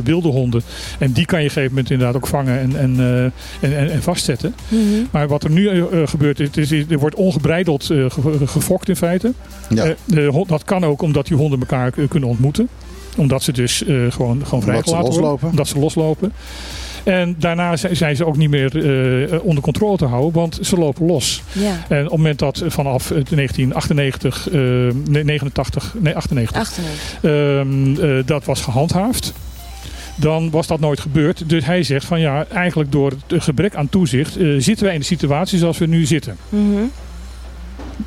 wilde 0.04 0.28
honden. 0.28 0.62
En 0.98 1.12
die 1.12 1.24
kan 1.26 1.42
je 1.42 1.44
op 1.48 1.50
een 1.56 1.62
gegeven 1.62 1.68
moment 1.68 1.90
inderdaad 1.90 2.16
ook 2.16 2.26
vangen 2.26 2.58
en, 2.60 2.76
en, 2.78 2.94
eh, 3.00 3.24
en, 3.70 3.76
en, 3.78 3.90
en 3.90 4.02
vastzetten. 4.02 4.54
Mhm. 4.68 4.80
Maar 5.10 5.28
wat 5.28 5.44
er 5.44 5.50
nu 5.50 5.84
gebeurt, 6.04 6.38
het 6.38 6.56
is, 6.56 6.70
er 6.70 6.98
wordt 6.98 7.16
ongebreideld 7.16 7.90
eh, 7.90 8.04
ge- 8.10 8.46
gefokt 8.46 8.88
in 8.88 8.96
feite. 8.96 9.32
Ja. 9.68 9.84
Eh, 9.84 9.90
de 10.04 10.44
dat 10.46 10.64
kan 10.64 10.84
ook 10.84 11.02
omdat 11.02 11.26
die 11.26 11.36
honden 11.36 11.60
elkaar 11.60 11.90
kunnen 12.08 12.28
ontmoeten. 12.28 12.68
Omdat 13.16 13.42
ze 13.42 13.52
dus 13.52 13.84
eh, 13.84 13.86
gewoon, 13.88 14.10
gewoon 14.10 14.30
Omdat 14.30 14.46
ze 14.50 14.60
vrijgelaten 14.62 14.90
worden. 15.02 15.20
loslopen. 15.20 15.48
Omdat 15.48 15.68
ze 15.68 15.78
loslopen. 15.78 16.32
En 17.06 17.36
daarna 17.38 17.76
zi- 17.76 17.94
zijn 17.94 18.16
ze 18.16 18.26
ook 18.26 18.36
niet 18.36 18.50
meer 18.50 18.76
eh, 19.32 19.38
onder 19.44 19.62
controle 19.62 19.96
te 19.96 20.04
houden, 20.04 20.32
want 20.32 20.58
ze 20.62 20.76
lopen 20.76 21.06
los. 21.06 21.42
Ja. 21.52 21.70
En 21.88 21.96
op 21.98 22.02
het 22.02 22.10
moment 22.16 22.38
dat 22.38 22.62
vanaf 22.66 23.10
eh, 23.10 23.24
1998, 23.24 24.48
eh, 24.50 24.60
nee, 25.10 25.24
89, 25.24 25.94
nee 25.98 26.14
98, 26.16 26.56
98. 26.56 27.18
ehm, 27.22 28.18
eh, 28.18 28.22
dat 28.26 28.44
was 28.44 28.60
gehandhaafd. 28.60 29.32
Dan 30.16 30.50
was 30.50 30.66
dat 30.66 30.80
nooit 30.80 31.00
gebeurd. 31.00 31.48
Dus 31.48 31.64
hij 31.64 31.82
zegt 31.82 32.04
van 32.04 32.20
ja, 32.20 32.46
eigenlijk 32.52 32.92
door 32.92 33.12
het 33.26 33.42
gebrek 33.42 33.74
aan 33.74 33.88
toezicht 33.88 34.36
eh, 34.36 34.46
zitten 34.58 34.84
wij 34.84 34.94
in 34.94 35.00
de 35.00 35.06
situatie 35.06 35.58
zoals 35.58 35.78
we 35.78 35.86
nu 35.86 36.04
zitten. 36.04 36.36
Mhm. 36.48 36.82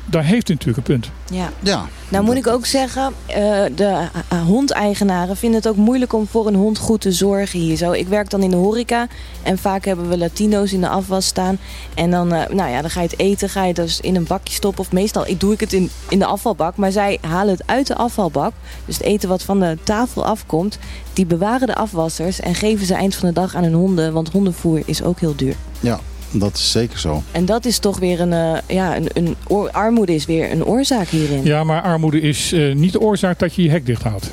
Daar 0.04 0.24
heeft 0.24 0.46
hij 0.46 0.56
natuurlijk 0.56 0.88
een 0.88 0.94
punt. 0.94 1.10
Ja. 1.30 1.50
Ja. 1.60 1.88
Nou 2.08 2.24
moet 2.24 2.36
ik 2.36 2.46
ook 2.46 2.66
zeggen, 2.66 3.12
eh, 3.26 3.36
de 3.74 4.08
eh, 4.28 4.42
hondeigenaren 4.42 5.36
vinden 5.36 5.60
het 5.60 5.68
ook 5.68 5.76
moeilijk 5.76 6.12
om 6.12 6.26
voor 6.26 6.46
een 6.46 6.54
hond 6.54 6.78
goed 6.78 7.00
te 7.00 7.12
zorgen 7.12 7.58
hier 7.58 7.76
zo. 7.76 7.92
Ik 7.92 8.08
werk 8.08 8.30
dan 8.30 8.42
in 8.42 8.50
de 8.50 8.56
horeca 8.56 9.06
en 9.42 9.58
vaak 9.58 9.84
hebben 9.84 10.08
we 10.08 10.18
Latino's 10.18 10.72
in 10.72 10.80
de 10.80 10.88
afwas 10.88 11.26
staan. 11.26 11.58
En 11.94 12.10
dan, 12.10 12.32
eh, 12.32 12.54
nou 12.54 12.70
ja, 12.70 12.80
dan 12.80 12.90
ga 12.90 13.00
je 13.00 13.08
het 13.08 13.18
eten, 13.18 13.48
ga 13.48 13.64
je 13.64 13.74
dus 13.74 14.00
in 14.00 14.16
een 14.16 14.24
bakje 14.24 14.54
stoppen. 14.54 14.84
Of 14.84 14.92
meestal 14.92 15.26
ik 15.26 15.40
doe 15.40 15.52
ik 15.52 15.60
het 15.60 15.72
in, 15.72 15.90
in 16.08 16.18
de 16.18 16.26
afvalbak, 16.26 16.76
maar 16.76 16.92
zij 16.92 17.18
halen 17.20 17.52
het 17.54 17.66
uit 17.66 17.86
de 17.86 17.96
afvalbak. 17.96 18.52
Dus 18.84 18.96
het 18.96 19.06
eten 19.06 19.28
wat 19.28 19.42
van 19.42 19.60
de 19.60 19.78
tafel 19.82 20.24
afkomt, 20.24 20.78
die 21.12 21.26
bewaren 21.26 21.66
de 21.66 21.74
afwassers 21.74 22.40
en 22.40 22.54
geven 22.54 22.86
ze 22.86 22.94
eind 22.94 23.14
van 23.14 23.28
de 23.28 23.34
dag 23.34 23.54
aan 23.54 23.62
hun 23.62 23.74
honden. 23.74 24.12
Want 24.12 24.30
hondenvoer 24.30 24.82
is 24.84 25.02
ook 25.02 25.20
heel 25.20 25.36
duur. 25.36 25.54
ja, 25.80 26.00
dat 26.30 26.54
is 26.54 26.70
zeker 26.70 26.98
zo. 26.98 27.22
En 27.32 27.44
dat 27.44 27.64
is 27.64 27.78
toch 27.78 27.98
weer 27.98 28.20
een, 28.20 28.32
eh, 28.32 28.58
ja, 28.66 28.96
een, 28.96 29.08
een 29.12 29.36
oor- 29.46 29.70
armoede 29.70 30.14
is 30.14 30.24
weer 30.26 30.50
een 30.52 30.64
oorzaak 30.64 31.08
hierin. 31.08 31.44
Ja, 31.44 31.64
maar 31.64 31.82
armoede 31.82 32.20
is 32.20 32.52
eh, 32.52 32.74
niet 32.74 32.92
de 32.92 33.00
oorzaak 33.00 33.38
dat 33.38 33.54
je 33.54 33.62
je 33.62 33.70
hek 33.70 33.86
dicht 33.86 34.02
houdt. 34.02 34.30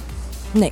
Nee. 0.51 0.71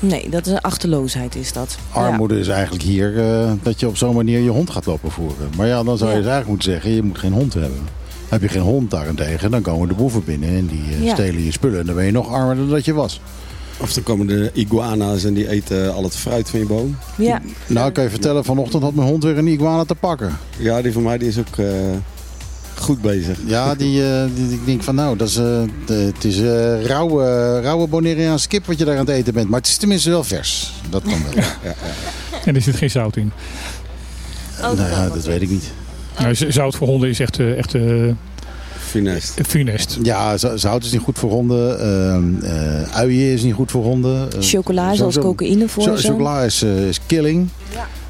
Nee, 0.00 0.28
dat 0.30 0.46
is 0.46 0.52
een 0.52 0.60
achterloosheid 0.60 1.36
is 1.36 1.52
dat. 1.52 1.78
Armoede 1.90 2.38
is 2.38 2.48
eigenlijk 2.48 2.82
hier 2.82 3.18
eh, 3.18 3.52
dat 3.62 3.80
je 3.80 3.86
op 3.88 3.96
zo'n 3.96 4.14
manier 4.14 4.40
je 4.40 4.50
hond 4.50 4.70
gaat 4.70 4.86
lopen 4.86 5.10
voeren. 5.10 5.50
Maar 5.56 5.66
ja, 5.66 5.82
dan 5.82 5.98
zou 5.98 6.10
je 6.10 6.16
Ja. 6.16 6.22
dus 6.22 6.30
eigenlijk 6.32 6.48
moeten 6.48 6.70
zeggen, 6.72 6.90
je 6.90 7.02
moet 7.02 7.18
geen 7.18 7.32
hond 7.32 7.54
hebben. 7.54 7.78
Heb 8.28 8.42
je 8.42 8.48
geen 8.48 8.62
hond 8.62 8.90
daarentegen, 8.90 9.50
dan 9.50 9.62
komen 9.62 9.88
de 9.88 9.94
boeven 9.94 10.24
binnen 10.24 10.48
en 10.48 10.66
die 10.66 11.04
Ja. 11.04 11.14
stelen 11.14 11.44
je 11.44 11.52
spullen. 11.52 11.80
En 11.80 11.86
dan 11.86 11.94
ben 11.94 12.04
je 12.04 12.10
nog 12.12 12.32
armer 12.32 12.56
dan 12.56 12.68
dat 12.68 12.84
je 12.84 12.92
was. 12.94 13.20
Of 13.80 13.92
dan 13.92 14.02
komen 14.02 14.26
de 14.26 14.50
iguana's 14.54 15.24
en 15.24 15.34
die 15.34 15.48
eten 15.48 15.94
al 15.94 16.02
het 16.02 16.16
fruit 16.16 16.50
van 16.50 16.58
je 16.60 16.66
boom. 16.66 16.96
Ja. 17.16 17.24
ja. 17.26 17.40
Nou, 17.66 17.90
kan 17.92 18.04
je 18.04 18.10
vertellen, 18.10 18.44
vanochtend 18.44 18.82
had 18.82 18.94
mijn 18.94 19.08
hond 19.08 19.22
weer 19.24 19.38
een 19.38 19.46
iguana 19.46 19.84
te 19.84 19.94
pakken. 19.94 20.36
Ja, 20.58 20.82
die 20.82 20.92
van 20.92 21.02
mij 21.02 21.18
die 21.18 21.28
is 21.28 21.38
ook 21.38 21.56
eh, 21.56 21.66
goed 22.74 23.00
bezig. 23.00 23.38
Ja, 23.46 23.74
die, 23.74 24.04
eh, 24.12 24.24
die, 24.34 24.52
ik 24.52 24.66
denk 24.66 24.82
van 24.82 24.94
nou, 24.94 25.16
dat 25.16 25.28
is, 25.28 25.36
eh, 25.36 25.62
de- 25.86 25.92
het 26.14 26.24
is 26.24 26.38
eh, 26.40 26.84
rauwe, 26.84 27.60
rauwe 27.60 27.86
Bonaireaanse 27.88 28.48
kip 28.48 28.66
wat 28.66 28.78
je 28.78 28.84
daar 28.84 28.94
aan 28.98 29.06
het 29.06 29.14
eten 29.14 29.34
bent. 29.34 29.48
Maar 29.48 29.58
het 29.60 29.68
is 29.68 29.76
tenminste 29.76 30.10
wel 30.10 30.24
vers. 30.24 30.72
Dat 30.90 31.02
kan 31.02 31.22
wel. 31.34 31.44
En 32.44 32.54
er 32.54 32.62
zit 32.62 32.76
geen 32.76 32.90
zout 32.90 33.16
in. 33.16 33.32
Oh, 34.60 34.62
nou 34.72 34.90
ja, 34.90 35.08
dat 35.08 35.24
weet 35.24 35.42
ik 35.42 35.50
niet. 35.50 35.70
Nou, 36.18 36.34
zout 36.34 36.74
voor 36.74 36.86
honden 36.88 37.08
is 37.08 37.20
echt, 37.20 37.38
eh, 37.38 37.58
echt 37.58 37.74
eh, 38.88 38.94
Finest. 38.94 39.40
funest. 39.46 39.98
Ja, 40.02 40.36
zo- 40.36 40.56
zout 40.56 40.84
is 40.84 40.92
niet 40.92 41.00
goed 41.00 41.18
voor 41.18 41.30
honden. 41.30 41.80
Ehm 41.80 42.44
eh 42.44 42.82
uien 42.96 43.32
is 43.32 43.42
niet 43.42 43.54
goed 43.54 43.70
voor 43.70 43.84
honden. 43.84 44.32
Eh, 44.32 44.38
Chocola, 44.40 44.82
zoals 44.94 44.98
sowieso- 45.14 45.20
cocaïne 45.34 45.68
voor 45.68 45.82
zo. 45.82 45.96
chocola 45.96 46.42
is, 46.42 46.62
eh, 46.62 46.88
is 46.88 47.00
killing. 47.06 47.48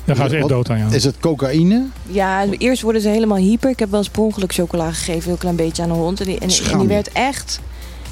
Daar 0.05 0.16
gaan 0.16 0.31
ze 0.31 0.37
echt 0.37 0.49
dood 0.49 0.70
aan. 0.70 0.79
Ja. 0.79 0.87
Is 0.91 1.05
het 1.05 1.14
cocaïne? 1.20 1.83
Ja, 2.07 2.45
eerst 2.59 2.83
worden 2.83 3.03
ze 3.03 3.09
helemaal 3.09 3.37
hyper. 3.37 3.70
Ik 3.70 3.79
heb 3.79 3.91
wel 3.91 3.99
eens 3.99 4.09
per 4.09 4.22
ongeluk 4.22 4.53
chocola 4.53 4.91
gegeven, 4.91 5.14
een 5.16 5.22
heel 5.22 5.37
klein 5.37 5.57
beetje 5.57 5.83
aan 5.83 5.91
een 5.91 5.97
hond. 5.97 6.20
En 6.20 6.26
die, 6.26 6.39
en, 6.39 6.49
die 6.79 6.87
werd 6.89 7.12
echt, 7.12 7.61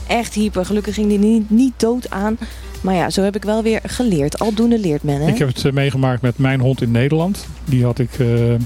echt 0.06 0.34
hyper. 0.34 0.64
Gelukkig 0.66 0.94
ging 0.94 1.08
die 1.08 1.18
niet, 1.18 1.50
niet 1.50 1.72
dood 1.76 2.10
aan. 2.10 2.38
Maar 2.80 2.94
ja, 2.94 3.10
zo 3.10 3.22
heb 3.22 3.36
ik 3.36 3.44
wel 3.44 3.62
weer 3.62 3.80
geleerd. 3.86 4.38
Aldoende 4.38 4.78
leert 4.78 5.02
men, 5.02 5.20
hè? 5.20 5.28
Ik 5.28 5.38
heb 5.38 5.48
het 5.48 5.64
eh, 5.64 5.72
meegemaakt 5.72 6.22
met 6.22 6.38
mijn 6.38 6.60
hond 6.60 6.82
in 6.82 6.90
Nederland. 6.90 7.46
Die 7.64 7.84
had 7.84 7.98
ik 7.98 8.10
eh, 8.18 8.54
eh, 8.54 8.60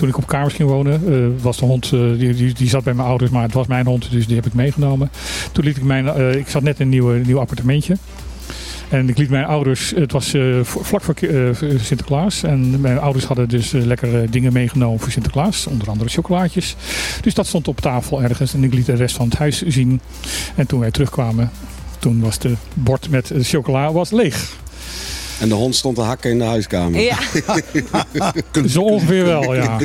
toen 0.00 0.08
ik 0.08 0.16
op 0.16 0.26
kamers 0.26 0.54
ging 0.54 0.68
wonen. 0.68 1.12
eh, 1.12 1.42
was 1.42 1.56
de 1.56 1.64
hond, 1.64 1.84
eh, 1.84 2.00
die, 2.18 2.34
die, 2.34 2.54
die 2.54 2.68
zat 2.68 2.84
bij 2.84 2.94
mijn 2.94 3.08
ouders, 3.08 3.30
maar 3.30 3.42
het 3.42 3.52
was 3.52 3.66
mijn 3.66 3.86
hond, 3.86 4.10
dus 4.10 4.26
die 4.26 4.36
heb 4.36 4.46
ik 4.46 4.54
meegenomen. 4.54 5.10
Toen 5.52 5.64
liet 5.64 5.76
ik 5.76 5.82
mijn, 5.82 6.08
eh, 6.08 6.34
ik 6.34 6.48
zat 6.48 6.62
net 6.62 6.76
in 6.76 6.82
een 6.82 6.88
nieuw, 6.88 7.10
nieuw 7.10 7.38
appartementje. 7.38 7.96
En 8.88 9.08
ik 9.08 9.18
liet 9.18 9.30
mijn 9.30 9.44
ouders, 9.44 9.92
het 9.96 10.12
was 10.12 10.34
vlak 10.62 11.02
voor 11.02 11.14
Sinterklaas. 11.80 12.42
En 12.42 12.80
mijn 12.80 12.98
ouders 12.98 13.24
hadden 13.24 13.48
dus 13.48 13.70
lekkere 13.70 14.28
dingen 14.30 14.52
meegenomen 14.52 15.00
voor 15.00 15.10
Sinterklaas. 15.10 15.66
Onder 15.66 15.88
andere 15.88 16.10
chocolaatjes. 16.10 16.76
Dus 17.20 17.34
dat 17.34 17.46
stond 17.46 17.68
op 17.68 17.80
tafel 17.80 18.22
ergens. 18.22 18.54
En 18.54 18.64
ik 18.64 18.74
liet 18.74 18.86
de 18.86 18.94
rest 18.94 19.16
van 19.16 19.28
het 19.28 19.38
huis 19.38 19.62
zien. 19.62 20.00
En 20.54 20.66
toen 20.66 20.80
wij 20.80 20.90
terugkwamen, 20.90 21.50
toen 21.98 22.20
was 22.20 22.38
de 22.38 22.54
bord 22.74 23.10
met 23.10 23.32
chocola 23.40 23.92
was 23.92 24.10
leeg. 24.10 24.58
En 25.40 25.48
de 25.48 25.54
hond 25.54 25.74
stond 25.74 25.96
te 25.96 26.02
hakken 26.02 26.30
in 26.30 26.38
de 26.38 26.44
huiskamer. 26.44 27.00
Ja. 27.00 27.16
Zo 28.68 28.80
ongeveer 28.80 29.24
wel, 29.24 29.54
ja. 29.54 29.78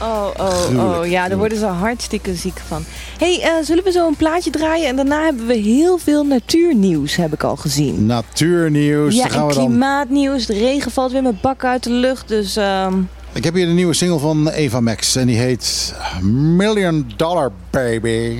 Oh, 0.00 0.28
oh, 0.36 0.98
oh. 0.98 1.06
Ja, 1.06 1.28
daar 1.28 1.38
worden 1.38 1.58
ze 1.58 1.64
hartstikke 1.66 2.34
ziek 2.34 2.58
van. 2.66 2.84
hey, 3.18 3.40
eh, 3.42 3.50
zullen 3.64 3.84
we 3.84 3.90
zo 3.90 4.06
een 4.06 4.16
plaatje 4.16 4.50
draaien? 4.50 4.88
En 4.88 4.96
daarna 4.96 5.24
hebben 5.24 5.46
we 5.46 5.54
heel 5.54 5.98
veel 5.98 6.24
natuurnieuws, 6.24 7.16
heb 7.16 7.32
ik 7.32 7.42
al 7.42 7.56
gezien. 7.56 8.06
Natuurnieuws. 8.06 9.14
ja, 9.14 9.22
Dan 9.22 9.30
gaan 9.30 9.40
en 9.42 9.46
we 9.48 9.54
dan... 9.54 9.66
klimaatnieuws. 9.66 10.46
De 10.46 10.52
regen 10.58 10.90
valt 10.90 11.12
weer 11.12 11.22
met 11.22 11.40
bakken 11.40 11.68
uit 11.68 11.82
de 11.82 11.90
lucht. 11.90 12.28
Dus 12.28 12.56
ehm, 12.56 12.94
Ik 13.32 13.44
heb 13.44 13.54
hier 13.54 13.66
de 13.66 13.72
nieuwe 13.72 13.94
single 13.94 14.18
van 14.18 14.48
Eva 14.48 14.80
Max. 14.80 15.16
En 15.16 15.26
die 15.26 15.38
heet 15.38 15.94
Million 16.56 17.12
Dollar 17.16 17.52
Baby. 17.70 18.38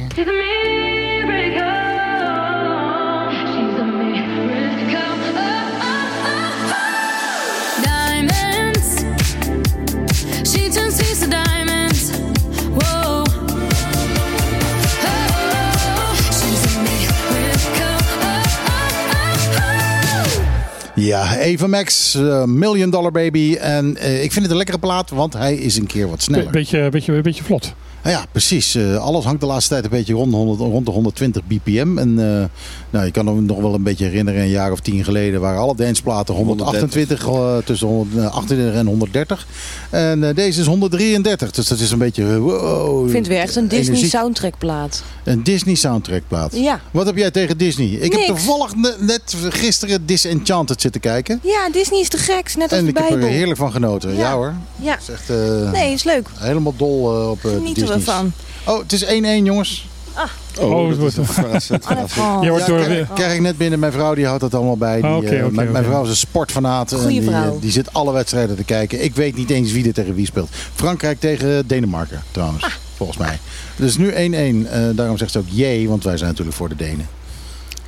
Ja, 20.97 21.38
Eva 21.38 21.66
Max, 21.66 22.14
eh, 22.14 22.44
Million 22.44 22.90
Dollar 22.90 23.12
Baby. 23.12 23.57
En 23.61 23.97
eh, 23.97 24.22
ik 24.22 24.32
vind 24.32 24.42
het 24.42 24.51
een 24.51 24.57
lekkere 24.57 24.78
plaat, 24.78 25.11
want 25.11 25.32
hij 25.32 25.55
is 25.55 25.76
een 25.76 25.86
keer 25.86 26.09
wat 26.09 26.22
sneller. 26.22 26.51
beetje, 26.51 26.88
beetje, 26.88 27.20
beetje 27.20 27.44
vlot. 27.44 27.74
Nou 28.07 28.18
ja, 28.18 28.24
precies. 28.32 28.74
Eh, 28.74 28.96
alles 28.96 29.24
hangt 29.24 29.40
de 29.40 29.46
laatste 29.46 29.70
tijd 29.70 29.84
een 29.84 29.90
beetje 29.90 30.14
rond, 30.14 30.30
de 30.30 30.36
100, 30.36 30.59
rond 30.61 30.86
de 30.86 30.92
120 30.92 31.42
bpm. 31.46 31.98
En 31.98 32.09
eh, 32.40 32.44
nou, 32.90 33.04
je 33.04 33.11
kan 33.11 33.24
me 33.24 33.40
nog 33.40 33.61
wel 33.61 33.74
een 33.74 33.82
beetje 33.82 34.04
herinneren, 34.04 34.40
een 34.40 34.48
jaar 34.48 34.72
of 34.72 34.80
tien 34.80 35.04
geleden 35.04 35.40
waren 35.40 35.61
alle 35.61 35.74
danceplaten 35.76 36.34
128, 36.34 37.26
eh, 37.26 37.57
tussen 37.64 37.86
128 37.88 38.74
en 38.74 38.86
130. 38.86 39.46
En 39.90 40.20
deze 40.34 40.61
is 40.61 40.66
133, 40.66 41.50
dus 41.50 41.66
dat 41.68 41.78
is 41.78 41.90
een 41.90 41.98
beetje... 41.98 42.38
wow, 42.38 43.04
ik 43.04 43.11
vind 43.11 43.26
het 43.26 43.34
weer 43.34 43.42
echt 43.42 43.57
een 43.57 43.68
Disney 43.68 43.86
energiek. 43.94 44.11
soundtrackplaat. 44.11 45.02
Een 45.24 45.42
Disney 45.42 45.74
soundtrackplaat. 45.74 46.57
Ja. 46.57 46.80
Wat 46.90 47.07
heb 47.07 47.16
jij 47.16 47.30
tegen 47.30 47.59
Disney? 47.59 47.86
Ik 47.86 48.12
heb 48.12 48.20
toevallig 48.20 48.74
ne- 48.76 48.96
net 49.00 49.34
gisteren 49.48 50.07
Disenchanted 50.07 50.80
zitten 50.80 51.00
kijken. 51.00 51.40
Ja, 51.42 51.68
Disney 51.72 52.00
is 52.00 52.09
te 52.09 52.18
gek. 52.18 52.54
Net 52.57 52.70
als 52.70 52.78
En 52.80 52.84
de 52.84 52.90
ik 52.90 52.96
heb 52.98 53.09
Bijbel. 53.09 53.26
er 53.26 53.32
heerlijk 53.32 53.59
van 53.59 53.72
genoten. 53.72 54.12
Ja, 54.12 54.18
Ja. 54.18 54.34
hoor. 54.34 54.54
Ja. 54.76 54.98
Is 54.98 55.09
echt 55.09 55.28
Nee, 55.72 55.92
is 55.92 56.04
leuk. 56.04 56.28
helemaal 56.34 56.74
dol 56.76 57.02
op 57.30 57.44
uh, 57.44 57.52
Genieten 57.52 57.95
we 57.99 58.05
van. 58.05 58.32
Oh, 58.64 58.78
het 58.82 58.92
is 58.92 59.05
1-1 59.05 59.44
jongens. 59.44 59.86
Oh, 60.16 60.70
Oh, 60.70 60.88
dat 60.88 60.99
wordt- 60.99 61.14
Frans. 61.32 61.66
Je 62.44 62.51
wordt 62.51 62.66
door- 62.66 62.80
krijg, 62.80 63.12
krijg 63.14 63.34
ik 63.34 63.40
net 63.40 63.57
binnen. 63.57 63.78
Mijn 63.78 63.92
vrouw 63.92 64.14
die 64.14 64.26
houdt 64.26 64.40
dat 64.40 64.55
allemaal 64.55 64.76
bij. 64.76 64.97
Die, 65.01 65.05
Ah, 65.11 65.16
oké, 65.16 65.26
eh, 65.36 65.44
oké, 65.44 65.62
mijn, 65.70 65.84
vrouw 65.84 66.03
is 66.03 66.09
een 66.09 66.16
sportfanaat. 66.16 66.92
en 66.92 67.07
die, 67.07 67.20
eh, 67.20 67.26
vrouw. 67.26 67.59
die 67.61 67.70
zit 67.70 67.92
alle 67.92 68.12
wedstrijden 68.12 68.57
te 68.57 68.64
kijken. 68.64 69.05
Ik 69.05 69.14
weet 69.14 69.36
niet 69.36 69.51
eens 69.51 69.72
wie 69.72 69.86
er 69.86 69.92
tegen 69.92 70.14
wie 70.14 70.26
speelt. 70.26 70.49
Frankrijk 70.74 71.20
tegen 71.20 71.66
Denemarken 71.66 72.22
trouwens. 72.30 72.64
Ah. 72.64 72.70
Volgens 72.97 73.18
mij. 73.18 73.38
Dus 73.76 73.97
nu 73.97 74.12
1-1. 74.14 74.66
Eh, 74.70 74.82
daarom 74.94 75.16
zegt 75.16 75.32
ze 75.32 75.38
ook 75.38 75.44
jee. 75.49 75.88
Want 75.88 76.05
wij 76.05 76.16
zijn 76.16 76.30
natuurlijk 76.30 76.57
voor 76.57 76.68
de 76.68 76.76
Denen. 76.76 77.07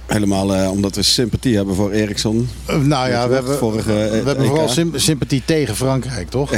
Helemaal 0.08 0.54
eh, 0.54 0.70
omdat 0.70 0.94
we 0.96 1.02
sympathie 1.02 1.56
hebben 1.56 1.74
voor 1.74 1.90
Eriksson. 1.90 2.48
Eh, 2.66 2.76
nou 2.76 3.08
ja, 3.10 3.28
we 3.28 3.34
hebben, 3.34 3.58
vorige, 3.58 3.92
eh, 3.92 4.10
we 4.10 4.14
hebben 4.16 4.38
EK. 4.38 4.46
vooral 4.46 4.68
sym- 4.68 4.92
sympathie 4.98 5.42
tegen 5.44 5.76
Frankrijk, 5.76 6.28
toch? 6.30 6.52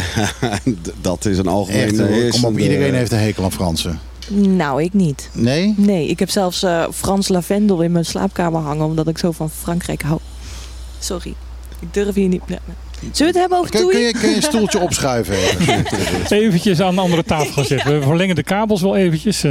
dat 1.01 1.25
is 1.25 1.39
een 1.39 1.47
algemeen 1.47 1.83
Echt, 1.83 1.99
eh, 1.99 2.31
kom 2.31 2.45
op, 2.45 2.59
iedereen 2.59 2.95
heeft 2.95 3.13
een 3.13 3.19
hekel 3.19 3.45
aan 3.45 3.53
Fransen. 3.53 3.99
Nou, 4.29 4.83
ik 4.83 4.93
niet. 4.95 5.31
Nee? 5.33 5.75
Nee, 5.77 6.07
ik 6.07 6.19
heb 6.19 6.31
zelfs 6.31 6.63
eh, 6.63 6.85
Frans 6.95 7.29
lavendel 7.29 7.81
in 7.83 7.93
mijn 7.93 8.05
slaapkamer 8.05 8.61
hangen. 8.61 8.85
Omdat 8.87 9.09
ik 9.09 9.19
zo 9.19 9.31
van 9.33 9.51
Frankrijk 9.51 10.03
hou. 10.03 10.21
Sorry. 10.99 11.35
Ik 11.81 11.95
durf 11.95 12.15
hier 12.15 12.29
niet... 12.29 12.49
nee. 12.49 12.59
Zullen 13.01 13.17
we 13.19 13.25
het 13.25 13.35
hebben 13.35 13.59
over 13.59 13.71
Kun, 13.71 13.89
kun, 13.89 14.01
je, 14.01 14.13
kun 14.13 14.29
je 14.29 14.37
een 14.37 14.43
stoeltje 14.43 14.79
opschuiven? 14.89 15.35
even? 15.37 15.85
Eventjes 16.29 16.81
aan 16.81 16.95
de 16.95 17.01
andere 17.01 17.25
tafel 17.25 17.53
gaan 17.53 17.65
zitten. 17.65 17.99
We 17.99 18.03
verlengen 18.07 18.35
de 18.35 18.43
kabels 18.43 18.81
wel 18.83 18.97
eventjes. 18.97 19.45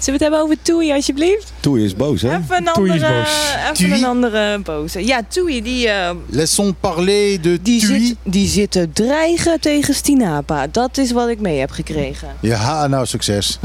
Zullen 0.00 0.18
we 0.18 0.24
het 0.24 0.34
hebben 0.34 0.40
over 0.40 0.56
Toei 0.62 0.92
alsjeblieft? 0.92 1.52
Toei 1.60 1.84
is 1.84 1.96
boos, 1.96 2.22
hè? 2.22 2.36
Even 2.36 2.56
een 2.56 2.72
Toei 2.72 2.92
is 2.92 3.02
andere, 3.02 3.14
boos. 3.22 3.54
even 3.62 3.74
Toei? 3.74 3.92
een 3.92 4.04
andere 4.04 4.58
boze. 4.58 5.06
Ja, 5.06 5.20
Toei 5.28 5.62
die, 5.62 5.88
eh, 5.88 6.10
Laissons 6.26 6.72
parler 6.80 7.40
de 7.40 7.62
die, 7.62 7.80
Tui. 7.86 8.00
zit, 8.06 8.16
die 8.22 8.48
zit 8.48 8.70
te 8.70 8.88
dreigen 8.92 9.60
tegen 9.60 9.94
Stinapa. 9.94 10.66
Dat 10.66 10.98
is 10.98 11.12
wat 11.12 11.28
ik 11.28 11.40
mee 11.40 11.58
heb 11.58 11.70
gekregen. 11.70 12.28
Ja, 12.40 12.86
nou 12.86 13.06
succes. 13.06 13.58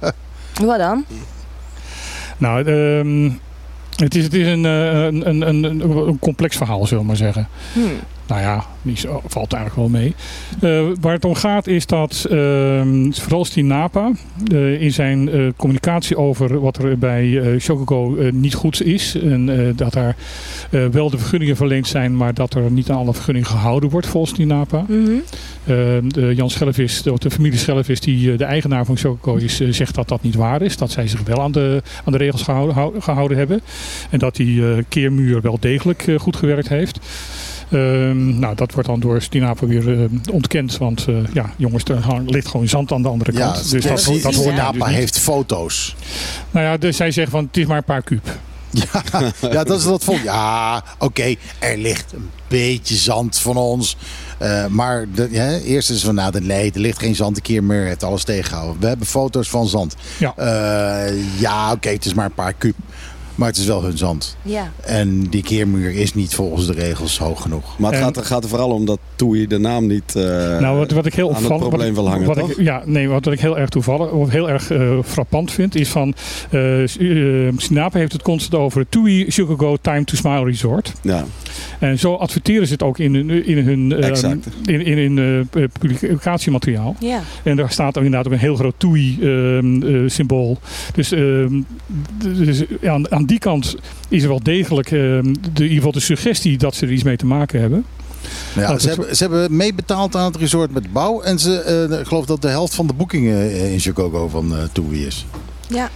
Wat 0.60 0.78
dan? 0.78 1.04
Nou, 2.38 2.64
ehm, 2.64 3.30
het 3.96 4.14
is, 4.14 4.24
het 4.24 4.34
is 4.34 4.46
een, 4.46 4.64
eh, 4.66 5.02
een, 5.04 5.28
een, 5.28 5.42
een, 5.42 5.80
een 6.08 6.18
complex 6.18 6.56
verhaal, 6.56 6.86
zullen 6.86 7.02
we 7.02 7.08
maar 7.08 7.16
zeggen. 7.16 7.48
Hmm. 7.72 8.00
Nou 8.32 8.44
ja, 8.44 8.64
die 8.82 8.96
valt 9.26 9.52
eigenlijk 9.52 9.74
wel 9.74 10.00
mee. 10.00 10.14
Eh, 10.60 10.96
waar 11.00 11.12
het 11.12 11.24
om 11.24 11.34
gaat 11.34 11.66
is 11.66 11.86
dat 11.86 12.26
ehm, 12.30 13.10
vooral 13.10 13.46
Napa 13.54 14.10
eh, 14.52 14.80
in 14.80 14.92
zijn 14.92 15.28
eh, 15.28 15.46
communicatie 15.56 16.16
over 16.16 16.60
wat 16.60 16.76
er 16.76 16.98
bij 16.98 17.40
eh, 17.40 18.32
niet 18.32 18.54
goed 18.54 18.82
is. 18.82 19.14
En 19.22 19.72
dat 19.76 19.92
daar 19.92 20.16
wel 20.90 21.10
de 21.10 21.18
vergunningen 21.18 21.56
verleend 21.56 21.86
zijn, 21.86 22.16
maar 22.16 22.34
dat 22.34 22.54
er 22.54 22.70
niet 22.70 22.90
aan 22.90 22.96
alle 22.96 23.14
vergunningen 23.14 23.48
gehouden 23.48 23.90
wordt 23.90 24.06
volgens 24.06 24.32
Stien 24.32 24.46
Napa. 24.46 24.84
Mhm. 24.88 25.10
Ehm, 25.66 26.08
de 26.08 26.34
Jan 26.34 26.50
Schellevis, 26.50 27.02
de, 27.02 27.14
de 27.18 27.30
familie 27.30 27.58
Schellevis, 27.58 28.00
die 28.00 28.36
de 28.36 28.44
eigenaar 28.44 28.84
van 28.84 28.96
Chococo 28.96 29.36
is, 29.36 29.60
zegt 29.70 29.94
dat 29.94 30.08
dat 30.08 30.22
niet 30.22 30.34
waar 30.34 30.62
is. 30.62 30.76
Dat 30.76 30.90
zij 30.90 31.08
zich 31.08 31.22
wel 31.22 31.40
aan 31.40 31.52
de, 31.52 31.82
aan 32.04 32.12
de 32.12 32.18
regels 32.18 32.42
gehouden, 32.42 32.74
hou- 32.74 33.00
gehouden 33.00 33.36
hebben. 33.36 33.60
En 34.10 34.18
dat 34.18 34.36
die 34.36 34.62
keermuur 34.88 35.40
wel 35.40 35.56
degelijk 35.60 36.06
goed 36.16 36.36
gewerkt 36.36 36.68
heeft. 36.68 37.00
Ehm, 37.72 38.38
nou, 38.38 38.54
dat 38.54 38.72
wordt 38.72 38.88
dan 38.88 39.00
door 39.00 39.22
Stinapa 39.22 39.66
weer 39.66 40.00
eh, 40.02 40.08
ontkend. 40.30 40.78
Want 40.78 41.04
eh, 41.08 41.14
ja, 41.32 41.52
jongens, 41.56 41.84
er 41.84 42.22
ligt 42.26 42.48
gewoon 42.48 42.68
zand 42.68 42.92
aan 42.92 43.02
de 43.02 43.08
andere 43.08 43.32
Ja, 43.32 43.38
kant. 43.38 43.70
dus 43.70 43.82
dat, 43.82 44.22
dat 44.22 44.34
hoort 44.34 44.74
dus 44.74 44.86
heeft 44.86 45.18
foto's. 45.18 45.96
Nou 46.50 46.66
ja, 46.66 46.76
dus 46.76 46.96
zij 46.96 47.10
zeggen 47.10 47.32
van 47.32 47.44
het 47.44 47.56
is 47.56 47.66
maar 47.66 47.76
een 47.76 47.84
paar 47.84 48.02
kuub. 48.02 48.38
Ja, 48.70 49.02
ja 49.40 49.64
dat 49.64 49.78
is 49.78 49.84
dat 49.84 50.04
vol. 50.04 50.18
Ja, 50.24 50.84
oké, 50.98 51.34
er 51.58 51.78
ligt 51.78 52.12
een 52.12 52.30
beetje 52.48 52.94
zand 52.94 53.38
van 53.38 53.56
ons. 53.56 53.96
Eh, 54.38 54.66
maar 54.66 55.06
de, 55.14 55.60
eerst 55.64 55.90
is 55.90 56.04
van, 56.04 56.14
nou, 56.14 56.40
nee, 56.40 56.72
er 56.72 56.80
ligt 56.80 56.98
geen 56.98 57.14
zand 57.14 57.36
een 57.36 57.42
keer 57.42 57.64
meer. 57.64 57.86
Het 57.86 58.02
alles 58.02 58.24
tegengehouden. 58.24 58.80
We 58.80 58.86
hebben 58.86 59.06
foto's 59.06 59.48
van 59.50 59.68
zand. 59.68 59.94
Ja. 60.18 60.34
Ja, 61.38 61.72
oké, 61.72 61.88
het 61.88 62.04
is 62.04 62.14
maar 62.14 62.24
een 62.24 62.34
paar 62.34 62.52
kuub. 62.52 62.76
Maar 63.34 63.48
het 63.48 63.56
is 63.56 63.66
wel 63.66 63.82
hun 63.82 63.98
zand. 63.98 64.36
Ja. 64.42 64.72
En 64.80 65.20
die 65.22 65.42
keermuur 65.42 65.94
is 65.94 66.14
niet 66.14 66.34
volgens 66.34 66.66
de 66.66 66.72
regels 66.72 67.18
hoog 67.18 67.42
genoeg. 67.42 67.78
Maar 67.78 67.90
het 67.90 68.00
En- 68.00 68.04
gaat, 68.06 68.16
er, 68.16 68.24
gaat 68.24 68.42
er 68.42 68.48
vooral 68.48 68.70
om 68.70 68.84
dat 68.84 68.98
Toei 69.16 69.46
de 69.46 69.58
naam 69.58 69.86
niet 69.86 70.16
eh, 70.16 70.22
nou, 70.58 70.78
wat, 70.78 70.90
wat 70.90 71.06
ik 71.06 71.14
heel 71.14 71.34
aan 71.34 71.44
het 71.44 71.56
probleem 71.56 71.94
wat, 71.94 72.04
wil 72.04 72.12
hangen, 72.12 72.26
wat 72.26 72.38
toch? 72.38 72.50
ik, 72.50 72.60
ja, 72.60 72.82
nee, 72.84 73.08
wat 73.08 73.26
ik 73.26 73.40
heel 73.40 73.58
erg 73.58 73.68
toevallig, 73.68 74.10
of 74.10 74.30
heel 74.30 74.48
erg 74.50 74.70
eh, 74.70 74.98
frappant 75.04 75.52
vind, 75.52 75.74
is 75.74 75.88
van 75.88 76.14
eh 76.50 76.96
uh, 76.98 77.52
Sinapa 77.56 77.98
heeft 77.98 78.12
het 78.12 78.22
constant 78.22 78.62
over 78.62 78.86
TUI 78.88 79.30
Sugar 79.30 79.56
Go 79.58 79.76
Time 79.80 80.04
to 80.04 80.16
Smile 80.16 80.44
Resort. 80.44 80.92
Ja, 81.02 81.24
En 81.82 81.98
zo 81.98 82.14
adverteren 82.14 82.66
ze 82.66 82.72
het 82.72 82.82
ook 82.82 82.98
in 82.98 83.14
hun, 83.14 83.46
in 83.46 83.58
hun, 83.58 83.92
eh, 83.92 84.08
Exact. 84.08 84.46
in, 84.64 84.80
in, 84.86 84.98
in 84.98 85.18
eh, 85.52 85.62
publicatiemateriaal. 85.80 86.96
Ja. 87.00 87.20
En 87.42 87.56
daar 87.56 87.70
staat 87.70 87.98
ook 87.98 88.04
inderdaad 88.04 88.26
ook 88.26 88.32
een 88.32 88.38
heel 88.38 88.56
groot 88.56 88.74
TUI-symbool. 88.76 90.58
dus 90.94 91.12
ehm, 91.12 91.60
d- 92.18 92.36
dus 92.36 92.62
ja, 92.80 92.92
aan, 92.92 93.12
aan 93.12 93.24
die 93.24 93.38
kant 93.38 93.76
is 94.08 94.22
er 94.22 94.28
wel 94.28 94.42
degelijk 94.42 94.90
ehm, 94.90 95.22
de, 95.22 95.38
in 95.54 95.62
ieder 95.62 95.74
geval 95.76 95.92
de 95.92 96.00
suggestie 96.00 96.58
dat 96.58 96.74
ze 96.74 96.86
er 96.86 96.92
iets 96.92 97.02
mee 97.02 97.16
te 97.16 97.26
maken 97.26 97.60
hebben. 97.60 97.84
Nou 98.54 98.72
ja, 98.72 98.78
ze, 98.78 98.88
hebben, 98.88 99.16
ze 99.16 99.22
hebben 99.22 99.56
meebetaald 99.56 100.16
aan 100.16 100.24
het 100.24 100.36
resort 100.36 100.72
met 100.72 100.92
bouw. 100.92 101.20
En 101.22 101.38
ze, 101.38 101.58
eh, 101.90 101.98
ik 102.00 102.06
geloof 102.06 102.26
dat 102.26 102.42
de 102.42 102.48
helft 102.48 102.74
van 102.74 102.86
de 102.86 102.92
boekingen 102.92 103.36
eh, 103.50 103.72
in 103.72 103.80
Chicago 103.80 104.28
van 104.28 104.56
eh 104.56 104.62
TUI 104.72 105.06
is. 105.06 105.26
ja. 105.68 105.90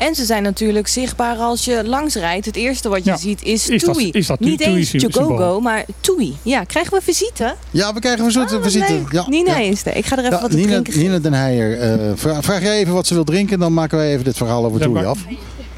En 0.00 0.14
ze 0.14 0.24
zijn 0.24 0.42
natuurlijk 0.42 0.88
zichtbaar 0.88 1.36
als 1.36 1.64
je 1.64 1.84
langs 1.84 2.14
rijdt. 2.14 2.46
Het 2.46 2.56
eerste 2.56 2.88
wat 2.88 3.04
je 3.04 3.10
Ja. 3.10 3.16
ziet 3.16 3.42
is, 3.42 3.68
Is 3.68 3.82
dat- 3.82 3.94
Toei. 3.94 4.10
is 4.10 4.26
dat 4.26 4.40
Niet 4.40 4.60
Toei 4.60 4.76
eens? 4.76 4.90
Chogogo, 5.04 5.60
maar 5.60 5.84
Toei. 6.00 6.36
Ja, 6.42 6.64
krijgen 6.64 6.92
we 6.92 7.00
visite? 7.02 7.54
Ja, 7.70 7.94
we 7.94 8.00
krijgen 8.00 8.24
een 8.24 8.30
soort 8.30 8.52
Ah, 8.52 8.62
visite. 8.62 8.92
leuk. 8.92 9.12
Ja, 9.12 9.24
Nina 9.28 9.56
ja. 9.58 9.70
is 9.70 9.84
er. 9.86 9.96
Ik 9.96 10.06
ga 10.06 10.16
er 10.16 10.24
even 10.24 10.36
Ja, 10.36 10.42
wat 10.42 10.50
Nina, 10.50 10.66
drinken. 10.68 10.98
Nina 10.98 11.18
den 11.18 11.32
Heijer, 11.34 11.78
eh, 11.80 12.10
vraag, 12.14 12.44
vraag 12.44 12.62
jij 12.62 12.78
even 12.78 12.94
wat 12.94 13.06
ze 13.06 13.14
wil 13.14 13.24
drinken, 13.24 13.58
dan 13.58 13.74
maken 13.74 13.98
wij 13.98 14.12
even 14.12 14.24
dit 14.24 14.36
verhaal 14.36 14.64
over 14.64 14.78
Ja, 14.78 14.84
TUI 14.84 14.94
maar- 14.96 15.06
af. 15.06 15.18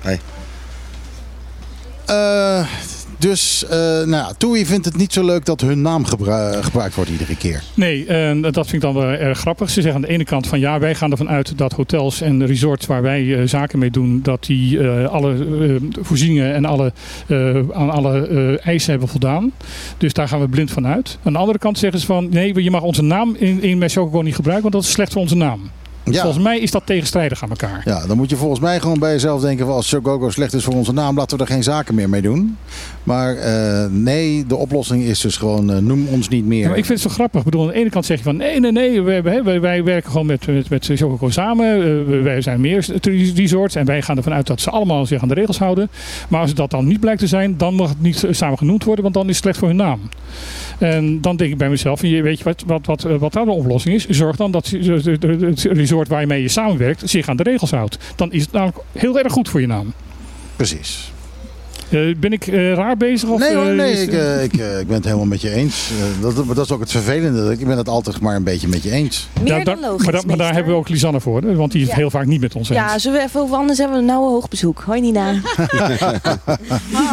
Hey. 0.01 0.21
Eh, 2.07 2.67
dus, 3.23 3.65
eh 3.65 3.79
nou 3.79 4.11
ja, 4.11 4.33
TUI 4.39 4.67
vindt 4.67 4.85
het 4.85 4.97
niet 4.97 5.13
zo 5.13 5.25
leuk 5.25 5.45
dat 5.45 5.61
hun 5.61 5.83
naam 5.83 6.05
gebru- 6.05 6.63
gebruikt 6.63 6.95
wordt 6.95 7.11
iedere 7.11 7.37
keer. 7.37 7.63
Nee, 7.75 8.07
en 8.07 8.41
dat 8.41 8.55
vind 8.55 8.73
ik 8.73 8.81
dan 8.81 8.95
wel 8.95 9.05
erg 9.11 9.39
grappig. 9.39 9.69
Ze 9.71 9.75
zeggen 9.75 9.95
aan 9.95 10.07
de 10.09 10.13
ene 10.15 10.25
kant 10.25 10.47
van 10.47 10.61
ja, 10.61 10.79
wij 10.79 10.95
gaan 10.95 11.11
ervan 11.11 11.29
uit 11.29 11.59
dat 11.59 11.73
hotels 11.73 12.21
en 12.21 12.47
resorts 12.47 12.87
waar 12.87 13.03
wij 13.03 13.35
eh, 13.41 13.49
zaken 13.49 13.79
mee 13.79 13.91
doen, 13.91 14.21
dat 14.23 14.45
die 14.45 14.79
eh, 14.89 15.09
alle 15.09 15.33
eh, 15.35 15.75
voorzieningen 16.05 16.55
en 16.55 16.65
alle, 16.65 16.93
eh, 17.27 17.57
aan 17.73 17.91
alle 17.91 18.27
eh, 18.27 18.67
eisen 18.67 18.91
hebben 18.91 19.09
voldaan. 19.09 19.53
Dus 19.99 20.13
daar 20.13 20.29
gaan 20.29 20.41
we 20.41 20.49
blind 20.49 20.71
van 20.71 20.87
uit. 20.87 21.19
Aan 21.23 21.33
de 21.33 21.39
andere 21.39 21.59
kant 21.59 21.79
zeggen 21.79 22.01
ze 22.01 22.07
van 22.07 22.29
nee, 22.31 22.63
je 22.63 22.71
mag 22.71 22.83
onze 22.83 23.03
naam 23.03 23.37
in, 23.39 23.63
in 23.63 23.79
Mesoko 23.79 24.23
niet 24.23 24.35
gebruiken, 24.35 24.71
want 24.71 24.75
dat 24.75 24.85
is 24.85 24.97
slecht 24.97 25.13
voor 25.13 25.23
onze 25.23 25.37
naam. 25.37 25.71
Ja. 26.05 26.23
Volgens 26.23 26.43
mij 26.45 26.59
is 26.59 26.71
dat 26.71 26.83
tegenstrijdig 26.87 27.43
aan 27.43 27.51
elkaar. 27.51 27.83
Ja, 27.85 28.07
dan 28.07 28.17
moet 28.17 28.31
je 28.31 28.37
volgens 28.37 28.61
mij 28.61 28.81
gewoon 28.81 28.99
bij 28.99 29.13
jezelf 29.13 29.41
denken: 29.41 29.67
van, 29.67 29.75
als 29.75 29.89
Shogogo 29.89 30.31
slecht 30.31 30.53
is 30.55 30.65
voor 30.65 30.75
onze 30.75 30.93
naam, 30.93 31.17
laten 31.17 31.37
we 31.39 31.45
er 31.45 31.51
geen 31.51 31.63
zaken 31.63 31.95
meer 31.95 32.09
mee 32.09 32.23
doen. 32.23 32.57
Maar 33.03 33.37
eh, 33.37 33.87
nee, 33.91 34.47
de 34.47 34.57
oplossing 34.57 35.03
is 35.03 35.21
dus 35.21 35.37
gewoon: 35.37 35.73
eh, 35.73 35.79
noem 35.79 36.07
ons 36.07 36.29
niet 36.29 36.47
meer. 36.47 36.69
Ja, 36.69 36.75
ik 36.75 36.85
vind 36.85 36.89
het 36.89 37.01
zo 37.01 37.09
grappig. 37.09 37.39
Ik 37.39 37.45
bedoel, 37.45 37.63
aan 37.63 37.69
de 37.69 37.75
ene 37.75 37.91
kant 37.91 38.07
zeg 38.07 38.19
je 38.19 38.25
van 38.25 38.37
nee, 38.37 38.61
nee, 38.61 38.73
nee, 38.73 39.03
wij, 39.03 39.43
wij, 39.43 39.85
werken 39.85 40.11
gewoon 40.11 40.27
met, 40.27 40.47
met, 40.47 40.71
met 40.71 40.85
Shokoko 40.85 41.31
samen. 41.31 41.67
Eh, 41.67 42.23
wij 42.23 42.41
zijn 42.41 42.61
meer 42.61 42.87
resorts 43.35 43.75
en 43.75 43.87
wij 43.87 44.03
gaan 44.03 44.17
ervan 44.17 44.33
uit 44.33 44.47
dat 44.47 44.61
ze 44.61 44.71
allemaal 44.71 45.07
zich 45.07 45.23
aan 45.23 45.29
de 45.29 45.35
regels 45.35 45.59
houden. 45.59 45.89
Maar 46.29 46.41
als 46.41 46.55
dat 46.55 46.71
dan 46.71 46.87
niet 46.87 47.01
blijkt 47.01 47.21
te 47.21 47.27
zijn, 47.27 47.57
dan 47.57 47.75
mag 47.75 47.89
het 47.89 48.01
niet 48.01 48.25
samen 48.31 48.59
genoemd 48.59 48.85
worden, 48.85 49.03
want 49.03 49.15
dan 49.15 49.29
is 49.29 49.35
het 49.35 49.43
slecht 49.43 49.59
voor 49.59 49.69
hun 49.69 49.77
naam. 49.77 50.01
En 50.79 51.21
dan 51.21 51.37
denk 51.37 51.51
ik 51.53 51.59
bij 51.59 51.69
mezelf, 51.69 52.03
je 52.03 52.23
weet 52.23 52.39
je 52.39 52.45
wat, 52.45 52.63
wat, 52.67 52.87
wat, 52.87 53.03
wat 53.03 53.33
daar 53.33 53.45
de 53.45 53.51
oplossing 53.51 53.95
is? 53.95 54.09
Zorg 54.09 54.37
dan 54.37 54.51
dat 54.51 54.67
het 54.67 55.63
resort 55.63 56.09
waarmee 56.09 56.43
je 56.43 56.49
samenwerkt 56.49 57.11
zich 57.11 57.29
aan 57.29 57.37
de 57.37 57.43
regels 57.43 57.71
houdt. 57.71 57.99
Dan 58.17 58.33
is 58.33 58.43
het 58.43 58.53
namelijk 58.53 58.79
heel 58.93 59.19
erg 59.19 59.33
goed 59.33 59.49
voor 59.49 59.61
je 59.61 59.67
naam. 59.67 59.93
Precies. 60.57 61.12
Eh, 61.93 62.15
ben 62.17 62.33
ik 62.33 62.47
eh, 62.47 62.75
raar 62.75 62.97
bezig? 62.97 63.29
Of, 63.29 63.39
nee 63.41 63.55
hoor, 63.55 63.67
eh, 63.67 63.75
nee, 63.75 63.93
ik, 64.03 64.13
ik, 64.53 64.53
ik 64.81 64.87
ben 64.87 64.97
het 64.97 65.05
helemaal 65.05 65.27
met 65.27 65.41
je 65.41 65.51
eens. 65.51 65.91
Dat, 66.21 66.37
dat 66.55 66.65
is 66.65 66.71
ook 66.73 66.81
het 66.81 66.91
vervelende. 66.91 67.53
Ik 67.53 67.67
ben 67.67 67.77
het 67.77 67.89
altijd 67.89 68.21
maar 68.21 68.37
een 68.37 68.43
beetje 68.45 68.69
met 68.69 68.83
je 68.83 68.91
eens. 68.91 69.29
Meer 69.43 69.47
Ja, 69.49 69.55
dan 69.55 69.65
daar- 69.65 69.91
logisch, 69.91 70.05
maar, 70.05 70.13
da- 70.15 70.23
maar 70.27 70.37
daar 70.37 70.53
hebben 70.55 70.73
we 70.73 70.79
ook 70.79 70.89
Lisanne 70.89 71.21
voor, 71.21 71.41
hè, 71.43 71.55
want 71.55 71.73
die 71.73 71.81
is 71.81 71.87
het 71.87 71.97
Ja. 71.97 72.03
heel 72.03 72.11
vaak 72.11 72.27
niet 72.27 72.41
met 72.41 72.55
ons 72.55 72.69
eens. 72.69 72.79
Ja, 72.79 72.99
zullen 72.99 73.19
we 73.19 73.25
even 73.25 73.41
over 73.41 73.57
anders 73.57 73.79
hebben 73.79 73.97
we 73.97 74.03
een 74.03 74.09
nauwe 74.09 74.29
hoogbezoek. 74.31 74.83
Hoi 74.87 75.01
Nina. 75.01 75.33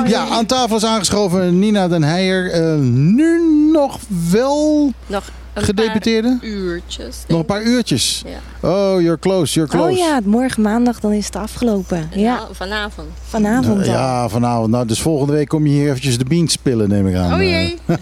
Ja, 0.08 0.28
aan 0.28 0.46
tafel 0.46 0.76
is 0.76 0.86
aangeschoven 0.86 1.60
Nina 1.60 1.88
den 1.88 2.04
Heijer. 2.04 2.52
Eh, 2.52 2.76
nu 2.92 3.42
nog 3.72 4.00
wel 4.32 4.92
Nog 5.08 5.24
gedeputeerde? 5.64 6.38
paar 6.40 6.50
uurtjes. 6.50 7.24
Nog 7.28 7.40
een 7.40 7.46
paar 7.46 7.62
uurtjes. 7.64 8.24
Ja. 8.26 8.70
Oh, 8.70 9.02
you're 9.02 9.20
close, 9.20 9.54
you're 9.54 9.70
close. 9.72 9.92
Oh 9.92 9.98
ja, 9.98 10.20
morgen 10.24 10.62
maandag 10.62 11.00
dan 11.00 11.12
is 11.12 11.26
het 11.26 11.36
afgelopen. 11.36 12.10
Ja, 12.14 12.48
vanavond. 12.52 13.08
vanavond 13.28 13.78
al. 13.80 13.84
Ja, 13.94 14.30
vanavond. 14.30 14.70
Nou, 14.70 14.86
dus 14.88 15.02
volgende 15.02 15.34
week 15.34 15.48
kom 15.48 15.66
je 15.66 15.72
hier 15.72 15.88
eventjes 15.90 16.18
de 16.18 16.26
beans 16.26 16.52
spillen, 16.52 16.90
neem 16.90 17.08
ik 17.08 17.16
aan. 17.16 17.34
Oh 17.34 17.40
Eh, 17.40 17.50
jee. 17.50 17.78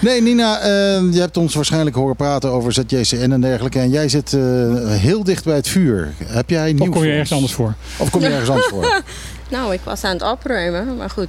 Nee, 0.00 0.22
Nina, 0.22 0.58
eh, 0.60 0.68
je 1.12 1.20
hebt 1.20 1.36
ons 1.36 1.54
waarschijnlijk 1.54 1.96
horen 1.96 2.16
praten 2.16 2.50
over 2.50 2.72
ZJCN 2.72 3.30
en 3.32 3.40
dergelijke. 3.40 3.78
En 3.78 3.90
jij 3.90 4.08
zit 4.08 4.32
eh, 4.32 4.40
heel 4.86 5.24
dicht 5.24 5.44
bij 5.44 5.54
het 5.54 5.68
vuur. 5.68 6.12
Heb 6.24 6.50
jij 6.50 6.72
nieuws 6.72 6.80
Of 6.80 6.94
kom 6.94 7.02
je 7.02 7.08
voor 7.08 7.12
ergens 7.12 7.32
anders 7.32 7.52
voor? 7.52 7.74
Of 7.98 8.10
kom 8.10 8.20
je 8.20 8.26
ergens 8.26 8.48
anders 8.48 8.68
voor? 8.68 9.00
Nou, 9.50 9.72
ik 9.72 9.80
was 9.84 10.04
aan 10.04 10.12
het 10.12 10.22
opruimen, 10.22 10.96
maar 10.96 11.10
goed. 11.10 11.28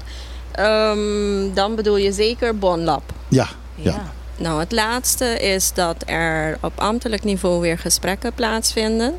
Ehm, 0.51 1.53
dan 1.53 1.75
bedoel 1.75 1.97
je 1.97 2.11
zeker 2.11 2.57
Bonlab. 2.57 3.03
Ja, 3.27 3.47
Ja. 3.75 4.11
Nou, 4.37 4.59
het 4.59 4.71
laatste 4.71 5.25
is 5.25 5.73
dat 5.73 6.03
er 6.05 6.57
op 6.61 6.79
ambtelijk 6.79 7.23
niveau 7.23 7.61
weer 7.61 7.77
gesprekken 7.77 8.33
plaatsvinden. 8.33 9.17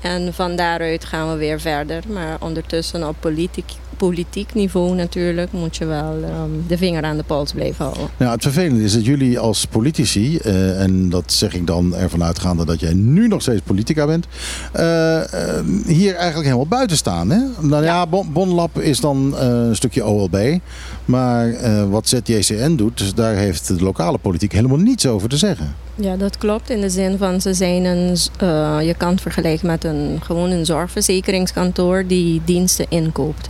En 0.00 0.34
van 0.34 0.56
daaruit 0.56 1.04
gaan 1.04 1.30
we 1.30 1.36
weer 1.36 1.60
verder. 1.60 2.02
Maar 2.08 2.36
ondertussen 2.40 3.08
op 3.08 3.16
politiek, 3.20 3.72
politiek 4.00 4.54
niveau 4.54 4.94
natuurlijk 4.94 5.52
moet 5.52 5.76
je 5.76 5.84
wel 5.84 6.16
ehm, 6.22 6.50
de 6.66 6.76
vinger 6.76 7.02
aan 7.02 7.16
de 7.16 7.22
pols 7.22 7.52
blijven 7.52 7.84
houden. 7.84 8.08
Nou, 8.16 8.32
het 8.32 8.42
vervelende 8.42 8.82
is 8.82 8.92
dat 8.92 9.04
jullie 9.04 9.38
als 9.38 9.64
politici, 9.64 10.36
eh, 10.36 10.82
en 10.82 11.08
dat 11.10 11.32
zeg 11.32 11.54
ik 11.54 11.66
dan 11.66 11.94
ervan 11.94 12.22
uitgaande 12.22 12.64
dat 12.64 12.80
jij 12.80 12.94
nu 12.94 13.28
nog 13.28 13.42
steeds 13.42 13.60
politica 13.64 14.06
bent, 14.06 14.26
eh, 14.72 15.18
eh, 15.18 15.64
hier 15.86 16.14
eigenlijk 16.14 16.44
helemaal 16.44 16.66
buiten 16.66 16.96
staan. 16.96 17.30
Hè? 17.30 17.40
Nou 17.60 17.84
ja, 17.84 18.06
Bon- 18.06 18.32
Bonlab 18.32 18.78
is 18.78 19.00
dan 19.00 19.36
een 19.38 19.76
stukje 19.76 20.04
OLB. 20.04 20.58
Maar 21.04 21.54
wat 21.90 22.08
ZJCN 22.08 22.74
doet, 22.76 22.98
dus 22.98 23.14
daar 23.14 23.34
heeft 23.34 23.68
de 23.68 23.82
lokale 23.82 24.18
politiek 24.18 24.52
helemaal 24.52 24.78
niets 24.78 25.06
over 25.06 25.28
te 25.28 25.36
zeggen. 25.36 25.74
Ja, 25.94 26.16
dat 26.16 26.38
klopt. 26.38 26.70
In 26.70 26.80
de 26.80 26.90
zin 26.90 27.18
van 27.18 27.40
ze 27.40 27.54
zijn 27.54 27.84
een, 27.84 28.16
je 28.86 28.94
kan 28.96 29.10
het 29.10 29.20
vergelijken 29.20 29.66
met 29.66 29.84
een 29.84 30.18
gewoon 30.22 30.50
een 30.50 30.66
zorgverzekeringskantoor 30.66 32.06
die 32.06 32.42
diensten 32.44 32.86
inkoopt. 32.88 33.48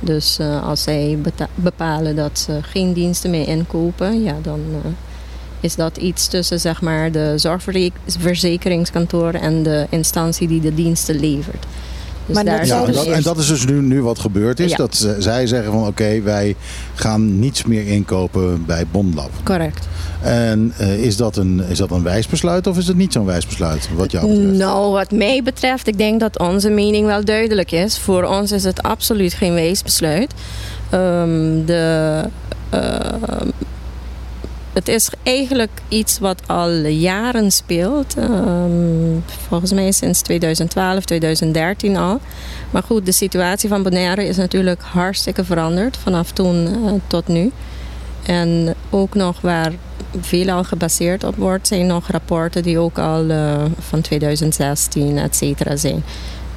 Dus 0.00 0.38
eh, 0.38 0.68
als 0.68 0.82
zij 0.82 1.18
bepalen 1.54 2.16
dat 2.16 2.38
ze 2.38 2.58
geen 2.62 2.92
diensten 2.92 3.30
meer 3.30 3.48
inkopen, 3.48 4.22
ja, 4.22 4.36
dan 4.42 4.60
eh, 4.84 4.90
is 5.60 5.74
dat 5.74 5.96
iets 5.96 6.26
tussen 6.28 6.60
zeg 6.60 6.82
maar, 6.82 7.12
de 7.12 7.34
zorgverzekeringskantoor 7.36 9.32
en 9.32 9.62
de 9.62 9.86
instantie 9.90 10.48
die 10.48 10.60
de 10.60 10.74
diensten 10.74 11.20
levert. 11.20 11.66
Dus 12.26 12.34
Maar 12.34 12.44
daar 12.44 12.58
dat 12.58 12.66
Ja, 12.66 12.74
zou 12.74 12.86
en 12.86 12.92
dat, 12.92 13.04
en 13.06 13.10
eerst- 13.12 13.24
dat 13.24 13.38
is 13.38 13.46
dus 13.46 13.64
nu, 13.66 13.80
nu 13.80 14.02
wat 14.02 14.18
gebeurd 14.18 14.60
is. 14.60 14.70
Ja. 14.70 14.76
Dat 14.76 14.94
ze- 14.96 15.16
zij 15.18 15.46
zeggen 15.46 15.72
van 15.72 15.86
oké, 15.86 16.20
wij 16.22 16.56
gaan 16.94 17.38
niets 17.38 17.64
meer 17.64 17.86
inkopen 17.86 18.64
bij 18.66 18.84
Bondlab. 18.90 19.30
Correct. 19.42 19.88
En 20.22 20.72
eh, 20.76 20.98
is, 21.04 21.16
dat 21.16 21.36
een, 21.36 21.62
is 21.68 21.78
dat 21.78 21.90
een 21.90 22.02
wijs 22.02 22.26
besluit 22.26 22.66
of 22.66 22.78
is 22.78 22.86
het 22.86 22.96
niet 22.96 23.12
zo'n 23.12 23.24
wijs 23.24 23.46
besluit? 23.46 23.88
Wat 23.96 24.10
jou 24.10 24.28
betreft? 24.28 24.56
Nou, 24.58 24.92
wat 24.92 25.10
mij 25.10 25.42
betreft, 25.42 25.86
ik 25.86 25.98
denk 25.98 26.20
dat 26.20 26.38
onze 26.38 26.70
mening 26.70 27.06
wel 27.06 27.24
duidelijk 27.24 27.72
is. 27.72 27.98
Voor 27.98 28.22
ons 28.24 28.52
is 28.52 28.64
het 28.64 28.82
absoluut 28.82 29.34
geen 29.34 29.54
weesbesluit. 29.54 30.32
Ehm 30.90 31.64
de, 31.64 32.22
ehm, 32.70 33.48
het 34.76 34.88
is 34.88 35.10
eigenlijk 35.22 35.70
iets 35.88 36.18
wat 36.18 36.42
al 36.46 36.70
jaren 36.86 37.50
speelt. 37.50 38.14
Ehm, 38.16 39.18
volgens 39.48 39.72
mij 39.72 39.92
sinds 39.92 40.20
2012, 40.20 41.04
2013 41.04 41.96
al. 41.96 42.20
Maar 42.70 42.82
goed, 42.82 43.06
de 43.06 43.12
situatie 43.12 43.68
van 43.68 43.82
Bonaire 43.82 44.26
is 44.26 44.36
natuurlijk 44.36 44.82
hartstikke 44.82 45.44
veranderd 45.44 45.96
vanaf 45.96 46.30
toen 46.30 46.66
eh, 46.66 46.92
tot 47.06 47.28
nu. 47.28 47.50
En 48.22 48.74
ook 48.90 49.14
nog 49.14 49.40
waar 49.40 49.72
veel 50.20 50.50
al 50.50 50.64
gebaseerd 50.64 51.24
op 51.24 51.36
wordt, 51.36 51.66
zijn 51.66 51.86
nog 51.86 52.08
rapporten 52.08 52.62
die 52.62 52.78
ook 52.78 52.98
al 52.98 53.30
eh, 53.30 53.64
van 53.78 54.00
2016, 54.00 55.18
et 55.18 55.36
cetera, 55.36 55.76
zijn. 55.76 56.04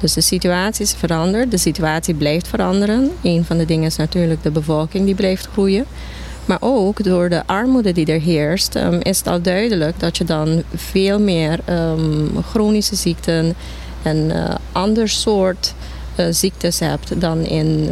Dus 0.00 0.12
de 0.12 0.20
situatie 0.20 0.84
is 0.84 0.94
veranderd, 0.94 1.50
de 1.50 1.58
situatie 1.58 2.14
blijft 2.14 2.48
veranderen. 2.48 3.10
Een 3.22 3.44
van 3.44 3.58
de 3.58 3.64
dingen 3.64 3.86
is 3.86 3.96
natuurlijk 3.96 4.42
de 4.42 4.50
bevolking 4.50 5.04
die 5.04 5.14
blijft 5.14 5.48
groeien. 5.52 5.86
Maar 6.50 6.58
ook 6.60 7.04
door 7.04 7.28
de 7.28 7.42
armoede 7.46 7.92
die 7.92 8.06
er 8.06 8.20
heerst, 8.20 8.74
ehm, 8.74 8.98
is 9.02 9.18
het 9.18 9.26
al 9.26 9.42
duidelijk 9.42 10.00
dat 10.00 10.16
je 10.16 10.24
dan 10.24 10.62
veel 10.74 11.20
meer 11.20 11.58
ehm, 11.64 12.26
chronische 12.50 12.94
ziekten 12.96 13.54
en 14.02 14.30
eh, 14.30 14.54
ander 14.72 15.08
soort 15.08 15.74
eh, 16.14 16.26
ziektes 16.30 16.78
hebt 16.78 17.20
dan 17.20 17.44
in 17.44 17.88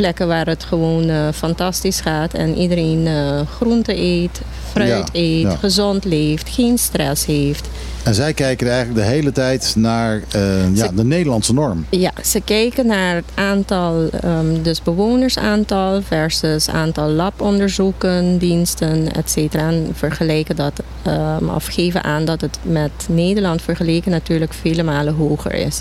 plekken 0.00 0.28
waar 0.28 0.46
het 0.46 0.64
gewoon 0.64 1.08
eh, 1.08 1.28
fantastisch 1.34 2.00
gaat 2.00 2.34
en 2.34 2.56
iedereen 2.56 3.06
eh 3.06 3.40
groente 3.56 3.96
eet, 3.96 4.40
fruit 4.70 4.88
Ja, 4.88 5.04
eet, 5.12 5.42
ja. 5.42 5.56
gezond 5.56 6.04
leeft, 6.04 6.48
geen 6.48 6.78
stress 6.78 7.26
heeft. 7.26 7.68
En 8.02 8.14
zij 8.14 8.32
kijken 8.32 8.68
eigenlijk 8.68 8.98
de 9.06 9.12
hele 9.12 9.32
tijd 9.32 9.74
naar 9.76 10.22
eh, 10.30 10.76
ja, 10.76 10.88
de 10.88 11.04
Nederlandse 11.04 11.52
norm. 11.52 11.86
Ja, 11.90 12.12
ze 12.24 12.40
kijken 12.40 12.86
naar 12.86 13.14
het 13.14 13.30
aantal, 13.34 14.08
ehm, 14.08 14.62
dus 14.62 14.82
bewonersaantal 14.82 16.02
versus 16.02 16.68
aantal 16.68 17.08
labonderzoeken, 17.08 18.38
diensten, 18.38 19.12
et 19.12 19.30
cetera. 19.30 19.68
En 19.68 19.88
vergelijken 19.92 20.56
dat, 20.56 20.82
ehm, 21.02 21.48
of 21.48 21.66
geven 21.66 22.04
aan 22.04 22.24
dat 22.24 22.40
het 22.40 22.58
met 22.62 22.90
Nederland 23.08 23.62
vergeleken 23.62 24.10
natuurlijk 24.10 24.52
vele 24.52 24.82
malen 24.82 25.14
hoger 25.14 25.54
is. 25.54 25.80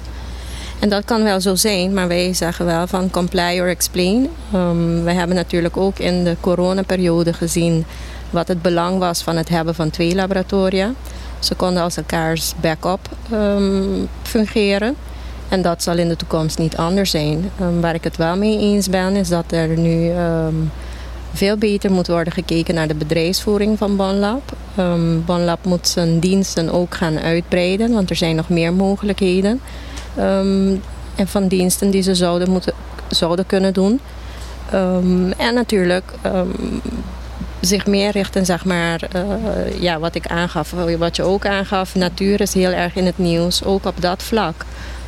En 0.80 0.90
dat 0.90 1.06
kan 1.06 1.24
wel 1.24 1.42
zo 1.42 1.56
zijn, 1.56 1.94
maar 1.94 2.08
wij 2.08 2.34
zeggen 2.34 2.66
wel 2.66 2.88
van 2.88 3.10
comply 3.12 3.60
or 3.60 3.68
explain. 3.68 4.30
Ehm, 4.54 5.04
we 5.04 5.12
hebben 5.12 5.36
natuurlijk 5.36 5.78
ook 5.78 6.00
in 6.00 6.24
de 6.24 6.36
coronaperiode 6.40 7.34
gezien 7.34 7.86
wat 8.30 8.48
het 8.48 8.62
belang 8.62 9.00
was 9.00 9.22
van 9.22 9.36
het 9.36 9.50
hebben 9.50 9.76
van 9.76 9.90
twee 9.90 10.16
laboratoria. 10.16 10.92
Ze 11.40 11.56
konden 11.56 11.84
als 11.84 11.98
elkaars 11.98 12.54
backup 12.62 13.00
ehm, 13.32 14.06
fungeren. 14.22 14.96
En 15.50 15.62
dat 15.62 15.84
zal 15.84 15.98
in 15.98 16.08
de 16.08 16.16
toekomst 16.16 16.58
niet 16.58 16.78
anders 16.78 17.12
zijn. 17.12 17.52
Ehm, 17.60 17.80
waar 17.80 17.96
ik 17.96 18.04
het 18.04 18.18
wel 18.18 18.38
mee 18.38 18.60
eens 18.60 18.90
ben, 18.90 19.16
is 19.16 19.30
dat 19.30 19.52
er 19.52 19.68
nu 19.68 20.12
veel 21.34 21.58
beter 21.58 21.92
moet 21.92 22.08
worden 22.08 22.34
gekeken 22.34 22.76
naar 22.76 22.88
de 22.88 22.96
bedrijfsvoering 22.96 23.78
van 23.78 23.96
Bonlab. 23.96 24.42
Ehm 24.76 25.22
Bonlab 25.26 25.66
moet 25.66 25.88
zijn 25.88 26.20
diensten 26.20 26.70
ook 26.72 26.96
gaan 26.96 27.20
uitbreiden, 27.20 27.94
want 27.94 28.10
er 28.10 28.16
zijn 28.16 28.36
nog 28.36 28.50
meer 28.50 28.74
mogelijkheden. 28.74 29.62
Ehm, 30.20 30.76
en 31.16 31.28
van 31.28 31.48
diensten 31.48 31.90
die 31.90 32.02
ze 32.02 32.16
zouden, 32.16 32.50
moeten, 32.50 32.74
zouden 33.08 33.46
kunnen 33.46 33.74
doen. 33.74 34.00
Ehm, 34.72 35.32
en 35.32 35.54
natuurlijk 35.54 36.04
ehm, 36.22 36.48
zich 37.60 37.86
meer 37.86 38.12
richten, 38.12 38.46
zeg 38.46 38.66
maar, 38.66 39.02
eh, 39.12 39.82
ja, 39.82 40.00
wat 40.00 40.16
ik 40.16 40.28
aangaf, 40.28 40.74
wat 40.98 41.16
je 41.16 41.24
ook 41.24 41.46
aangaf. 41.46 41.96
Natuur 41.96 42.42
is 42.42 42.54
heel 42.54 42.72
erg 42.72 42.96
in 42.96 43.06
het 43.06 43.18
nieuws. 43.18 43.64
Ook 43.64 43.86
op 43.86 44.02
dat 44.02 44.24
vlak 44.24 44.66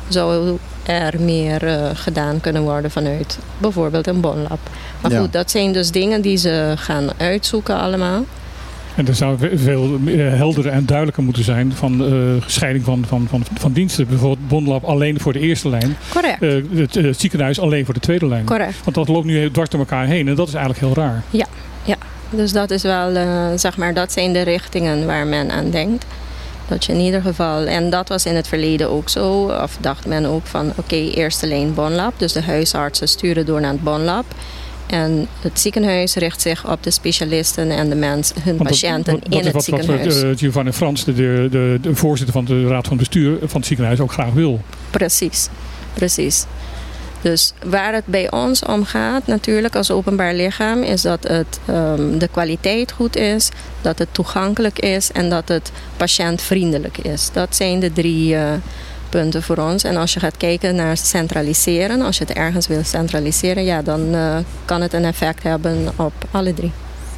zou 0.08 0.58
er 0.82 1.20
meer 1.20 1.66
eh, 1.66 1.90
gedaan 1.94 2.40
kunnen 2.40 2.62
worden 2.62 2.90
vanuit 2.90 3.38
bijvoorbeeld 3.58 4.06
een 4.06 4.20
bonlab. 4.20 4.58
Maar 5.00 5.10
Ja. 5.10 5.20
goed, 5.20 5.32
dat 5.32 5.50
zijn 5.50 5.72
dus 5.72 5.90
dingen 5.90 6.20
die 6.20 6.36
ze 6.36 6.72
gaan 6.76 7.08
uitzoeken 7.16 7.76
allemaal. 7.76 8.24
En 8.96 9.06
er 9.08 9.14
zou 9.14 9.38
ve- 9.38 9.58
veel 9.58 9.98
eh, 10.06 10.14
helderder 10.16 10.72
en 10.72 10.86
duidelijker 10.86 11.22
moeten 11.22 11.44
zijn 11.44 11.72
van 11.72 12.04
eh, 12.04 12.44
scheiding 12.46 12.84
van, 12.84 13.04
van, 13.08 13.26
van, 13.28 13.44
van 13.58 13.72
diensten. 13.72 14.06
Bijvoorbeeld 14.06 14.48
Bondlab 14.48 14.84
alleen 14.84 15.20
voor 15.20 15.32
de 15.32 15.38
eerste 15.38 15.68
lijn. 15.68 15.96
Correct. 16.12 16.42
eh, 16.42 16.50
het, 16.74 16.94
het 16.94 17.20
ziekenhuis 17.20 17.60
alleen 17.60 17.84
voor 17.84 17.94
de 17.94 18.00
tweede 18.00 18.26
lijn. 18.26 18.44
Correct. 18.44 18.74
Want 18.84 18.96
dat 18.96 19.08
loopt 19.08 19.26
nu 19.26 19.50
dwars 19.50 19.68
door 19.68 19.80
elkaar 19.80 20.06
heen 20.06 20.28
en 20.28 20.34
dat 20.34 20.48
is 20.48 20.54
eigenlijk 20.54 20.84
heel 20.84 21.04
raar. 21.04 21.22
Dus 22.34 22.52
dat 22.52 22.70
is 22.70 22.82
wel, 22.82 23.10
zeg 23.58 23.76
maar, 23.76 23.94
dat 23.94 24.12
zijn 24.12 24.32
de 24.32 24.42
richtingen 24.42 25.06
waar 25.06 25.26
men 25.26 25.50
aan 25.50 25.70
denkt. 25.70 26.04
Dat 26.68 26.84
je 26.84 26.92
in 26.92 26.98
ieder 27.00 27.20
geval, 27.22 27.64
en 27.66 27.90
dat 27.90 28.08
was 28.08 28.26
in 28.26 28.34
het 28.34 28.48
verleden 28.48 28.90
ook 28.90 29.08
zo, 29.08 29.52
of 29.62 29.76
dacht 29.80 30.06
men 30.06 30.24
ook 30.26 30.46
van 30.46 30.72
oké, 30.76 30.94
eerste 30.96 31.46
lijn 31.46 31.74
bonlab. 31.74 32.12
Dus 32.16 32.32
de 32.32 32.42
huisartsen 32.42 33.08
sturen 33.08 33.46
door 33.46 33.60
naar 33.60 33.72
het 33.72 33.82
bonlab. 33.82 34.24
En 34.92 35.26
het 35.40 35.60
ziekenhuis 35.60 36.14
richt 36.14 36.40
zich 36.40 36.70
op 36.70 36.82
de 36.82 36.90
specialisten 36.90 37.70
en 37.70 37.88
de 37.88 37.94
mens, 37.94 38.32
hun 38.42 38.56
dat- 38.56 38.66
patiënten 38.66 39.12
dat, 39.12 39.22
dat 39.24 39.32
in 39.32 39.38
is 39.38 39.44
het 39.44 39.54
wat, 39.54 39.66
wat 39.66 39.80
ziekenhuis. 39.84 40.22
eh, 40.22 40.30
Giovanni 40.36 40.72
Frans, 40.72 41.04
de, 41.04 41.14
de, 41.14 41.48
de, 41.50 41.78
de 41.80 41.94
voorzitter 41.94 42.34
van 42.34 42.44
de 42.44 42.66
raad 42.66 42.86
van 42.86 42.96
bestuur 42.96 43.38
van 43.40 43.56
het 43.60 43.66
ziekenhuis, 43.66 44.00
ook 44.00 44.12
graag 44.12 44.32
wil. 44.32 44.60
Precies, 44.90 45.48
precies. 45.94 46.44
Dus 47.20 47.52
waar 47.66 47.94
het 47.94 48.06
bij 48.06 48.30
ons 48.30 48.62
om 48.64 48.84
gaat, 48.84 49.26
natuurlijk 49.26 49.76
als 49.76 49.90
openbaar 49.90 50.34
lichaam, 50.34 50.82
is 50.82 51.02
dat 51.02 51.28
het, 51.28 51.60
ehm, 51.66 52.18
de 52.18 52.28
kwaliteit 52.28 52.92
goed 52.92 53.16
is, 53.16 53.48
dat 53.80 53.98
het 53.98 54.08
toegankelijk 54.12 54.78
is 54.78 55.12
en 55.12 55.30
dat 55.30 55.48
het 55.48 55.70
patiëntvriendelijk 55.96 56.98
is. 56.98 57.30
Dat 57.32 57.56
zijn 57.56 57.80
de 57.80 57.92
drie 57.92 58.34
eh, 58.36 58.52
punten 59.12 59.42
voor 59.42 59.56
ons. 59.56 59.84
En 59.84 59.96
als 59.96 60.12
je 60.14 60.20
gaat 60.20 60.36
kijken 60.36 60.74
naar 60.74 60.96
centraliseren, 60.96 62.00
als 62.00 62.18
je 62.18 62.24
het 62.24 62.36
ergens 62.36 62.66
wil 62.66 62.84
centraliseren, 62.84 63.64
ja, 63.64 63.82
dan 63.82 64.14
eh, 64.14 64.36
kan 64.64 64.80
het 64.80 64.92
een 64.92 65.04
effect 65.04 65.42
hebben 65.42 65.88
op 65.96 66.12
alle 66.30 66.54
drie. 66.54 66.72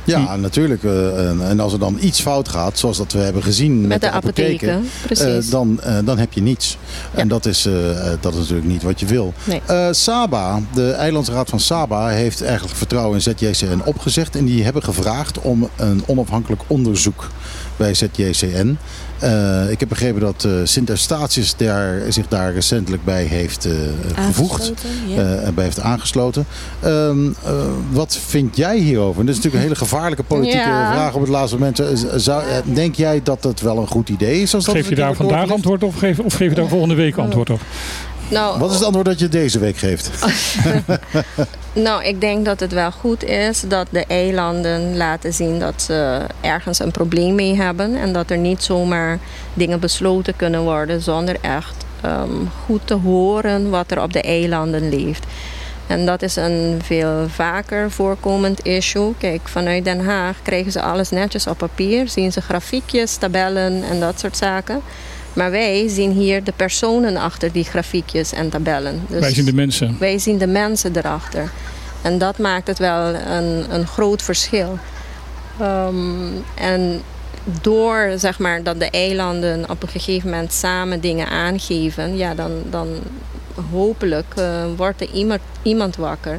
Ja, 0.07 0.37
natuurlijk. 0.37 0.85
eh, 0.85 1.29
en, 1.29 1.49
en 1.49 1.61
als 1.61 1.73
er 1.73 1.79
dan 1.79 1.97
iets 2.01 2.21
fout 2.21 2.49
gaat, 2.49 2.79
zoals 2.79 2.97
dat 2.97 3.12
we 3.12 3.19
hebben 3.19 3.43
gezien 3.43 3.81
met, 3.81 3.89
Met, 3.89 4.01
de, 4.01 4.11
apotheken, 4.11 4.71
apotheken, 4.71 4.91
precies. 5.07 5.47
eh, 5.47 5.51
dan, 5.51 5.81
eh, 5.83 5.99
dan 6.05 6.19
heb 6.19 6.33
je 6.33 6.43
niets. 6.43 6.79
Ja. 7.15 7.19
En 7.21 7.29
dat 7.29 7.47
is, 7.47 7.62
dat 8.21 8.33
is 8.33 8.39
natuurlijk 8.39 8.66
niet 8.66 8.83
wat 8.83 9.01
je 9.01 9.07
wil. 9.07 9.33
Nee. 9.45 9.61
Eh, 9.66 9.89
Saba, 9.91 10.61
de 10.75 10.91
Eilandsraad 10.91 11.49
van 11.51 11.61
Saba, 11.61 12.09
heeft 12.09 12.43
eigenlijk 12.43 12.77
vertrouwen 12.77 13.15
in 13.15 13.23
ZJCN 13.23 13.81
opgezegd. 13.85 14.37
En 14.37 14.45
die 14.45 14.65
hebben 14.65 14.83
gevraagd 14.83 15.39
om 15.41 15.69
een 15.77 16.03
onafhankelijk 16.07 16.62
onderzoek 16.66 17.31
bij 17.77 17.95
ZJCN. 17.95 18.77
Eh, 19.19 19.70
ik 19.70 19.81
heb 19.81 19.89
begrepen 19.89 20.20
dat 20.20 20.45
eh 20.45 20.53
Sint 20.65 20.89
Eustatius 20.91 21.57
daar, 21.57 22.03
zich 22.09 22.28
daar 22.28 22.53
recentelijk 22.53 23.05
bij 23.05 23.24
heeft 23.24 23.65
eh, 23.65 23.73
gevoegd. 24.15 24.73
Ja. 25.07 25.16
eh, 25.16 25.47
en 25.47 25.55
bij 25.55 25.65
heeft 25.65 25.81
aangesloten. 25.81 26.47
Ehm, 26.81 27.27
eh, 27.45 27.53
wat 27.91 28.19
vind 28.27 28.57
jij 28.57 28.78
hierover? 28.78 29.20
En 29.20 29.27
dit 29.27 29.36
is 29.36 29.43
natuurlijk 29.43 29.55
een 29.55 29.70
hele 29.70 29.89
gevaarlijke 29.89 30.23
politieke 30.23 30.59
Ja. 30.69 30.93
vraag 30.93 31.15
op 31.15 31.20
het 31.20 31.31
laatste 31.31 31.59
moment. 31.59 31.82
Zou, 32.16 32.43
denk 32.65 32.95
jij 32.95 33.20
dat 33.23 33.45
het 33.45 33.61
wel 33.61 33.78
een 33.78 33.86
goed 33.86 34.09
idee 34.09 34.43
is? 34.43 34.55
Als 34.55 34.65
dat 34.65 34.74
Geef 34.74 34.85
je 34.85 34.91
een 34.91 34.97
keer 34.97 35.05
daar 35.05 35.15
vandaag 35.15 35.51
antwoord 35.51 35.82
op 35.82 35.97
geef, 35.97 36.19
of 36.19 36.35
geef 36.35 36.49
je 36.49 36.55
daar 36.55 36.69
volgende 36.69 36.95
week 36.95 37.16
antwoord 37.16 37.51
op? 37.51 37.61
Nou, 38.35 38.59
Wat 38.59 38.70
is 38.70 38.77
het 38.77 38.85
antwoord 38.85 39.06
dat 39.06 39.19
je 39.19 39.28
deze 39.28 39.59
week 39.59 39.77
geeft? 39.77 40.11
Nou, 41.74 42.05
ik 42.05 42.20
denk 42.20 42.44
dat 42.44 42.61
het 42.61 42.73
wel 42.73 42.93
goed 42.93 43.24
is 43.24 43.61
dat 43.61 43.86
de 43.90 44.05
eilanden 44.09 44.97
laten 44.97 45.32
zien 45.32 45.59
dat 45.59 45.82
ze 45.82 46.20
ergens 46.40 46.78
een 46.78 46.90
probleem 46.90 47.35
mee 47.35 47.56
hebben. 47.56 47.97
En 47.97 48.12
dat 48.12 48.31
er 48.31 48.39
niet 48.39 48.62
zomaar 48.62 49.19
dingen 49.55 49.81
besloten 49.81 50.36
kunnen 50.36 50.62
worden 50.62 51.02
zonder 51.02 51.36
echt 51.40 51.85
ehm, 52.01 52.47
goed 52.65 52.81
te 52.85 52.94
horen 52.94 53.70
wat 53.70 53.90
er 53.90 54.02
op 54.02 54.12
de 54.12 54.23
eilanden 54.23 54.89
leeft. 54.89 55.24
En 55.86 56.06
dat 56.06 56.23
is 56.23 56.36
een 56.36 56.81
veel 56.85 57.28
vaker 57.28 57.90
voorkomend 57.90 58.66
issue. 58.66 59.15
Kijk, 59.19 59.40
vanuit 59.44 59.85
Den 59.85 60.05
Haag 60.05 60.36
krijgen 60.43 60.73
ze 60.73 60.82
alles 60.82 61.11
netjes 61.11 61.47
op 61.47 61.59
papier. 61.59 62.09
Zien 62.09 62.32
ze 62.32 62.40
grafiekjes, 62.40 63.16
tabellen 63.16 63.82
en 63.82 64.01
dat 64.01 64.20
soort 64.20 64.36
zaken. 64.36 64.82
Maar 65.35 65.51
wij 65.51 65.89
zien 65.89 66.11
hier 66.12 66.44
de 66.44 66.52
personen 66.56 67.16
achter 67.16 67.52
die 67.52 67.65
grafiekjes 67.65 68.32
en 68.32 68.48
tabellen. 68.48 69.02
Dus 69.09 69.20
Wij 69.20 69.35
zien 69.35 69.44
de 69.44 69.52
mensen. 69.55 69.97
wij 69.98 70.19
zien 70.19 70.39
de 70.39 70.47
mensen 70.47 70.97
erachter. 70.97 71.51
En 72.02 72.19
dat 72.19 72.39
maakt 72.39 72.66
het 72.66 72.78
wel 72.78 73.15
een, 73.15 73.65
een 73.74 73.86
groot 73.86 74.23
verschil. 74.23 74.78
Ehm, 75.61 76.27
en 76.55 77.01
door 77.61 78.12
zeg 78.16 78.39
maar, 78.39 78.62
dat 78.62 78.78
de 78.81 78.90
eilanden 78.90 79.70
op 79.70 79.82
een 79.82 79.89
gegeven 79.89 80.31
moment 80.31 80.52
samen 80.52 81.01
dingen 81.01 81.28
aangeven, 81.28 82.16
ja, 82.16 82.35
dan, 82.35 82.51
dan 82.70 82.89
hopelijk 83.70 84.27
eh, 84.36 84.65
wordt 84.77 85.01
er 85.01 85.11
iemand, 85.12 85.40
iemand 85.62 85.97
wakker. 85.97 86.39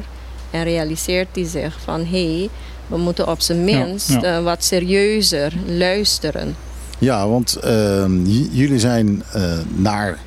En 0.50 0.64
realiseert 0.64 1.28
hij 1.32 1.44
zich 1.44 1.76
van 1.84 2.00
hé, 2.06 2.36
hey, 2.38 2.48
we 2.86 2.96
moeten 2.96 3.28
op 3.28 3.40
zijn 3.40 3.64
minst 3.64 4.08
Ja, 4.08 4.18
ja. 4.22 4.36
eh, 4.36 4.42
wat 4.42 4.64
serieuzer 4.64 5.52
luisteren. 5.66 6.56
Ja, 6.98 7.28
want 7.28 7.56
ehm, 7.56 8.24
jullie 8.50 8.78
zijn 8.78 9.22
eh, 9.32 9.42
naar. 9.74 10.18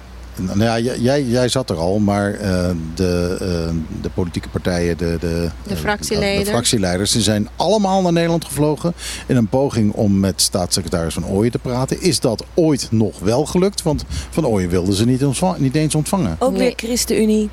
Nou 0.42 0.60
ja, 0.64 0.80
jij, 1.00 1.24
jij 1.24 1.48
zat 1.50 1.70
er 1.70 1.76
al, 1.78 2.00
maar 2.00 2.34
eh, 2.34 2.70
de, 2.96 3.38
eh, 3.42 3.76
de 4.02 4.10
politieke 4.10 4.50
partijen, 4.50 4.98
de, 4.98 5.18
de, 5.20 5.50
De 5.68 5.74
eh, 5.74 5.78
fractieleiders. 5.80 6.46
de 6.46 6.52
fractieleiders, 6.52 7.12
die 7.12 7.22
zijn 7.22 7.50
allemaal 7.56 8.02
naar 8.02 8.12
Nederland 8.14 8.46
gevlogen. 8.46 8.94
In 9.28 9.36
een 9.36 9.48
poging 9.48 9.94
om 9.94 10.20
met 10.20 10.42
staatssecretaris 10.42 11.14
Van 11.14 11.26
Ooyen 11.26 11.52
te 11.52 11.58
praten. 11.60 12.02
Is 12.02 12.20
dat 12.20 12.44
ooit 12.54 12.88
nog 12.92 13.20
wel 13.20 13.46
gelukt? 13.46 13.82
Want 13.82 14.04
Van 14.30 14.46
Ooyen 14.48 14.70
wilden 14.70 14.94
ze 14.94 15.06
niet, 15.06 15.26
ontvang- 15.26 15.58
niet 15.58 15.76
eens 15.76 15.96
ontvangen. 15.96 16.36
Ook 16.40 16.58
weer 16.58 16.74
ChristenUnie. 16.76 17.50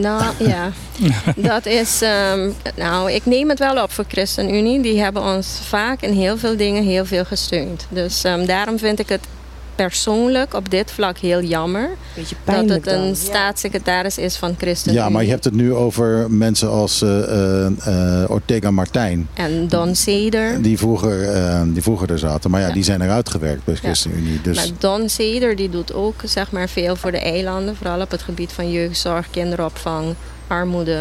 Nou 0.00 0.34
ja, 0.38 0.70
dat 1.50 1.66
is. 1.66 2.02
ehm, 2.02 2.50
nou, 2.76 3.12
ik 3.12 3.26
neem 3.26 3.48
het 3.48 3.58
wel 3.58 3.82
op 3.82 3.92
voor 3.92 4.04
ChristenUnie. 4.08 4.80
Die 4.80 5.00
hebben 5.00 5.22
ons 5.22 5.60
vaak 5.62 6.00
in 6.02 6.12
heel 6.12 6.38
veel 6.38 6.56
dingen 6.56 6.82
heel 6.84 7.04
veel 7.04 7.24
gesteund. 7.24 7.86
Dus 7.88 8.24
ehm, 8.24 8.46
daarom 8.46 8.78
vind 8.78 8.98
ik 8.98 9.08
het 9.08 9.26
persoonlijk 9.74 10.54
op 10.54 10.70
dit 10.70 10.90
vlak 10.90 11.18
heel 11.18 11.42
jammer 11.42 11.90
Beetje 12.14 12.36
dat 12.44 12.68
het 12.68 12.86
een 12.86 13.04
dan. 13.04 13.16
staatssecretaris 13.16 14.18
is 14.18 14.36
van 14.36 14.54
ChristenUnie. 14.58 15.02
Ja, 15.02 15.08
maar 15.08 15.22
je 15.24 15.30
hebt 15.30 15.44
het 15.44 15.54
nu 15.54 15.74
over 15.74 16.30
mensen 16.30 16.70
als 16.70 17.02
eh, 17.02 17.22
eh, 17.22 18.22
eh, 18.22 18.30
Ortega 18.30 18.70
Martijn. 18.70 19.28
En 19.34 19.68
Don 19.68 19.94
Seder. 19.94 20.62
Die 20.62 20.78
vroeger, 20.78 21.22
eh, 21.32 21.62
die 21.66 21.82
vroeger 21.82 22.10
er 22.10 22.18
zaten. 22.18 22.50
Maar 22.50 22.60
ja, 22.60 22.66
Ja. 22.66 22.72
die 22.72 22.82
zijn 22.84 23.02
eruit 23.02 23.30
gewerkt 23.30 23.64
bij 23.64 23.74
Ja. 23.74 23.80
ChristenUnie. 23.80 24.40
Dus... 24.40 24.56
Maar 24.56 24.66
Don 24.78 25.08
Seder 25.08 25.56
die 25.56 25.70
doet 25.70 25.94
ook 25.94 26.20
zeg 26.24 26.50
maar, 26.50 26.68
veel 26.68 26.96
voor 26.96 27.10
de 27.10 27.18
eilanden. 27.18 27.76
Vooral 27.76 28.00
op 28.00 28.10
het 28.10 28.22
gebied 28.22 28.52
van 28.52 28.70
jeugdzorg, 28.70 29.30
kinderopvang, 29.30 30.14
armoede. 30.46 30.98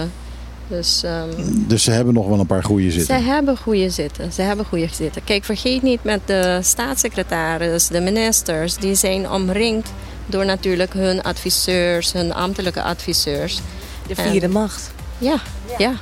Dus 0.68 1.03
ehm, 1.03 1.30
Dus 1.68 1.84
ze 1.84 1.91
hebben 1.91 2.14
nog 2.14 2.27
wel 2.27 2.40
een 2.40 2.45
paar 2.45 2.64
goede 2.64 2.91
ze 2.91 2.98
zitten. 2.99 3.23
hebben 3.23 3.57
goede 3.57 3.90
zitten. 3.90 4.31
Ze 4.31 4.41
hebben 4.41 4.65
goede 4.65 4.88
zitten. 4.91 5.23
Kijk, 5.23 5.44
vergeet 5.44 5.81
niet 5.81 6.03
met 6.03 6.19
de 6.26 6.60
staatssecretaris, 6.61 7.88
de 7.88 7.99
ministers. 8.02 8.76
Die 8.77 8.95
zijn 8.95 9.30
omringd 9.30 9.91
door 10.26 10.45
natuurlijk 10.45 10.94
hun 10.94 11.22
adviseurs, 11.22 12.14
hun 12.14 12.34
ambtelijke 12.34 12.81
adviseurs. 12.84 13.60
De 14.07 14.15
vierde 14.15 14.48
macht. 14.48 14.91
Ja, 15.18 15.35
ja. 15.77 15.94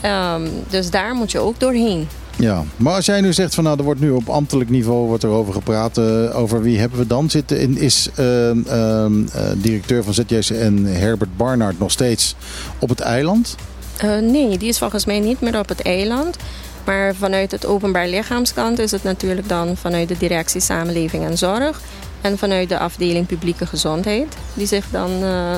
Ehm, 0.00 0.48
dus 0.68 0.90
daar 0.90 1.14
moet 1.14 1.30
je 1.32 1.38
ook 1.38 1.60
doorheen. 1.60 2.08
Ja, 2.38 2.64
maar 2.76 2.94
als 2.94 3.06
jij 3.06 3.20
nu 3.20 3.32
zegt 3.32 3.54
van 3.54 3.64
nou, 3.64 3.78
er 3.78 3.84
wordt 3.84 4.00
nu 4.00 4.10
op 4.10 4.28
ambtelijk 4.28 4.70
niveau 4.70 5.06
wordt 5.06 5.22
er 5.22 5.30
over 5.30 5.52
gepraat. 5.52 5.98
eh, 5.98 6.38
over 6.38 6.62
wie 6.62 6.78
hebben 6.78 6.98
we 6.98 7.06
dan 7.06 7.30
zitten? 7.30 7.60
In, 7.60 7.78
is 7.78 8.08
ehm, 8.14 8.58
ehm, 8.66 9.26
eh, 9.32 9.42
directeur 9.56 10.04
van 10.04 10.14
ZJCN 10.14 10.84
Herbert 10.84 11.36
Barnard 11.36 11.78
nog 11.78 11.90
steeds 11.90 12.34
op 12.78 12.88
het 12.88 13.00
eiland? 13.00 13.56
Eh, 13.96 14.18
nee, 14.18 14.58
die 14.58 14.68
is 14.68 14.78
volgens 14.78 15.04
mij 15.04 15.20
niet 15.20 15.40
meer 15.40 15.58
op 15.58 15.68
het 15.68 15.82
eiland. 15.82 16.36
Maar 16.84 17.14
vanuit 17.14 17.50
het 17.50 17.66
openbaar 17.66 18.08
lichaamskant 18.08 18.78
is 18.78 18.90
het 18.90 19.02
natuurlijk 19.02 19.48
dan 19.48 19.76
vanuit 19.76 20.08
de 20.08 20.18
directie 20.18 20.60
Samenleving 20.60 21.24
en 21.24 21.38
Zorg. 21.38 21.80
En 22.20 22.38
vanuit 22.38 22.68
de 22.68 22.78
afdeling 22.78 23.26
Publieke 23.26 23.66
Gezondheid, 23.66 24.26
die 24.54 24.66
zich 24.66 24.86
dan 24.90 25.10
eh, 25.22 25.56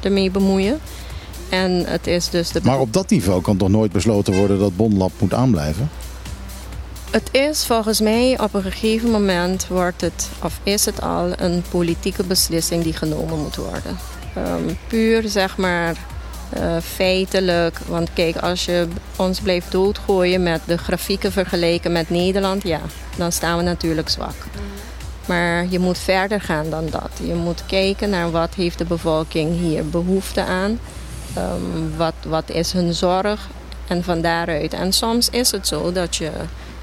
ermee 0.00 0.30
bemoeien. 0.30 0.78
En 1.48 1.84
het 1.86 2.06
is 2.06 2.28
dus 2.28 2.50
de. 2.50 2.60
Maar 2.62 2.80
op 2.80 2.92
dat 2.92 3.10
niveau 3.10 3.42
kan 3.42 3.56
toch 3.56 3.68
nooit 3.68 3.92
besloten 3.92 4.34
worden 4.34 4.58
dat 4.58 4.76
Bonlab 4.76 5.12
moet 5.18 5.34
aanblijven? 5.34 5.88
Het 7.10 7.28
is 7.32 7.66
volgens 7.66 8.00
mij 8.00 8.38
op 8.40 8.54
een 8.54 8.62
gegeven 8.62 9.10
moment 9.10 9.66
wordt 9.66 10.00
het, 10.00 10.28
of 10.42 10.60
is 10.62 10.84
het 10.84 11.02
al, 11.02 11.32
een 11.36 11.62
politieke 11.70 12.24
beslissing 12.24 12.82
die 12.82 12.92
genomen 12.92 13.38
moet 13.38 13.56
worden. 13.56 13.98
Ehm, 14.34 14.74
puur 14.88 15.28
zeg 15.28 15.56
maar 15.56 15.96
eh, 16.50 16.76
feitelijk. 16.82 17.78
Want 17.86 18.12
kijk, 18.12 18.36
als 18.36 18.64
je 18.64 18.88
ons 19.16 19.40
blijft 19.40 19.72
doodgooien 19.72 20.42
met 20.42 20.60
de 20.64 20.78
grafieken 20.78 21.32
vergeleken 21.32 21.92
met 21.92 22.10
Nederland, 22.10 22.62
ja, 22.62 22.80
dan 23.16 23.32
staan 23.32 23.56
we 23.56 23.62
natuurlijk 23.62 24.08
zwak. 24.08 24.46
Maar 25.26 25.66
je 25.68 25.78
moet 25.78 25.98
verder 25.98 26.40
gaan 26.40 26.70
dan 26.70 26.86
dat. 26.90 27.10
Je 27.22 27.34
moet 27.34 27.66
kijken 27.66 28.10
naar 28.10 28.30
wat 28.30 28.54
heeft 28.54 28.78
de 28.78 28.84
bevolking 28.84 29.58
hier 29.58 29.88
behoefte 29.88 30.44
aan. 30.44 30.80
Ehm, 31.34 31.96
wat, 31.96 32.14
wat 32.26 32.50
is 32.50 32.72
hun 32.72 32.94
zorg 32.94 33.48
en 33.86 34.04
van 34.04 34.20
daaruit. 34.20 34.72
En 34.72 34.92
soms 34.92 35.28
is 35.30 35.50
het 35.50 35.66
zo 35.66 35.92
dat 35.92 36.16
je 36.16 36.30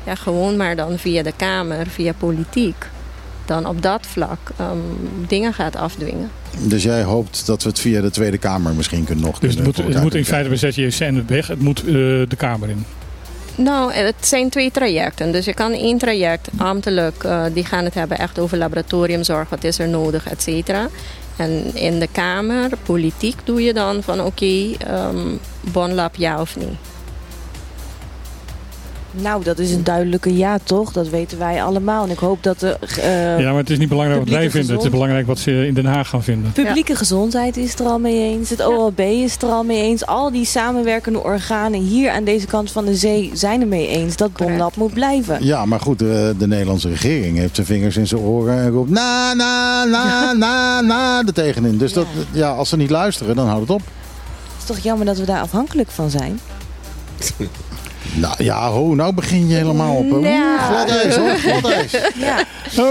ja, 0.06 0.15
gewoon 0.15 0.57
maar 0.57 0.76
dan 0.76 0.98
via 0.98 1.23
de 1.23 1.34
Kamer, 1.36 1.88
via 1.88 2.14
politiek, 2.18 2.90
dan 3.45 3.65
op 3.65 3.82
dat 3.82 4.06
vlak 4.06 4.40
ehm, 4.57 4.77
dingen 5.27 5.53
gaat 5.53 5.76
afdwingen. 5.76 6.32
Dus 6.60 6.84
jij 6.84 7.03
hoopt 7.03 7.45
dat 7.45 7.64
we 7.64 7.69
het 7.69 7.80
via 7.80 8.02
de 8.02 8.11
Tweede 8.11 8.38
Kamer 8.38 8.73
misschien 8.73 9.03
kunnen 9.03 9.26
nog 9.26 9.40
Dus 9.40 9.56
het 9.56 9.64
kunnen 9.64 9.65
moet, 9.65 9.76
voor 9.76 9.94
het 9.94 10.03
moet 10.03 10.15
in 10.15 10.26
feite 10.26 10.49
bij 10.49 10.57
ZJCN 10.57 11.14
het 11.14 11.30
weg. 11.30 11.48
Het 11.48 11.60
moet 11.60 11.80
eh, 11.80 11.94
de 11.94 12.36
Kamer 12.38 12.69
in. 12.69 12.86
Nou, 13.56 13.94
het 13.94 14.15
zijn 14.19 14.49
twee 14.49 14.72
trajecten. 14.72 15.32
Dus 15.32 15.45
je 15.45 15.53
kan 15.53 15.72
één 15.72 15.98
traject 15.98 16.49
ambtelijk, 16.57 17.23
eh, 17.23 17.44
die 17.53 17.65
gaan 17.65 17.84
het 17.84 17.94
hebben 17.94 18.18
echt 18.18 18.40
over 18.40 18.57
laboratoriumzorg, 18.57 19.49
wat 19.49 19.64
is 19.64 19.80
er 19.80 19.88
nodig, 19.88 20.30
et 20.30 20.41
cetera. 20.41 20.88
En 21.36 21.76
in 21.76 21.99
de 21.99 22.07
Kamer, 22.11 22.69
politiek, 22.84 23.38
doe 23.44 23.64
je 23.64 23.73
dan 23.73 24.03
van 24.03 24.22
oké, 24.22 24.72
ehm, 24.77 25.18
bonlab 25.61 26.15
ja 26.15 26.41
of 26.41 26.56
nee. 26.56 26.77
Nou, 29.21 29.43
dat 29.43 29.59
is 29.59 29.71
een 29.71 29.83
duidelijke 29.83 30.37
ja, 30.37 30.57
toch? 30.63 30.91
Dat 30.91 31.09
weten 31.09 31.37
wij 31.37 31.63
allemaal. 31.63 32.03
En 32.03 32.09
ik 32.09 32.17
hoop 32.17 32.43
dat 32.43 32.59
de 32.59 32.77
eh, 32.79 33.39
ja, 33.39 33.49
maar 33.49 33.59
het 33.59 33.69
is 33.69 33.77
niet 33.77 33.89
belangrijk 33.89 34.19
wat 34.19 34.29
wij 34.29 34.51
vinden. 34.51 34.75
Het 34.75 34.83
is 34.83 34.89
belangrijk 34.89 35.27
wat 35.27 35.39
ze 35.39 35.67
in 35.67 35.73
Den 35.73 35.85
Haag 35.85 36.09
gaan 36.09 36.23
vinden. 36.23 36.51
publieke 36.51 36.95
gezondheid 36.95 37.57
is 37.57 37.79
er 37.79 37.85
al 37.85 37.99
mee 37.99 38.19
eens. 38.19 38.49
Het 38.49 38.65
OLB 38.65 38.99
is 38.99 39.35
er 39.35 39.49
al 39.49 39.63
mee 39.63 39.81
eens. 39.81 40.05
Al 40.05 40.31
die 40.31 40.45
samenwerkende 40.45 41.23
organen 41.23 41.79
hier 41.79 42.11
aan 42.11 42.23
deze 42.23 42.45
kant 42.45 42.71
van 42.71 42.85
de 42.85 42.95
zee 42.95 43.31
zijn 43.33 43.61
er 43.61 43.67
mee 43.67 43.87
eens 43.87 44.15
dat. 44.15 44.33
Bonlab 44.33 44.75
moet 44.75 44.93
blijven. 44.93 45.45
Ja, 45.45 45.65
maar 45.65 45.79
goed, 45.79 45.99
de, 45.99 46.35
de 46.37 46.47
Nederlandse 46.47 46.89
regering 46.89 47.37
heeft 47.37 47.55
zijn 47.55 47.67
vingers 47.67 47.97
in 47.97 48.07
zijn 48.07 48.21
oren 48.21 48.57
en 48.57 48.69
roept 48.69 48.89
na, 48.89 49.33
na, 49.33 49.83
na, 49.83 50.33
na, 50.45 50.81
na 50.81 51.23
er 51.25 51.33
tegenin. 51.33 51.77
Dus 51.77 51.93
dat, 51.93 52.07
ja, 52.31 52.49
als 52.49 52.69
ze 52.69 52.77
niet 52.77 52.89
luisteren, 52.89 53.35
dan 53.35 53.47
houdt 53.47 53.61
het 53.61 53.69
op. 53.69 53.81
Het 53.81 54.57
is 54.57 54.65
toch 54.65 54.79
jammer 54.79 55.05
dat 55.05 55.17
we 55.17 55.25
daar 55.25 55.41
afhankelijk 55.41 55.91
van 55.91 56.09
zijn? 56.09 56.39
Nou 58.15 58.43
ja, 58.43 58.67
ho, 58.69 58.95
nou 58.95 59.13
begin 59.13 59.47
je 59.47 59.55
helemaal 59.55 59.95
op. 59.95 60.11
Oeh, 60.11 60.27
Ja. 60.29 60.57
glad 60.57 60.89
ijs 60.89 61.15
hoor, 61.15 61.29
glad 61.29 61.71
ijs. 61.71 61.91
Ja, 62.15 62.37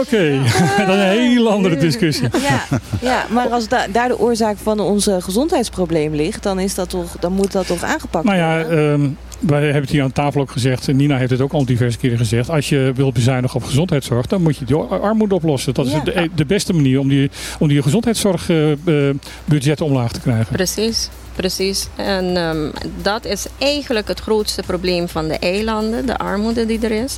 Oké, 0.01 0.41
dat 0.87 0.89
is 0.89 0.95
een 0.95 1.01
hele 1.01 1.49
andere 1.49 1.77
discussie. 1.77 2.29
ja, 2.43 2.79
ja. 3.01 3.25
maar 3.31 3.49
als 3.49 3.69
da- 3.69 3.87
daar 3.93 4.09
de 4.09 4.19
oorzaak 4.19 4.57
van 4.63 4.81
ons 4.81 5.09
gezondheidsprobleem 5.19 6.15
ligt, 6.15 6.43
dan, 6.43 6.59
is 6.59 6.75
dat 6.75 6.89
toch, 6.89 7.17
dan 7.21 7.33
moet 7.33 7.53
dat 7.53 7.67
toch 7.67 7.83
aangepakt 7.83 8.25
Nou 8.25 8.37
ja, 8.39 8.57
worden? 8.65 9.19
Wij 9.47 9.63
hebben 9.63 9.81
het 9.83 9.91
hier 9.91 10.03
aan 10.03 10.13
tafel 10.13 10.41
ook 10.41 10.51
gezegd. 10.51 10.89
en 10.89 10.97
Nina 10.97 11.17
heeft 11.17 11.31
het 11.31 11.41
ook 11.41 11.53
al 11.53 11.65
diverse 11.65 11.99
keren 11.99 12.19
gezegd. 12.19 12.51
Als 12.51 12.69
je 12.69 12.93
wilt 12.95 13.15
bezuinigen 13.15 13.57
op 13.57 13.65
gezondheidszorg, 13.65 14.27
dan 14.27 14.43
moet 14.43 14.57
je 14.57 14.65
de 14.65 14.77
armoede 14.77 15.35
oplossen. 15.35 15.75
Dat 15.75 15.87
is 15.87 15.93
Ja. 15.93 16.01
de, 16.01 16.31
de 16.35 16.45
beste 16.45 16.73
manier 16.73 16.99
om 16.99 17.09
die, 17.09 17.31
om 17.59 17.69
die 17.69 17.83
gezondheidszorgbudget 17.83 19.81
omlaag 19.81 20.13
te 20.13 20.21
krijgen. 20.21 20.53
Precies, 20.53 21.09
precies. 21.37 21.89
En 21.97 22.37
ehm, 22.37 22.71
dat 23.03 23.25
is 23.25 23.47
eigenlijk 23.59 24.09
het 24.09 24.21
grootste 24.21 24.63
probleem 24.67 25.09
van 25.09 25.29
de 25.29 25.39
eilanden, 25.39 26.07
de 26.07 26.19
armoede 26.19 26.67
die 26.67 26.81
er 26.81 27.03
is. 27.05 27.17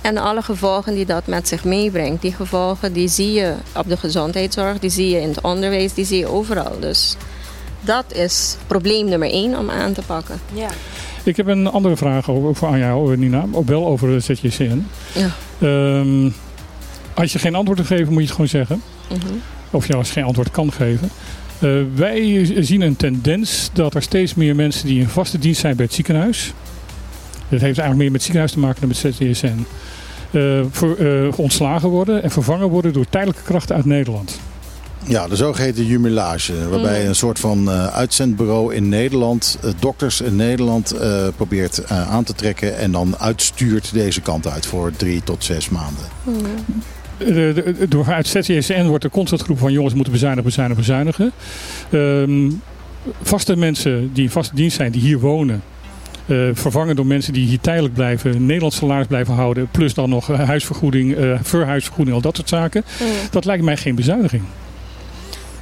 En 0.00 0.16
alle 0.18 0.42
gevolgen 0.42 0.94
die 0.94 1.06
dat 1.06 1.26
met 1.26 1.48
zich 1.48 1.64
meebrengt. 1.64 2.22
Die 2.22 2.32
gevolgen 2.32 2.92
die 2.92 3.08
zie 3.08 3.32
je 3.32 3.54
op 3.76 3.88
de 3.88 3.96
gezondheidszorg, 3.96 4.78
die 4.78 4.90
zie 4.90 5.08
je 5.10 5.20
in 5.20 5.28
het 5.28 5.40
onderwijs, 5.40 5.94
die 5.94 6.04
zie 6.04 6.18
je 6.18 6.26
overal. 6.28 6.76
Dus 6.80 7.16
dat 7.80 8.04
is 8.14 8.56
probleem 8.66 9.08
nummer 9.08 9.30
één 9.30 9.58
om 9.58 9.70
aan 9.70 9.92
te 9.92 10.02
pakken. 10.06 10.40
ja. 10.54 10.68
Ik 11.22 11.36
heb 11.36 11.46
een 11.46 11.66
andere 11.66 11.96
vraag 11.96 12.30
over, 12.30 12.54
voor 12.54 12.68
aan 12.68 12.78
jou, 12.78 13.16
Nina. 13.16 13.44
Ook 13.52 13.66
wel 13.66 13.86
over 13.86 14.08
de 14.08 14.20
ZJCN. 14.20 14.86
Ja. 15.14 15.28
Ehm, 15.60 16.30
als 17.14 17.32
je 17.32 17.38
geen 17.38 17.54
antwoord 17.54 17.78
wil 17.78 17.98
geven, 17.98 18.12
moet 18.12 18.22
je 18.22 18.26
het 18.26 18.30
gewoon 18.30 18.48
zeggen. 18.48 18.82
Mhm. 19.08 19.34
Of 19.70 19.86
je 19.86 19.96
als 19.96 20.10
geen 20.10 20.24
antwoord 20.24 20.50
kan 20.50 20.72
geven. 20.72 21.10
Eh, 21.58 21.70
wij 21.94 22.44
zien 22.64 22.80
een 22.80 22.96
tendens 22.96 23.70
dat 23.72 23.94
er 23.94 24.02
steeds 24.02 24.34
meer 24.34 24.56
mensen 24.56 24.86
die 24.86 25.00
in 25.00 25.08
vaste 25.08 25.38
dienst 25.38 25.60
zijn 25.60 25.76
bij 25.76 25.84
het 25.84 25.94
ziekenhuis. 25.94 26.52
Dat 27.32 27.60
heeft 27.60 27.78
eigenlijk 27.78 27.96
meer 27.96 28.10
met 28.10 28.12
het 28.12 28.22
ziekenhuis 28.22 28.52
te 28.52 28.58
maken 28.58 28.80
dan 28.80 28.88
met 28.88 29.44
eh, 30.30 30.60
voor, 30.70 30.96
eh, 30.96 31.38
ontslagen 31.38 31.88
worden 31.88 32.22
en 32.22 32.30
vervangen 32.30 32.68
worden 32.68 32.92
door 32.92 33.06
tijdelijke 33.08 33.42
krachten 33.42 33.76
uit 33.76 33.84
Nederland. 33.84 34.40
Ja, 35.06 35.28
de 35.28 35.36
zogeheten 35.36 35.84
jumelage. 35.84 36.68
Waarbij 36.68 37.02
Mm. 37.02 37.08
een 37.08 37.14
soort 37.14 37.38
van 37.38 37.70
eh, 37.70 37.86
uitzendbureau 37.86 38.74
in 38.74 38.88
Nederland, 38.88 39.58
eh, 39.62 39.70
dokters 39.78 40.20
in 40.20 40.36
Nederland, 40.36 40.90
eh, 40.90 41.26
probeert 41.36 41.78
eh, 41.84 42.10
aan 42.10 42.24
te 42.24 42.34
trekken. 42.34 42.78
En 42.78 42.92
dan 42.92 43.14
uitstuurt 43.18 43.92
deze 43.92 44.20
kant 44.20 44.46
uit 44.48 44.66
voor 44.66 44.92
drie 44.96 45.22
tot 45.22 45.44
zes 45.44 45.68
maanden. 45.68 46.04
De- 47.18 47.52
de- 47.78 47.88
door 47.88 48.06
uit 48.12 48.26
ZTSN 48.26 48.84
wordt 48.86 49.04
er 49.04 49.10
constant 49.10 49.40
geroepen 49.40 49.64
van 49.64 49.72
jongens 49.74 49.94
moeten 49.94 50.12
bezuinigen, 50.12 50.44
bezuinigen, 50.44 50.82
bezuinigen. 50.82 51.32
Ehm, 51.90 52.50
vaste 53.22 53.56
mensen 53.56 54.10
die 54.12 54.24
in 54.24 54.30
vaste 54.30 54.54
dienst 54.54 54.76
zijn, 54.76 54.92
die 54.92 55.00
hier 55.00 55.18
wonen. 55.20 55.62
eh, 56.26 56.36
vervangen 56.52 56.96
door 56.96 57.06
mensen 57.06 57.32
die 57.32 57.46
hier 57.46 57.60
tijdelijk 57.60 57.94
blijven, 57.94 58.46
Nederlands 58.46 58.76
salaris 58.76 59.06
blijven 59.06 59.34
houden. 59.34 59.68
Plus 59.70 59.94
dan 59.94 60.08
nog 60.10 60.26
huisvergoeding, 60.26 61.14
eh 61.16 61.38
verhuisvergoeding, 61.42 62.16
al 62.16 62.22
dat 62.22 62.36
soort 62.36 62.48
zaken. 62.48 62.84
Dat 63.30 63.44
lijkt 63.44 63.64
mij 63.64 63.76
geen 63.76 63.94
bezuiniging. 63.94 64.42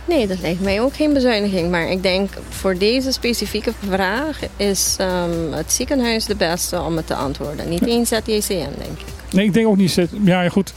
Nee, 0.08 0.26
dat 0.26 0.40
lijkt 0.40 0.60
mij 0.60 0.80
ook 0.80 0.94
geen 0.94 1.12
bezuiniging. 1.12 1.70
Maar 1.70 1.90
ik 1.90 2.02
denk 2.02 2.30
voor 2.48 2.78
deze 2.78 3.12
specifieke 3.12 3.72
vraag 3.88 4.40
is 4.56 4.94
ehm, 4.98 5.52
het 5.52 5.72
ziekenhuis 5.72 6.24
de 6.24 6.36
beste 6.36 6.80
om 6.80 6.96
het 6.96 7.06
te 7.06 7.14
antwoorden. 7.14 7.68
Niet 7.68 7.86
eens 7.86 8.10
het 8.10 8.26
JCN, 8.26 8.52
denk 8.78 8.98
ik. 8.98 9.32
Nee, 9.32 9.44
ik 9.44 9.52
denk 9.52 9.66
ook 9.66 9.76
niet. 9.76 9.98
Ja, 10.24 10.48
goed. 10.48 10.72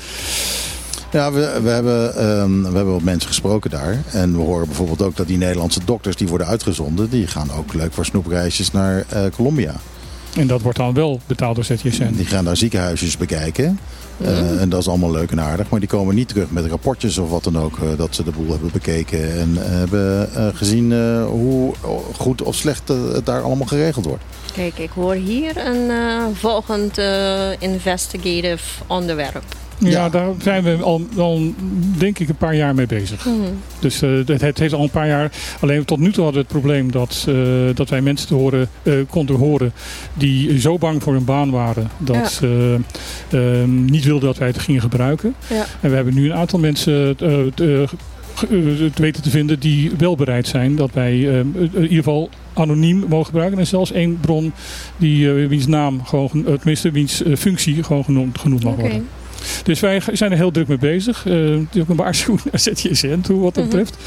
Ja, 1.12 1.32
we, 1.32 1.60
we, 1.64 1.70
hebben, 1.70 2.16
ehm, 2.16 2.62
we 2.62 2.76
hebben 2.76 2.94
wat 2.94 3.02
mensen 3.02 3.28
gesproken 3.28 3.70
daar. 3.70 4.04
En 4.12 4.36
we 4.36 4.42
horen 4.42 4.68
bijvoorbeeld 4.68 5.02
ook 5.02 5.16
dat 5.16 5.28
die 5.28 5.38
Nederlandse 5.38 5.80
dokters 5.86 6.16
die 6.16 6.28
worden 6.28 6.48
uitgezonden... 6.48 7.10
die 7.10 7.28
gaan 7.28 7.52
ook 7.52 7.74
leuk 7.74 7.94
voor 7.94 8.06
snoepreisjes 8.06 8.72
naar 8.72 9.06
eh, 9.10 9.26
Colombia. 9.36 9.76
En 10.36 10.48
dat 10.48 10.62
wordt 10.62 10.78
dan 10.78 10.94
wel 10.94 11.20
betaald 11.28 11.56
door 11.56 11.64
ZJSN. 11.64 12.14
die 12.14 12.26
gaan 12.26 12.46
daar 12.46 12.58
ziekenhuisjes 12.58 13.18
bekijken. 13.18 13.80
Eh, 14.26 14.62
en 14.62 14.70
dat 14.70 14.80
is 14.80 14.88
allemaal 14.88 15.12
leuk 15.12 15.32
en 15.32 15.42
aardig. 15.42 15.70
Maar 15.70 15.80
die 15.80 15.90
komen 15.90 16.16
niet 16.16 16.28
terug 16.28 16.52
met 16.52 16.66
rapportjes 16.66 17.18
of 17.18 17.30
wat 17.30 17.44
dan 17.44 17.58
ook. 17.58 17.78
eh, 17.78 17.98
dat 17.98 18.16
ze 18.16 18.24
de 18.24 18.32
boel 18.32 18.50
hebben 18.50 18.72
bekeken. 18.72 19.40
En 19.40 19.58
eh, 19.58 19.70
hebben 19.70 20.30
gezien 20.56 20.94
hoe 21.24 21.74
goed 22.18 22.42
of 22.42 22.56
slecht 22.56 22.88
het 22.88 23.26
daar 23.26 23.42
allemaal 23.42 23.68
geregeld 23.68 24.06
wordt. 24.06 24.24
Kijk, 24.54 24.78
ik 24.78 24.90
hoor 24.90 25.14
hier 25.14 25.58
een 25.58 25.92
volgend 26.36 26.98
investigative 27.60 28.84
onderwerp. 28.88 29.44
Ja, 29.82 29.90
Ja. 29.90 30.10
daar 30.10 30.30
zijn 30.42 30.64
we 30.64 30.76
al, 30.76 31.02
al 31.18 31.54
denk 31.98 32.20
ik 32.20 32.30
een 32.30 32.36
paar 32.36 32.56
jaar 32.56 32.76
mee 32.76 32.86
bezig. 32.86 33.28
Dus 33.80 34.02
eh, 34.02 34.10
het, 34.26 34.42
het 34.42 34.60
heeft 34.60 34.74
al 34.74 34.84
een 34.84 34.90
paar 34.90 35.08
jaar. 35.08 35.32
Alleen 35.60 35.86
tot 35.86 36.00
nu 36.00 36.12
toe 36.12 36.24
hadden 36.24 36.42
we 36.42 36.48
het 36.48 36.60
probleem 36.62 36.92
dat, 36.92 37.26
eh, 37.28 37.36
dat 37.74 37.90
wij 37.90 38.02
mensen 38.02 38.28
te 38.28 38.34
horen, 38.34 38.70
eh, 38.84 38.94
konden 39.10 39.36
horen 39.36 39.74
die 40.14 40.60
zo 40.60 40.78
bang 40.78 41.04
voor 41.04 41.14
hun 41.14 41.26
baan 41.26 41.50
waren 41.52 41.90
dat 41.98 42.32
ze 42.32 42.78
eh, 43.30 43.40
niet 43.66 44.04
wilden 44.06 44.28
dat 44.28 44.38
wij 44.38 44.48
het 44.48 44.60
gingen 44.60 44.82
gebruiken. 44.82 45.36
Ja. 45.50 45.66
En 45.82 45.90
we 45.90 45.96
hebben 45.96 46.14
nu 46.14 46.26
een 46.26 46.38
aantal 46.38 46.60
mensen 46.60 46.94
het 48.80 49.00
weten 49.00 49.24
te 49.24 49.30
vinden 49.30 49.60
die 49.60 49.92
wel 49.98 50.16
bereid 50.16 50.48
zijn 50.48 50.76
dat 50.76 50.90
wij 50.94 51.20
in 51.20 51.72
ieder 51.74 51.88
geval 51.96 52.30
anoniem 52.54 53.04
mogen 53.08 53.26
gebruiken. 53.26 53.60
En 53.60 53.68
zelfs 53.68 53.92
één 53.92 54.20
bron 54.20 54.54
die, 54.98 55.30
wiens 55.32 55.68
naam 55.68 56.04
gewoon, 56.06 56.44
tenminste 56.44 56.92
wiens 56.92 57.22
functie 57.38 57.84
gewoon 57.84 58.04
genoemd, 58.04 58.40
genoemd 58.40 58.64
mag 58.64 58.76
worden. 58.76 59.08
Dus 59.64 59.80
wij 59.80 60.02
zijn 60.12 60.32
er 60.32 60.38
heel 60.38 60.52
druk 60.52 60.68
mee 60.68 60.78
bezig. 60.78 61.26
Eh, 61.26 61.34
het 61.50 61.76
is 61.76 61.82
ook 61.82 61.90
een 61.90 61.96
waarschuwing 61.96 62.44
naar 62.52 62.60
ZJSN 62.60 63.20
toe 63.22 63.40
wat 63.42 63.54
dat 63.56 63.64
Mhm. 63.66 63.76
betreft. 63.76 63.98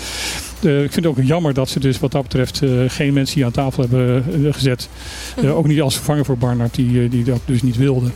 Eh, 0.62 0.82
ik 0.82 0.93
vind 0.93 1.05
het 1.06 1.19
ook 1.19 1.24
jammer 1.24 1.55
dat 1.55 1.69
ze 1.69 1.81
dus 1.81 1.98
wat 1.98 2.12
dat 2.12 2.23
betreft 2.23 2.62
eh, 2.62 2.70
geen 2.86 3.12
mensen 3.12 3.35
hier 3.36 3.44
aan 3.44 3.51
tafel 3.52 3.81
hebben 3.89 4.24
gezet. 4.55 4.89
Mhm. 5.36 5.47
ook 5.48 5.66
niet 5.66 5.81
als 5.81 5.94
vervanger 5.94 6.24
voor 6.24 6.39
Barnard 6.39 6.74
die, 6.74 7.09
die 7.09 7.24
dat 7.24 7.40
dus 7.44 7.62
niet 7.62 7.77
wilde. 7.77 8.11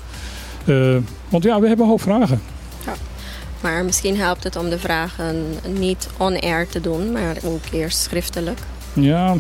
Want 1.28 1.44
ja, 1.44 1.60
we 1.60 1.66
hebben 1.66 1.84
een 1.84 1.90
hoop 1.90 2.02
vragen. 2.02 2.40
Maar 3.60 3.84
misschien 3.84 4.16
helpt 4.16 4.44
het 4.44 4.56
om 4.56 4.70
de 4.70 4.78
vragen 4.78 5.44
niet 5.78 6.08
on-air 6.16 6.68
te 6.68 6.80
doen, 6.80 7.12
maar 7.12 7.36
ook 7.44 7.60
eerst 7.72 7.98
schriftelijk. 7.98 8.58
Ja, 8.92 9.34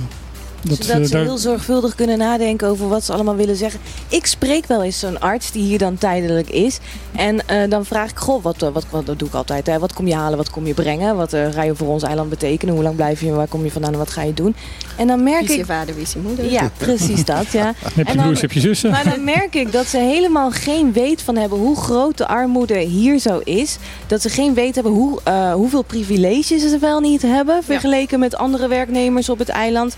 dat, 0.62 0.76
Zodat 0.84 1.00
eh, 1.00 1.04
ze 1.06 1.10
daar- 1.12 1.22
heel 1.22 1.38
zorgvuldig 1.38 1.94
kunnen 1.94 2.18
nadenken 2.18 2.68
over 2.68 2.88
wat 2.88 3.04
ze 3.04 3.12
allemaal 3.12 3.36
willen 3.36 3.56
zeggen. 3.56 3.80
Ik 4.08 4.26
spreek 4.26 4.66
wel 4.66 4.82
eens 4.82 4.98
zo'n 4.98 5.20
arts 5.20 5.52
die 5.52 5.62
hier 5.62 5.78
dan 5.78 5.98
tijdelijk 5.98 6.50
is. 6.50 6.78
En 7.16 7.46
eh, 7.48 7.70
dan 7.70 7.84
vraag 7.84 8.10
ik, 8.10 8.16
goh, 8.18 8.42
wat, 8.42 8.62
eh, 8.62 8.68
wat, 8.72 8.84
wat, 8.90 9.06
dat 9.06 9.18
doe 9.18 9.28
ik 9.28 9.34
altijd. 9.34 9.66
Hè? 9.66 9.78
Wat 9.78 9.92
kom 9.92 10.06
je 10.06 10.14
halen, 10.14 10.36
wat 10.38 10.50
kom 10.50 10.66
je 10.66 10.74
brengen? 10.74 11.16
Wat 11.16 11.32
eh, 11.32 11.46
ga 11.52 11.62
je 11.62 11.74
voor 11.74 11.88
ons 11.88 12.02
eiland 12.02 12.28
betekenen? 12.30 12.74
Hoe 12.74 12.82
lang 12.82 12.96
blijf 12.96 13.20
je? 13.20 13.30
Waar 13.32 13.48
kom 13.48 13.64
je 13.64 13.70
vandaan 13.70 13.92
en 13.92 13.98
wat 13.98 14.10
ga 14.10 14.22
je 14.22 14.34
doen? 14.34 14.54
En 14.96 15.06
dan 15.06 15.22
merk 15.22 15.40
Wie 15.40 15.48
is 15.48 15.54
je 15.54 15.60
ik... 15.60 15.66
vader, 15.66 15.94
wie 15.94 16.02
is 16.02 16.12
je 16.12 16.18
moeder? 16.18 16.50
Ja, 16.50 16.70
precies 16.78 17.24
dat. 17.24 17.52
Ja. 17.52 17.66
heb 17.94 18.06
je 18.06 18.14
dan- 18.14 18.16
broers, 18.24 18.40
heb 18.40 18.52
je 18.52 18.60
zussen. 18.60 18.90
Maar 18.90 19.04
dan 19.04 19.24
merk 19.24 19.54
ik 19.54 19.72
dat 19.72 19.86
ze 19.86 19.98
helemaal 19.98 20.50
geen 20.50 20.92
weet 20.92 21.22
van 21.22 21.36
hebben 21.36 21.58
hoe 21.58 21.76
groot 21.76 22.16
de 22.18 22.26
armoede 22.26 22.78
hier 22.78 23.18
zo 23.18 23.38
is. 23.44 23.76
Dat 24.06 24.22
ze 24.22 24.28
geen 24.28 24.54
weet 24.54 24.74
hebben 24.74 24.92
hoe, 24.92 25.20
eh, 25.24 25.52
hoeveel 25.52 25.82
privileges 25.82 26.62
ze 26.62 26.78
wel 26.80 27.00
niet 27.00 27.22
hebben 27.22 27.62
vergeleken 27.64 28.18
met 28.18 28.36
andere 28.36 28.68
werknemers 28.68 29.28
op 29.28 29.38
het 29.38 29.48
eiland. 29.48 29.96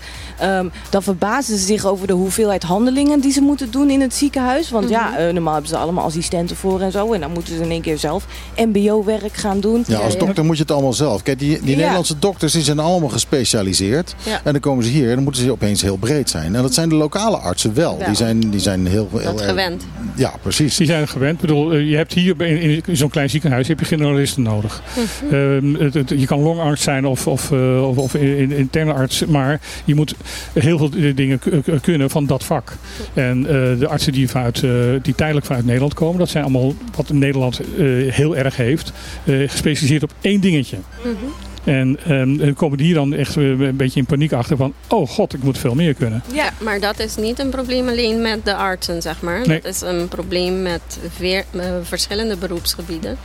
Ehm, 0.57 0.65
dan 0.89 1.03
verbazen 1.03 1.57
ze 1.57 1.65
zich 1.65 1.85
over 1.85 2.07
de 2.07 2.13
hoeveelheid 2.13 2.63
handelingen 2.63 3.19
die 3.19 3.31
ze 3.31 3.41
moeten 3.41 3.71
doen 3.71 3.89
in 3.89 4.01
het 4.01 4.13
ziekenhuis. 4.13 4.69
Want 4.69 4.89
ja, 4.89 5.17
eh, 5.17 5.33
normaal 5.33 5.53
hebben 5.53 5.71
ze 5.71 5.77
allemaal 5.77 6.03
assistenten 6.05 6.55
voor 6.55 6.81
en 6.81 6.91
zo. 6.91 7.13
En 7.13 7.19
dan 7.21 7.31
moeten 7.31 7.55
ze 7.55 7.63
in 7.63 7.71
één 7.71 7.81
keer 7.81 7.97
zelf 7.97 8.25
mbo-werk 8.55 9.33
gaan 9.33 9.59
doen. 9.59 9.83
Ja, 9.87 9.97
als 9.99 10.13
ja. 10.13 10.19
dokter 10.19 10.45
moet 10.45 10.55
je 10.55 10.61
het 10.61 10.71
allemaal 10.71 10.93
zelf. 10.93 11.23
Kijk, 11.23 11.39
die, 11.39 11.59
die 11.61 11.69
Ja. 11.69 11.75
Nederlandse 11.75 12.19
dokters 12.19 12.53
die 12.53 12.61
zijn 12.61 12.79
allemaal 12.79 13.09
gespecialiseerd. 13.09 14.15
Ja. 14.23 14.41
En 14.43 14.51
dan 14.51 14.61
komen 14.61 14.83
ze 14.83 14.89
hier 14.89 15.07
en 15.09 15.15
dan 15.15 15.23
moeten 15.23 15.41
ze 15.43 15.51
opeens 15.51 15.81
heel 15.81 15.97
breed 15.97 16.29
zijn. 16.29 16.55
En 16.55 16.61
dat 16.61 16.73
zijn 16.73 16.89
de 16.89 16.95
lokale 16.95 17.37
artsen 17.37 17.73
wel. 17.73 17.97
Die, 18.05 18.15
zijn, 18.15 18.39
die 18.39 18.59
zijn 18.59 18.87
heel, 18.87 19.09
heel 19.11 19.23
Dat 19.23 19.39
erg- 19.39 19.49
gewend. 19.49 19.83
Ja, 20.15 20.33
precies. 20.41 20.77
Die 20.77 20.87
zijn 20.87 21.07
gewend. 21.07 21.33
Ik 21.35 21.41
bedoel, 21.41 21.71
eh, 21.73 21.89
je 21.89 21.95
hebt 21.95 22.13
hier 22.13 22.41
in, 22.41 22.81
in 22.85 22.97
zo'n 22.97 23.09
klein 23.09 23.29
ziekenhuis 23.29 23.67
heb 23.67 23.79
je 23.79 23.85
generalisten 23.85 24.43
nodig. 24.43 24.81
Mhm. 25.21 25.35
Ehm, 25.35 25.73
het- 25.83 25.93
het- 25.93 26.09
je 26.09 26.25
kan 26.25 26.39
longarts 26.41 26.83
zijn 26.83 27.05
of, 27.05 27.27
of, 27.27 27.51
eh, 27.51 27.87
of, 27.89 27.97
of 27.97 28.13
in- 28.15 28.51
interne 28.51 28.93
arts, 28.93 29.25
maar 29.25 29.59
je 29.85 29.95
moet 29.95 30.13
heel 30.53 30.77
veel 30.77 30.89
eh, 30.97 31.15
dingen 31.15 31.39
k- 31.39 31.81
kunnen 31.81 32.09
van 32.09 32.25
dat 32.25 32.43
vak. 32.43 32.73
En 33.13 33.45
eh, 33.45 33.79
de 33.79 33.87
artsen 33.87 34.13
die, 34.13 34.29
vanuit, 34.29 34.63
eh, 34.63 34.71
die 35.01 35.15
tijdelijk 35.15 35.45
vanuit 35.45 35.65
Nederland 35.65 35.93
komen, 35.93 36.19
dat 36.19 36.29
zijn 36.29 36.43
allemaal 36.43 36.73
wat 36.95 37.09
Nederland 37.09 37.59
eh, 37.59 37.65
heel 38.13 38.37
erg 38.37 38.55
heeft, 38.55 38.91
eh, 39.23 39.49
gespecialiseerd 39.49 40.03
op 40.03 40.13
één 40.21 40.41
dingetje. 40.41 40.77
Mhm. 41.03 41.15
En 41.63 41.97
ehm, 42.05 42.53
komen 42.53 42.77
die 42.77 42.85
hier 42.85 42.95
dan 42.95 43.13
echt 43.13 43.37
eh, 43.37 43.43
een 43.43 43.75
beetje 43.75 43.99
in 43.99 44.05
paniek 44.05 44.31
achter 44.33 44.57
van, 44.57 44.73
oh 44.87 45.07
god, 45.09 45.33
ik 45.33 45.43
moet 45.43 45.57
veel 45.57 45.73
meer 45.75 45.93
kunnen. 45.93 46.23
Ja, 46.33 46.49
maar 46.59 46.79
dat 46.79 46.99
is 46.99 47.15
niet 47.15 47.39
een 47.39 47.49
probleem 47.49 47.87
alleen 47.87 48.21
met 48.21 48.45
de 48.45 48.55
artsen, 48.55 49.01
zeg 49.01 49.21
maar. 49.21 49.47
Nee. 49.47 49.61
Dat 49.61 49.73
is 49.73 49.81
een 49.81 50.07
probleem 50.07 50.61
met 50.61 50.81
veer- 51.17 51.45
eh, 51.51 51.65
verschillende 51.83 52.37
beroepsgebieden. 52.37 53.17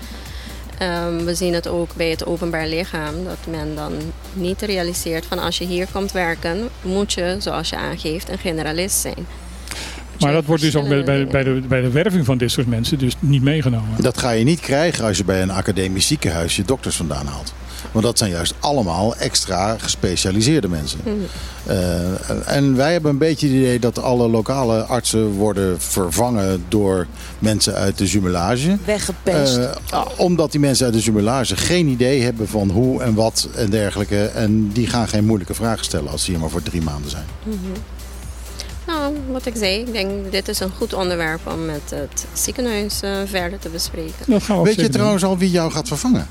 Ehm, 0.78 1.24
we 1.24 1.34
zien 1.34 1.54
het 1.54 1.68
ook 1.68 1.94
bij 1.94 2.10
het 2.10 2.26
openbaar 2.26 2.66
lichaam, 2.66 3.24
dat 3.24 3.38
men 3.50 3.74
dan 3.74 3.92
niet 4.32 4.62
realiseert 4.62 5.26
van 5.26 5.38
als 5.38 5.58
je 5.58 5.64
hier 5.64 5.86
komt 5.92 6.12
werken, 6.12 6.68
moet 6.82 7.12
je, 7.12 7.36
zoals 7.38 7.68
je 7.68 7.76
aangeeft, 7.76 8.28
een 8.28 8.38
generalist 8.38 8.96
zijn. 9.00 9.26
Maar 10.20 10.32
dat 10.32 10.44
wordt 10.44 10.62
dus 10.62 10.76
ook 10.76 10.88
bij, 10.88 11.04
bij, 11.04 11.26
bij, 11.26 11.42
de, 11.42 11.60
bij 11.68 11.80
de 11.80 11.90
werving 11.90 12.24
van 12.24 12.38
dit 12.38 12.50
soort 12.50 12.66
mensen 12.66 12.98
dus 12.98 13.14
niet 13.18 13.42
meegenomen. 13.42 14.02
Dat 14.02 14.18
ga 14.18 14.30
je 14.30 14.44
niet 14.44 14.60
krijgen 14.60 15.04
als 15.04 15.16
je 15.16 15.24
bij 15.24 15.42
een 15.42 15.50
academisch 15.50 16.06
ziekenhuis 16.06 16.56
je 16.56 16.62
dokters 16.64 16.96
vandaan 16.96 17.26
haalt. 17.26 17.54
Want 17.96 18.08
dat 18.08 18.18
zijn 18.18 18.30
juist 18.30 18.54
allemaal 18.60 19.16
extra 19.16 19.76
gespecialiseerde 19.78 20.68
mensen. 20.68 21.00
Eh, 21.66 22.56
en 22.56 22.76
wij 22.76 22.92
hebben 22.92 23.10
een 23.10 23.18
beetje 23.18 23.46
het 23.46 23.56
idee 23.56 23.78
dat 23.78 24.02
alle 24.02 24.28
lokale 24.28 24.82
artsen 24.82 25.30
worden 25.30 25.80
vervangen 25.80 26.64
door 26.68 27.06
mensen 27.38 27.74
uit 27.74 27.98
de 27.98 28.06
jumelage. 28.06 28.76
Weggepest. 28.84 29.56
Eh, 29.56 30.04
omdat 30.16 30.50
die 30.50 30.60
mensen 30.60 30.84
uit 30.84 30.94
de 30.94 31.00
jumelage 31.00 31.56
geen 31.56 31.86
idee 31.88 32.22
hebben 32.22 32.48
van 32.48 32.70
hoe 32.70 33.02
en 33.02 33.14
wat 33.14 33.48
en 33.54 33.70
dergelijke. 33.70 34.24
En 34.24 34.72
die 34.72 34.86
gaan 34.86 35.08
geen 35.08 35.24
moeilijke 35.24 35.54
vragen 35.54 35.84
stellen 35.84 36.10
als 36.10 36.24
ze 36.24 36.30
hier 36.30 36.40
maar 36.40 36.50
voor 36.50 36.62
drie 36.62 36.82
maanden 36.82 37.10
zijn. 37.10 37.26
Nou, 38.86 39.14
wat 39.30 39.46
ik 39.46 39.54
zei, 39.56 39.80
ik 39.80 39.92
denk 39.92 40.10
dit 40.32 40.48
is 40.48 40.60
een 40.60 40.72
goed 40.76 40.94
onderwerp 40.94 41.40
om 41.52 41.64
met 41.64 41.90
het 41.90 42.26
ziekenhuis 42.32 43.00
eh, 43.00 43.16
verder 43.26 43.58
te 43.58 43.68
bespreken. 43.68 44.14
Dat 44.26 44.42
gaan 44.42 44.54
we 44.54 44.60
ook 44.60 44.66
Weet 44.66 44.80
je 44.80 44.88
trouwens 44.88 45.24
al 45.24 45.38
wie 45.38 45.50
jou 45.50 45.70
gaat 45.72 45.88
vervangen? 45.88 46.28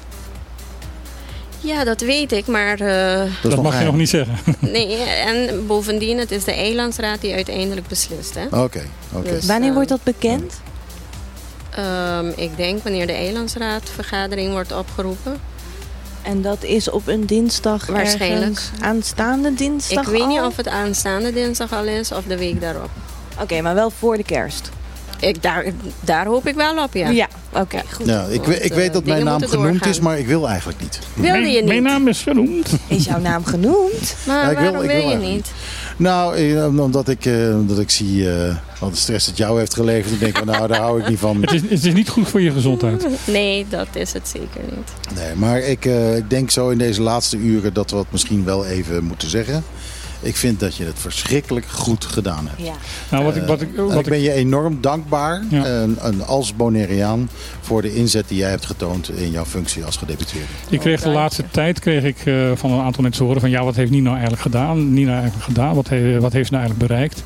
Ja, 1.65 1.83
dat 1.83 2.01
weet 2.01 2.31
ik, 2.31 2.47
maar 2.47 2.79
eh, 2.79 3.31
Dat, 3.41 3.61
mag 3.61 3.79
je 3.79 3.85
nog 3.85 3.95
niet 3.95 4.09
zeggen. 4.09 4.37
nee. 4.59 4.97
En 5.03 5.67
bovendien, 5.67 6.17
het 6.17 6.31
is 6.31 6.43
de 6.43 6.51
eilandsraad 6.51 7.21
die 7.21 7.33
uiteindelijk 7.33 7.87
beslist. 7.87 8.35
Hè? 8.35 8.45
Oké, 8.45 8.83
oké. 9.13 9.29
Dus, 9.29 9.45
Wanneer 9.45 9.69
eh, 9.69 9.75
wordt 9.75 9.89
dat 9.89 10.03
bekend? 10.03 10.61
Ehm, 11.71 12.27
ik 12.35 12.57
denk 12.57 12.83
wanneer 12.83 13.07
de 13.07 13.13
eilandsraadvergadering 13.13 14.51
wordt 14.51 14.71
opgeroepen. 14.71 15.39
En 16.21 16.41
dat 16.41 16.63
is 16.63 16.89
op 16.89 17.07
een 17.07 17.25
dinsdag 17.25 17.85
Waarschijnlijk. 17.85 18.41
ergens 18.41 18.69
aanstaande 18.79 19.53
dinsdag 19.53 20.03
ik 20.03 20.09
weet 20.09 20.27
niet 20.27 20.41
of 20.41 20.55
het 20.55 20.67
aanstaande 20.67 21.33
dinsdag 21.33 21.73
al 21.73 21.83
is 21.83 22.11
of 22.11 22.23
de 22.23 22.37
week 22.37 22.61
daarop. 22.61 22.89
Oké, 23.41 23.61
maar 23.61 23.75
wel 23.75 23.89
voor 23.89 24.17
de 24.17 24.23
kerst. 24.23 24.69
Ik, 25.19 25.41
daar, 25.41 25.65
daar 25.99 26.25
hoop 26.25 26.47
ik 26.47 26.55
wel 26.55 26.83
op, 26.83 26.93
ja. 26.93 27.09
Ja, 27.09 27.27
oké, 27.53 27.81
goed. 27.93 28.05
Ja, 28.05 28.25
ik, 28.29 28.43
weet- 28.43 28.55
ik 28.63 28.69
Want, 28.69 28.73
weet 28.81 28.93
dat 28.93 29.01
eh, 29.01 29.07
mijn 29.07 29.23
naam 29.25 29.41
genoemd 29.41 29.85
is, 29.85 29.99
maar 29.99 30.19
ik 30.19 30.27
wil 30.27 30.47
eigenlijk 30.47 30.79
niet. 30.81 30.99
Wilde 31.13 31.39
je 31.39 31.57
niet? 31.59 31.65
mijn 31.65 31.83
naam 31.83 32.07
is 32.07 32.21
genoemd. 32.21 32.69
Is 32.87 33.05
jouw 33.05 33.19
naam 33.19 33.45
genoemd? 33.45 34.15
Maar 34.27 34.43
Ja, 34.43 34.49
ik 34.49 34.57
wil- 34.57 34.81
ik 34.83 34.89
wil, 34.89 35.01
wil 35.01 35.09
je 35.09 35.15
niet? 35.33 35.51
Nou, 35.97 36.35
eh, 36.35 36.79
omdat 36.83 37.07
ik, 37.09 37.25
eh, 37.25 37.33
omdat 37.59 37.79
ik 37.79 37.89
zie 37.89 38.31
eh, 38.35 38.55
wat 38.79 38.91
de 38.91 38.97
stress 38.97 39.25
het 39.25 39.37
jou 39.37 39.59
heeft 39.59 39.73
geleverd. 39.73 40.13
Ik 40.13 40.19
denk, 40.19 40.37
van, 40.37 40.47
nou, 40.47 40.67
daar 40.67 40.79
hou 40.79 41.01
ik 41.01 41.07
niet 41.09 41.19
van. 41.19 41.41
Het 41.41 41.53
is, 41.53 41.61
het 41.61 41.85
is 41.85 41.93
niet 41.93 42.09
goed 42.09 42.27
voor 42.29 42.41
je 42.41 42.51
gezondheid. 42.51 43.07
Nee, 43.25 43.65
dat 43.69 43.87
is 43.93 44.13
het 44.13 44.27
zeker 44.27 44.61
niet. 44.75 45.17
Nee, 45.19 45.35
maar 45.35 45.59
ik, 45.59 45.85
eh, 45.85 46.15
ik 46.17 46.29
denk 46.29 46.51
zo 46.51 46.69
in 46.69 46.77
deze 46.77 47.01
laatste 47.01 47.37
uren 47.37 47.73
dat 47.73 47.91
we 47.91 47.97
het 47.97 48.11
misschien 48.11 48.43
wel 48.43 48.65
even 48.65 49.03
moeten 49.03 49.29
zeggen. 49.29 49.63
Ik 50.25 50.35
vind 50.35 50.59
dat 50.59 50.75
je 50.75 50.83
het 50.85 50.99
verschrikkelijk 50.99 51.65
goed 51.65 52.05
gedaan 52.05 52.47
hebt. 52.47 52.61
Ja. 52.67 52.73
Nou, 53.09 53.23
wat 53.23 53.35
ik, 53.35 53.43
wat 53.45 53.61
ik, 53.61 53.69
wat 53.75 53.91
ik 53.93 53.99
ik, 53.99 54.05
ben 54.09 54.21
je 54.21 54.31
enorm 54.31 54.77
dankbaar, 54.81 55.43
Ja. 55.49 55.65
en, 55.65 55.97
en 56.01 56.25
als 56.25 56.55
Bonaireaan, 56.55 57.29
voor 57.61 57.81
de 57.81 57.95
inzet 57.95 58.27
die 58.27 58.37
jij 58.37 58.49
hebt 58.49 58.65
getoond 58.65 59.09
in 59.09 59.31
jouw 59.31 59.45
functie 59.45 59.83
als 59.83 59.97
gedeputeerde. 59.97 60.47
ik 60.69 60.79
kreeg 60.79 61.01
de 61.01 61.09
laatste 61.09 61.43
tijd 61.51 61.79
kreeg 61.79 62.03
ik, 62.03 62.17
eh, 62.25 62.51
van 62.55 62.71
een 62.71 62.81
aantal 62.81 63.03
mensen 63.03 63.25
horen 63.25 63.41
van 63.41 63.49
ja, 63.49 63.63
wat 63.63 63.75
heeft 63.75 63.91
Nina 63.91 64.11
eigenlijk 64.11 64.41
gedaan? 64.41 64.93
Nina 64.93 65.13
eigenlijk 65.13 65.43
gedaan? 65.43 65.75
Wat, 65.75 65.89
he- 65.89 66.19
wat 66.19 66.33
heeft 66.33 66.47
ze 66.47 66.53
nou 66.53 66.65
eigenlijk 66.65 66.91
bereikt? 66.91 67.23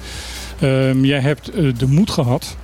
Ehm, 0.60 1.04
jij 1.06 1.20
hebt 1.20 1.50
eh, 1.50 1.74
de 1.78 1.88
moed 1.88 2.12
gehad 2.12 2.56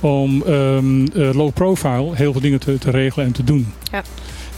om 0.00 0.42
ehm, 0.42 1.06
eh, 1.06 1.34
low 1.34 1.52
profile 1.52 2.10
heel 2.14 2.32
veel 2.32 2.40
dingen 2.40 2.60
te, 2.60 2.78
te 2.78 2.90
regelen 2.90 3.26
en 3.26 3.32
te 3.32 3.44
doen. 3.44 3.72
Ja. 3.92 4.02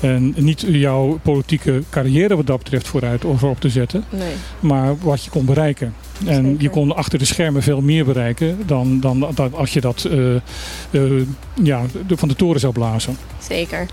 En 0.00 0.34
niet 0.36 0.64
jouw 0.68 1.18
politieke 1.22 1.82
carrière 1.90 2.36
wat 2.36 2.46
dat 2.46 2.58
betreft 2.58 2.88
vooruit 2.88 3.24
of 3.24 3.42
op 3.42 3.60
te 3.60 3.68
zetten, 3.68 4.04
Nee. 4.10 4.32
maar 4.60 4.98
wat 4.98 5.24
je 5.24 5.30
kon 5.30 5.44
bereiken. 5.44 5.94
En 6.26 6.44
Zeker. 6.44 6.62
je 6.62 6.68
kon 6.70 6.96
achter 6.96 7.18
de 7.18 7.24
schermen 7.24 7.62
veel 7.62 7.80
meer 7.80 8.04
bereiken 8.04 8.58
dan, 8.66 9.00
dan, 9.00 9.26
dan 9.34 9.54
als 9.54 9.72
je 9.72 9.80
dat 9.80 10.04
eh, 10.04 10.34
eh, 10.36 10.42
ja, 11.62 11.82
de- 12.06 12.16
van 12.16 12.28
de 12.28 12.34
toren 12.36 12.60
zou 12.60 12.72
blazen. 12.72 13.16
Zeker. 13.48 13.86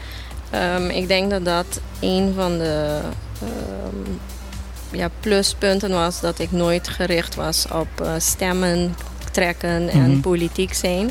Ehm, 0.50 0.90
ik 0.90 1.08
denk 1.08 1.30
dat 1.30 1.46
dat 1.46 1.82
een 2.00 2.34
van 2.36 2.58
de 2.58 3.00
ehm, 3.42 4.12
ja, 4.98 5.10
pluspunten 5.20 5.90
was 5.92 6.22
dat 6.22 6.40
ik 6.40 6.52
nooit 6.52 6.88
gericht 6.88 7.36
was 7.36 7.66
op 7.74 7.88
eh, 8.02 8.12
stemmen 8.18 8.96
trekken 9.32 9.90
en 9.90 10.10
Mhm. 10.12 10.20
politiek 10.20 10.74
zijn. 10.74 11.10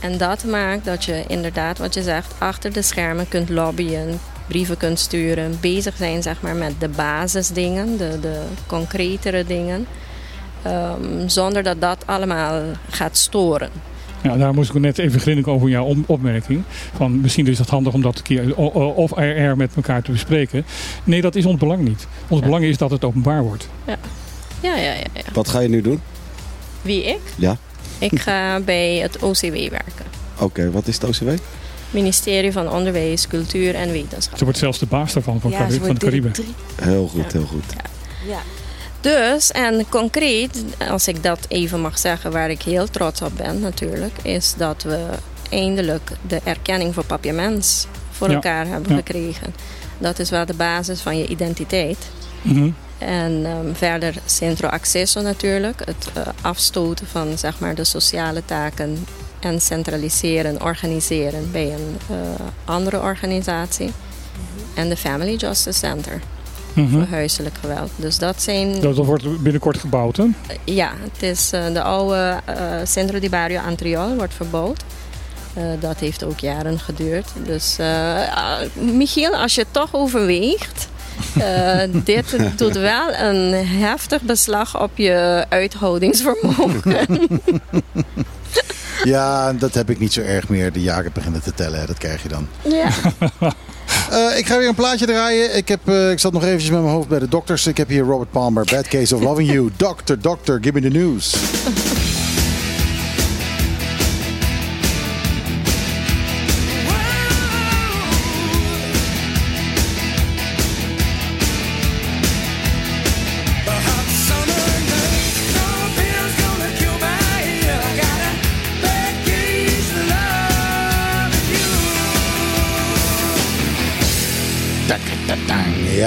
En 0.00 0.18
dat 0.18 0.44
maakt 0.44 0.84
dat 0.84 1.04
je 1.04 1.24
inderdaad, 1.28 1.78
wat 1.78 1.94
je 1.94 2.02
zegt, 2.02 2.34
achter 2.38 2.72
de 2.72 2.82
schermen 2.82 3.28
kunt 3.28 3.48
lobbyen, 3.48 4.18
brieven 4.48 4.76
kunt 4.76 4.98
sturen, 4.98 5.58
bezig 5.60 5.96
zijn 5.96 6.22
zeg 6.22 6.40
maar, 6.40 6.56
met 6.56 6.72
de 6.78 6.88
basisdingen, 6.88 7.96
de, 7.96 8.18
de 8.20 8.42
concretere 8.66 9.44
dingen. 9.44 9.86
ehm, 10.62 11.28
zonder 11.28 11.62
dat 11.62 11.80
dat 11.80 12.02
allemaal 12.06 12.62
gaat 12.90 13.16
storen. 13.16 13.70
Ja, 14.22 14.36
daar 14.36 14.54
moest 14.54 14.74
ik 14.74 14.80
net 14.80 14.98
even 14.98 15.20
grinniken 15.20 15.52
over 15.52 15.68
jouw 15.68 15.96
opmerking. 16.06 16.62
Van 16.96 17.20
misschien 17.20 17.46
is 17.46 17.58
het 17.58 17.68
handig 17.68 17.92
om 17.92 18.02
dat 18.02 18.16
een 18.16 18.22
keer 18.22 18.56
of 18.96 19.16
er 19.16 19.56
met 19.56 19.70
elkaar 19.76 20.02
te 20.02 20.10
bespreken. 20.12 20.64
Nee, 21.04 21.20
dat 21.20 21.34
is 21.34 21.44
ons 21.46 21.58
belang 21.58 21.82
niet. 21.82 22.06
Ons 22.28 22.40
belang 22.40 22.64
is 22.64 22.78
dat 22.78 22.90
het 22.90 23.04
openbaar 23.04 23.42
wordt. 23.42 23.68
Ja, 23.86 23.96
ja, 24.60 24.76
ja. 24.76 24.92
ja. 24.92 25.04
Wat 25.32 25.48
ga 25.48 25.60
je 25.60 25.68
nu 25.68 25.80
doen? 25.80 26.00
Wie 26.82 27.04
ik? 27.04 27.20
Ja. 27.36 27.56
Ik 27.98 28.20
ga 28.20 28.60
bij 28.60 28.94
het 28.96 29.18
OCW 29.22 29.42
werken. 29.54 30.04
Oké, 30.38 30.70
wat 30.70 30.86
is 30.86 30.94
het 30.94 31.04
OCW? 31.04 31.28
Ministerie 31.90 32.52
van 32.52 32.70
Onderwijs, 32.70 33.26
Cultuur 33.26 33.74
en 33.74 33.90
Wetenschap. 33.92 34.38
Ze 34.38 34.44
wordt 34.44 34.58
zelfs 34.58 34.78
de 34.78 34.86
baas 34.86 35.12
daarvan 35.12 35.40
van, 35.40 35.50
Ja, 35.50 35.56
van 35.70 35.78
wordt 35.78 36.00
de 36.00 36.06
Cariben. 36.06 36.32
Heel 36.82 37.08
goed, 37.08 37.32
heel 37.32 37.46
goed. 37.46 37.64
Ja. 38.26 38.38
Dus, 39.00 39.50
en 39.52 39.88
concreet, 39.88 40.64
als 40.90 41.08
ik 41.08 41.22
dat 41.22 41.38
even 41.48 41.80
mag 41.80 41.98
zeggen, 41.98 42.32
waar 42.32 42.50
ik 42.50 42.62
heel 42.62 42.86
trots 42.90 43.22
op 43.22 43.32
ben 43.36 43.60
natuurlijk, 43.60 44.12
is 44.22 44.54
dat 44.56 44.82
we 44.82 45.06
eindelijk 45.50 46.10
de 46.26 46.40
erkenning 46.44 46.94
voor 46.94 47.04
papiaments 47.04 47.86
voor 48.10 48.28
Ja. 48.28 48.34
elkaar 48.34 48.66
hebben 48.66 48.90
Ja. 48.90 48.96
gekregen. 48.96 49.54
Dat 49.98 50.18
is 50.18 50.30
wel 50.30 50.46
de 50.46 50.54
basis 50.54 51.00
van 51.00 51.18
je 51.18 51.26
identiteit. 51.26 51.98
Mhm. 52.42 52.70
En 52.98 53.42
ehm, 53.46 53.74
verder 53.74 54.14
Centro 54.26 54.68
Acceso 54.68 55.20
natuurlijk. 55.20 55.80
Het 55.84 56.10
eh, 56.14 56.22
afstoten 56.40 57.06
van 57.06 57.38
zeg 57.38 57.58
maar, 57.58 57.74
de 57.74 57.84
sociale 57.84 58.42
taken 58.44 59.06
en 59.40 59.60
centraliseren, 59.60 60.62
organiseren 60.62 61.50
bij 61.52 61.72
een 61.72 61.96
eh, 62.10 62.16
andere 62.64 63.00
organisatie. 63.00 63.92
En 64.74 64.88
de 64.88 64.96
Family 64.96 65.34
Justice 65.34 65.78
Center 65.78 66.20
Mhm. 66.72 66.88
voor 66.90 67.06
huiselijk 67.10 67.54
geweld. 67.60 67.90
Dus 67.96 68.18
dat 68.18 68.42
zijn, 68.42 68.80
Dat, 68.80 68.96
dat 68.96 69.06
wordt 69.06 69.42
binnenkort 69.42 69.78
gebouwd, 69.78 70.16
hè? 70.16 70.24
ja, 70.64 70.92
het 71.12 71.22
is 71.22 71.52
eh, 71.52 71.72
de 71.72 71.82
oude 71.82 72.40
eh, 72.44 72.56
Centro 72.84 73.18
di 73.18 73.28
Barrio 73.30 73.60
Antriol 73.60 74.14
wordt 74.14 74.34
verbouwd. 74.34 74.84
Eh, 75.54 75.62
dat 75.80 75.98
heeft 75.98 76.24
ook 76.24 76.38
jaren 76.38 76.78
geduurd. 76.78 77.28
Dus 77.44 77.76
eh, 77.78 78.60
Michiel, 78.74 79.30
als 79.36 79.54
je 79.54 79.60
het 79.60 79.72
toch 79.72 79.88
overweegt, 79.94 80.88
eh, 81.38 81.82
dit 82.04 82.36
doet 82.58 82.76
wel 82.76 83.14
een 83.14 83.66
heftig 83.66 84.22
beslag 84.22 84.82
op 84.82 84.90
je 84.94 85.44
uithoudingsvermogen. 85.48 86.96
Ja, 89.04 89.52
dat 89.52 89.74
heb 89.74 89.90
ik 89.90 89.98
niet 89.98 90.12
zo 90.12 90.20
erg 90.20 90.48
meer. 90.48 90.72
De 90.72 90.80
jaren 90.80 91.10
beginnen 91.14 91.42
te 91.42 91.54
tellen, 91.54 91.86
dat 91.86 91.98
krijg 91.98 92.22
je 92.22 92.28
dan. 92.28 92.48
ja. 92.62 92.88
Eh, 94.10 94.38
ik 94.38 94.46
ga 94.46 94.58
weer 94.58 94.68
een 94.68 94.74
plaatje 94.74 95.06
draaien. 95.06 95.56
Ik, 95.56 95.68
heb, 95.68 95.88
eh, 95.88 96.10
ik 96.10 96.18
zat 96.18 96.32
nog 96.32 96.44
eventjes 96.44 96.70
met 96.70 96.80
mijn 96.80 96.92
hoofd 96.92 97.08
bij 97.08 97.18
de 97.18 97.28
dokters. 97.28 97.66
Ik 97.66 97.76
heb 97.76 97.88
hier 97.88 98.04
Robert 98.04 98.30
Palmer, 98.30 98.64
Bad 98.70 98.88
Case 98.88 99.14
of 99.14 99.20
Loving 99.22 99.50
You. 99.50 99.70
Doctor, 99.76 100.20
doctor, 100.20 100.58
give 100.62 100.80
me 100.80 100.90
the 100.90 100.98
news. 100.98 101.34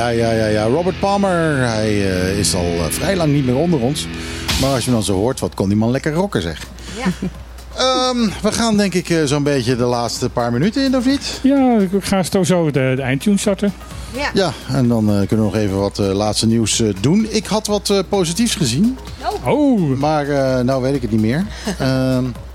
Ja, 0.10 0.32
ja, 0.32 0.32
ja, 0.32 0.46
ja. 0.46 0.64
Robert 0.66 1.00
Palmer, 1.00 1.58
hij 1.58 1.88
eh, 2.12 2.40
is 2.40 2.56
al 2.56 2.66
eh, 2.76 2.86
vrij 2.90 3.16
lang 3.16 3.34
niet 3.34 3.46
meer 3.46 3.56
onder 3.58 3.80
ons. 3.80 4.08
Maar 4.62 4.70
als 4.70 4.80
je 4.80 4.86
hem 4.86 4.94
dan 4.94 5.04
zo 5.04 5.14
hoort, 5.14 5.40
wat 5.40 5.54
kon 5.56 5.68
die 5.68 5.78
man 5.78 5.92
lekker 5.92 6.14
rocken, 6.14 6.42
zeg. 6.42 6.68
Ja. 6.98 7.06
Ehm, 7.78 8.30
we 8.42 8.52
gaan 8.52 8.78
denk 8.78 8.94
ik 8.94 9.10
eh, 9.10 9.24
zo'n 9.24 9.44
beetje 9.44 9.76
de 9.76 9.84
laatste 9.84 10.30
paar 10.30 10.52
minuten 10.52 10.84
in, 10.84 10.96
of 10.96 11.06
niet? 11.06 11.40
Ja, 11.44 11.78
ik 11.80 11.90
ga 12.04 12.24
zo 12.24 12.44
zo 12.44 12.66
de, 12.72 12.94
de 12.96 13.02
eindtune 13.02 13.38
starten. 13.38 13.74
Ja, 14.34 14.52
en 14.72 14.88
dan 14.88 15.10
eh, 15.10 15.28
kunnen 15.28 15.46
we 15.46 15.52
nog 15.52 15.56
even 15.56 15.80
wat 15.80 16.00
eh, 16.00 16.06
laatste 16.14 16.48
nieuws 16.48 16.82
eh, 16.82 16.90
doen. 17.00 17.28
Ik 17.30 17.46
had 17.46 17.68
wat 17.68 17.90
eh, 17.90 18.00
positiefs 18.10 18.56
gezien, 18.56 18.98
Oh, 19.46 19.98
maar 20.00 20.28
eh, 20.30 20.60
nou 20.64 20.82
weet 20.82 20.96
ik 20.96 21.02
het 21.02 21.12
niet 21.12 21.22
meer. 21.22 21.46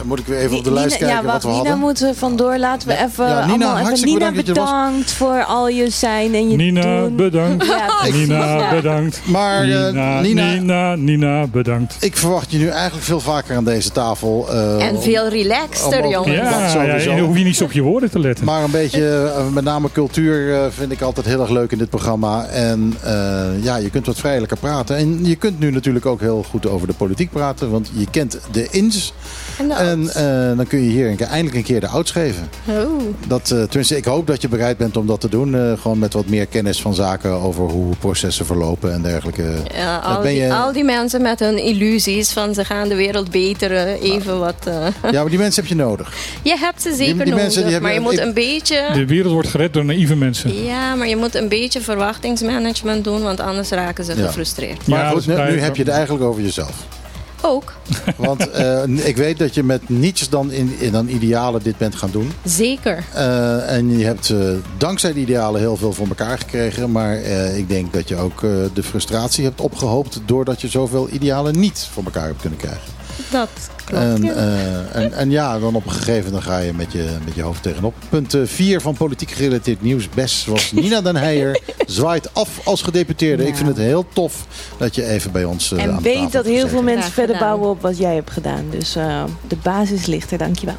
Ehm, 0.00 0.08
moet 0.08 0.18
ik 0.18 0.26
weer 0.26 0.38
even 0.38 0.56
op 0.56 0.64
de 0.64 0.72
lijst 0.72 1.00
Nina, 1.00 1.06
kijken 1.12 1.26
ja, 1.26 1.32
wat 1.32 1.42
we 1.42 1.48
Nina 1.48 1.58
hadden? 1.60 1.78
moet 1.78 2.00
er 2.02 2.14
vandoor. 2.14 2.58
Laten 2.58 2.88
we 2.88 2.94
Ja. 2.94 3.04
even 3.06 3.26
Ja, 3.26 3.32
Nina, 3.40 3.52
allemaal 3.52 3.72
even 3.74 3.84
hartstikke 3.84 4.18
Nina 4.18 4.42
bedankt 4.42 5.12
voor 5.12 5.44
al 5.44 5.68
je 5.68 5.90
zijn 5.90 6.34
en 6.34 6.50
je 6.50 6.56
Nina, 6.56 7.00
doen. 7.00 7.16
bedankt. 7.16 7.66
Ja, 7.66 7.88
Nina, 8.12 8.56
ja. 8.58 8.70
bedankt. 8.80 9.20
Maar 9.24 9.62
eh, 9.62 9.66
Nina, 9.86 10.20
Nina, 10.20 10.52
Nina, 10.52 10.94
Nina, 10.94 11.46
bedankt. 11.46 11.96
ik 12.00 12.16
verwacht 12.16 12.50
je 12.50 12.58
nu 12.58 12.68
eigenlijk 12.68 13.04
veel 13.04 13.20
vaker 13.20 13.56
aan 13.56 13.64
deze 13.64 13.90
tafel. 13.90 14.46
eh, 14.50 14.86
En 14.86 15.02
veel 15.02 15.28
relaxter, 15.28 16.08
jongen. 16.08 16.32
Ja, 16.32 16.84
ja, 16.98 17.18
hoef 17.18 17.36
je 17.38 17.44
niet 17.44 17.56
zo 17.56 17.64
op 17.64 17.72
je 17.72 17.82
woorden 17.82 18.10
te 18.10 18.18
letten. 18.18 18.44
Maar 18.44 18.62
een 18.62 18.70
beetje, 18.70 19.32
eh, 19.36 19.48
met 19.48 19.64
name 19.64 19.92
cultuur, 19.92 20.54
eh, 20.54 20.66
vind 20.70 20.92
ik 20.92 21.00
altijd 21.00 21.26
heel 21.26 21.40
erg 21.40 21.50
leuk 21.50 21.72
in 21.72 21.78
dit 21.78 21.90
programma. 21.90 22.44
En 22.46 22.94
eh, 23.02 23.46
ja, 23.62 23.76
je 23.76 23.90
kunt 23.90 24.06
wat 24.06 24.16
vrijelijker 24.18 24.56
praten. 24.58 24.96
En 24.96 25.26
je 25.26 25.36
kunt 25.36 25.58
nu 25.58 25.70
natuurlijk 25.70 26.06
ook 26.06 26.20
heel 26.20 26.44
goed 26.50 26.66
over 26.66 26.86
de 26.86 26.92
politiek 26.92 27.30
praten. 27.30 27.70
Want 27.70 27.90
je 27.96 28.06
kent 28.10 28.38
de 28.52 28.68
ins. 28.70 29.12
En 29.58 30.08
eh, 30.08 30.56
dan 30.56 30.66
kun 30.66 30.82
je 30.82 30.88
hier 30.90 31.08
een 31.08 31.16
keer- 31.16 31.26
eindelijk 31.26 31.56
een 31.56 31.62
keer 31.62 31.80
de 31.80 31.86
ouds 31.88 32.10
geven. 32.10 32.48
Oh. 32.68 32.76
Dat, 33.26 33.50
eh, 33.50 33.62
tenminste, 33.62 33.96
ik 33.96 34.04
hoop 34.04 34.26
dat 34.26 34.40
je 34.42 34.48
bereid 34.48 34.76
bent 34.76 34.96
om 34.96 35.06
dat 35.06 35.20
te 35.20 35.28
doen. 35.28 35.54
eh, 35.54 35.72
gewoon 35.80 35.98
met 35.98 36.12
wat 36.12 36.26
meer 36.26 36.46
kennis 36.46 36.80
van 36.80 36.94
zaken 36.94 37.30
over 37.30 37.64
hoe 37.64 37.96
processen 37.96 38.46
verlopen 38.46 38.92
en 38.92 39.02
dergelijke. 39.02 39.52
Ja, 39.74 39.96
al, 39.96 40.20
ben 40.22 40.32
die, 40.32 40.40
je- 40.42 40.54
al 40.54 40.72
die 40.72 40.84
mensen 40.84 41.22
met 41.22 41.38
hun 41.40 41.58
illusies 41.58 42.30
van 42.32 42.54
ze 42.54 42.64
gaan 42.64 42.88
de 42.88 42.94
wereld 42.94 43.30
beteren, 43.30 44.00
even 44.00 44.38
wat... 44.38 44.54
eh, 44.66 44.86
Ja, 45.12 45.20
maar 45.20 45.30
die 45.30 45.38
mensen 45.38 45.62
heb 45.62 45.70
je 45.70 45.76
nodig. 45.78 46.12
je 46.42 46.56
hebt 46.58 46.82
ze 46.82 46.94
zeker 46.94 47.14
die 47.14 47.24
nodig, 47.24 47.34
mensen, 47.34 47.66
die 47.66 47.80
maar 47.80 47.92
je 47.94 48.00
moet 48.00 48.12
ik- 48.12 48.18
een 48.20 48.34
beetje... 48.34 48.88
De 48.94 49.06
wereld 49.06 49.32
wordt 49.32 49.48
gered 49.48 49.72
door 49.72 49.84
naïeve 49.84 50.16
mensen. 50.16 50.64
Ja, 50.64 50.94
maar 50.94 51.08
je 51.08 51.16
moet 51.16 51.34
een 51.34 51.48
beetje 51.48 51.80
verwachtingsmanagement 51.80 53.04
doen, 53.04 53.22
want 53.22 53.40
anders 53.40 53.68
raken 53.70 54.04
ze 54.04 54.16
Ja. 54.16 54.26
gefrustreerd. 54.26 54.86
Maar 54.86 54.98
Ja, 55.04 55.10
goed, 55.10 55.26
nu, 55.26 55.34
heb 55.60 55.76
je 55.76 55.82
het 55.82 55.92
eigenlijk 55.92 56.24
over 56.24 56.42
jezelf. 56.42 56.74
Ook, 57.42 57.72
Want 58.16 58.50
eh, 58.50 58.82
ik 59.06 59.16
weet 59.16 59.38
dat 59.38 59.54
je 59.54 59.62
met 59.62 59.88
niets 59.88 60.28
dan, 60.28 60.52
in, 60.52 60.74
in 60.78 60.92
dan 60.92 61.08
idealen 61.08 61.62
dit 61.62 61.78
bent 61.78 61.94
gaan 61.94 62.10
doen. 62.10 62.32
zeker. 62.44 63.04
Eh, 63.14 63.76
en 63.76 63.98
je 63.98 64.04
hebt 64.04 64.30
eh, 64.30 64.38
dankzij 64.78 65.12
die 65.12 65.22
idealen 65.22 65.60
heel 65.60 65.76
veel 65.76 65.92
voor 65.92 66.08
elkaar 66.08 66.38
gekregen. 66.38 66.92
Maar 66.92 67.16
ik 67.56 67.68
denk 67.68 67.92
dat 67.92 68.08
je 68.08 68.16
ook 68.16 68.40
de 68.74 68.82
frustratie 68.82 69.44
hebt 69.44 69.60
opgehoopt... 69.60 70.20
doordat 70.24 70.60
je 70.60 70.68
zoveel 70.68 71.08
idealen 71.10 71.58
niet 71.58 71.88
voor 71.92 72.04
elkaar 72.04 72.26
hebt 72.26 72.40
kunnen 72.40 72.58
krijgen. 72.58 72.99
Dat 73.30 73.48
klopt. 73.84 74.02
En, 74.02 74.22
ja. 74.22 74.32
eh, 74.32 75.02
en, 75.02 75.12
en 75.12 75.30
ja, 75.30 75.58
dan 75.58 75.74
op 75.74 75.84
een 75.86 75.92
gegeven 75.92 76.24
moment 76.24 76.44
ga 76.44 76.58
je 76.58 76.72
met 76.72 76.92
je, 76.92 77.16
met 77.24 77.34
je 77.34 77.42
hoofd 77.42 77.62
tegenop. 77.62 77.94
Punt 78.08 78.36
4 78.44 78.80
van 78.80 78.94
politiek 78.94 79.30
gerelateerd 79.30 79.82
nieuws. 79.82 80.08
Best 80.08 80.46
was 80.46 80.72
Nina 80.72 81.00
den 81.00 81.16
Heijer. 81.16 81.60
Zwaait 81.86 82.34
af 82.34 82.48
als 82.64 82.82
gedeputeerde. 82.82 83.46
Ik 83.46 83.56
vind 83.56 83.68
het 83.68 83.76
heel 83.76 84.06
tof 84.12 84.46
dat 84.78 84.94
je 84.94 85.04
even 85.06 85.32
bij 85.32 85.44
ons 85.44 85.72
eh, 85.72 85.82
aan 85.82 85.88
En 85.88 85.96
de 85.96 86.02
weet 86.02 86.14
tafel 86.14 86.30
dat 86.30 86.44
heel 86.44 86.68
veel 86.68 86.82
mensen 86.82 87.12
verder 87.12 87.38
bouwen 87.38 87.68
op 87.70 87.80
wat 87.82 87.98
jij 87.98 88.14
hebt 88.14 88.30
gedaan. 88.30 88.64
Dus 88.70 88.96
eh, 88.96 89.24
de 89.48 89.56
basis 89.62 90.06
ligt 90.06 90.30
er, 90.30 90.38
dankjewel. 90.38 90.76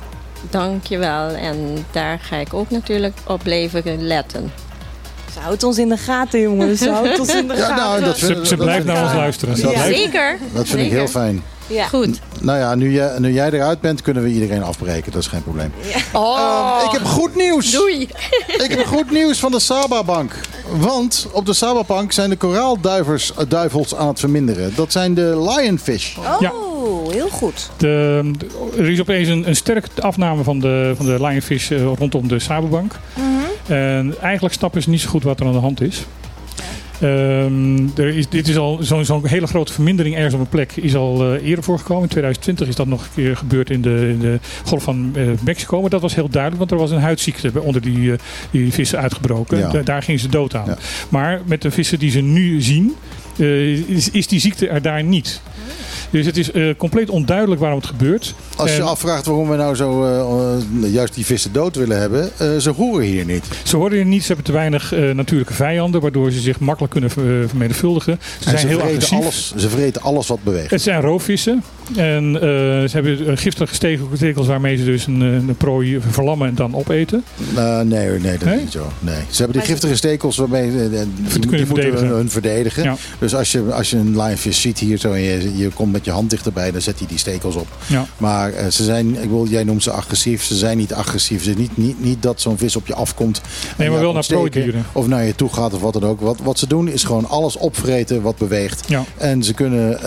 Dankjewel. 0.50 1.28
En 1.30 1.86
daar 1.92 2.20
ga 2.20 2.36
ik 2.36 2.54
ook 2.54 2.70
natuurlijk 2.70 3.18
op 3.28 3.40
blijven 3.44 4.08
letten. 4.08 4.52
Ze 5.34 5.40
houdt 5.40 5.64
ons 5.64 5.78
in 5.78 5.90
de 5.90 5.98
gaten, 5.98 6.42
jongens. 6.42 6.80
Ze 6.80 6.90
houdt 6.90 7.20
ons 7.20 7.36
in 7.36 7.48
de 7.48 7.54
Ja, 7.56 7.60
gaten. 7.66 7.76
nou, 7.84 8.04
dat 8.04 8.20
vind, 8.20 8.38
Ze, 8.38 8.46
ze 8.46 8.56
dat 8.56 8.66
blijft 8.66 8.86
naar 8.86 9.04
ons 9.04 9.14
luisteren. 9.14 9.58
Zeker. 9.58 10.38
Dat 10.54 10.68
vind 10.68 10.82
ik 10.86 10.92
heel 10.92 11.08
fijn. 11.08 11.44
Ja. 11.72 11.86
Goed. 11.88 12.20
Nou 12.40 12.60
ja, 12.60 12.76
nu 12.76 12.92
jij, 12.92 13.20
nu 13.20 13.32
jij 13.34 13.50
eruit 13.52 13.82
bent, 13.82 14.02
kunnen 14.02 14.24
we 14.24 14.30
iedereen 14.30 14.64
afbreken. 14.64 15.12
Dat 15.12 15.22
is 15.22 15.28
geen 15.28 15.44
probleem. 15.44 15.74
Oh, 16.14 16.40
Ehm, 16.40 16.86
ik 16.86 16.92
heb 16.92 17.04
goed 17.06 17.36
nieuws. 17.36 17.72
doei. 17.72 18.02
Ik 18.48 18.66
heb 18.76 18.86
goed 18.86 19.12
nieuws 19.12 19.40
van 19.40 19.52
de 19.52 19.60
Saba-bank. 19.60 20.36
Want 20.78 21.28
op 21.32 21.46
de 21.46 21.54
Saba-bank 21.54 22.12
zijn 22.12 22.30
de 22.30 22.36
koraalduivers 22.36 23.34
eh, 23.34 23.46
duivels 23.48 23.96
aan 23.96 24.08
het 24.08 24.20
verminderen. 24.20 24.76
Dat 24.76 24.92
zijn 24.92 25.14
de 25.14 25.42
lionfish. 25.56 26.18
Oh, 26.18 26.40
heel 26.40 27.10
heel 27.12 27.30
goed. 27.30 27.70
De, 27.78 28.22
er 28.78 28.90
is 28.90 29.00
opeens 29.00 29.28
een, 29.28 29.48
een 29.48 29.56
sterke 29.56 29.88
afname 30.02 30.44
van 30.44 30.60
de, 30.60 30.94
van 30.98 31.06
de 31.06 31.12
lionfish 31.20 31.72
eh, 31.72 31.84
rondom 31.98 32.28
de 32.28 32.40
Sabobank. 32.40 32.94
En 33.68 34.16
eigenlijk 34.22 34.54
snappen 34.54 34.82
ze 34.82 34.90
niet 34.90 35.02
zo 35.02 35.10
goed 35.10 35.24
wat 35.24 35.40
er 35.40 35.46
aan 35.46 35.52
de 35.52 35.60
hand 35.60 35.82
is. 35.82 36.06
Ehm, 37.02 37.88
er 37.96 38.08
is 38.18 38.30
dit 38.30 38.48
is 38.48 38.58
al 38.58 38.78
zo'n 38.82 39.28
hele 39.28 39.48
grote 39.48 39.74
vermindering 39.74 40.16
ergens 40.16 40.34
op 40.34 40.40
een 40.40 40.48
plek 40.48 40.72
is 40.76 40.96
al 40.96 41.34
eh, 41.34 41.48
eerder 41.48 41.64
voorgekomen. 41.64 42.04
In 42.04 42.10
2020 42.10 42.68
is 42.68 42.76
dat 42.76 42.88
nog 42.88 43.02
een 43.04 43.10
keer 43.16 43.38
gebeurd 43.38 43.70
in 43.70 43.82
de, 43.82 44.10
in 44.14 44.20
de 44.20 44.40
golf 44.66 44.84
van 44.84 45.12
eh, 45.16 45.24
Mexico. 45.46 45.82
Maar 45.82 45.90
dat 45.90 46.02
was 46.02 46.16
heel 46.16 46.30
duidelijk, 46.30 46.60
want 46.60 46.72
er 46.72 46.78
was 46.88 46.92
een 46.92 47.02
huidziekte 47.02 47.52
bij- 47.52 47.62
onder 47.62 47.82
die, 47.82 48.12
eh, 48.12 48.18
die 48.52 48.72
vissen 48.74 49.00
uitgebroken. 49.00 49.58
Ja. 49.58 49.70
Da- 49.70 49.82
daar 49.82 50.04
gingen 50.04 50.20
ze 50.20 50.30
dood 50.30 50.56
aan. 50.56 50.66
Ja. 50.68 50.78
Maar 51.10 51.42
met 51.46 51.62
de 51.62 51.72
vissen 51.72 52.00
die 52.00 52.12
ze 52.12 52.22
nu 52.22 52.62
zien, 52.62 52.96
is, 53.88 54.10
is 54.12 54.28
die 54.28 54.40
ziekte 54.40 54.68
er 54.68 54.82
daar 54.82 55.04
niet. 55.04 55.42
Dus 56.12 56.26
het 56.26 56.38
is 56.38 56.52
eh, 56.52 56.70
compleet 56.78 57.10
onduidelijk 57.10 57.62
waarom 57.62 57.80
het 57.80 57.88
gebeurt. 57.88 58.34
Als 58.58 58.72
je 58.76 58.82
En- 58.82 58.88
afvraagt 58.88 59.26
waarom 59.26 59.50
we 59.50 59.56
nou 59.56 59.76
zo 59.76 60.04
eh, 60.06 60.84
eh, 60.86 60.94
juist 60.94 61.14
die 61.14 61.26
vissen 61.26 61.54
dood 61.54 61.76
willen 61.76 62.00
hebben, 62.00 62.32
ze 62.62 62.70
horen 62.70 63.06
hier 63.06 63.26
niet. 63.26 63.46
Ze 63.64 63.78
worden 63.78 63.98
hier 63.98 64.08
niet, 64.08 64.22
ze 64.22 64.28
hebben 64.28 64.46
te 64.46 64.52
weinig 64.52 64.94
natuurlijke 65.14 65.54
vijanden, 65.54 66.02
waardoor 66.02 66.32
ze 66.32 66.40
zich 66.40 66.60
makkelijk 66.60 66.92
kunnen 66.94 67.10
ver- 67.10 67.48
vermenigvuldigen. 67.50 68.20
Ze 68.22 68.44
En 68.46 68.50
zijn 68.50 68.60
ze 68.60 68.68
heel 68.68 68.82
agressief. 68.82 69.20
alles. 69.20 69.54
Ze 69.58 69.70
vreten 69.70 70.02
alles 70.02 70.28
wat 70.28 70.44
beweegt. 70.44 70.72
Het 70.72 70.82
zijn 70.82 71.02
roofvissen. 71.02 71.64
En 71.96 72.36
eh, 72.36 72.42
ze 72.42 72.90
hebben 72.92 73.28
eh, 73.28 73.38
giftige 73.38 73.76
steke- 73.76 74.04
stekels 74.14 74.48
waarmee 74.48 74.78
ze 74.78 74.86
dus 74.86 75.08
een, 75.08 75.22
eh, 75.22 75.28
een 75.34 75.56
prooi 75.58 76.00
verlammen 76.10 76.48
en 76.48 76.56
dan 76.56 76.76
opeten. 76.76 77.24
Eh, 77.56 77.80
nee, 77.82 78.10
nee, 78.10 78.38
dat 78.38 78.44
Nee? 78.44 78.56
is 78.56 78.62
niet 78.62 78.72
zo. 78.72 78.92
Nee. 79.00 79.16
Ze 79.30 79.42
hebben 79.42 79.58
die 79.60 79.68
giftige 79.70 79.96
stekels 79.96 80.38
waarmee 80.38 80.72
die, 80.72 80.90
die 80.90 81.48
kunnen 81.48 81.68
moeten 81.68 82.08
hun 82.08 82.30
verdedigen. 82.30 82.84
Ja. 82.84 82.96
Dus 83.20 83.36
als 83.36 83.52
je, 83.52 83.62
als 83.74 83.90
je 83.90 83.98
een 83.98 84.12
lionfish 84.22 84.60
ziet 84.62 84.80
hier 84.80 84.98
zo 84.98 85.12
en 85.12 85.22
je, 85.22 85.58
je 85.58 85.70
komt 85.70 85.92
met 85.92 86.06
je 86.06 86.12
hand 86.12 86.30
dichterbij, 86.30 86.72
dan 86.72 86.82
zet 86.82 87.00
hij 87.00 87.08
die 87.08 87.18
stekels 87.18 87.56
op. 87.56 87.68
Ja. 87.88 88.06
Maar 88.18 88.54
eh, 88.54 88.68
ze 88.68 88.84
zijn, 88.84 89.22
ik 89.24 89.30
wil, 89.30 89.48
jij 89.48 89.64
noemt 89.64 89.84
ze 89.84 89.92
agressief. 89.92 90.44
Ze 90.44 90.56
zijn 90.56 90.78
niet 90.78 90.94
agressief. 90.94 91.44
Ze 91.44 91.54
niet, 91.58 91.78
niet, 91.78 92.04
niet 92.04 92.22
dat 92.24 92.42
zo'n 92.42 92.58
vis 92.58 92.76
op 92.76 92.88
je 92.88 92.94
afkomt. 92.96 93.42
Nee, 93.78 93.90
maar 93.90 94.00
wel 94.00 94.14
naar 94.14 94.26
prooidieren. 94.26 94.86
Of 94.92 95.08
naar 95.08 95.24
je 95.26 95.36
toe 95.36 95.50
gaat 95.54 95.74
of 95.74 95.82
wat 95.82 95.94
dan 95.94 96.04
ook. 96.04 96.20
Wat, 96.22 96.40
wat 96.44 96.60
ze 96.60 96.68
doen 96.68 96.88
is 96.88 97.04
gewoon 97.04 97.30
alles 97.30 97.58
opvreten 97.58 98.22
wat 98.22 98.38
beweegt. 98.38 98.84
Ja. 98.88 99.04
En 99.18 99.44
ze 99.44 99.54
kunnen, 99.54 100.00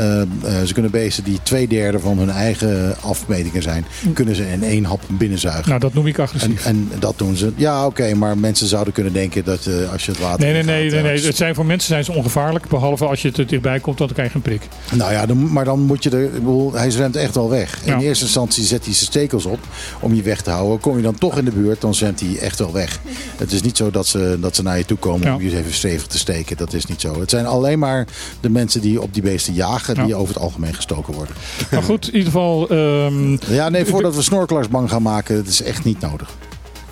ze 0.67 0.73
kunnen 0.73 0.91
beesten 0.91 1.25
die 1.25 1.39
twee 1.43 1.67
derde 1.75 1.99
van 2.01 2.19
hun 2.19 2.31
eigen 2.31 2.97
afmetingen 3.01 3.63
zijn, 3.63 3.87
kunnen 4.15 4.35
ze 4.37 4.51
in 4.53 4.63
één 4.63 4.85
hap 4.85 5.01
binnenzuigen. 5.09 5.69
Nou, 5.69 5.81
dat 5.81 5.95
noem 5.95 6.07
ik 6.07 6.17
En, 6.19 6.23
agressief. 6.25 6.67
en 6.67 6.91
dat 6.99 7.15
doen 7.19 7.37
ze. 7.37 7.53
Ja, 7.57 7.87
oké, 7.87 8.15
maar 8.15 8.39
mensen 8.39 8.67
zouden 8.67 8.93
kunnen 8.93 9.13
denken 9.13 9.45
dat 9.45 9.67
eh, 9.67 9.93
als 9.93 10.05
je 10.05 10.11
het 10.11 10.21
water. 10.21 10.41
Nee, 10.45 10.53
nee, 10.53 10.63
nee, 10.63 10.91
gaat, 10.91 11.03
nee, 11.03 11.13
nee. 11.13 11.27
Het 11.27 11.37
zijn, 11.37 11.55
voor 11.55 11.67
mensen 11.67 11.89
zijn 11.89 12.05
ze 12.05 12.13
ongevaarlijk. 12.13 12.69
Behalve 12.69 13.05
als 13.07 13.23
je 13.23 13.31
te 13.33 13.45
dichtbij 13.45 13.81
komt, 13.81 13.99
dan 13.99 14.09
krijg 14.13 14.29
je 14.29 14.35
een 14.35 14.43
prik. 14.43 14.63
Nou 14.93 15.13
ja, 15.13 15.27
dan, 15.27 15.53
maar 15.53 15.65
dan 15.65 15.81
moet 15.81 16.03
je 16.03 16.11
er. 16.11 16.23
Ik 16.25 16.33
bedoel, 16.33 16.73
hij 16.73 16.91
zwemt 16.91 17.17
echt 17.17 17.35
wel 17.35 17.51
weg. 17.51 17.79
Ja. 17.85 17.95
In 17.95 18.01
eerste 18.01 18.25
instantie 18.25 18.65
zet 18.65 18.85
hij 18.85 18.95
zijn 18.95 19.07
stekels 19.07 19.45
op 19.45 19.59
om 20.01 20.15
je 20.15 20.23
weg 20.23 20.41
te 20.43 20.51
houden. 20.51 20.81
Kom 20.81 20.97
je 20.97 21.03
dan 21.03 21.15
toch 21.19 21.39
in 21.39 21.45
de 21.45 21.51
buurt, 21.51 21.81
dan 21.81 21.95
zwemt 21.95 22.21
hij 22.21 22.39
echt 22.39 22.59
wel 22.59 22.73
weg. 22.73 22.99
Het 23.37 23.53
is 23.53 23.63
niet 23.63 23.77
zo 23.77 23.91
dat 23.91 24.07
ze, 24.07 24.37
dat 24.41 24.57
ze 24.57 24.63
naar 24.63 24.79
je 24.79 24.85
toe 24.85 24.99
komen 24.99 25.27
Ja. 25.27 25.35
om 25.35 25.41
je 25.41 25.47
eens 25.51 25.59
even 25.59 25.73
stevig 25.75 26.07
te 26.07 26.19
steken. 26.19 26.57
Dat 26.57 26.73
is 26.73 26.87
niet 26.87 27.01
zo. 27.01 27.21
Het 27.21 27.31
zijn 27.31 27.47
alleen 27.47 27.79
maar 27.79 28.07
de 28.41 28.49
mensen 28.51 28.81
die 28.81 29.03
op 29.03 29.15
die 29.15 29.23
beesten 29.23 29.55
jagen, 29.55 29.95
die 29.95 30.07
Ja. 30.07 30.15
over 30.17 30.35
het 30.35 30.43
algemeen 30.43 30.75
gestoken 30.75 31.15
worden. 31.15 31.35
Maar 31.71 31.83
goed, 31.83 32.07
in 32.09 32.13
ieder 32.17 32.33
geval... 32.33 32.69
ehm, 32.69 33.37
Ja, 33.53 33.69
nee, 33.69 33.85
voordat 33.85 34.15
we 34.15 34.23
snorkelaars 34.23 34.69
bang 34.69 34.91
gaan 34.91 35.03
maken, 35.03 35.37
het 35.37 35.49
is 35.49 35.63
echt 35.63 35.85
niet 35.85 36.01
nodig. 36.01 36.31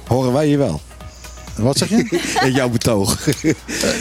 Horen 0.06 0.32
wij 0.32 0.48
je 0.48 0.56
wel? 0.56 0.80
Wat 1.56 1.76
zeg 1.76 1.88
je? 1.88 2.20
Jouw 2.54 2.68
betoog. 2.68 3.28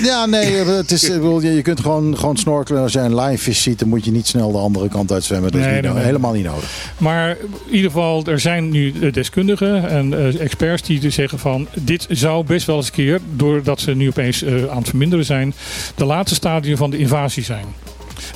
Ja, 0.03 0.25
nee, 0.25 0.53
het 0.53 0.91
is, 0.91 1.01
je 1.01 1.59
kunt 1.63 1.79
gewoon, 1.79 2.17
gewoon 2.17 2.37
snorkelen. 2.37 2.81
Als 2.81 2.93
jij 2.93 3.05
een 3.05 3.15
lionfish 3.15 3.61
ziet, 3.61 3.79
dan 3.79 3.87
moet 3.89 4.05
je 4.05 4.11
niet 4.11 4.27
snel 4.27 4.51
de 4.51 4.57
andere 4.57 4.87
kant 4.87 5.11
uit 5.11 5.23
zwemmen. 5.23 5.51
Dat 5.51 5.59
is 5.59 5.65
Nee, 5.65 5.73
niet 5.75 5.83
nee, 5.83 5.91
no- 5.91 5.97
nee. 5.97 6.07
helemaal 6.07 6.33
niet 6.33 6.43
nodig. 6.45 6.69
Maar 6.97 7.29
in 7.65 7.75
ieder 7.75 7.91
geval, 7.91 8.23
er 8.25 8.39
zijn 8.39 8.69
nu 8.69 8.93
eh, 9.01 9.13
deskundigen 9.13 9.89
en 9.89 10.13
eh, 10.13 10.39
experts 10.41 10.81
die 10.81 10.99
dus 10.99 11.15
zeggen 11.15 11.39
van... 11.39 11.67
dit 11.73 12.05
zou 12.09 12.45
best 12.45 12.65
wel 12.67 12.75
eens 12.75 12.85
een 12.87 12.91
keer, 12.93 13.19
doordat 13.35 13.79
ze 13.79 13.91
nu 13.95 14.07
opeens 14.07 14.43
eh, 14.43 14.53
aan 14.69 14.77
het 14.77 14.87
verminderen 14.89 15.25
zijn... 15.25 15.53
de 15.95 16.05
laatste 16.05 16.35
stadium 16.35 16.77
van 16.77 16.89
de 16.89 16.97
invasie 16.97 17.43
zijn. 17.43 17.65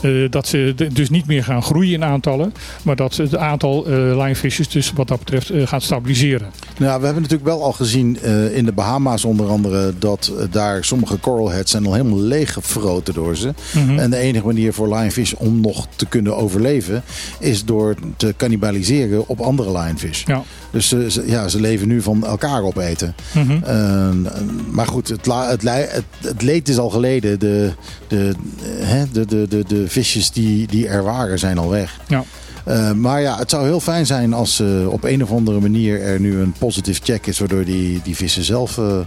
Eh, 0.05 0.11
dat 0.29 0.47
ze 0.47 0.73
dus 0.93 1.09
niet 1.09 1.25
meer 1.25 1.43
gaan 1.43 1.63
groeien 1.63 1.93
in 1.93 2.03
aantallen, 2.03 2.53
maar 2.83 2.95
dat 2.95 3.15
het 3.15 3.37
aantal 3.37 3.85
eh 3.85 3.93
lionfishes 3.93 4.69
dus 4.69 4.91
wat 4.95 5.07
dat 5.07 5.19
betreft 5.19 5.49
eh, 5.49 5.67
gaat 5.67 5.83
stabiliseren. 5.83 6.51
Nou, 6.77 6.99
we 6.99 7.05
hebben 7.05 7.21
natuurlijk 7.23 7.49
wel 7.49 7.63
al 7.63 7.71
gezien 7.71 8.23
in 8.53 8.65
de 8.65 8.71
Bahama's 8.71 9.25
onder 9.25 9.47
andere... 9.47 9.93
dat 9.99 10.31
daar 10.51 10.83
sommige 10.83 11.19
coralheads 11.19 11.71
zijn 11.71 11.85
al 11.85 11.93
helemaal 11.93 12.19
leeggefroten 12.19 13.13
door 13.13 13.35
ze. 13.35 13.53
Mhm. 13.73 13.99
En 13.99 14.09
de 14.09 14.17
enige 14.17 14.45
manier 14.45 14.73
voor 14.73 14.87
lionfish 14.87 15.33
om 15.33 15.61
nog 15.61 15.87
te 15.95 16.05
kunnen 16.05 16.37
overleven... 16.37 17.03
is 17.39 17.65
door 17.65 17.95
te 18.17 18.33
cannibaliseren 18.37 19.27
op 19.27 19.39
andere 19.39 19.71
lionfish. 19.71 20.23
Ja. 20.25 20.43
Dus 20.75 20.87
ze, 20.87 21.23
ja, 21.25 21.47
ze 21.47 21.59
leven 21.59 21.87
nu 21.87 22.01
van 22.01 22.25
elkaar 22.25 22.63
opeten. 22.63 23.15
Eh, 23.63 24.09
maar 24.71 24.87
goed, 24.87 25.07
het, 25.07 25.25
het, 25.25 25.61
het, 26.21 26.41
leed 26.41 26.69
is 26.69 26.77
al 26.77 26.89
geleden. 26.89 27.39
De, 27.39 27.71
de, 28.07 28.33
hè, 28.65 29.03
de, 29.11 29.25
de, 29.25 29.47
de, 29.47 29.63
de 29.67 29.89
visjes 29.95 30.31
die, 30.31 30.67
die 30.67 30.87
er 30.87 31.03
waren 31.03 31.39
zijn 31.39 31.57
al 31.57 31.69
weg. 31.69 31.99
Ja. 32.07 32.23
Eh, 32.65 32.91
maar 32.91 33.21
ja, 33.21 33.37
het 33.37 33.49
zou 33.49 33.65
heel 33.65 33.79
fijn 33.79 34.05
zijn 34.05 34.33
als 34.33 34.59
eh, 34.59 34.87
op 34.87 35.03
een 35.03 35.23
of 35.23 35.31
andere 35.31 35.59
manier 35.59 36.01
er 36.01 36.19
nu 36.19 36.39
een 36.39 36.53
positive 36.59 36.99
check 37.03 37.27
is. 37.27 37.39
Waardoor 37.39 37.65
die, 37.65 38.01
die 38.03 38.15
vissen 38.15 38.43
zelf 38.43 38.77
eh, 38.77 38.99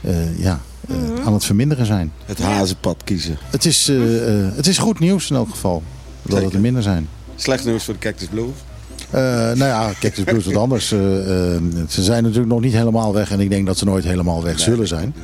eh, 0.00 0.38
ja, 0.38 0.60
eh, 0.88 0.96
aan 1.26 1.32
het 1.32 1.44
verminderen 1.44 1.86
zijn. 1.86 2.12
Het 2.24 2.38
hazenpad 2.38 2.96
kiezen. 3.04 3.36
Het 3.50 3.64
is, 3.64 3.88
eh, 3.88 3.96
eh, 4.46 4.56
het 4.56 4.66
is 4.66 4.78
goed 4.78 4.98
nieuws 4.98 5.30
in 5.30 5.36
elk 5.36 5.50
geval. 5.50 5.82
Dat 6.22 6.42
het 6.42 6.52
er 6.54 6.60
minder 6.60 6.82
zijn. 6.82 7.08
Slecht 7.36 7.64
nieuws 7.64 7.84
voor 7.84 7.94
de 7.94 8.00
Cactus 8.00 8.28
Blue. 8.28 8.48
Eh, 9.10 9.20
nou 9.30 9.64
ja, 9.64 9.90
Cactus 10.00 10.24
Blue 10.24 10.38
is 10.38 10.44
wat 10.44 10.56
anders. 10.56 10.88
Ze 10.88 11.60
zijn 11.88 12.22
natuurlijk 12.22 12.52
nog 12.52 12.60
niet 12.60 12.72
helemaal 12.72 13.12
weg. 13.12 13.30
En 13.30 13.40
ik 13.40 13.50
denk 13.50 13.66
dat 13.66 13.78
ze 13.78 13.84
nooit 13.84 14.04
helemaal 14.04 14.42
weg 14.42 14.60
zullen 14.60 14.88
zijn. 14.88 15.14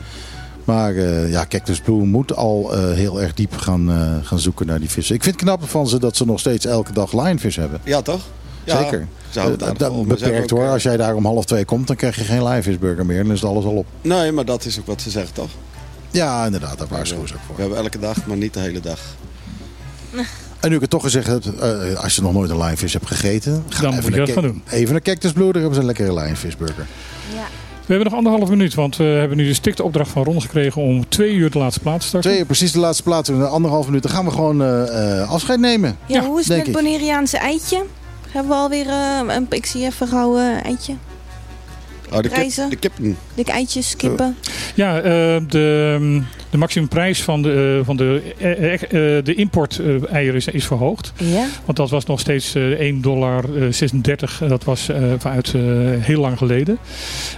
Maar 0.64 0.94
eh, 0.94 1.30
ja, 1.30 1.46
Cactus 1.48 1.80
Blue 1.80 2.04
moet 2.04 2.36
al 2.36 2.74
eh, 2.74 2.92
heel 2.92 3.20
erg 3.20 3.34
diep 3.34 3.56
gaan, 3.56 3.90
eh, 3.90 4.26
gaan 4.26 4.38
zoeken 4.38 4.66
naar 4.66 4.78
die 4.80 4.90
vissen. 4.90 5.14
Ik 5.14 5.22
vind 5.22 5.34
het 5.34 5.44
knap 5.44 5.68
van 5.68 5.88
ze 5.88 5.98
dat 5.98 6.16
ze 6.16 6.24
nog 6.24 6.40
steeds 6.40 6.66
elke 6.66 6.92
dag 6.92 7.12
lionvis 7.12 7.56
hebben. 7.56 7.80
Ja, 7.84 8.02
toch? 8.02 8.20
Ja, 8.64 8.76
Zeker. 8.82 9.06
Dat- 9.32 10.06
beperkt 10.06 10.50
hoor. 10.50 10.68
Als 10.68 10.82
jij 10.82 10.96
daar 10.96 11.14
om 11.14 11.24
half 11.24 11.44
twee 11.44 11.64
komt, 11.64 11.86
dan 11.86 11.96
krijg 11.96 12.16
je 12.16 12.24
geen 12.24 12.42
lionvisburger 12.44 13.06
meer. 13.06 13.22
Dan 13.22 13.32
is 13.32 13.40
het 13.40 13.50
alles 13.50 13.64
al 13.64 13.74
op. 13.74 13.86
Nee, 14.02 14.32
maar 14.32 14.44
dat 14.44 14.64
is 14.64 14.78
ook 14.78 14.86
wat 14.86 15.00
ze 15.02 15.10
zeggen, 15.10 15.34
toch? 15.34 15.50
Ja, 16.10 16.44
inderdaad. 16.44 16.78
Daar 16.78 16.86
waarschuwen 16.88 17.28
ze 17.28 17.34
ook 17.34 17.40
voor. 17.46 17.54
We 17.54 17.60
hebben 17.60 17.78
elke 17.78 17.98
dag, 17.98 18.26
maar 18.26 18.36
niet 18.36 18.54
de 18.54 18.60
hele 18.60 18.80
dag. 18.80 18.98
En 20.60 20.68
nu 20.68 20.74
ik 20.74 20.80
het 20.80 20.90
toch 20.90 21.02
gezegd 21.02 21.26
heb, 21.26 21.44
eh, 21.44 21.94
als 22.02 22.16
je 22.16 22.22
nog 22.22 22.32
nooit 22.32 22.50
een 22.50 22.56
lionvis 22.58 22.92
hebt 22.92 23.06
gegeten, 23.06 23.64
ga 23.68 23.82
Dan 23.82 23.90
even, 23.92 24.02
moet 24.04 24.12
je 24.14 24.18
dat 24.20 24.30
gaan 24.30 24.42
doen. 24.42 24.62
even 24.70 24.92
naar 24.92 25.02
Cactus 25.02 25.32
Blue. 25.32 25.44
Daar 25.52 25.54
hebben 25.62 25.74
ze 25.74 25.80
een 25.80 25.86
lekkere 25.86 26.14
lionvisburger. 26.14 26.86
We 27.30 27.40
hebben 27.94 28.12
nog 28.12 28.14
anderhalf 28.14 28.50
minuut, 28.50 28.74
want 28.74 28.96
we 28.96 29.04
hebben 29.04 29.36
nu 29.36 29.46
de 29.46 29.54
strikte 29.54 29.82
opdracht 29.82 30.10
van 30.10 30.24
Ron 30.24 30.42
gekregen 30.42 30.82
om 30.82 31.08
twee 31.08 31.34
uur 31.34 31.50
de 31.50 31.58
laatste 31.58 31.80
plaats 31.80 32.02
te 32.02 32.06
starten. 32.06 32.30
Twee, 32.30 32.44
precies 32.44 32.72
de 32.72 32.78
laatste 32.78 33.02
plaats. 33.02 33.28
In 33.28 33.42
anderhalf 33.42 33.86
minuut. 33.86 34.02
Dan 34.02 34.12
gaan 34.12 34.24
we 34.24 34.30
gewoon 34.30 34.62
eh, 34.62 35.20
eh, 35.20 35.30
afscheid 35.30 35.60
nemen. 35.60 35.96
Ja, 36.06 36.20
Ja, 36.20 36.26
hoe 36.26 36.40
is 36.40 36.48
het 36.48 36.56
met 36.56 36.66
het 36.66 36.76
Bonaireaanse 36.76 37.38
eitje? 37.38 37.84
Hebben 38.30 38.50
we 38.50 38.58
alweer 38.58 38.88
eh, 38.88 39.20
een, 39.26 39.46
ik 39.50 39.66
zie 39.66 39.84
even 39.84 40.08
gauw 40.08 40.38
eitje. 40.62 40.94
Oh, 42.12 42.18
de, 42.18 42.28
kip, 42.28 42.70
de 42.70 42.76
kippen. 42.76 43.16
Dik 43.34 43.48
eitjes, 43.48 43.96
kippen. 43.96 44.36
Ja, 44.74 45.00
de, 45.40 46.22
de 46.50 46.58
maximumprijs 46.58 47.22
van 47.22 47.42
de, 47.42 47.76
eh, 47.80 47.86
van 47.86 47.96
de, 47.96 48.22
eh, 48.38 48.72
eh, 48.72 49.24
de 49.24 49.34
import 49.34 49.80
eieren 50.10 50.34
is, 50.36 50.46
is 50.46 50.66
verhoogd. 50.66 51.12
Ja. 51.16 51.46
Want 51.64 51.76
dat 51.76 51.90
was 51.90 52.04
nog 52.04 52.20
steeds 52.20 52.54
eh 52.54 52.62
1,36 52.62 53.00
dollar. 53.00 53.44
Dat 54.48 54.64
was 54.64 54.88
vanuit 55.18 55.54
heel 56.00 56.20
lang 56.20 56.38
geleden. 56.38 56.78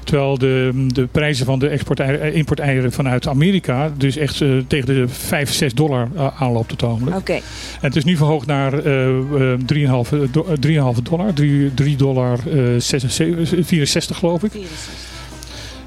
Terwijl 0.05 0.39
de, 0.39 0.86
de 0.86 1.06
prijzen 1.06 1.47
van 1.47 1.59
de 1.59 1.68
export 1.68 2.01
importeieren 2.32 2.93
vanuit 2.93 3.28
Amerika 3.28 3.93
dus 3.97 4.16
echt 4.16 4.36
tegen 4.66 4.86
de 4.86 5.05
5, 5.09 5.52
6 5.52 5.74
dollar 5.74 6.09
aanloopt 6.39 6.72
op 6.72 6.80
het 6.80 6.82
ogenblik. 6.90 7.16
Oké. 7.16 7.32
En 7.32 7.40
het 7.80 7.97
is 7.97 8.05
nu 8.05 8.16
verhoogd 8.16 8.47
naar 8.47 8.78
eh, 8.78 9.09
eh, 9.52 9.59
3,5 9.66 10.30
do- 10.30 10.47
eh, 10.48 10.56
3,5 10.94 11.02
dollar. 11.02 11.32
3, 11.32 11.74
3 11.74 11.97
dollar 11.97 12.39
eh, 12.48 12.60
76, 12.78 13.66
64 13.66 14.16
geloof 14.18 14.43
ik. 14.43 14.52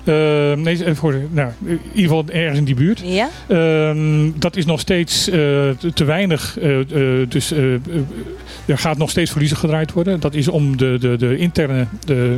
Nee, 0.06 0.84
eh, 0.84 0.96
voor, 0.96 1.16
nou, 1.32 1.50
in 1.66 1.80
ieder 1.94 2.16
geval 2.16 2.24
ergens 2.32 2.58
in 2.60 2.66
die 2.66 2.76
buurt. 2.76 3.02
Ja? 3.06 3.30
Ehm, 3.48 4.30
dat 4.36 4.56
is 4.56 4.66
nog 4.66 4.80
steeds 4.80 5.30
eh, 5.30 5.36
te, 5.94 6.04
weinig. 6.06 6.58
eh, 6.60 6.80
eh, 6.80 7.30
dus 7.30 7.52
er 8.66 8.78
gaat 8.78 8.98
nog 8.98 9.10
steeds 9.10 9.32
verliezen 9.32 9.58
gedraaid 9.58 9.92
worden. 9.94 10.20
Dat 10.20 10.34
is 10.34 10.48
om 10.48 10.78
de, 10.78 10.98
de, 11.00 11.16
de 11.18 11.38
interne 11.38 11.86
de, 12.06 12.38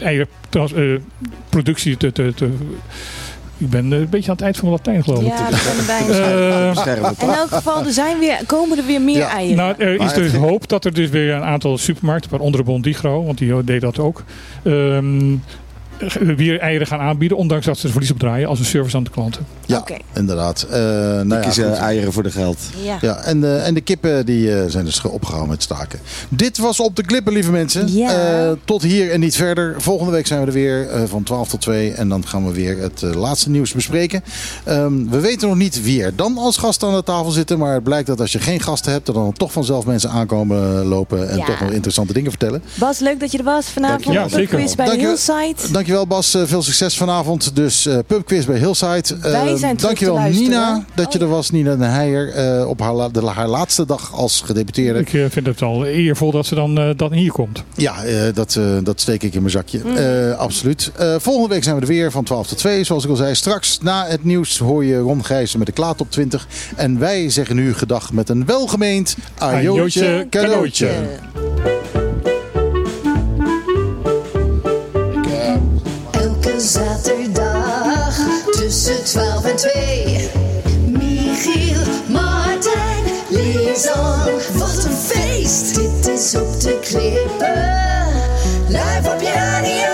eh, 0.00 0.06
eierproductie 0.06 1.96
te, 1.96 2.12
te, 2.12 2.32
te. 2.34 2.48
Ik 3.58 3.70
ben 3.70 3.90
een 3.90 4.08
beetje 4.08 4.28
aan 4.30 4.36
het 4.36 4.44
eind 4.44 4.56
van 4.56 4.68
mijn 4.68 4.80
Latijn, 4.84 5.04
geloof 5.04 5.22
ik. 5.22 5.28
Ja, 5.28 5.50
dat 5.50 5.86
ben. 5.86 6.22
Eh, 6.68 6.76
Schermen. 6.76 7.14
In 7.20 7.28
elk 7.28 7.48
geval, 7.48 7.84
er 7.84 7.92
zijn 7.92 8.18
weer, 8.18 8.38
komen 8.46 8.78
er 8.78 8.86
weer 8.86 9.00
meer 9.00 9.16
Ja. 9.16 9.28
eieren. 9.30 9.56
nou, 9.56 9.74
er 9.78 10.00
is 10.00 10.12
dus 10.12 10.32
hoop 10.32 10.68
dat 10.68 10.84
er 10.84 10.94
dus 10.94 11.08
weer 11.10 11.34
een 11.34 11.42
aantal 11.42 11.78
supermarkten, 11.78 12.30
waaronder 12.30 12.60
de 12.60 12.66
Bondigro, 12.66 13.24
want 13.24 13.38
die 13.38 13.64
deed 13.64 13.80
dat 13.80 13.98
ook, 13.98 14.24
ehm, 14.62 15.34
weer 16.36 16.58
eieren 16.60 16.86
gaan 16.86 17.00
aanbieden. 17.00 17.36
Ondanks 17.38 17.66
dat 17.66 17.78
ze 17.78 17.86
er 17.86 17.92
verlies 17.92 18.10
op 18.10 18.18
draaien 18.18 18.48
als 18.48 18.58
een 18.58 18.64
service 18.64 18.96
aan 18.96 19.04
de 19.04 19.10
klanten. 19.10 19.46
Ja, 19.66 19.84
inderdaad. 20.14 20.62
Eh 20.70 20.78
nou 20.80 21.28
ja, 21.34 21.40
Kiezen 21.40 21.68
goed. 21.68 21.76
eieren 21.76 22.12
voor 22.12 22.22
de 22.22 22.30
geld. 22.30 22.58
Ja. 22.84 22.98
Ja, 23.00 23.16
en, 23.16 23.40
de, 23.40 23.54
en 23.56 23.74
de 23.74 23.80
kippen 23.80 24.26
die 24.26 24.54
eh, 24.56 24.70
zijn 24.70 24.84
dus 24.84 25.02
opgehouden 25.04 25.50
met 25.50 25.62
staken. 25.62 25.98
Dit 26.28 26.58
was 26.58 26.80
op 26.80 26.96
de 26.96 27.02
klippen, 27.04 27.32
lieve 27.32 27.50
mensen. 27.50 27.92
Ja. 27.96 28.10
Eh, 28.42 28.50
tot 28.64 28.82
hier 28.82 29.10
en 29.10 29.20
niet 29.20 29.36
verder. 29.36 29.74
Volgende 29.78 30.12
week 30.12 30.26
zijn 30.26 30.40
we 30.40 30.46
er 30.46 30.52
weer 30.52 30.88
eh, 30.90 31.02
van 31.06 31.22
12 31.22 31.48
tot 31.48 31.60
2. 31.60 31.92
En 31.92 32.08
dan 32.08 32.26
gaan 32.26 32.46
we 32.46 32.52
weer 32.52 32.78
het 32.78 33.02
eh, 33.02 33.10
laatste 33.14 33.50
nieuws 33.50 33.72
bespreken. 33.72 34.22
Ehm, 34.64 35.08
we 35.08 35.20
weten 35.20 35.48
nog 35.48 35.56
niet 35.56 35.82
wie 35.82 36.02
er 36.02 36.16
dan 36.16 36.38
als 36.38 36.56
gast 36.56 36.82
aan 36.82 36.94
de 36.94 37.02
tafel 37.02 37.30
zitten. 37.30 37.58
Maar 37.58 37.74
het 37.74 37.82
blijkt 37.82 38.06
dat 38.06 38.20
als 38.20 38.32
je 38.32 38.38
geen 38.38 38.60
gasten 38.60 38.92
hebt, 38.92 39.08
er 39.08 39.14
dan 39.14 39.32
toch 39.32 39.52
vanzelf 39.52 39.86
mensen 39.86 40.10
aankomen 40.10 40.78
eh, 40.80 40.88
lopen. 40.88 41.28
En 41.30 41.36
Ja. 41.36 41.44
toch 41.44 41.60
nog 41.60 41.70
interessante 41.70 42.12
dingen 42.12 42.30
vertellen. 42.30 42.62
Bas, 42.78 42.98
leuk 42.98 43.20
dat 43.20 43.32
je 43.32 43.38
er 43.38 43.44
was 43.44 43.66
vanavond 43.66 44.04
Ja, 44.04 44.22
op 44.24 44.28
de 44.30 44.34
zeker. 44.36 44.58
quiz 44.58 44.74
bij 44.74 44.86
Dankjewel. 44.86 45.16
Hillside. 45.34 45.72
Dankjewel 45.92 46.18
Bas, 46.18 46.34
Eh, 46.34 46.42
veel 46.46 46.62
succes 46.62 46.96
vanavond. 46.96 47.56
Dus 47.56 47.86
eh 47.86 47.98
pubquiz 48.06 48.44
bij 48.44 48.58
Hillside. 48.58 49.18
Wij 49.20 49.32
Eh, 49.32 49.54
zijn 49.54 49.76
terug 49.76 49.80
dankjewel. 49.80 50.18
Nina 50.18 50.84
dat 50.94 51.12
je 51.12 51.18
Oh. 51.18 51.24
er 51.24 51.30
was. 51.30 51.50
Nina 51.50 51.76
de 51.76 51.84
Heijer 51.84 52.28
eh, 52.28 52.68
op 52.68 52.80
haar, 52.80 53.12
de, 53.12 53.26
haar 53.26 53.48
laatste 53.48 53.86
dag 53.86 54.12
als 54.14 54.40
gedeputeerde. 54.44 54.98
Ik 54.98 55.12
eh, 55.14 55.24
vind 55.28 55.46
het 55.46 55.62
al 55.62 55.86
eervol 55.86 56.30
dat 56.30 56.46
ze 56.46 56.54
dan, 56.54 56.78
eh, 56.78 56.90
dan 56.96 57.12
hier 57.12 57.32
komt. 57.32 57.62
Ja, 57.76 58.04
eh, 58.04 58.14
dat, 58.34 58.56
eh, 58.56 58.64
dat 58.82 59.00
steek 59.00 59.22
ik 59.22 59.34
in 59.34 59.40
mijn 59.40 59.52
zakje. 59.52 59.80
Mm. 59.84 59.96
Eh, 59.96 60.38
absoluut. 60.38 60.90
Eh, 60.96 61.14
volgende 61.18 61.48
week 61.54 61.62
zijn 61.62 61.74
we 61.76 61.80
er 61.82 61.88
weer 61.88 62.10
van 62.10 62.24
12 62.24 62.46
tot 62.46 62.58
2. 62.58 62.84
Zoals 62.84 63.04
ik 63.04 63.10
al 63.10 63.16
zei, 63.16 63.34
straks 63.34 63.78
na 63.82 64.06
het 64.06 64.24
nieuws 64.24 64.58
hoor 64.58 64.84
je 64.84 64.98
Ron 64.98 65.24
Gijzen 65.24 65.58
met 65.58 65.66
de 65.66 65.72
Klaat 65.74 66.00
op 66.00 66.10
20. 66.10 66.46
En 66.76 66.98
wij 66.98 67.30
zeggen 67.30 67.56
nu 67.56 67.74
gedag 67.74 68.12
met 68.12 68.28
een 68.28 68.46
welgemeend 68.46 69.16
ajootje 69.38 69.70
Ajootje 70.04 70.26
cadeautje. 70.30 70.90
Zaterdag 76.62 78.16
tussen 78.50 79.04
12 79.04 79.44
en 79.44 79.56
2. 79.56 80.30
Michiel, 80.86 81.80
Martijn, 82.06 83.04
Lisan. 83.28 84.30
Wat 84.52 84.84
een 84.84 84.96
feest! 84.96 85.74
Dit 85.74 86.08
is 86.08 86.34
op 86.34 86.60
de 86.60 86.78
klippen. 86.80 87.70
Live 88.68 89.10
op 89.14 89.20
je 89.20 89.32
radio. 89.34 89.91